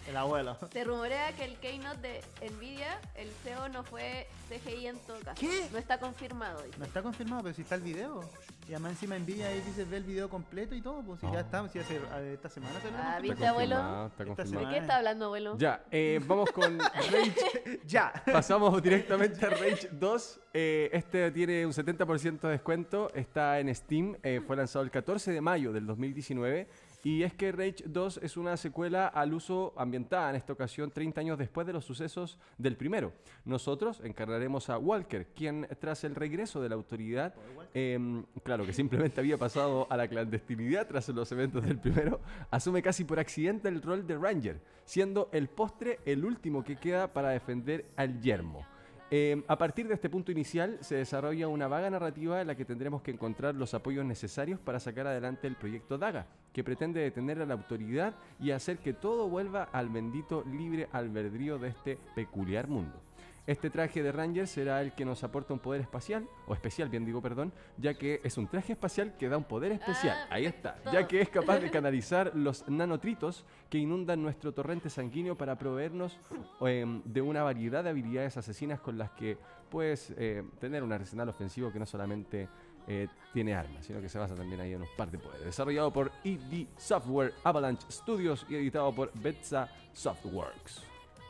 El 0.09 0.17
abuelo. 0.17 0.57
Se 0.73 0.83
rumorea 0.83 1.31
que 1.31 1.45
el 1.45 1.55
keynote 1.59 2.21
de 2.39 2.49
Nvidia, 2.51 2.99
el 3.15 3.29
CEO 3.43 3.69
no 3.69 3.83
fue 3.85 4.27
CGI 4.49 4.87
en 4.87 4.99
todo 4.99 5.17
caso. 5.21 5.39
¿Qué? 5.39 5.67
No 5.71 5.77
está 5.77 5.97
confirmado. 5.99 6.61
dice. 6.63 6.77
No 6.77 6.83
está 6.83 7.01
confirmado, 7.01 7.43
pero 7.43 7.55
si 7.55 7.61
está 7.61 7.75
el 7.75 7.81
video. 7.81 8.19
Y 8.67 8.73
además 8.73 8.91
encima 8.91 9.17
Nvidia 9.17 9.47
ahí 9.47 9.61
dice 9.61 9.85
ve 9.85 9.97
el 9.97 10.03
video 10.03 10.29
completo 10.29 10.75
y 10.75 10.81
todo, 10.81 11.01
pues 11.01 11.21
si 11.21 11.27
ya 11.27 11.31
Oh. 11.31 11.39
estamos, 11.39 11.71
si 11.71 11.79
hace 11.79 11.95
eh, 11.95 12.31
esta 12.33 12.49
semana 12.49 12.77
se 12.81 12.91
lo 12.91 12.97
Ah, 12.97 13.19
¿viste, 13.21 13.35
Está 13.35 13.49
abuelo? 13.51 14.07
está 14.07 14.25
confirmado. 14.25 14.65
¿De 14.67 14.73
qué 14.73 14.77
está 14.81 14.97
hablando, 14.97 15.25
abuelo? 15.25 15.57
Ya, 15.57 15.81
eh, 15.91 16.19
vamos 16.27 16.51
con 16.51 16.77
Rage. 16.93 17.79
Ya. 17.85 18.11
Pasamos 18.25 18.83
directamente 18.83 19.45
a 19.45 19.49
Rage 19.49 19.87
2. 19.93 20.39
Eh, 20.53 20.89
este 20.91 21.31
tiene 21.31 21.65
un 21.65 21.71
70% 21.71 22.41
de 22.41 22.49
descuento. 22.49 23.09
Está 23.15 23.59
en 23.61 23.73
Steam. 23.73 24.17
eh, 24.23 24.41
fue 24.45 24.57
lanzado 24.57 24.83
el 24.83 24.91
14 24.91 25.31
de 25.31 25.39
mayo 25.39 25.71
del 25.71 25.87
2019. 25.87 26.67
Y 27.03 27.23
es 27.23 27.33
que 27.33 27.51
Rage 27.51 27.83
2 27.85 28.19
es 28.23 28.35
una 28.35 28.57
secuela 28.57 29.07
al 29.07 29.33
uso 29.33 29.73
ambientada, 29.77 30.29
en 30.31 30.35
esta 30.35 30.51
ocasión 30.51 30.91
30 30.91 31.21
años 31.21 31.37
después 31.37 31.65
de 31.65 31.71
los 31.71 31.85
sucesos 31.85 32.37
del 32.57 32.75
primero. 32.75 33.13
Nosotros 33.45 34.01
encarnaremos 34.03 34.69
a 34.69 34.77
Walker, 34.77 35.27
quien 35.27 35.67
tras 35.79 36.03
el 36.03 36.15
regreso 36.15 36.61
de 36.61 36.69
la 36.69 36.75
autoridad, 36.75 37.33
em, 37.73 38.25
claro 38.43 38.65
que 38.65 38.73
simplemente 38.73 39.21
había 39.21 39.37
pasado 39.37 39.87
a 39.89 39.95
la 39.95 40.09
clandestinidad 40.09 40.87
tras 40.87 41.07
los 41.09 41.31
eventos 41.31 41.63
del 41.63 41.79
primero, 41.79 42.19
asume 42.51 42.81
casi 42.81 43.05
por 43.05 43.19
accidente 43.19 43.69
el 43.69 43.81
rol 43.81 44.05
de 44.05 44.17
Ranger, 44.17 44.59
siendo 44.83 45.29
el 45.31 45.47
postre 45.47 45.99
el 46.05 46.25
último 46.25 46.63
que 46.63 46.75
queda 46.75 47.13
para 47.13 47.29
defender 47.29 47.85
al 47.95 48.19
yermo. 48.19 48.65
Eh, 49.11 49.43
a 49.47 49.57
partir 49.57 49.87
de 49.87 49.95
este 49.95 50.09
punto 50.09 50.31
inicial 50.31 50.77
se 50.81 50.95
desarrolla 50.95 51.47
una 51.47 51.67
vaga 51.67 51.89
narrativa 51.89 52.41
en 52.41 52.47
la 52.47 52.55
que 52.55 52.63
tendremos 52.63 53.01
que 53.01 53.09
encontrar 53.09 53.55
los 53.55 53.73
apoyos 53.73 54.05
necesarios 54.05 54.59
para 54.59 54.79
sacar 54.79 55.07
adelante 55.07 55.47
el 55.47 55.55
proyecto 55.55 55.97
Daga, 55.97 56.27
que 56.53 56.63
pretende 56.63 56.99
detener 56.99 57.41
a 57.41 57.45
la 57.47 57.55
autoridad 57.55 58.13
y 58.39 58.51
hacer 58.51 58.77
que 58.77 58.93
todo 58.93 59.27
vuelva 59.27 59.63
al 59.71 59.89
bendito 59.89 60.43
libre 60.45 60.89
albedrío 60.91 61.57
de 61.57 61.69
este 61.69 61.97
peculiar 62.13 62.67
mundo. 62.67 63.01
Este 63.49 63.71
traje 63.71 64.03
de 64.03 64.11
Ranger 64.11 64.47
será 64.47 64.79
el 64.79 64.93
que 64.93 65.03
nos 65.03 65.23
aporta 65.23 65.55
un 65.55 65.59
poder 65.59 65.81
espacial, 65.81 66.29
o 66.45 66.53
especial, 66.53 66.87
bien 66.87 67.03
digo, 67.03 67.19
perdón, 67.19 67.51
ya 67.79 67.95
que 67.95 68.21
es 68.23 68.37
un 68.37 68.45
traje 68.45 68.73
espacial 68.73 69.17
que 69.17 69.27
da 69.27 69.37
un 69.37 69.43
poder 69.43 69.71
especial. 69.71 70.15
Ah, 70.29 70.35
Ahí 70.35 70.45
está. 70.45 70.77
Ya 70.93 71.07
que 71.07 71.19
es 71.19 71.29
capaz 71.29 71.57
de 71.57 71.71
canalizar 71.71 72.31
los 72.35 72.69
nanotritos 72.69 73.45
que 73.71 73.79
inundan 73.79 74.21
nuestro 74.21 74.51
torrente 74.51 74.91
sanguíneo 74.91 75.35
para 75.35 75.57
proveernos 75.57 76.15
em, 76.61 77.01
de 77.03 77.23
una 77.23 77.41
variedad 77.41 77.83
de 77.83 77.89
habilidades 77.89 78.37
asesinas 78.37 78.81
con 78.81 78.99
las 78.99 79.09
que 79.13 79.35
puedes 79.71 80.13
eh, 80.15 80.43
tener 80.59 80.83
un 80.83 80.93
arsenal 80.93 81.29
ofensivo 81.29 81.73
que 81.73 81.79
no 81.79 81.87
solamente 81.87 82.47
eh, 82.87 83.07
tiene 83.33 83.55
armas, 83.55 83.83
sino 83.83 83.99
que 83.99 84.09
se 84.09 84.19
basa 84.19 84.35
también 84.35 84.61
ahí 84.61 84.73
en 84.73 84.83
un 84.83 84.89
par 84.95 85.09
de 85.09 85.17
poderes. 85.17 85.45
Desarrollado 85.45 85.91
por 85.91 86.11
id 86.23 86.67
Software 86.77 87.33
Avalanche 87.43 87.87
Studios 87.89 88.45
y 88.47 88.57
editado 88.57 88.93
por 88.93 89.11
Betsa 89.19 89.71
Softworks. 89.91 90.88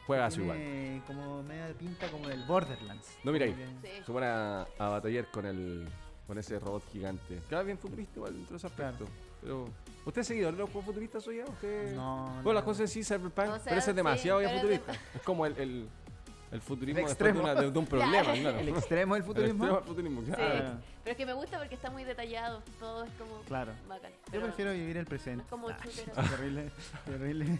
Juegas 0.10 0.38
igual. 0.40 1.04
Como 1.06 1.44
media 1.44 1.68
pinta 1.78 2.10
como 2.10 2.28
del 2.28 2.44
Borderlands. 2.46 3.16
No, 3.24 3.32
mira 3.32 3.46
ahí. 3.46 3.52
Como 3.54 3.82
que- 3.84 3.88
Sí. 3.90 4.04
Se 4.08 4.12
pone 4.12 4.26
a, 4.26 4.68
a 4.80 4.88
batallar 4.90 5.30
con 5.30 5.46
el 5.46 5.88
con 6.26 6.38
ese 6.40 6.58
robot 6.60 6.84
gigante. 6.92 7.40
Claro, 7.48 7.66
bien 7.66 7.78
futurista 7.78 8.14
igual 8.18 8.34
dentro 8.34 8.52
de 8.54 8.58
ese 8.58 8.66
aspecto. 8.68 9.06
Pero, 9.42 9.66
¿usted 10.06 10.22
es 10.22 10.28
seguidor 10.28 10.54
de 10.54 10.60
los 10.60 10.70
juegos 10.72 10.86
futuristas 10.88 11.26
ya? 11.26 11.46
¿Usted... 11.46 11.96
No, 11.96 12.26
Bueno, 12.26 12.42
no. 12.44 12.54
las 12.54 12.64
cosas 12.64 12.90
sí, 12.90 13.04
Cyberpunk, 13.04 13.48
O 13.50 13.54
sea, 13.56 13.64
pero 13.66 13.78
ese 13.78 13.80
es 13.80 13.86
sí, 13.86 13.94
demasiado 13.94 14.42
ya 14.42 14.48
pero 14.50 14.58
es 14.58 14.80
futurista. 14.80 14.94
Es 15.16 15.22
como 15.22 15.46
el, 15.46 15.58
el, 15.58 15.90
el 16.52 16.62
futurismo 16.62 17.02
El 17.02 17.08
después 17.08 17.34
de, 17.34 17.40
una- 17.40 17.56
de- 17.56 17.72
de 17.72 17.80
un 17.80 17.86
problema, 17.86 18.12
Claro. 18.24 18.40
claro. 18.40 18.60
El 18.60 18.70
extremo 18.70 19.14
del 19.16 19.22
El 19.24 19.28
futurismo. 19.28 19.64
extremo 19.66 19.76
del 19.78 19.88
futurismo, 19.88 20.22
Sí. 20.22 20.32
claro. 20.32 20.72
Pero 21.04 21.12
es 21.12 21.18
que 21.18 21.26
me 21.26 21.34
gusta 21.34 21.58
porque 21.58 21.76
está 21.76 21.90
muy 21.90 22.04
detallado. 22.04 22.62
Todo 22.80 23.04
es 23.04 23.12
como 23.14 23.42
Claro. 23.48 23.72
bacán. 23.88 24.12
Yo 24.32 24.42
prefiero 24.42 24.72
vivir 24.74 24.98
el 24.98 25.06
presente. 25.06 25.44
es 25.44 25.50
como 25.50 25.70
Ah, 25.70 25.78
terrible, 26.30 26.70
terrible. 27.06 27.60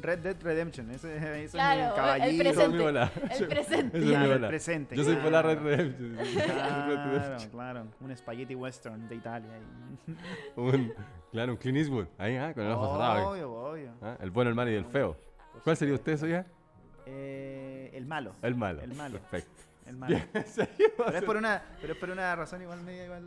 Red 0.00 0.18
Dead 0.20 0.36
Redemption, 0.42 0.90
ese, 0.90 1.16
ese 1.16 1.44
es 1.44 1.50
Claro, 1.52 1.80
mi 1.80 1.86
el 1.88 1.94
caballito. 1.94 2.26
Es 2.26 2.32
mi 2.32 2.38
presente. 2.40 2.78
bola. 2.82 3.12
El 3.38 3.48
presente. 3.48 3.98
Mi 3.98 4.06
Claro, 4.06 4.32
el 4.34 4.46
presente, 4.46 4.96
Yo 4.96 5.04
soy 5.04 5.16
por 5.16 5.32
la. 5.32 5.42
Red 5.42 5.58
Redemption. 5.58 6.16
Claro, 6.44 7.36
claro. 7.50 7.86
Un 8.00 8.16
spaghetti 8.16 8.54
western 8.54 9.08
de 9.08 9.14
Italia. 9.16 9.50
Un- 10.56 10.92
claro, 11.32 11.52
un 11.52 11.58
Clint 11.58 11.78
Eastwood. 11.78 12.06
Ahí, 12.18 12.36
ah, 12.36 12.52
con 12.54 12.64
el 12.64 12.72
ojo 12.72 12.92
cerrado. 12.92 13.30
Obvio, 13.30 13.52
obvio. 13.52 13.90
Ah, 14.00 14.16
El 14.20 14.30
bueno, 14.30 14.50
el 14.50 14.54
malo 14.56 14.70
y 14.70 14.74
el 14.74 14.84
feo. 14.86 15.16
¿Cuál 15.64 15.76
sería 15.76 15.94
usted, 15.94 16.16
ya? 16.26 16.46
El 18.06 18.10
malo. 18.10 18.32
El 18.40 18.54
malo. 18.54 18.82
El 18.82 18.94
malo. 18.94 19.18
Perfecto. 19.18 19.62
El 19.84 19.96
malo. 19.96 20.16
Pero 20.32 21.18
es 21.18 21.24
por 21.24 21.36
una, 21.36 21.62
pero 21.80 21.92
es 21.92 21.98
por 21.98 22.10
una 22.10 22.34
razón 22.36 22.62
igual 22.62 22.82
media 22.82 23.04
igual. 23.04 23.24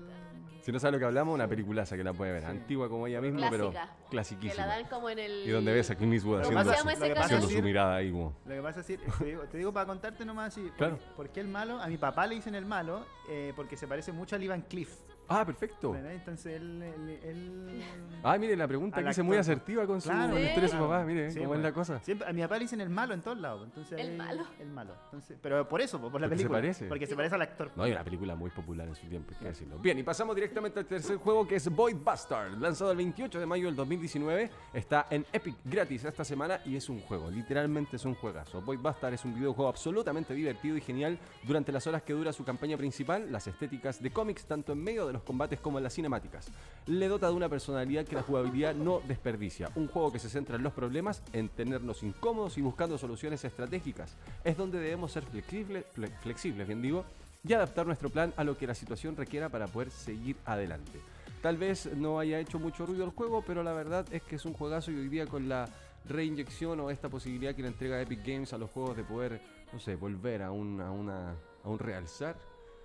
Si 0.62 0.72
no 0.72 0.80
sabe 0.80 0.94
lo 0.94 1.00
que 1.00 1.06
hablamos, 1.06 1.34
una 1.34 1.48
peliculaza 1.48 1.98
que 1.98 2.04
la 2.04 2.14
puede 2.14 2.34
ver. 2.34 2.46
Antigua 2.46 2.90
como 2.90 3.08
ella 3.08 3.22
misma, 3.22 3.50
pero 3.50 3.72
Clásica. 3.72 3.86
Que 3.86 4.04
la 4.04 4.10
clasiquísima. 4.10 4.66
dan 4.66 4.86
como 4.86 5.10
en 5.10 5.20
el. 5.20 5.48
Y 5.48 5.52
donde 5.52 5.74
ves 5.74 5.90
a 5.90 5.96
Clint 5.96 6.14
Eastwood 6.14 6.42
haciendo, 6.42 6.64
su, 6.64 6.70
¿Cómo 6.70 6.76
se 6.76 6.78
llama 6.78 6.92
lo 6.92 7.00
que 7.00 7.06
ese 7.06 7.16
pasa 7.16 7.26
haciendo 7.26 7.50
su 7.50 7.64
mirada 7.64 7.96
ahí 7.96 8.12
como... 8.12 8.36
Lo 8.46 8.56
que 8.56 8.62
pasa 8.62 8.80
es 8.82 8.88
decir, 8.88 9.06
te 9.18 9.26
digo, 9.26 9.44
te 9.44 9.58
digo 9.58 9.74
para 9.74 9.86
contarte 9.86 10.26
nomás 10.26 10.48
así. 10.48 10.70
Claro. 10.78 10.98
¿por, 10.98 11.16
por 11.16 11.30
qué 11.30 11.40
el 11.42 11.48
malo? 11.48 11.82
A 11.82 11.88
mi 11.88 11.98
papá 11.98 12.28
le 12.28 12.36
dicen 12.36 12.56
el 12.56 12.66
malo 12.66 13.06
eh, 13.30 13.54
porque 13.56 13.78
se 13.78 13.88
parece 13.88 14.12
mucho 14.12 14.36
a 14.36 14.40
Ivan 14.40 14.62
Cliff. 14.62 14.90
Ah, 15.30 15.46
perfecto. 15.46 15.92
¿verdad? 15.92 16.12
Entonces 16.14 16.56
él, 16.60 16.82
él, 16.82 17.20
él- 17.24 17.84
Ah, 18.24 18.38
mire, 18.38 18.56
la 18.58 18.68
pregunta 18.68 19.02
que 19.04 19.10
hice 19.10 19.24
muy 19.24 19.38
asertiva 19.38 19.86
con 19.88 20.02
su 20.02 20.10
Claro, 20.10 20.34
la 20.34 20.40
historia 20.42 20.62
de 20.64 20.68
su 20.70 20.78
papá. 20.78 21.04
Mire, 21.06 21.32
Sí, 21.32 21.38
cómo 21.38 21.50
pues. 21.50 21.60
es 21.60 21.64
la 21.64 21.72
cosa. 21.72 22.00
Siempre, 22.00 22.28
a 22.28 22.34
mi 22.34 22.42
papá 22.42 22.56
le 22.56 22.62
dicen 22.62 22.82
el 22.82 22.90
malo 22.90 23.14
en 23.14 23.22
todos 23.22 23.38
lados. 23.38 23.64
Entonces, 23.66 24.00
¿El 24.00 24.10
ahí- 24.12 24.18
malo? 24.18 24.44
El 24.60 24.70
malo. 24.72 24.94
Entonces, 25.06 25.38
pero 25.42 25.68
por 25.70 25.82
eso, 25.82 25.98
por 26.00 26.06
la 26.20 26.28
Porque 26.28 26.28
se 26.28 26.30
película. 26.30 26.58
parece. 26.58 26.86
Porque 26.88 27.06
Sí, 27.06 27.10
se 27.12 27.16
parece 27.16 27.36
al 27.36 27.42
actor. 27.44 27.72
No, 27.76 27.84
hay 27.84 27.92
una 27.92 28.04
película 28.04 28.36
muy 28.36 28.50
popular 28.50 28.88
en 28.88 28.96
su 28.96 29.08
tiempo, 29.08 29.32
hay 29.34 29.38
que 29.40 29.46
decirlo. 29.46 29.78
Bien, 29.80 29.98
y 30.00 30.04
pasamos 30.04 30.36
directamente 30.36 30.80
al 30.80 30.86
tercer 30.86 31.18
juego 31.18 31.48
que 31.48 31.56
es 31.56 31.70
Void 31.70 31.98
Bastard, 32.04 32.58
lanzado 32.60 32.92
el 32.92 32.98
28 32.98 33.40
de 33.40 33.46
mayo 33.46 33.68
del 33.68 33.76
2019. 33.76 34.50
Está 34.74 35.06
en 35.10 35.26
Epic 35.32 35.56
gratis 35.64 36.04
esta 36.06 36.24
semana 36.26 36.60
y 36.66 36.76
es 36.76 36.90
un 36.90 37.00
juego, 37.02 37.30
literalmente 37.30 37.96
es 37.98 38.06
un 38.06 38.16
juegazo. 38.16 38.62
Void 38.62 38.80
Bastard 38.82 39.14
es 39.14 39.24
un 39.24 39.34
videojuego 39.36 39.70
absolutamente 39.70 40.34
divertido 40.34 40.76
y 40.76 40.82
genial 40.82 41.20
durante 41.44 41.72
las 41.72 41.86
horas 41.88 42.02
que 42.04 42.14
dura 42.14 42.34
su 42.34 42.44
campaña 42.44 42.76
principal, 42.78 43.32
las 43.32 43.48
estéticas 43.48 44.02
de 44.02 44.12
cómics, 44.12 44.46
tanto 44.46 44.74
en 44.74 44.84
medio 44.84 45.06
de 45.08 45.14
los 45.14 45.19
combates 45.24 45.60
como 45.60 45.78
en 45.78 45.84
las 45.84 45.94
cinemáticas. 45.94 46.48
Le 46.86 47.08
dota 47.08 47.28
de 47.28 47.34
una 47.34 47.50
personalidad 47.50 48.06
que 48.06 48.16
la 48.16 48.24
jugabilidad 48.24 48.74
no 48.76 49.02
desperdicia. 49.08 49.70
Un 49.76 49.88
juego 49.88 50.12
que 50.12 50.20
se 50.20 50.30
centra 50.30 50.56
en 50.56 50.64
los 50.64 50.74
problemas, 50.74 51.22
en 51.34 51.50
tenernos 51.50 52.04
incómodos 52.04 52.58
y 52.58 52.62
buscando 52.62 52.98
soluciones 52.98 53.44
estratégicas. 53.46 54.16
Es 54.44 54.58
donde 54.58 54.80
debemos 54.80 55.12
ser 55.12 55.24
flexibles, 55.24 55.86
fle- 55.96 56.12
flexibles 56.22 56.68
bien 56.68 56.82
digo, 56.82 57.06
y 57.48 57.54
adaptar 57.54 57.86
nuestro 57.88 58.10
plan 58.10 58.34
a 58.36 58.44
lo 58.44 58.58
que 58.58 58.68
la 58.68 58.76
situación 58.76 59.16
requiera 59.16 59.50
para 59.50 59.68
poder 59.68 59.92
seguir 59.92 60.36
adelante. 60.46 61.00
Tal 61.42 61.56
vez 61.58 61.90
no 61.96 62.20
haya 62.20 62.40
hecho 62.40 62.60
mucho 62.60 62.86
ruido 62.86 63.06
el 63.06 63.12
juego, 63.12 63.42
pero 63.48 63.64
la 63.64 63.72
verdad 63.72 64.06
es 64.12 64.22
que 64.24 64.36
es 64.36 64.44
un 64.44 64.54
juegazo 64.54 64.92
y 64.92 64.96
hoy 64.98 65.08
día 65.08 65.26
con 65.26 65.48
la 65.48 65.70
reinyección 66.06 66.80
o 66.82 66.90
esta 66.90 67.08
posibilidad 67.10 67.56
que 67.56 67.62
le 67.62 67.68
entrega 67.70 68.02
Epic 68.02 68.26
Games 68.26 68.52
a 68.54 68.58
los 68.58 68.70
juegos 68.72 68.98
de 68.98 69.04
poder, 69.04 69.42
no 69.72 69.80
sé, 69.80 69.96
volver 69.96 70.42
a 70.42 70.52
un, 70.52 70.82
a 70.82 70.92
una, 70.92 71.32
a 71.64 71.70
un 71.70 71.80
realzar, 71.80 72.36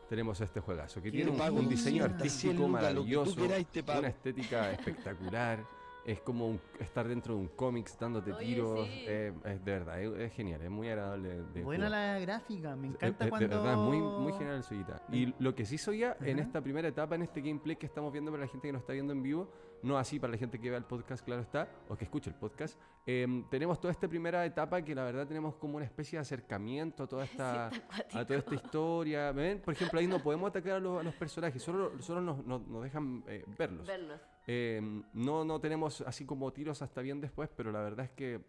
tenemos 0.08 0.40
este 0.40 0.60
juegazo 0.60 1.00
que 1.02 1.10
tiene 1.10 1.30
un, 1.30 1.40
un 1.40 1.68
diseño 1.68 2.04
200, 2.04 2.08
100 2.08 2.50
artístico 2.52 2.68
maravilloso, 2.68 3.42
una 3.44 4.08
estética 4.08 4.70
espectacular. 4.72 5.64
Es 6.04 6.20
como 6.20 6.48
un- 6.48 6.60
estar 6.80 7.08
dentro 7.08 7.34
de 7.34 7.40
un 7.40 7.48
cómics 7.48 7.98
dándote 7.98 8.30
Oye, 8.34 8.44
tiros. 8.44 8.86
sí. 8.86 9.04
eh, 9.06 9.32
es 9.46 9.64
de 9.64 9.72
verdad, 9.72 10.02
es, 10.02 10.12
es 10.20 10.32
genial, 10.34 10.60
es 10.60 10.68
muy 10.70 10.86
agradable. 10.90 11.42
De 11.54 11.62
Buena 11.62 11.86
jugar. 11.86 11.90
la 12.14 12.18
gráfica, 12.20 12.76
me 12.76 12.88
encanta 12.88 13.24
es- 13.24 13.30
cuando. 13.30 13.48
De 13.48 13.54
verdad, 13.56 13.72
es 13.72 13.78
muy, 13.78 13.96
muy 13.98 14.32
genial 14.34 14.56
el 14.56 14.62
Soyita. 14.64 15.02
Y 15.10 15.32
lo 15.38 15.54
que 15.54 15.64
sí 15.64 15.78
soy 15.78 16.00
ya 16.00 16.14
en 16.20 16.40
Ajá. 16.40 16.46
esta 16.46 16.60
primera 16.60 16.88
etapa, 16.88 17.14
en 17.14 17.22
este 17.22 17.40
gameplay 17.40 17.76
que 17.76 17.86
estamos 17.86 18.12
viendo 18.12 18.30
para 18.30 18.42
la 18.44 18.48
gente 18.50 18.68
que 18.68 18.72
nos 18.72 18.82
está 18.82 18.92
viendo 18.92 19.14
en 19.14 19.22
vivo, 19.22 19.48
no 19.84 19.96
así 19.98 20.18
para 20.18 20.32
la 20.32 20.38
gente 20.38 20.58
que 20.58 20.68
vea 20.70 20.78
el 20.78 20.84
podcast, 20.84 21.24
claro 21.24 21.42
está, 21.42 21.68
o 21.88 21.96
que 21.96 22.04
escuche 22.04 22.30
el 22.30 22.36
podcast, 22.36 22.78
em, 23.06 23.48
tenemos 23.50 23.78
toda 23.80 23.92
esta 23.92 24.08
primera 24.08 24.44
etapa 24.46 24.82
que 24.82 24.94
la 24.94 25.04
verdad 25.04 25.26
tenemos 25.26 25.54
como 25.56 25.76
una 25.76 25.84
especie 25.84 26.16
de 26.18 26.22
acercamiento 26.22 27.04
a 27.04 27.06
toda 27.06 27.24
esta, 27.24 27.70
Sí, 28.08 28.18
a 28.18 28.24
toda 28.26 28.38
esta 28.38 28.54
historia. 28.54 29.30
¿Ven? 29.32 29.60
Por 29.60 29.74
ejemplo, 29.74 30.00
ahí 30.00 30.06
no 30.06 30.18
podemos 30.22 30.48
atacar 30.50 30.72
a 30.72 30.80
los, 30.80 31.00
a 31.00 31.02
los 31.02 31.14
personajes, 31.14 31.62
solo, 31.62 32.00
solo 32.02 32.20
nos, 32.20 32.44
nos- 32.44 32.66
nos 32.66 32.82
dejan 32.82 33.22
eh, 33.28 33.44
verlos. 33.58 33.86
Verlos. 33.86 34.20
Eh, 34.46 34.80
no, 35.12 35.44
no 35.44 35.60
tenemos 35.60 36.00
así 36.02 36.26
como 36.26 36.52
tiros 36.52 36.82
hasta 36.82 37.00
bien 37.00 37.20
después, 37.20 37.48
pero 37.56 37.70
la 37.72 37.80
verdad 37.80 38.06
es 38.06 38.10
que 38.12 38.40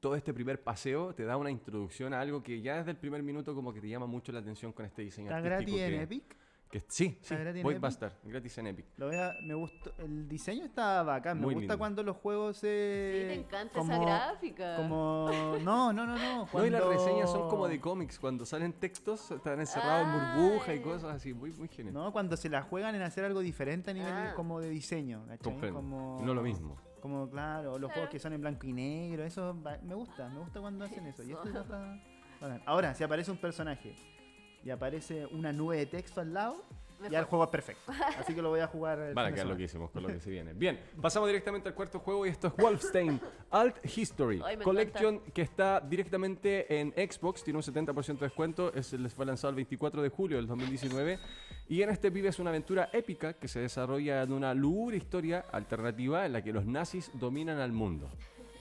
todo 0.00 0.16
este 0.16 0.34
primer 0.34 0.60
paseo 0.64 1.14
te 1.14 1.24
da 1.24 1.36
una 1.36 1.48
introducción 1.50 2.12
a 2.12 2.20
algo 2.20 2.42
que 2.42 2.60
ya 2.60 2.78
desde 2.78 2.90
el 2.90 2.96
primer 2.96 3.22
minuto 3.22 3.54
como 3.54 3.72
que 3.72 3.80
te 3.80 3.88
llama 3.88 4.06
mucho 4.06 4.32
la 4.32 4.40
atención 4.40 4.72
con 4.72 4.84
este 4.84 5.02
diseño 5.02 5.28
¿Está 5.28 5.40
gratis 5.40 5.68
en 5.78 5.90
que- 5.90 6.02
Epic? 6.02 6.36
Que- 6.72 6.80
sí, 6.80 6.86
sí, 6.88 7.16
¿Está 7.20 7.36
gratis 7.36 7.58
en 7.58 7.62
Void 7.62 7.74
Epic? 7.76 7.82
Bastard, 7.82 8.12
gratis 8.24 8.58
en 8.58 8.66
Epic. 8.66 8.86
Lo 8.96 9.06
voy 9.06 9.16
a- 9.16 9.34
me 9.44 9.54
gustó, 9.54 9.92
el 9.98 10.28
diseño 10.28 10.64
está 10.64 11.02
bacán, 11.04 11.38
me 11.38 11.44
gusta 11.44 11.60
lindo. 11.60 11.78
cuando 11.78 12.02
los 12.02 12.16
juegos 12.16 12.56
Sí, 12.56 12.62
se... 12.62 13.24
te 13.28 13.34
encanta 13.34 13.78
como, 13.78 13.92
esa 13.92 14.02
gráfica. 14.02 14.76
Como... 14.76 15.28
No, 15.62 15.92
no, 15.92 16.06
no, 16.06 16.16
no. 16.16 16.48
No, 16.52 16.66
y 16.66 16.70
las 16.70 16.84
reseñas 16.84 17.30
son 17.30 17.48
como 17.48 17.68
de 17.68 17.78
cómics, 17.80 18.18
cuando 18.18 18.44
salen 18.46 18.72
textos 18.72 19.30
están 19.30 19.60
encerrados 19.60 20.08
en 20.08 20.42
burbuja 20.42 20.74
y 20.74 20.80
cosas 20.80 21.14
así, 21.14 21.32
muy, 21.32 21.52
muy 21.52 21.68
genial. 21.68 21.94
No, 21.94 22.12
cuando 22.12 22.36
se 22.36 22.48
la 22.48 22.62
juegan 22.62 22.94
en 22.94 23.02
hacer 23.02 23.24
algo 23.24 23.40
diferente 23.40 23.90
a 23.90 23.94
nivel 23.94 24.12
Ah. 24.12 24.32
como 24.34 24.58
de 24.58 24.70
diseño. 24.70 25.24
Como, 25.72 26.20
No 26.24 26.34
lo 26.34 26.42
mismo. 26.42 26.76
Como, 27.00 27.28
claro, 27.28 27.72
los 27.72 27.78
Claro. 27.78 27.92
juegos 27.94 28.10
que 28.10 28.18
son 28.18 28.32
en 28.32 28.40
blanco 28.40 28.66
y 28.66 28.72
negro, 28.72 29.24
eso 29.24 29.60
va- 29.62 29.78
me 29.82 29.94
gusta, 29.94 30.28
me 30.28 30.38
gusta 30.38 30.60
cuando 30.60 30.84
hacen 30.84 31.04
eso. 31.06 31.22
Y 31.24 31.32
esto 31.32 31.50
ya 31.52 31.60
está. 31.60 32.00
Ahora, 32.64 32.94
si 32.94 33.04
aparece 33.04 33.30
un 33.30 33.36
personaje 33.36 33.94
y 34.64 34.70
aparece 34.70 35.26
una 35.26 35.52
nube 35.52 35.76
de 35.76 35.86
texto 35.86 36.20
al 36.20 36.32
lado, 36.32 36.56
ya 37.00 37.06
el 37.06 37.12
Mejor. 37.12 37.26
juego 37.30 37.44
es 37.44 37.50
perfecto. 37.50 37.92
Así 38.16 38.32
que 38.32 38.40
lo 38.40 38.50
voy 38.50 38.60
a 38.60 38.68
jugar. 38.68 39.12
Van 39.12 39.26
a 39.26 39.32
quedar 39.32 39.48
loquísimos 39.48 39.90
con 39.90 40.04
lo 40.04 40.08
que 40.08 40.20
se 40.20 40.30
viene. 40.30 40.52
Bien, 40.52 40.78
pasamos 41.00 41.28
directamente 41.28 41.68
al 41.68 41.74
cuarto 41.74 41.98
juego 41.98 42.24
y 42.26 42.28
esto 42.28 42.46
es 42.46 42.56
Wolfenstein 42.56 43.20
Alt 43.50 43.84
History 43.84 44.40
Ay, 44.44 44.56
Collection 44.58 45.18
que 45.34 45.42
está 45.42 45.80
directamente 45.80 46.78
en 46.80 46.92
Xbox, 46.92 47.42
tiene 47.42 47.58
un 47.58 47.64
70% 47.64 48.18
de 48.18 48.26
descuento, 48.26 48.72
es, 48.72 48.92
les 48.92 49.12
fue 49.14 49.26
lanzado 49.26 49.50
el 49.50 49.56
24 49.56 50.00
de 50.00 50.08
julio 50.10 50.36
del 50.36 50.46
2019 50.46 51.18
Y 51.68 51.82
en 51.82 51.90
este 51.90 52.10
vives 52.10 52.38
una 52.38 52.50
aventura 52.50 52.88
épica 52.92 53.32
que 53.32 53.48
se 53.48 53.58
desarrolla 53.58 54.22
en 54.22 54.32
una 54.32 54.54
lúgubre 54.54 54.96
historia 54.96 55.44
alternativa 55.50 56.24
en 56.24 56.34
la 56.34 56.42
que 56.42 56.52
los 56.52 56.66
nazis 56.66 57.10
dominan 57.14 57.58
al 57.58 57.72
mundo. 57.72 58.08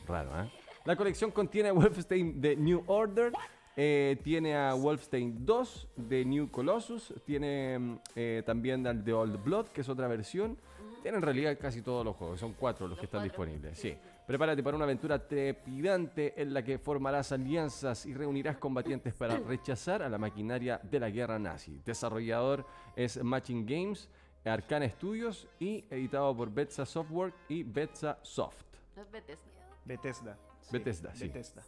Raro, 0.07 0.31
¿eh? 0.41 0.51
La 0.85 0.95
colección 0.95 1.29
contiene 1.29 1.69
Wolfenstein 1.71 2.41
The 2.41 2.55
New 2.55 2.85
Order, 2.87 3.31
eh, 3.77 4.17
tiene 4.23 4.55
a 4.55 4.73
Wolfenstein 4.73 5.45
2 5.45 5.87
de 5.95 6.25
New 6.25 6.49
Colossus, 6.51 7.13
tiene 7.25 7.79
mm, 7.79 7.99
eh, 8.15 8.43
también 8.45 8.85
al 8.87 9.03
The 9.03 9.13
Old 9.13 9.43
Blood, 9.43 9.67
que 9.67 9.81
es 9.81 9.89
otra 9.89 10.07
versión. 10.07 10.57
Tiene 11.01 11.17
en 11.17 11.23
realidad 11.23 11.57
casi 11.59 11.81
todos 11.81 12.05
los 12.05 12.15
juegos, 12.15 12.39
son 12.39 12.53
cuatro 12.53 12.85
los, 12.87 12.91
Los 12.91 12.99
que 12.99 13.05
están 13.05 13.21
cuatro. 13.27 13.45
disponibles. 13.45 13.77
Sí. 13.79 13.97
Prepárate 14.27 14.61
para 14.61 14.75
una 14.75 14.85
aventura 14.85 15.27
trepidante 15.27 16.39
en 16.39 16.53
la 16.53 16.63
que 16.63 16.77
formarás 16.77 17.31
alianzas 17.31 18.05
y 18.05 18.13
reunirás 18.13 18.57
combatientes 18.57 19.13
para 19.13 19.37
rechazar 19.47 20.03
a 20.03 20.09
la 20.09 20.17
maquinaria 20.19 20.79
de 20.83 20.99
la 20.99 21.09
guerra 21.09 21.39
nazi. 21.39 21.81
Desarrollador 21.85 22.65
es 22.95 23.21
Matching 23.23 23.65
Games, 23.65 24.09
Arcane 24.45 24.89
Studios 24.89 25.47
y 25.59 25.83
editado 25.89 26.35
por 26.37 26.53
Betsa 26.53 26.85
Software 26.85 27.33
y 27.49 27.63
Betsa 27.63 28.19
Soft. 28.21 28.63
No 28.95 29.01
es 29.01 29.11
Bethesda. 29.11 29.51
Bethesda. 29.85 30.37
Bethesda, 30.71 31.15
sí. 31.15 31.27
Bethesda. 31.27 31.63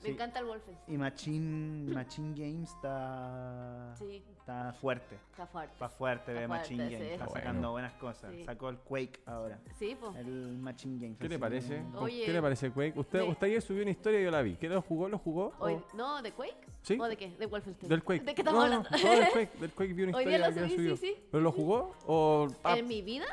Me 0.00 0.04
Sí. 0.04 0.10
encanta 0.12 0.38
el 0.38 0.44
Wolfenstein. 0.46 0.94
Y 0.94 0.98
Machine, 0.98 1.92
Machine 1.92 2.32
Games 2.36 2.70
está, 2.72 3.94
Sí. 3.98 4.22
está 4.38 4.72
fuerte. 4.74 5.16
Está 5.32 5.46
fuerte. 5.46 5.72
Está 5.74 5.88
fuerte 5.88 6.32
de 6.32 6.46
fuerte, 6.46 6.48
Machine 6.48 6.86
sí. 6.88 6.94
Games. 6.94 7.12
Está 7.12 7.24
Bueno. 7.26 7.40
sacando 7.40 7.70
buenas 7.72 7.92
cosas. 7.94 8.32
Sí. 8.32 8.44
Sacó 8.44 8.68
el 8.68 8.78
Quake 8.78 9.20
ahora. 9.26 9.58
Sí, 9.76 9.96
pues. 9.98 10.14
El 10.16 10.58
Machine 10.58 10.98
Games. 11.00 11.18
¿Qué 11.18 11.28
le 11.28 11.38
parece? 11.38 11.76
que- 11.78 11.82
¿Con- 11.92 11.96
Oye, 12.04 12.24
¿Qué 12.26 12.32
le 12.32 12.40
parece 12.42 12.70
Quake? 12.70 12.92
Usted, 12.98 13.18
de- 13.22 13.28
usted 13.28 13.46
ayer 13.48 13.60
subió 13.62 13.82
una 13.82 13.90
historia 13.90 14.20
y 14.20 14.24
yo 14.24 14.30
la 14.30 14.42
vi. 14.42 14.54
¿Qué 14.54 14.68
lo 14.68 14.80
jugó? 14.82 15.08
¿Lo 15.08 15.18
jugó? 15.18 15.52
Hoy, 15.58 15.74
¿O- 15.74 15.96
¿No? 15.96 16.22
¿De 16.22 16.30
Quake? 16.32 16.56
¿Sí? 16.82 16.96
¿O 17.00 17.04
de 17.08 17.16
qué? 17.16 17.30
De 17.36 17.46
Wolfenstein. 17.46 17.88
Del 17.90 18.04
Quake. 18.04 18.24
¿De 18.24 18.34
qué 18.36 18.40
estamos 18.42 18.60
No, 18.60 18.64
hablando? 18.64 18.88
No, 18.90 18.96
no, 18.98 19.10
del 19.10 19.28
Quake. 19.32 19.58
Del 19.58 19.70
Quake 19.72 19.92
vi 19.94 20.02
una 20.04 20.16
Hoy 20.16 20.22
historia 20.22 20.38
día 20.38 20.48
lo 20.48 20.54
que 20.54 20.60
subí, 20.60 20.76
subió. 20.76 20.96
sí, 20.96 21.06
sí. 21.16 21.22
¿Pero 21.32 21.42
lo 21.42 21.50
jugó? 21.52 21.96
¿O 22.06 22.46
ah, 22.62 22.78
¿En 22.78 22.86
mi 22.86 23.02
vida 23.02 23.26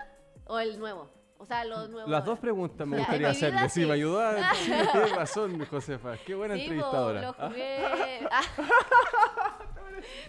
o 0.47 0.57
el 0.59 0.79
nuevo? 0.79 1.09
O 1.45 1.47
sea, 1.47 1.63
los 1.63 1.89
nuevos. 1.91 2.09
Las 2.09 2.25
dos 2.25 2.39
preguntas 2.39 2.87
me 2.87 2.97
gustaría 2.97 3.29
mi 3.29 3.35
vida, 3.35 3.47
hacerle. 3.49 3.69
Sí, 3.69 3.81
sí. 3.81 3.87
me 3.87 3.93
ayudó 3.93 4.19
a... 4.19 4.53
Sí, 4.55 4.71
tienes 4.91 5.15
razón, 5.15 5.65
Josefa. 5.67 6.17
Qué 6.25 6.33
buena 6.33 6.55
Sí, 6.55 6.61
entrevistadora. 6.61 7.21
lo 7.21 7.33
jugué. 7.33 7.79
Ah, 8.31 8.41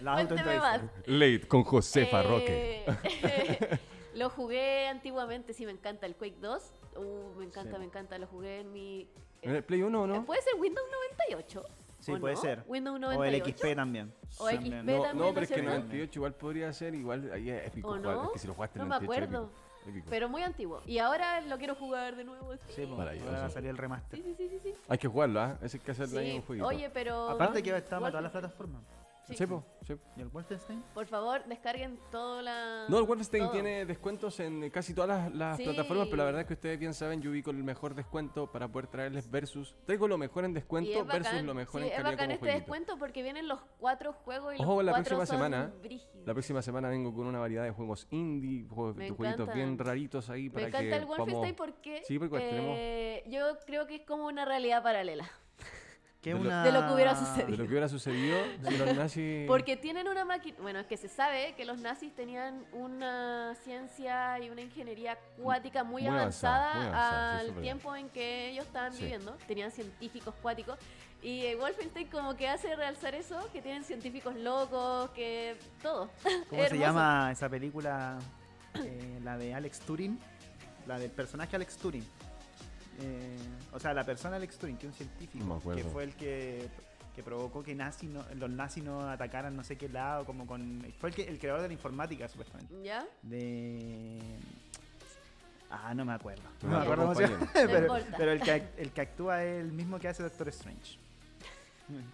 La 0.01 0.13
más. 0.59 0.81
Late 1.05 1.47
con 1.47 1.63
Josefa 1.63 2.21
Roque. 2.21 2.85
Eh, 3.03 3.79
lo 4.15 4.29
jugué 4.29 4.87
antiguamente, 4.87 5.53
sí, 5.53 5.65
me 5.65 5.71
encanta 5.71 6.05
el 6.05 6.15
Quake 6.15 6.37
2. 6.39 6.73
Uh, 6.97 7.35
me 7.39 7.45
encanta, 7.45 7.73
Sí. 7.73 7.79
me 7.79 7.85
encanta. 7.85 8.17
Lo 8.19 8.27
jugué 8.27 8.59
en 8.61 8.71
mi. 8.71 9.09
¿En 9.41 9.55
el 9.55 9.63
Play 9.63 9.81
1 9.81 10.01
o 10.01 10.07
no? 10.07 10.23
¿Puede 10.25 10.41
ser 10.43 10.53
Windows 10.59 10.87
98? 11.27 11.63
Sí, 11.99 12.13
¿O 12.13 12.19
puede 12.19 12.35
no? 12.35 12.41
ser. 12.41 12.63
Windows 12.67 12.95
O 12.95 12.99
98. 12.99 13.45
el 13.45 13.53
XP 13.55 13.75
también. 13.75 14.13
O. 14.37 14.49
XP 14.49 14.61
No, 14.61 15.01
también, 15.01 15.17
no, 15.17 15.33
pero 15.33 15.41
es 15.41 15.47
que 15.49 15.55
¿cierto? 15.55 15.69
98 15.71 16.19
igual 16.19 16.33
podría 16.35 16.73
ser, 16.73 16.93
igual 16.95 17.31
ahí 17.33 17.49
es 17.49 17.67
épico 17.67 17.89
¿O 17.89 17.97
jugar. 17.97 18.15
no? 18.15 18.23
Es 18.25 18.29
que 18.33 18.39
si 18.39 18.47
lo 18.47 18.53
jugaste 18.53 18.79
en 18.79 18.87
No 18.87 18.89
me 18.89 18.95
98 19.05 19.23
es 19.23 19.27
acuerdo. 19.27 19.66
Pero 20.09 20.29
muy 20.29 20.43
antiguo. 20.43 20.81
Y 20.85 20.99
ahora 20.99 21.41
lo 21.41 21.57
quiero 21.57 21.75
jugar 21.75 22.15
de 22.15 22.23
nuevo. 22.23 22.53
Sí, 22.53 22.59
Sí, 22.75 22.85
pues, 22.85 22.97
Maravilloso. 22.97 23.29
ahora 23.35 23.49
salir 23.49 23.69
el 23.69 23.77
remaster. 23.77 24.19
sí, 24.19 24.35
sí, 24.37 24.49
sí. 24.49 24.59
sí. 24.63 24.73
Hay 24.87 24.97
que 24.97 25.07
jugarlo, 25.07 25.39
¿ah? 25.41 25.57
Ese 25.61 25.77
hay 25.77 25.83
que 25.83 25.91
hacerle 25.91 26.19
ahí 26.19 26.35
un 26.37 26.41
jueguito. 26.41 26.67
Oye, 26.67 26.89
pero. 26.89 27.29
Aparte 27.29 27.61
que 27.63 27.75
está 27.75 27.99
para 27.99 28.11
todas 28.11 28.23
las 28.23 28.31
plataformas. 28.31 28.81
Sí. 29.27 29.35
Sí, 29.35 29.45
po, 29.45 29.63
sí. 29.85 29.93
¿Y 30.15 30.21
el 30.21 30.29
Wolfenstein? 30.29 30.81
Por 30.93 31.05
favor, 31.05 31.43
descarguen 31.47 31.99
toda 32.11 32.41
la. 32.41 32.85
No, 32.87 32.97
el 32.97 33.03
Wolfenstein 33.03 33.43
todo. 33.43 33.51
tiene 33.51 33.85
descuentos 33.85 34.39
en 34.39 34.69
casi 34.69 34.93
todas 34.93 35.09
las, 35.09 35.35
las 35.35 35.57
Sí. 35.57 35.63
plataformas, 35.65 36.05
pero 36.05 36.17
la 36.17 36.23
verdad 36.23 36.41
es 36.41 36.47
que 36.47 36.53
ustedes 36.53 36.79
bien 36.79 36.93
saben, 36.93 37.21
yo 37.21 37.31
ubico 37.31 37.51
el 37.51 37.61
mejor 37.63 37.93
descuento 37.93 38.49
para 38.51 38.69
poder 38.69 38.87
traerles 38.87 39.29
versus. 39.29 39.75
Traigo 39.85 40.07
lo 40.07 40.17
mejor 40.17 40.45
en 40.45 40.53
descuento 40.53 40.89
es 40.91 41.05
versus 41.05 41.43
lo 41.43 41.53
mejor 41.53 41.81
sí, 41.81 41.87
en 41.87 41.93
es 41.93 41.97
calidad 41.97 42.11
bacán 42.13 42.25
como 42.27 42.33
este 42.33 42.39
jueguito. 42.39 42.59
descuento 42.59 42.97
porque 42.97 43.21
vienen 43.23 43.47
los 43.49 43.59
cuatro 43.79 44.13
juegos 44.13 44.55
y 44.57 44.61
Ojo, 44.63 44.75
los 44.75 44.85
la 44.85 44.91
cuatro 44.93 45.17
próxima 45.17 45.25
son 45.25 45.35
semana, 45.51 45.73
brígidos. 45.81 46.25
La 46.25 46.33
próxima 46.33 46.61
semana 46.61 46.87
vengo 46.89 47.13
con 47.13 47.27
una 47.27 47.39
variedad 47.39 47.63
de 47.65 47.71
juegos 47.71 48.07
indie, 48.11 48.65
juegos, 48.69 48.95
Me 48.95 49.09
jueguitos 49.09 49.41
encanta. 49.41 49.53
bien 49.53 49.77
raritos 49.77 50.29
ahí 50.29 50.43
Me 50.45 50.51
para 50.51 50.67
encanta 50.67 50.89
que 50.89 50.95
el 50.95 51.05
Wolfenstein 51.05 51.55
podamos- 51.55 51.57
porque 51.57 52.01
Sí, 52.05 52.17
porque 52.17 52.39
tenemos- 52.39 52.75
eh, 52.79 53.23
yo 53.27 53.57
creo 53.65 53.87
que 53.87 53.95
es 53.95 54.01
como 54.03 54.25
una 54.27 54.45
realidad 54.45 54.81
paralela. 54.83 55.29
Que 56.21 56.33
De 56.33 56.35
lo- 56.39 56.41
una... 56.41 56.63
de 56.63 56.71
lo 56.71 56.87
que 56.87 56.93
hubiera 56.93 57.13
de 57.13 57.19
sucedido. 57.19 57.49
lo 57.57 57.63
que 57.65 57.69
hubiera 57.69 57.87
sucedido 57.89 58.37
si 58.67 58.77
los 58.77 58.95
nazis... 58.95 59.47
Porque 59.47 59.77
tienen 59.77 60.07
una 60.07 60.25
máquina, 60.25 60.57
bueno, 60.61 60.79
es 60.79 60.87
que 60.87 60.97
se 60.97 61.07
sabe 61.07 61.53
que 61.55 61.63
los 61.63 61.79
nazis 61.79 62.13
tenían 62.15 62.65
una 62.73 63.55
ciencia 63.63 64.39
y 64.39 64.49
una 64.49 64.61
ingeniería 64.61 65.17
cuática 65.41 65.83
muy, 65.83 66.01
Muy 66.03 66.11
avanzada, 66.11 66.71
avanzada, 66.71 66.75
muy 66.75 66.85
avanzada, 66.87 67.31
sí, 67.33 67.39
al 67.41 67.47
verdad. 67.47 67.61
tiempo 67.61 67.95
en 67.95 68.09
que 68.09 68.49
ellos 68.49 68.65
estaban 68.65 68.93
Sí. 68.93 69.03
viviendo. 69.03 69.37
Tenían 69.47 69.71
científicos 69.71 70.33
cuáticos. 70.41 70.77
Y 71.21 71.45
eh, 71.45 71.55
Wolfenstein 71.55 72.07
como 72.09 72.35
que 72.35 72.47
hace 72.47 72.75
realzar 72.75 73.15
eso, 73.15 73.49
que 73.51 73.61
tienen 73.61 73.83
científicos 73.83 74.35
locos, 74.35 75.09
que 75.11 75.57
todo. 75.81 76.09
¿Cómo 76.49 76.63
se 76.67 76.77
llama 76.77 77.29
esa 77.31 77.47
película? 77.49 78.17
Eh, 78.75 79.19
la 79.23 79.37
de 79.37 79.53
Alex 79.53 79.79
Turing. 79.81 80.19
La 80.87 80.97
del 80.99 81.11
personaje 81.11 81.55
Alex 81.55 81.77
Turing. 81.77 82.05
Eh, 82.99 83.37
o 83.73 83.79
sea, 83.79 83.93
la 83.93 84.03
persona 84.03 84.37
Alex 84.37 84.57
Turing, 84.57 84.77
que 84.77 84.87
es 84.87 84.91
un 84.93 84.97
científico, 84.97 85.45
No 85.45 85.75
que 85.75 85.83
fue 85.83 86.03
el 86.03 86.13
que, 86.15 86.67
que 87.15 87.21
provocó 87.23 87.63
que 87.63 87.75
nazi 87.75 88.07
no- 88.07 88.25
los 88.35 88.49
nazis 88.49 88.83
no 88.83 89.07
atacaran 89.09 89.55
no 89.55 89.63
sé 89.63 89.77
qué 89.77 89.87
lado, 89.89 90.25
como 90.25 90.47
con... 90.47 90.83
Fue 90.99 91.09
el, 91.09 91.15
que, 91.15 91.23
el 91.27 91.37
creador 91.39 91.61
de 91.61 91.67
la 91.67 91.73
informática, 91.73 92.27
supuestamente. 92.27 92.73
¿Ya? 92.83 93.05
De... 93.21 94.19
Ah, 95.69 95.93
no 95.93 96.05
me 96.05 96.13
acuerdo. 96.13 96.43
No 96.63 96.69
No, 96.69 96.77
me 96.77 96.83
acuerdo 96.83 97.03
cómo 97.03 97.15
se 97.15 97.27
llama. 97.27 97.49
Pero, 98.17 98.31
el, 98.31 98.41
que, 98.41 98.63
el 98.77 98.91
que 98.91 99.01
actúa 99.01 99.43
es 99.43 99.59
el 99.61 99.71
mismo 99.73 99.99
que 99.99 100.07
hace 100.07 100.23
Doctor 100.23 100.47
Strange. 100.49 100.97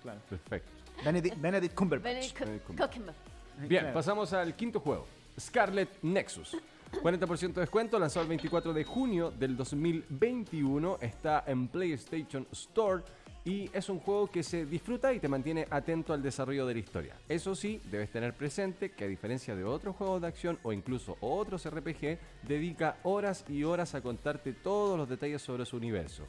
Claro. 0.04 0.20
Perfecto. 0.30 0.70
Benedict, 1.04 1.42
Benedict 1.42 1.74
Cumberbatch. 1.74 2.14
Benedict 2.14 2.40
Benedict 2.40 2.66
Cum- 2.68 2.76
Cumberbatch. 2.76 2.96
Cumberbatch. 2.96 3.68
Bien, 3.70 3.82
Claro. 3.82 3.94
pasamos 3.96 4.34
al 4.34 4.56
quinto 4.56 4.80
juego. 4.80 5.08
Scarlet 5.40 5.90
Nexus. 6.04 6.56
40% 7.02 7.54
de 7.54 7.62
descuento, 7.62 8.00
lanzado 8.00 8.24
el 8.24 8.30
24 8.30 8.74
de 8.74 8.84
junio 8.84 9.32
del 9.32 9.58
2021. 9.58 10.98
Está 11.02 11.44
en 11.48 11.68
PlayStation 11.68 12.48
Store. 12.52 13.04
Y 13.46 13.70
es 13.74 13.90
un 13.90 14.00
juego 14.00 14.28
que 14.28 14.42
se 14.42 14.66
disfruta 14.66 15.14
y 15.14 15.20
te 15.20 15.28
mantiene 15.28 15.68
atento 15.70 16.14
al 16.14 16.22
desarrollo 16.24 16.66
de 16.66 16.76
la 16.76 16.80
historia. 16.80 17.14
Eso 17.28 17.56
sí, 17.56 17.82
debes 17.92 18.10
tener 18.10 18.34
presente 18.34 18.92
que 18.92 19.04
a 19.04 19.08
diferencia 19.08 19.54
de 19.54 19.66
otros 19.66 19.98
juegos 19.98 20.22
de 20.22 20.28
acción 20.28 20.58
o 20.64 20.72
incluso 20.72 21.18
otros 21.20 21.70
RPG, 21.70 22.20
dedica 22.48 22.96
horas 23.04 23.44
y 23.50 23.66
horas 23.66 23.96
a 23.96 24.02
contarte 24.02 24.54
todos 24.54 24.98
los 24.98 25.10
detalles 25.10 25.42
sobre 25.42 25.66
su 25.66 25.76
universo. 25.76 26.24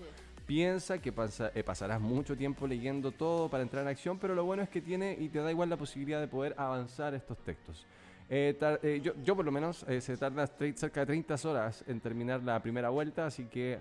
Piensa 0.44 0.98
que 0.98 1.12
pasa- 1.12 1.52
eh, 1.54 1.62
pasarás 1.62 2.00
mucho 2.00 2.36
tiempo 2.36 2.66
leyendo 2.66 3.12
todo 3.12 3.48
para 3.48 3.62
entrar 3.62 3.82
en 3.84 3.90
acción, 3.90 4.18
pero 4.18 4.34
lo 4.34 4.44
bueno 4.44 4.64
es 4.64 4.68
que 4.68 4.80
tiene 4.80 5.16
y 5.16 5.28
te 5.28 5.38
da 5.38 5.52
igual 5.52 5.70
la 5.70 5.76
posibilidad 5.76 6.20
de 6.20 6.26
poder 6.26 6.56
avanzar 6.58 7.14
estos 7.14 7.38
textos. 7.38 7.86
Eh, 8.30 8.56
eh, 8.82 9.02
yo, 9.22 9.36
por 9.36 9.44
lo 9.44 9.52
menos 9.52 9.84
eh, 9.88 10.00
se 10.00 10.16
tarda 10.16 10.46
cerca 10.46 11.00
de 11.00 11.06
30 11.06 11.36
horas 11.48 11.84
en 11.86 12.00
terminar 12.00 12.42
la 12.42 12.60
primera 12.62 12.88
vuelta, 12.88 13.26
así 13.26 13.44
que 13.44 13.78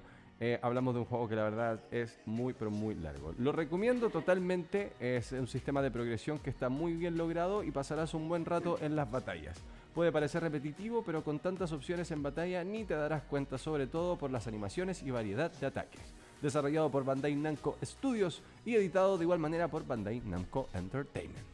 hablamos 0.62 0.94
de 0.94 1.00
un 1.00 1.06
juego 1.06 1.30
que 1.30 1.38
la 1.38 1.44
verdad 1.44 1.80
es 1.90 2.20
muy 2.26 2.52
pero 2.52 2.70
muy 2.70 2.96
largo. 2.96 3.34
Lo 3.38 3.54
recomiendo 3.54 4.10
totalmente, 4.10 4.92
es 5.00 5.32
un 5.32 5.48
sistema 5.48 5.82
de 5.82 5.90
progresión 5.90 6.38
que 6.38 6.50
está 6.50 6.68
muy 6.68 6.94
bien 6.94 7.18
logrado 7.18 7.64
y 7.64 7.72
pasarás 7.72 8.14
un 8.14 8.28
buen 8.28 8.44
rato 8.44 8.78
en 8.82 8.98
las 8.98 9.10
batallas. 9.10 9.58
Puede 9.96 10.12
parecer 10.12 10.44
repetitivo, 10.44 11.02
pero 11.02 11.24
con 11.24 11.40
tantas 11.40 11.72
opciones 11.72 12.12
en 12.12 12.24
batalla 12.24 12.62
ni 12.66 12.84
te 12.84 12.94
darás 12.94 13.22
cuenta, 13.24 13.58
sobre 13.58 13.88
todo 13.88 14.18
por 14.18 14.32
las 14.32 14.46
animaciones 14.46 15.02
y 15.02 15.12
variedad 15.12 15.50
de 15.50 15.66
ataques. 15.66 16.02
Desarrollado 16.42 16.92
por 16.92 17.06
Bandai 17.06 17.38
Namco 17.38 17.78
Studios 17.82 18.44
y 18.66 18.76
editado 18.76 19.18
de 19.18 19.24
igual 19.24 19.40
manera 19.40 19.70
por 19.70 19.88
Bandai 19.88 20.20
Namco 20.26 20.68
Entertainment. 20.74 21.48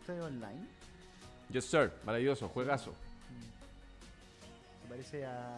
¿Esto 0.00 0.14
es 0.14 0.20
online? 0.22 0.77
Yes, 1.50 1.64
sir. 1.64 1.90
Maravilloso, 2.04 2.48
juegazo. 2.48 2.92
Se 4.82 4.88
parece 4.88 5.24
a. 5.26 5.56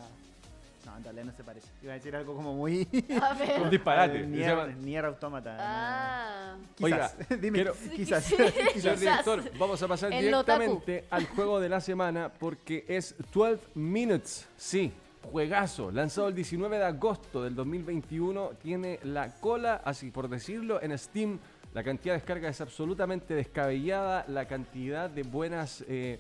No, 0.87 0.97
en 0.97 1.05
realidad 1.05 1.25
no 1.27 1.33
se 1.33 1.45
parece. 1.45 1.69
Iba 1.83 1.93
a 1.93 1.97
decir 1.97 2.17
algo 2.17 2.35
como 2.35 2.55
muy. 2.55 2.89
A 3.23 3.35
ver. 3.35 3.61
Un 3.63 3.71
disparate. 3.71 4.27
Nier, 4.27 4.49
llama- 4.51 4.67
Nier 4.69 5.05
Automata. 5.05 5.57
Ah. 5.61 6.57
Quizás. 6.77 7.17
Oiga, 7.19 7.37
Dime, 7.41 7.57
quiero- 7.59 7.75
quizás. 7.95 8.25
Señor 8.25 8.53
Quizás. 8.73 9.01
director, 9.01 9.43
vamos 9.59 9.83
a 9.83 9.89
pasar 9.89 10.13
El 10.13 10.25
directamente 10.25 11.05
al 11.11 11.27
juego 11.27 11.61
de 11.61 11.69
la 11.69 11.81
semana 11.81 12.31
porque 12.39 12.85
es 12.89 13.15
12 13.33 13.61
Minutes. 13.75 14.47
Sí, 14.57 14.91
juegazo. 15.31 15.91
Lanzado 15.91 16.29
el 16.29 16.35
19 16.35 16.79
de 16.79 16.85
agosto 16.85 17.43
del 17.43 17.55
2021. 17.55 18.53
Tiene 18.63 19.01
la 19.03 19.35
cola, 19.39 19.83
así 19.85 20.11
por 20.11 20.29
decirlo, 20.29 20.81
en 20.83 20.97
Steam. 20.97 21.39
La 21.75 21.83
cantidad 21.85 22.15
de 22.15 22.19
descargas 22.21 22.57
es 22.57 22.61
absolutamente 22.61 23.35
descabellada. 23.35 24.25
La 24.29 24.47
cantidad 24.47 25.09
de 25.09 25.23
buenas. 25.23 25.85
eh, 25.89 26.19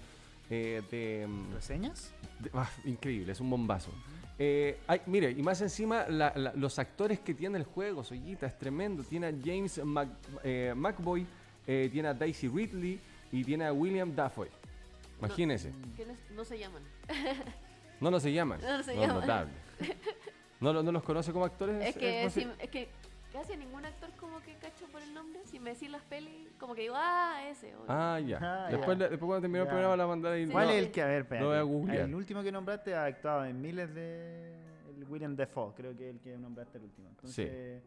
eh, 0.52 0.82
de, 0.90 1.27
mm, 1.28 1.52
¿Reseñas? 1.55 2.12
de- 2.40 2.51
ah, 2.55 2.68
increíble, 2.85 3.31
es 3.32 3.40
un 3.40 3.48
bombazo. 3.51 3.93
Eh, 4.36 4.81
hay- 4.89 5.01
mire, 5.06 5.31
y 5.31 5.43
más 5.43 5.60
encima 5.60 6.06
la- 6.09 6.32
la- 6.35 6.52
los 6.55 6.78
actores 6.81 7.20
que 7.20 7.35
tiene 7.35 7.56
el 7.59 7.64
juego, 7.64 8.02
Soyita, 8.02 8.47
es 8.47 8.59
tremendo. 8.59 9.05
Tiene 9.05 9.28
a 9.28 9.32
James 9.44 9.81
Mac- 9.85 10.09
eh, 10.43 10.72
McBoy, 10.74 11.24
eh, 11.68 11.89
tiene 11.93 12.09
a 12.09 12.14
Daisy 12.14 12.48
Ridley 12.48 12.98
y 13.31 13.44
tiene 13.44 13.64
a 13.66 13.72
William 13.72 14.12
Dafoe. 14.12 14.51
Imagínese. 15.20 15.70
Que 15.97 16.05
no, 16.06 16.14
no 16.35 16.44
se 16.44 16.59
llaman. 16.59 16.82
No, 18.01 18.10
no 18.10 18.18
se 18.18 18.32
llaman. 18.32 18.60
No, 18.60 18.78
no 18.78 18.82
se 18.82 18.94
No, 18.94 19.01
llaman. 19.02 19.20
notable. 19.20 19.52
¿No, 20.60 20.72
lo- 20.72 20.82
no 20.82 20.90
los 20.90 21.02
conoce 21.05 21.32
como 21.32 21.44
actores? 21.44 21.86
Es 21.86 21.97
que, 21.97 22.24
no 22.24 22.31
sí, 22.31 22.47
es 22.59 22.70
que 22.70 22.89
casi 23.32 23.52
a 23.52 23.57
ningún 23.57 23.85
actor 23.85 24.11
como 24.19 24.40
que 24.43 24.55
cacho 24.57 24.86
por 24.93 25.01
el 25.02 25.12
nombre. 25.15 25.40
Si 25.47 25.59
me 25.59 25.70
decís 25.70 25.90
las 25.90 26.02
pelis, 26.02 26.48
como 26.59 26.74
que 26.74 26.82
digo, 26.82 26.94
ah, 26.97 27.40
ese. 27.48 27.74
obvio. 27.77 27.86
Ah, 27.89 28.20
ya. 28.20 28.39
Ah, 28.40 28.69
después, 28.70 28.98
ya. 28.98 29.09
después 29.09 29.28
cuando 29.28 29.40
terminó 29.43 29.62
el 29.62 29.69
programa 29.69 29.97
la 29.97 30.07
mandar 30.07 30.32
ahí. 30.32 30.47
Sí. 30.47 30.52
¿Cuál 30.52 30.66
No. 30.66 30.73
es 30.73 30.78
el 30.85 30.90
que, 30.90 31.02
a 31.02 31.07
ver, 31.07 31.23
espérate. 31.23 31.44
Lo 31.44 31.51
voy 31.51 31.59
a 31.59 31.62
googlear. 31.62 32.09
El 32.09 32.15
último 32.15 32.43
que 32.43 32.52
nombraste 32.52 32.94
ha 32.94 33.05
actuado 33.05 33.44
en 33.44 33.61
miles 33.61 33.94
de... 33.94 34.55
El 34.97 35.05
William 35.09 35.35
Defoe, 35.35 35.73
creo 35.74 35.97
que 35.97 36.09
es 36.11 36.15
el 36.15 36.20
que 36.20 36.36
nombraste 36.36 36.78
el 36.78 36.85
último. 36.85 37.09
Entonces, 37.09 37.82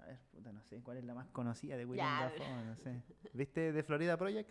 a 0.00 0.06
ver, 0.06 0.18
puta, 0.32 0.50
no 0.52 0.60
sé, 0.64 0.80
¿cuál 0.82 0.96
es 0.96 1.04
la 1.04 1.14
más 1.14 1.28
conocida 1.28 1.76
de 1.76 1.84
William 1.84 2.06
Ya. 2.06 2.28
Defoe? 2.30 2.64
No 2.64 2.76
sé. 2.76 3.02
¿Viste 3.32 3.72
The 3.72 3.82
Florida 3.84 4.16
Project? 4.16 4.50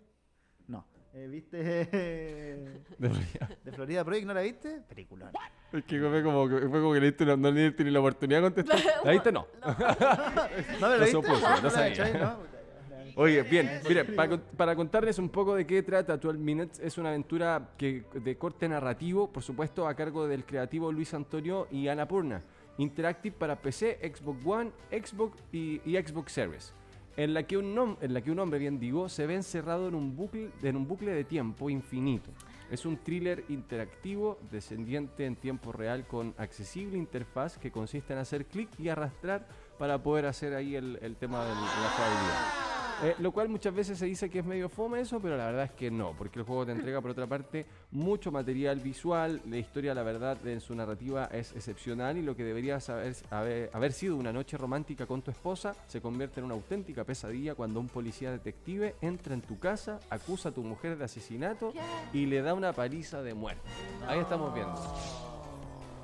No. 0.68 0.86
Eh, 1.14 1.26
¿Viste 1.30 1.58
De 2.98 3.72
Florida 3.72 4.04
Project? 4.04 4.26
¿No 4.26 4.34
la 4.34 4.40
viste? 4.40 4.80
Película. 4.88 5.30
Es 5.72 5.84
que 5.84 6.00
fue 6.00 6.22
como 6.22 6.48
que, 6.48 6.58
fue 6.68 6.80
como 6.80 6.92
que 6.94 7.00
le 7.00 7.06
diste 7.06 7.24
una- 7.24 7.36
no 7.36 7.50
le 7.50 7.64
diste 7.64 7.84
ni 7.84 7.90
la 7.90 8.00
oportunidad 8.00 8.38
de 8.38 8.42
contestar. 8.44 8.78
¿La 9.04 9.10
viste? 9.12 9.30
No. 9.32 9.46
¿No 9.60 9.68
me 10.90 10.96
la 10.98 11.04
viste? 11.04 11.22
¿No 11.22 11.60
la 11.62 11.70
sabía. 11.70 11.88
cachai? 11.96 12.12
No, 12.14 12.36
puta, 12.38 12.58
ya, 12.88 13.04
ya. 13.04 13.12
Oye, 13.16 13.42
bien, 13.42 13.80
mire, 13.86 14.04
para, 14.06 14.28
con- 14.30 14.42
para 14.56 14.74
contarles 14.76 15.18
un 15.18 15.28
poco 15.28 15.54
de 15.54 15.66
qué 15.66 15.82
trata 15.82 16.16
12 16.16 16.38
Minutes, 16.38 16.78
es 16.80 16.96
una 16.96 17.10
aventura 17.10 17.70
que, 17.76 18.04
de 18.14 18.38
corte 18.38 18.66
narrativo, 18.68 19.30
por 19.30 19.42
supuesto, 19.42 19.86
a 19.86 19.94
cargo 19.94 20.26
del 20.26 20.44
creativo 20.46 20.90
Luis 20.92 21.12
Antonio 21.12 21.68
y 21.70 21.88
Ana 21.88 22.08
Purna. 22.08 22.42
Interactive 22.78 23.36
para 23.38 23.56
PC, 23.56 23.98
Xbox 24.14 24.46
One, 24.46 24.72
Xbox 24.90 25.36
y, 25.52 25.82
y 25.84 25.96
Xbox 26.02 26.32
Series. 26.32 26.74
En 27.16 27.34
la, 27.34 27.42
que 27.46 27.58
un 27.58 27.96
en 28.00 28.14
la 28.14 28.22
que 28.22 28.30
un 28.30 28.38
hombre, 28.38 28.58
bien 28.58 28.78
digo, 28.78 29.08
se 29.08 29.26
ve 29.26 29.34
encerrado 29.34 29.88
en 29.88 29.94
un 29.94 30.16
bucle, 30.16 30.50
en 30.62 30.76
un 30.76 30.88
bucle 30.88 31.12
de 31.12 31.24
tiempo 31.24 31.68
infinito. 31.68 32.30
Es 32.70 32.86
un 32.86 32.96
thriller 32.96 33.44
interactivo 33.50 34.38
descendiente 34.50 35.26
en 35.26 35.36
tiempo 35.36 35.72
real 35.72 36.06
con 36.06 36.34
accesible 36.38 36.96
interfaz 36.96 37.58
que 37.58 37.70
consiste 37.70 38.14
en 38.14 38.18
hacer 38.18 38.46
clic 38.46 38.70
y 38.78 38.88
arrastrar 38.88 39.46
para 39.78 40.02
poder 40.02 40.24
hacer 40.24 40.54
ahí 40.54 40.74
el, 40.74 40.98
el 41.02 41.16
tema 41.16 41.44
de 41.44 41.50
la 41.50 41.90
jugabilidad. 41.90 42.71
Eh, 43.02 43.14
lo 43.18 43.32
cual 43.32 43.48
muchas 43.48 43.74
veces 43.74 43.98
se 43.98 44.06
dice 44.06 44.30
que 44.30 44.40
es 44.40 44.44
medio 44.44 44.68
fome 44.68 45.00
eso, 45.00 45.20
pero 45.20 45.36
la 45.36 45.46
verdad 45.46 45.64
es 45.64 45.72
que 45.72 45.90
no, 45.90 46.14
porque 46.16 46.38
el 46.38 46.44
juego 46.44 46.66
te 46.66 46.72
entrega 46.72 47.00
por 47.00 47.10
otra 47.10 47.26
parte 47.26 47.66
mucho 47.90 48.30
material 48.30 48.78
visual, 48.80 49.40
la 49.48 49.56
historia 49.56 49.94
la 49.94 50.02
verdad 50.02 50.46
en 50.46 50.60
su 50.60 50.74
narrativa 50.74 51.28
es 51.32 51.52
excepcional 51.52 52.16
y 52.16 52.22
lo 52.22 52.36
que 52.36 52.44
debería 52.44 52.80
saber, 52.80 53.16
haber, 53.30 53.70
haber 53.72 53.92
sido 53.92 54.16
una 54.16 54.32
noche 54.32 54.56
romántica 54.56 55.06
con 55.06 55.22
tu 55.22 55.30
esposa 55.30 55.74
se 55.88 56.00
convierte 56.00 56.40
en 56.40 56.46
una 56.46 56.54
auténtica 56.54 57.04
pesadilla 57.04 57.54
cuando 57.54 57.80
un 57.80 57.88
policía 57.88 58.30
detective 58.30 58.94
entra 59.00 59.34
en 59.34 59.42
tu 59.42 59.58
casa, 59.58 60.00
acusa 60.10 60.50
a 60.50 60.52
tu 60.52 60.62
mujer 60.62 60.96
de 60.96 61.04
asesinato 61.04 61.72
y 62.12 62.26
le 62.26 62.42
da 62.42 62.54
una 62.54 62.72
paliza 62.72 63.22
de 63.22 63.34
muerte. 63.34 63.62
Ahí 64.06 64.20
estamos 64.20 64.54
viendo. 64.54 64.74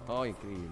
Oh, 0.08 0.24
increíble. 0.24 0.70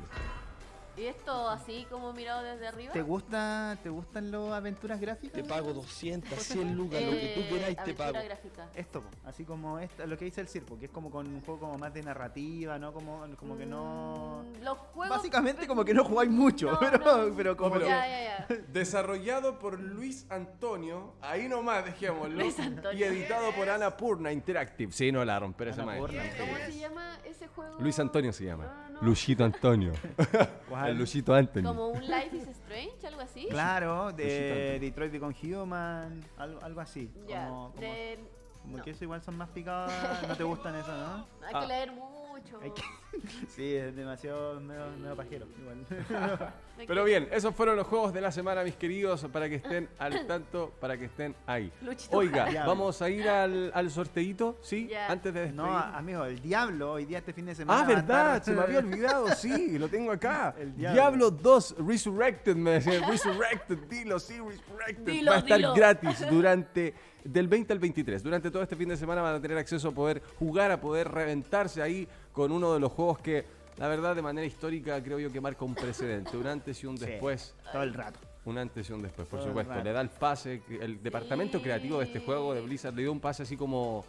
¿Y 0.97 1.05
esto 1.05 1.49
así 1.51 1.87
como 1.91 2.13
mirado 2.15 2.43
desde 2.43 2.67
arriba? 2.69 2.93
¿Te, 2.93 3.03
gusta, 3.03 3.77
¿Te 3.83 3.91
gustan 3.91 4.31
las 4.31 4.53
aventuras 4.53 4.99
gráficas? 4.99 5.33
Te 5.43 5.45
pago 5.45 5.75
200, 5.75 6.39
100 6.39 6.75
lucas, 6.75 7.03
lo 7.03 7.11
que 7.11 7.33
Eh, 7.33 7.35
tú 7.37 7.55
queráis 7.55 7.77
te 7.77 7.83
aventura 7.83 8.13
pago. 8.13 8.25
gráfica. 8.25 8.69
Esto, 8.75 9.03
así 9.27 9.45
como 9.45 9.79
esta, 9.79 10.07
lo 10.07 10.17
que 10.17 10.25
dice 10.25 10.41
el 10.41 10.49
circo, 10.49 10.79
que 10.79 10.87
es 10.87 10.91
como 10.91 11.11
con 11.11 11.27
un 11.27 11.43
juego 11.43 11.61
como 11.61 11.77
más 11.77 11.93
de 11.93 12.03
narrativa, 12.03 12.79
¿no? 12.79 12.95
Como, 12.95 13.27
como 13.39 13.59
que 13.59 13.67
no... 13.67 14.43
Mm, 14.59 14.63
Los 14.65 14.79
juegos... 14.79 15.17
Básicamente 15.19 15.67
como 15.67 15.85
que 15.85 15.93
no 15.93 16.03
jugáis 16.03 16.31
mucho, 16.31 16.71
No, 16.73 16.79
pero, 16.81 16.99
no. 17.29 17.37
pero 17.37 17.57
como 17.59 17.75
pero-. 17.75 17.87
Ya, 17.87 18.07
ya, 18.09 18.47
ya. 18.49 18.57
Desarrollado 18.73 19.59
por 19.59 19.79
Luis 19.79 20.25
Antonio, 20.31 21.13
ahí 21.21 21.47
nomás 21.47 21.85
dejémoslo. 21.85 22.37
Luis 22.37 22.59
Antonio. 22.59 22.99
Y 22.99 23.03
editado 23.05 23.53
por 23.53 23.69
Ana 23.69 23.97
Purna 23.99 24.33
Interactive. 24.33 24.91
Sí, 24.93 25.13
no 25.13 25.23
la 25.27 25.39
romper 25.39 25.69
ese 25.69 25.83
maestro. 25.83 26.19
Annapurna. 26.19 26.47
¿Cómo 26.47 26.57
se 26.73 26.79
llama 26.79 27.19
ese 27.25 27.49
juego? 27.49 27.77
Luis 27.81 27.99
Antonio 27.99 28.33
se 28.33 28.45
llama. 28.45 28.65
No. 28.65 28.86
Luchito 29.01 29.45
Antonio. 29.45 29.93
¿Cuál? 30.69 30.91
El 30.91 30.99
Luchito 30.99 31.35
Antonio. 31.35 31.69
Como 31.71 31.89
un 31.89 32.01
Life 32.01 32.37
is 32.37 32.49
Strange, 32.49 33.07
algo 33.07 33.21
así. 33.21 33.47
Claro, 33.49 34.13
de. 34.13 34.79
Detroit 34.81 35.13
Become 35.13 35.35
Human, 35.43 36.25
algo, 36.37 36.63
algo 36.63 36.81
así. 36.81 37.11
Ya, 37.29 37.49
Como, 37.49 37.71
como, 37.71 37.81
de... 37.81 38.19
como 38.67 38.79
no. 38.79 38.85
que 38.85 38.91
eso 38.91 39.05
igual 39.05 39.23
son 39.23 39.37
más 39.39 39.49
picadas, 39.49 40.29
no 40.29 40.37
te 40.37 40.45
gustan 40.45 40.75
eso, 40.81 40.93
¿no? 40.97 41.27
Hay 41.47 41.53
Ah. 41.55 41.61
que 41.61 41.67
leer 41.67 41.93
mucho. 41.93 42.61
Hay 42.63 42.71
que- 42.71 42.83
Sí, 43.49 43.75
es 43.75 43.97
demasiado 43.97 44.61
medio, 44.61 44.87
medio 45.01 45.17
pajero, 45.17 45.47
igual. 45.59 45.87
Pero 46.87 47.05
bien, 47.05 47.29
esos 47.33 47.55
fueron 47.55 47.75
los 47.77 47.87
juegos 47.87 48.13
de 48.13 48.21
la 48.21 48.31
semana, 48.31 48.63
mis 48.63 48.77
queridos, 48.77 49.25
para 49.33 49.49
que 49.49 49.55
estén 49.57 49.89
al 49.99 50.27
tanto, 50.27 50.73
para 50.79 50.99
que 50.99 51.07
estén 51.07 51.35
ahí. 51.47 51.73
Luchito 51.81 52.15
Oiga, 52.19 52.51
Ya. 52.51 52.67
vamos 52.67 53.01
a 53.01 53.09
ir 53.09 53.27
al, 53.29 53.71
al 53.75 53.91
sorteíto, 53.91 54.59
¿sí? 54.61 54.91
Antes 55.09 55.33
de 55.33 55.41
despedir. 55.41 55.57
No, 55.57 55.77
amigo, 55.77 56.25
el 56.27 56.41
Diablo 56.43 56.93
hoy 56.93 57.07
día 57.07 57.19
este 57.19 57.33
fin 57.33 57.47
de 57.47 57.55
semana. 57.55 57.81
Ah, 57.81 57.85
va 57.85 57.89
a 57.91 57.95
verdad, 57.95 58.37
estar- 58.37 58.45
se 58.45 58.53
me 58.53 58.61
había 58.63 58.79
olvidado, 58.81 59.29
sí, 59.35 59.79
lo 59.79 59.89
tengo 59.89 60.13
acá. 60.13 60.55
El 60.59 60.77
Diablo. 60.77 60.95
Diablo. 60.95 61.31
2 61.31 61.77
Resurrected, 61.79 62.55
me 62.57 62.73
decían, 62.73 63.09
Resurrected, 63.09 63.79
dilo, 63.89 64.19
sí, 64.19 64.39
Resurrected. 64.39 65.05
Dilo, 65.07 65.31
Va 65.31 65.37
a 65.37 65.41
estar 65.41 65.57
dilo. 65.57 65.75
gratis 65.75 66.27
durante 66.29 66.95
del 67.29 67.49
20 67.49 67.73
al 67.73 67.79
23. 67.79 68.23
Durante 68.23 68.51
todo 68.51 68.63
este 68.63 68.77
fin 68.77 68.89
de 68.89 68.97
semana 68.97 69.23
van 69.23 69.35
a 69.37 69.41
tener 69.41 69.59
acceso 69.59 69.89
a 69.89 69.93
poder 69.93 70.23
jugar, 70.39 70.71
a 70.71 70.81
poder 70.81 71.09
reventarse 71.11 71.83
ahí 71.83 72.07
con 72.33 72.53
uno 72.53 72.75
de 72.75 72.81
los 72.81 72.93
juegos 72.93 73.19
que, 73.19 73.45
la 73.79 73.89
verdad, 73.89 74.15
de 74.17 74.23
manera 74.23 74.47
histórica, 74.47 75.03
creo 75.03 75.19
yo 75.19 75.31
que 75.33 75.41
marca 75.41 75.65
un 75.65 75.75
precedente, 75.75 76.37
un 76.37 76.47
antes 76.47 76.83
y 76.83 76.87
un 76.87 76.97
Sí. 76.99 77.07
después. 77.07 77.55
Todo 77.73 77.83
el 77.83 77.95
rato. 77.95 78.19
Un 78.45 78.59
antes 78.59 78.89
y 78.89 78.93
un 78.93 79.03
después, 79.03 79.27
por 79.27 79.41
Todo 79.41 79.49
supuesto. 79.49 79.75
Le 79.83 79.93
da 79.93 80.01
el 80.01 80.09
pase, 80.11 80.63
el 80.81 81.03
departamento 81.03 81.61
creativo 81.61 81.99
de 81.99 82.05
este 82.05 82.21
juego 82.21 82.55
de 82.55 82.61
Blizzard 82.61 82.95
le 82.95 83.03
dio 83.03 83.13
un 83.13 83.21
pase 83.21 83.43
así 83.43 83.57
como 83.57 84.05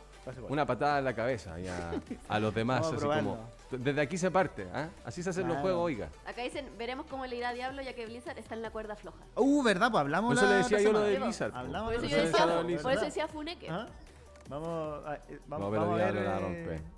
una 0.50 0.66
patada 0.66 1.00
en 1.00 1.06
la 1.06 1.16
cabeza 1.16 1.60
y 1.60 1.68
a, 1.68 1.94
a 2.28 2.40
los 2.40 2.54
demás, 2.54 2.86
así 2.86 3.06
como... 3.06 3.50
Desde 3.70 4.00
aquí 4.02 4.18
se 4.18 4.32
parte, 4.32 4.68
¿ah? 4.74 4.90
Así 5.04 5.22
se 5.22 5.30
hacen 5.30 5.44
los 5.44 5.56
Claro. 5.58 5.62
juegos, 5.62 5.86
oiga. 5.86 6.10
Acá 6.26 6.42
dicen, 6.42 6.70
veremos 6.78 7.06
cómo 7.08 7.26
le 7.26 7.36
irá 7.36 7.50
a 7.50 7.54
Diablo 7.54 7.82
ya 7.82 7.94
que 7.94 8.06
Blizzard 8.06 8.38
está 8.40 8.56
en 8.56 8.62
la 8.62 8.72
cuerda 8.72 8.96
floja. 8.96 9.18
Uh, 9.36 9.62
¿verdad? 9.64 9.92
Pues 9.92 10.02
hablamos 10.02 10.36
Por 10.36 10.44
eso 10.44 10.50
le 10.54 10.58
decía 10.60 10.80
yo 10.82 10.94
lo 10.94 11.02
de. 11.02 11.20
Blizzard. 11.20 11.52
po. 11.52 11.58
Hablamos 11.58 11.94
Por 11.94 12.06
eso 12.06 12.16
la 12.16 12.22
yo 12.24 12.64
decía, 12.64 12.82
por 12.82 12.92
eso 12.94 13.06
decía 13.06 13.28
Funeke. 13.28 13.70
¿Ah? 13.70 13.88
Vamos 14.50 15.06
a, 15.06 15.16
eh, 15.16 15.40
vamos, 15.48 15.66
No, 15.66 15.72
pero 15.72 15.82
vamos 15.82 16.02
a 16.02 16.06
ver. 16.06 16.14
Diablo 16.14 16.30
la 16.32 16.38
eh, 16.38 16.42
rompe. 16.42 16.97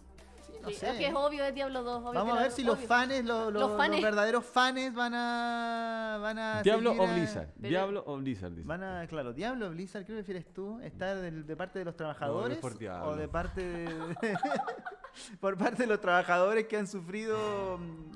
Sí, 0.52 0.60
no 0.62 0.70
Sí, 0.70 0.76
sé. 0.76 0.90
es 0.92 0.98
que 0.98 1.08
es 1.08 1.14
obvio, 1.16 1.44
es 1.44 1.54
Diablo 1.54 1.84
2. 1.84 2.02
obvio 2.04 2.14
Vamos 2.14 2.38
a 2.38 2.42
ver 2.42 2.52
si 2.52 2.64
los 2.64 2.80
fans, 2.80 3.12
los, 3.24 3.24
los- 3.26 3.54
Los 3.54 3.62
los 3.70 3.78
fanes. 3.78 4.02
verdaderos 4.02 4.46
fans 4.46 4.94
van 4.94 5.14
a. 5.16 6.18
Van 6.22 6.38
a 6.40 6.62
Diablo 6.62 6.92
o 6.92 7.08
Blizzard. 7.08 7.50
Diablo 7.56 8.04
o 8.06 8.18
Blizzard, 8.18 8.52
dice. 8.52 8.68
Van 8.68 8.84
a, 8.84 9.08
claro, 9.08 9.34
Diablo 9.34 9.68
o 9.68 9.70
Blizzard, 9.70 10.06
¿qué 10.06 10.14
prefieres 10.14 10.52
tú? 10.54 10.80
¿Estar 10.82 11.18
de, 11.18 11.56
parte 11.56 11.80
de 11.80 11.86
los 11.86 11.96
trabajadores? 11.96 12.58
por 12.58 12.78
Diablo. 12.78 13.12
¿O 13.12 13.16
de 13.16 13.28
parte 13.28 13.62
de. 13.62 14.16
por 15.40 15.58
parte 15.58 15.84
de 15.84 15.88
los 15.88 16.00
trabajadores 16.02 16.68
que 16.68 16.78
han 16.78 16.88
sufrido 16.88 17.78
mm, 17.78 18.12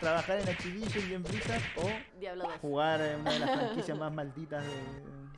trabajar 0.00 0.38
en 0.40 0.48
Activision 0.48 1.10
y 1.10 1.14
en 1.14 1.22
Blizzard? 1.22 1.62
¿O 1.76 2.18
Diablo 2.18 2.44
2. 2.44 2.52
jugar 2.60 3.00
en 3.00 3.20
una 3.20 3.32
de 3.32 3.38
las 3.40 3.50
franquicias 3.58 3.98
más 3.98 4.12
malditas 4.12 4.64
de. 4.64 4.72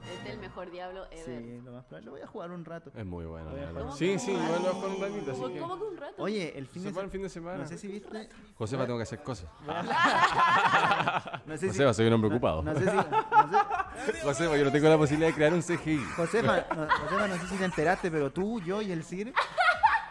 Este 0.05 0.29
es 0.29 0.35
el 0.35 0.39
mejor 0.41 0.71
Diablo 0.71 1.07
ever. 1.11 1.25
Sí, 1.25 1.61
lo 1.65 1.73
más 1.73 1.85
probable. 1.87 2.05
Lo 2.05 2.11
voy 2.13 2.21
a 2.21 2.27
jugar 2.27 2.51
un 2.51 2.63
rato. 2.67 2.93
Es 2.95 3.07
muy 3.07 3.25
bueno, 3.25 3.49
a 3.49 3.69
jugar. 3.71 3.93
Sí, 3.97 4.19
sí, 4.19 4.35
yo 4.35 4.39
lo 4.39 4.75
voy 4.75 4.83
con 4.83 4.91
un 4.97 5.01
ratito, 5.01 5.33
¿Cómo, 5.33 5.45
así 5.47 5.55
que... 5.55 5.61
cómo 5.61 5.79
que 5.79 5.85
un 5.85 5.97
rato? 5.97 6.15
Oye, 6.23 6.59
el 6.59 6.67
fin 6.67 6.83
Se 6.83 6.89
de, 6.93 6.95
se- 7.01 7.09
fin 7.09 7.23
de 7.23 7.29
semana. 7.31 7.59
No 7.63 7.67
sé 7.67 7.79
si 7.79 7.89
viste. 7.89 8.29
Josefa, 8.59 8.85
tengo 8.85 8.99
que 8.99 9.05
hacer 9.05 9.23
cosas. 9.23 9.49
No 11.47 11.57
sé 11.57 11.59
si, 11.59 11.67
Josefa, 11.69 11.95
soy 11.95 12.07
un 12.07 12.13
hombre 12.15 12.31
ocupado. 12.31 12.63
no 12.63 12.75
sé 12.75 12.81
si. 12.81 12.87
No 12.97 13.03
sé, 13.03 14.21
Josefa, 14.23 14.57
yo 14.59 14.65
no 14.67 14.73
tengo 14.73 14.89
la 14.91 14.99
posibilidad 14.99 15.29
de 15.31 15.35
crear 15.35 15.53
un 15.55 15.63
CGI. 15.63 15.99
Josefa, 16.17 16.67
no, 16.75 16.87
Josefa, 16.89 17.29
no 17.29 17.37
sé 17.39 17.47
si 17.49 17.57
te 17.57 17.65
enteraste, 17.65 18.11
pero 18.11 18.31
tú, 18.31 18.61
yo 18.61 18.83
y 18.83 18.93
el 18.93 19.05
Sir, 19.05 19.33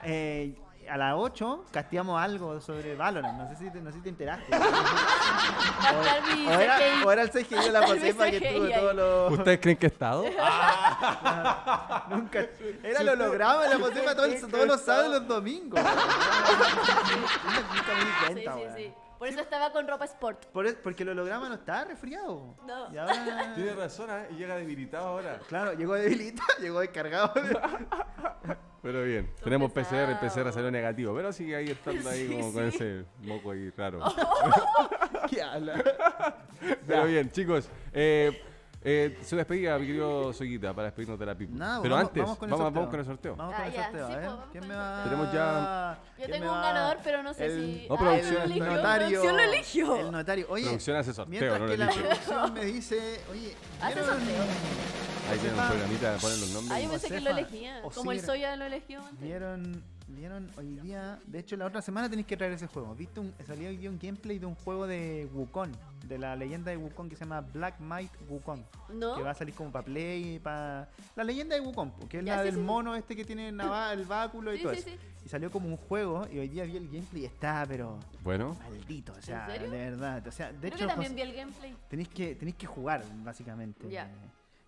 eh, 0.03 0.55
a 0.89 0.97
las 0.97 1.15
8 1.17 1.65
casteamos 1.71 2.21
algo 2.21 2.59
sobre 2.61 2.95
Valorant. 2.95 3.37
No 3.37 3.47
sé 3.49 3.55
si 3.55 3.69
te, 3.71 3.81
no 3.81 3.91
sé 3.91 3.97
si 3.97 4.03
te 4.03 4.09
enteraste. 4.09 4.45
Mi 6.35 6.47
O 6.47 6.51
era, 6.59 6.77
o 7.05 7.11
era 7.11 7.21
el 7.23 7.29
CGI 7.31 7.55
de 7.55 7.71
la 7.71 7.81
Mi 7.81 7.87
Josefa 7.87 8.29
que 8.31 8.47
ahí. 8.47 8.71
todos 8.73 8.95
los. 8.95 9.31
¿Ustedes 9.33 9.59
creen 9.59 9.77
que 9.77 9.85
he 9.87 9.89
estado? 9.89 10.23
Nunca. 12.09 12.45
Era 12.83 13.01
el 13.01 13.09
holograma 13.09 13.67
la 13.67 13.77
Josefa 13.79 14.15
todos, 14.15 14.41
todos 14.49 14.67
los 14.67 14.81
sábados 14.81 15.09
y 15.09 15.13
los 15.19 15.27
domingos. 15.27 15.79
Nunca 15.81 15.93
me 17.93 18.05
di 18.05 18.11
Sí, 18.11 18.25
cuenta, 18.25 18.53
sí, 18.53 18.59
weón. 18.59 18.75
sí. 18.77 18.93
Por 19.19 19.27
eso 19.27 19.39
estaba 19.39 19.71
con 19.71 19.87
ropa 19.87 20.05
sport. 20.05 20.45
Por 20.47 20.65
es- 20.65 20.75
porque 20.75 21.03
el 21.03 21.09
holograma 21.09 21.47
no 21.49 21.55
estaba 21.55 21.85
resfriado. 21.85 22.55
No. 22.65 22.93
Y 22.93 22.97
ahora. 22.97 23.53
Tiene 23.55 23.73
razón, 23.73 24.09
¿eh? 24.11 24.27
Y 24.31 24.35
llega 24.35 24.55
debilitado 24.57 25.07
ahora. 25.07 25.39
Claro, 25.47 25.73
llegó 25.73 25.93
debilita, 25.95 26.43
llegó 26.61 26.79
descargado. 26.81 27.33
Pero 28.81 29.03
bien, 29.03 29.31
tenemos 29.41 29.71
PCR, 29.71 30.09
el 30.09 30.17
PCR 30.17 30.51
salió 30.51 30.69
negativo, 30.69 31.15
pero 31.15 31.31
sigue 31.31 31.55
ahí 31.55 31.69
estando 31.69 32.09
ahí 32.09 32.27
Sí, 32.27 32.33
como 32.35 32.51
con 32.51 32.69
sí. 32.69 32.75
ese 32.75 33.05
moco 33.21 33.51
ahí 33.51 33.69
raro. 33.77 33.99
¿Qué 35.29 35.41
habla? 35.41 35.81
Pero 36.85 37.05
bien, 37.05 37.31
chicos, 37.31 37.69
eh, 37.93 38.43
eh, 38.85 39.17
su 39.23 39.35
despedida, 39.35 39.77
mi 39.79 39.87
querido 39.87 40.33
Soyita, 40.33 40.73
para 40.73 40.85
despedirnos 40.87 41.17
de 41.19 41.25
la 41.25 41.35
pipa. 41.35 41.55
Nada, 41.55 41.81
pero 41.81 41.95
vamos- 41.95 42.09
antes, 42.09 42.23
vamos 42.23 42.37
con 42.37 42.49
el 42.49 42.51
vamos, 42.51 42.65
sorteo. 42.65 42.75
vamos 42.81 42.89
con 42.91 42.99
el 42.99 43.05
sorteo. 43.05 43.35
Vamos 43.35 43.53
Ah, 43.53 43.57
con 43.57 43.65
el 43.67 43.73
ya, 43.73 43.83
sorteo, 43.83 44.07
sí, 44.07 44.13
a 44.13 44.17
ver. 44.17 44.25
pues, 44.29 44.39
¿Quién 44.51 44.67
me 44.67 44.73
el 44.73 44.79
va? 44.79 45.03
Tenemos 45.03 45.33
ya- 45.33 45.97
Yo 46.03 46.15
¿quién 46.25 46.31
tengo 46.31 46.53
un 46.53 46.61
ganador, 46.61 46.97
pero 47.03 47.23
no 47.23 47.33
sé 47.33 47.45
El- 47.45 47.51
si. 47.81 47.87
No, 47.87 47.95
Ah, 47.95 47.97
producción, 47.99 48.33
lo 48.33 48.43
el 48.43 48.51
eligió, 48.51 48.65
notario. 48.75 49.07
producción 49.07 49.37
lo 49.37 49.43
eligió. 49.43 49.95
El 49.97 50.11
notario. 50.11 50.45
Oye, 50.49 50.63
Producción 50.65 50.97
hace 50.97 51.13
sorteo, 51.13 51.29
mientras 51.31 51.59
no 51.59 51.65
lo 51.65 51.71
que 51.71 51.77
la 51.77 51.89
producción 51.91 52.53
me 52.53 52.65
dice, 52.65 53.21
oye, 53.31 53.55
Hace 53.81 53.99
sorteo. 54.03 54.43
Ahí 55.31 55.39
tienen 55.39 55.57
un 55.57 55.67
programita, 55.67 56.17
ponen 56.17 56.39
los 56.41 56.49
Ah, 56.49 56.53
yo 56.53 56.59
nombres. 56.61 56.89
pensé 56.89 57.07
que 57.07 57.21
lo 57.21 57.29
elegía. 57.29 57.81
Como 57.95 58.11
el. 58.11 58.19
Soya 58.21 58.55
lo 58.57 58.65
eligió 58.65 58.99
antes. 58.99 59.21
¿Vieron 59.21 59.83
Vieron 60.07 60.49
hoy 60.57 60.75
día, 60.79 61.19
de 61.25 61.39
hecho 61.39 61.55
la 61.55 61.65
otra 61.65 61.81
semana 61.81 62.09
tenéis 62.09 62.27
que 62.27 62.35
traer 62.37 62.53
ese 62.53 62.67
juego. 62.67 62.93
¿Viste 62.93 63.19
un, 63.19 63.33
salió 63.45 63.69
hoy 63.69 63.77
día 63.77 63.89
un 63.89 63.97
gameplay 63.97 64.37
de 64.37 64.45
un 64.45 64.55
juego 64.55 64.85
de 64.85 65.27
Wukong, 65.33 65.71
de 66.07 66.17
la 66.17 66.35
leyenda 66.35 66.71
de 66.71 66.77
Wukong 66.77 67.09
que 67.09 67.15
se 67.15 67.21
llama 67.21 67.41
Black 67.41 67.79
Might 67.79 68.11
Wukong, 68.29 68.61
¿No? 68.93 69.15
que 69.15 69.21
va 69.23 69.31
a 69.31 69.33
salir 69.33 69.55
como 69.55 69.71
para 69.71 69.85
Play, 69.85 70.39
para 70.39 70.89
la 71.15 71.23
leyenda 71.23 71.55
de 71.55 71.61
Wukong, 71.61 71.91
que 72.09 72.19
es 72.19 72.25
Ya, 72.25 72.35
la 72.35 72.41
sí, 72.41 72.45
del 72.45 72.55
sí, 72.55 72.59
sí. 72.59 72.65
mono 72.65 72.95
este 72.95 73.15
que 73.15 73.23
tiene 73.25 73.49
el 73.49 74.05
báculo 74.05 74.53
y 74.53 74.57
Sí, 74.57 74.63
todo 74.63 74.73
sí, 74.73 74.79
eso. 74.79 74.89
sí. 74.89 74.97
Y 75.25 75.29
salió 75.29 75.49
como 75.49 75.67
un 75.67 75.77
juego 75.77 76.27
y 76.31 76.37
hoy 76.39 76.49
día 76.49 76.65
vi 76.65 76.75
el 76.75 76.87
gameplay 76.89 77.21
y 77.23 77.25
está, 77.25 77.65
pero 77.67 77.97
Bueno, 78.23 78.57
maldito, 78.61 79.13
o 79.13 79.21
sea, 79.21 79.47
serio? 79.47 79.71
de 79.71 79.77
verdad, 79.77 80.27
o 80.27 80.31
sea, 80.31 80.51
de 80.51 80.57
Creo 80.59 80.67
hecho 80.75 80.77
que 80.79 80.85
también 80.87 81.11
José- 81.13 81.23
vi 81.25 81.29
el 81.31 81.35
gameplay. 81.37 81.75
Tenéis 81.87 82.09
que, 82.09 82.35
tenéis 82.35 82.57
que 82.57 82.67
jugar, 82.67 83.03
básicamente. 83.23 83.89
Ya. 83.89 84.11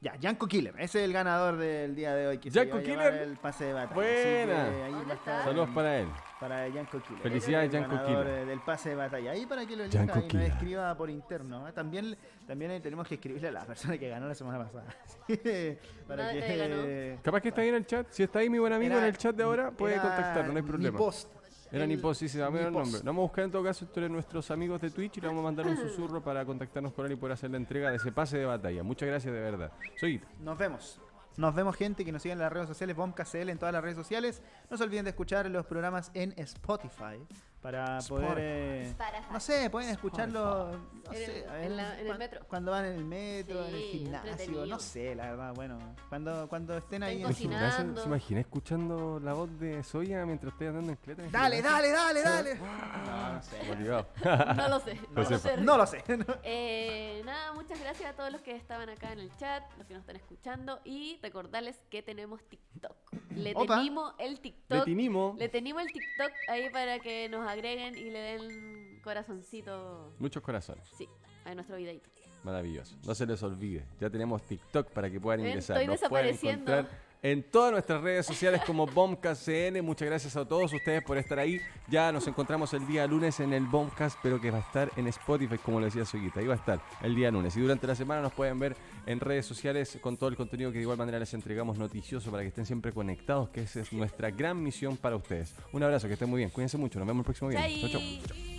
Ya, 0.05 0.15
Yanko 0.17 0.45
Killer, 0.47 0.75
ese 0.77 0.99
es 0.99 1.05
el 1.05 1.13
ganador 1.13 1.57
del 1.57 1.95
día 1.95 2.13
de 2.13 2.27
hoy. 2.27 2.37
Que 2.37 2.51
llevar 2.51 2.83
Killer. 2.83 3.13
el 3.23 3.37
pase 3.37 3.65
de 3.65 3.73
batalla. 3.73 3.95
Buena. 3.95 5.15
Saludos 5.43 5.69
para 5.73 5.97
él. 5.97 6.07
para 6.39 6.67
Yanko 6.67 7.01
Killer. 7.01 7.23
Felicidades, 7.23 7.73
El 7.73 7.81
Yanko 7.81 7.95
ganador, 7.95 8.23
Killer. 8.25 8.45
del 8.45 8.59
pase 8.59 8.89
de 8.89 8.95
batalla. 8.95 9.31
Ahí 9.31 9.47
para 9.47 9.65
que 9.65 9.75
lo 9.75 9.83
elija 9.83 10.03
y 10.03 10.05
nos 10.05 10.43
escriba 10.43 10.95
por 10.95 11.09
interno. 11.09 11.67
¿eh? 11.67 11.71
También, 11.71 12.15
también 12.45 12.79
tenemos 12.83 13.07
que 13.07 13.15
escribirle 13.15 13.47
a 13.47 13.51
la 13.53 13.65
persona 13.65 13.97
que 13.97 14.07
ganó 14.07 14.27
la 14.27 14.35
semana 14.35 14.63
pasada. 14.63 14.85
para 16.07 16.31
que. 16.33 17.17
Capaz 17.23 17.41
que 17.41 17.47
está 17.49 17.61
ahí 17.61 17.69
en 17.69 17.75
el 17.75 17.87
chat. 17.87 18.05
Si 18.11 18.21
está 18.21 18.37
ahí 18.37 18.49
mi 18.51 18.59
buen 18.59 18.73
amigo 18.73 18.93
Era- 18.93 19.01
en 19.01 19.07
el 19.07 19.17
chat 19.17 19.35
de 19.35 19.41
ahora, 19.41 19.71
puede 19.71 19.95
contactarnos, 19.95 20.53
no 20.53 20.57
hay 20.59 20.63
problema. 20.63 20.91
Mi 20.91 20.97
post. 20.99 21.33
Era 21.71 21.83
El- 21.83 21.89
Nipos, 21.89 22.17
sí, 22.17 22.29
se 22.29 22.37
llama 22.39 22.59
el 22.59 22.71
nombre. 22.71 23.01
Vamos 23.03 23.21
a 23.21 23.23
buscar 23.23 23.43
en 23.45 23.51
todo 23.51 23.63
caso 23.63 23.85
entre 23.85 24.07
nuestros 24.09 24.49
amigos 24.51 24.79
de 24.81 24.91
Twitch 24.91 25.17
y 25.17 25.21
le 25.21 25.27
vamos 25.27 25.41
a 25.41 25.43
mandar 25.45 25.67
un 25.67 25.75
susurro 25.77 26.21
para 26.23 26.45
contactarnos 26.45 26.93
con 26.93 27.05
él 27.05 27.13
y 27.13 27.15
poder 27.15 27.33
hacer 27.33 27.49
la 27.51 27.57
entrega 27.57 27.89
de 27.89 27.97
ese 27.97 28.11
pase 28.11 28.37
de 28.37 28.45
batalla. 28.45 28.83
Muchas 28.83 29.07
gracias 29.09 29.33
de 29.33 29.39
verdad. 29.39 29.71
Soy 29.99 30.21
Nos 30.39 30.57
vemos. 30.57 31.01
Nos 31.37 31.53
vemos, 31.53 31.75
gente 31.75 32.05
que 32.05 32.13
nos 32.13 32.21
sigue 32.21 32.31
en 32.31 32.39
las 32.39 32.51
redes 32.53 32.69
sociales, 32.69 32.95
BombKCL 32.95 33.49
en 33.49 33.57
todas 33.57 33.73
las 33.73 33.83
redes 33.83 33.97
sociales. 33.97 34.41
No 34.69 34.77
se 34.77 34.83
olviden 34.85 35.03
de 35.03 35.09
escuchar 35.09 35.49
los 35.49 35.65
programas 35.65 36.09
en 36.13 36.33
Spotify 36.37 37.17
para 37.61 37.97
poder. 38.07 38.37
eh, 38.39 38.95
no 39.31 39.39
sé, 39.39 39.69
pueden 39.69 39.89
escucharlo. 39.89 40.71
No 41.05 41.11
En 41.11 41.17
sé, 41.17 41.39
el- 41.43 41.49
a 41.49 41.53
ver, 41.53 41.63
en 41.65 41.77
la- 41.77 41.99
en 41.99 42.07
el 42.07 42.17
metro. 42.17 42.41
Cuando 42.47 42.71
van 42.71 42.85
en 42.85 42.93
el 42.93 43.05
metro, 43.05 43.65
en 43.65 43.75
el 43.75 43.81
gimnasio. 43.81 44.65
No 44.65 44.79
sé, 44.79 45.15
la 45.15 45.31
verdad. 45.31 45.53
Bueno, 45.55 45.77
cuando, 46.09 46.47
cuando 46.47 46.77
estén 46.77 47.03
ahí. 47.03 47.21
En- 47.21 47.27
cocinando. 47.27 48.01
¿Se 48.01 48.07
imagina 48.07 48.39
escuchando 48.41 49.19
la 49.19 49.33
voz 49.33 49.49
de 49.59 49.83
Soya 49.83 50.25
mientras 50.25 50.53
estoy 50.53 50.67
andando 50.67 50.91
en 50.91 50.97
cleta? 50.97 51.23
Dale, 51.31 51.61
dale, 51.61 51.89
dale, 51.91 52.21
dale. 52.21 52.55
No, 52.55 53.41
sé. 53.41 53.57
Lo 54.69 54.79
sé. 54.79 54.99
No 55.11 55.27
lo 55.27 55.37
sé. 55.39 55.57
No 55.57 55.77
lo 55.77 55.85
sé. 55.87 56.03
Eh, 56.43 57.21
nada, 57.25 57.53
muchas 57.53 57.79
gracias 57.79 58.11
a 58.11 58.15
todos 58.15 58.31
los 58.31 58.41
que 58.41 58.55
estaban 58.55 58.89
acá 58.89 59.11
en 59.13 59.19
el 59.19 59.35
chat, 59.37 59.63
los 59.77 59.87
que 59.87 59.93
nos 59.93 60.01
están 60.01 60.15
escuchando 60.15 60.79
y 60.83 61.19
recordarles 61.21 61.77
que 61.89 62.01
tenemos 62.01 62.41
TikTok. 62.47 62.95
Le 63.35 63.53
Opa. 63.55 63.77
tenemos 63.79 64.13
el 64.19 64.33
Le 64.33 64.39
TikTok. 64.39 64.85
tinimo. 64.85 65.35
Le 65.37 65.49
tenemos 65.49 65.81
el 65.83 65.87
TikTok 65.91 66.31
ahí 66.49 66.69
para 66.69 66.99
que 66.99 67.27
nos 67.29 67.47
agreguen 67.55 67.97
y 67.97 68.09
le 68.09 68.19
den 68.19 68.99
corazoncito, 69.03 70.13
Muchos 70.19 70.41
corazones. 70.43 70.87
sí, 70.97 71.07
a 71.45 71.53
nuestro 71.55 71.77
videito. 71.77 72.09
Maravilloso. 72.43 72.95
No 73.07 73.15
se 73.15 73.25
les 73.25 73.41
olvide. 73.41 73.85
Ya 73.99 74.07
tenemos 74.09 74.43
TikTok 74.43 74.91
para 74.91 75.09
que 75.09 75.19
puedan 75.19 75.39
ingresar. 75.39 75.77
estoy 75.77 75.87
Nos 75.87 75.99
pueden 76.09 76.27
desapareciendo. 76.27 76.71
encontrar 76.73 77.04
en 77.31 77.41
todas 77.41 77.71
nuestras 77.71 78.03
redes 78.03 78.23
sociales 78.23 78.61
como 78.67 78.85
BombcastCN. 78.85 79.83
Muchas 79.83 80.07
gracias 80.07 80.35
a 80.35 80.47
todos 80.47 80.71
ustedes 80.71 81.03
por 81.03 81.17
estar 81.17 81.39
ahí. 81.39 81.59
Ya 81.87 82.11
nos 82.11 82.27
encontramos 82.27 82.71
el 82.75 82.85
día 82.85 83.07
lunes 83.07 83.39
en 83.39 83.51
el 83.51 83.65
Bombcast, 83.65 84.19
pero 84.21 84.39
que 84.39 84.51
va 84.51 84.59
a 84.59 84.61
estar 84.61 84.91
en 84.95 85.07
Spotify, 85.07 85.57
como 85.57 85.79
lo 85.79 85.87
decía 85.87 86.05
Soguita. 86.05 86.39
Ahí 86.39 86.45
va 86.45 86.53
a 86.53 86.57
estar 86.57 86.79
el 87.01 87.15
día 87.15 87.31
lunes. 87.31 87.57
Y 87.57 87.61
durante 87.61 87.87
la 87.87 87.95
semana 87.95 88.21
nos 88.21 88.31
pueden 88.31 88.59
ver 88.59 88.75
en 89.07 89.19
redes 89.19 89.47
sociales 89.47 89.97
con 90.01 90.17
todo 90.17 90.29
el 90.29 90.35
contenido 90.35 90.71
que 90.71 90.77
de 90.77 90.83
igual 90.83 90.99
manera 90.99 91.17
les 91.17 91.33
entregamos 91.33 91.79
noticioso 91.79 92.29
para 92.29 92.43
que 92.43 92.49
estén 92.49 92.67
siempre 92.67 92.91
conectados, 92.91 93.49
que 93.49 93.61
esa 93.61 93.79
es 93.79 93.91
nuestra 93.91 94.29
gran 94.29 94.61
misión 94.61 94.95
para 94.95 95.15
ustedes. 95.15 95.55
Un 95.71 95.81
abrazo, 95.81 96.05
que 96.05 96.13
estén 96.13 96.29
muy 96.29 96.37
bien. 96.37 96.51
Cuídense 96.51 96.77
mucho. 96.77 96.99
Nos 96.99 97.07
vemos 97.07 97.21
el 97.21 97.25
próximo 97.25 97.51
chau. 97.51 97.89
Chai. 97.89 98.54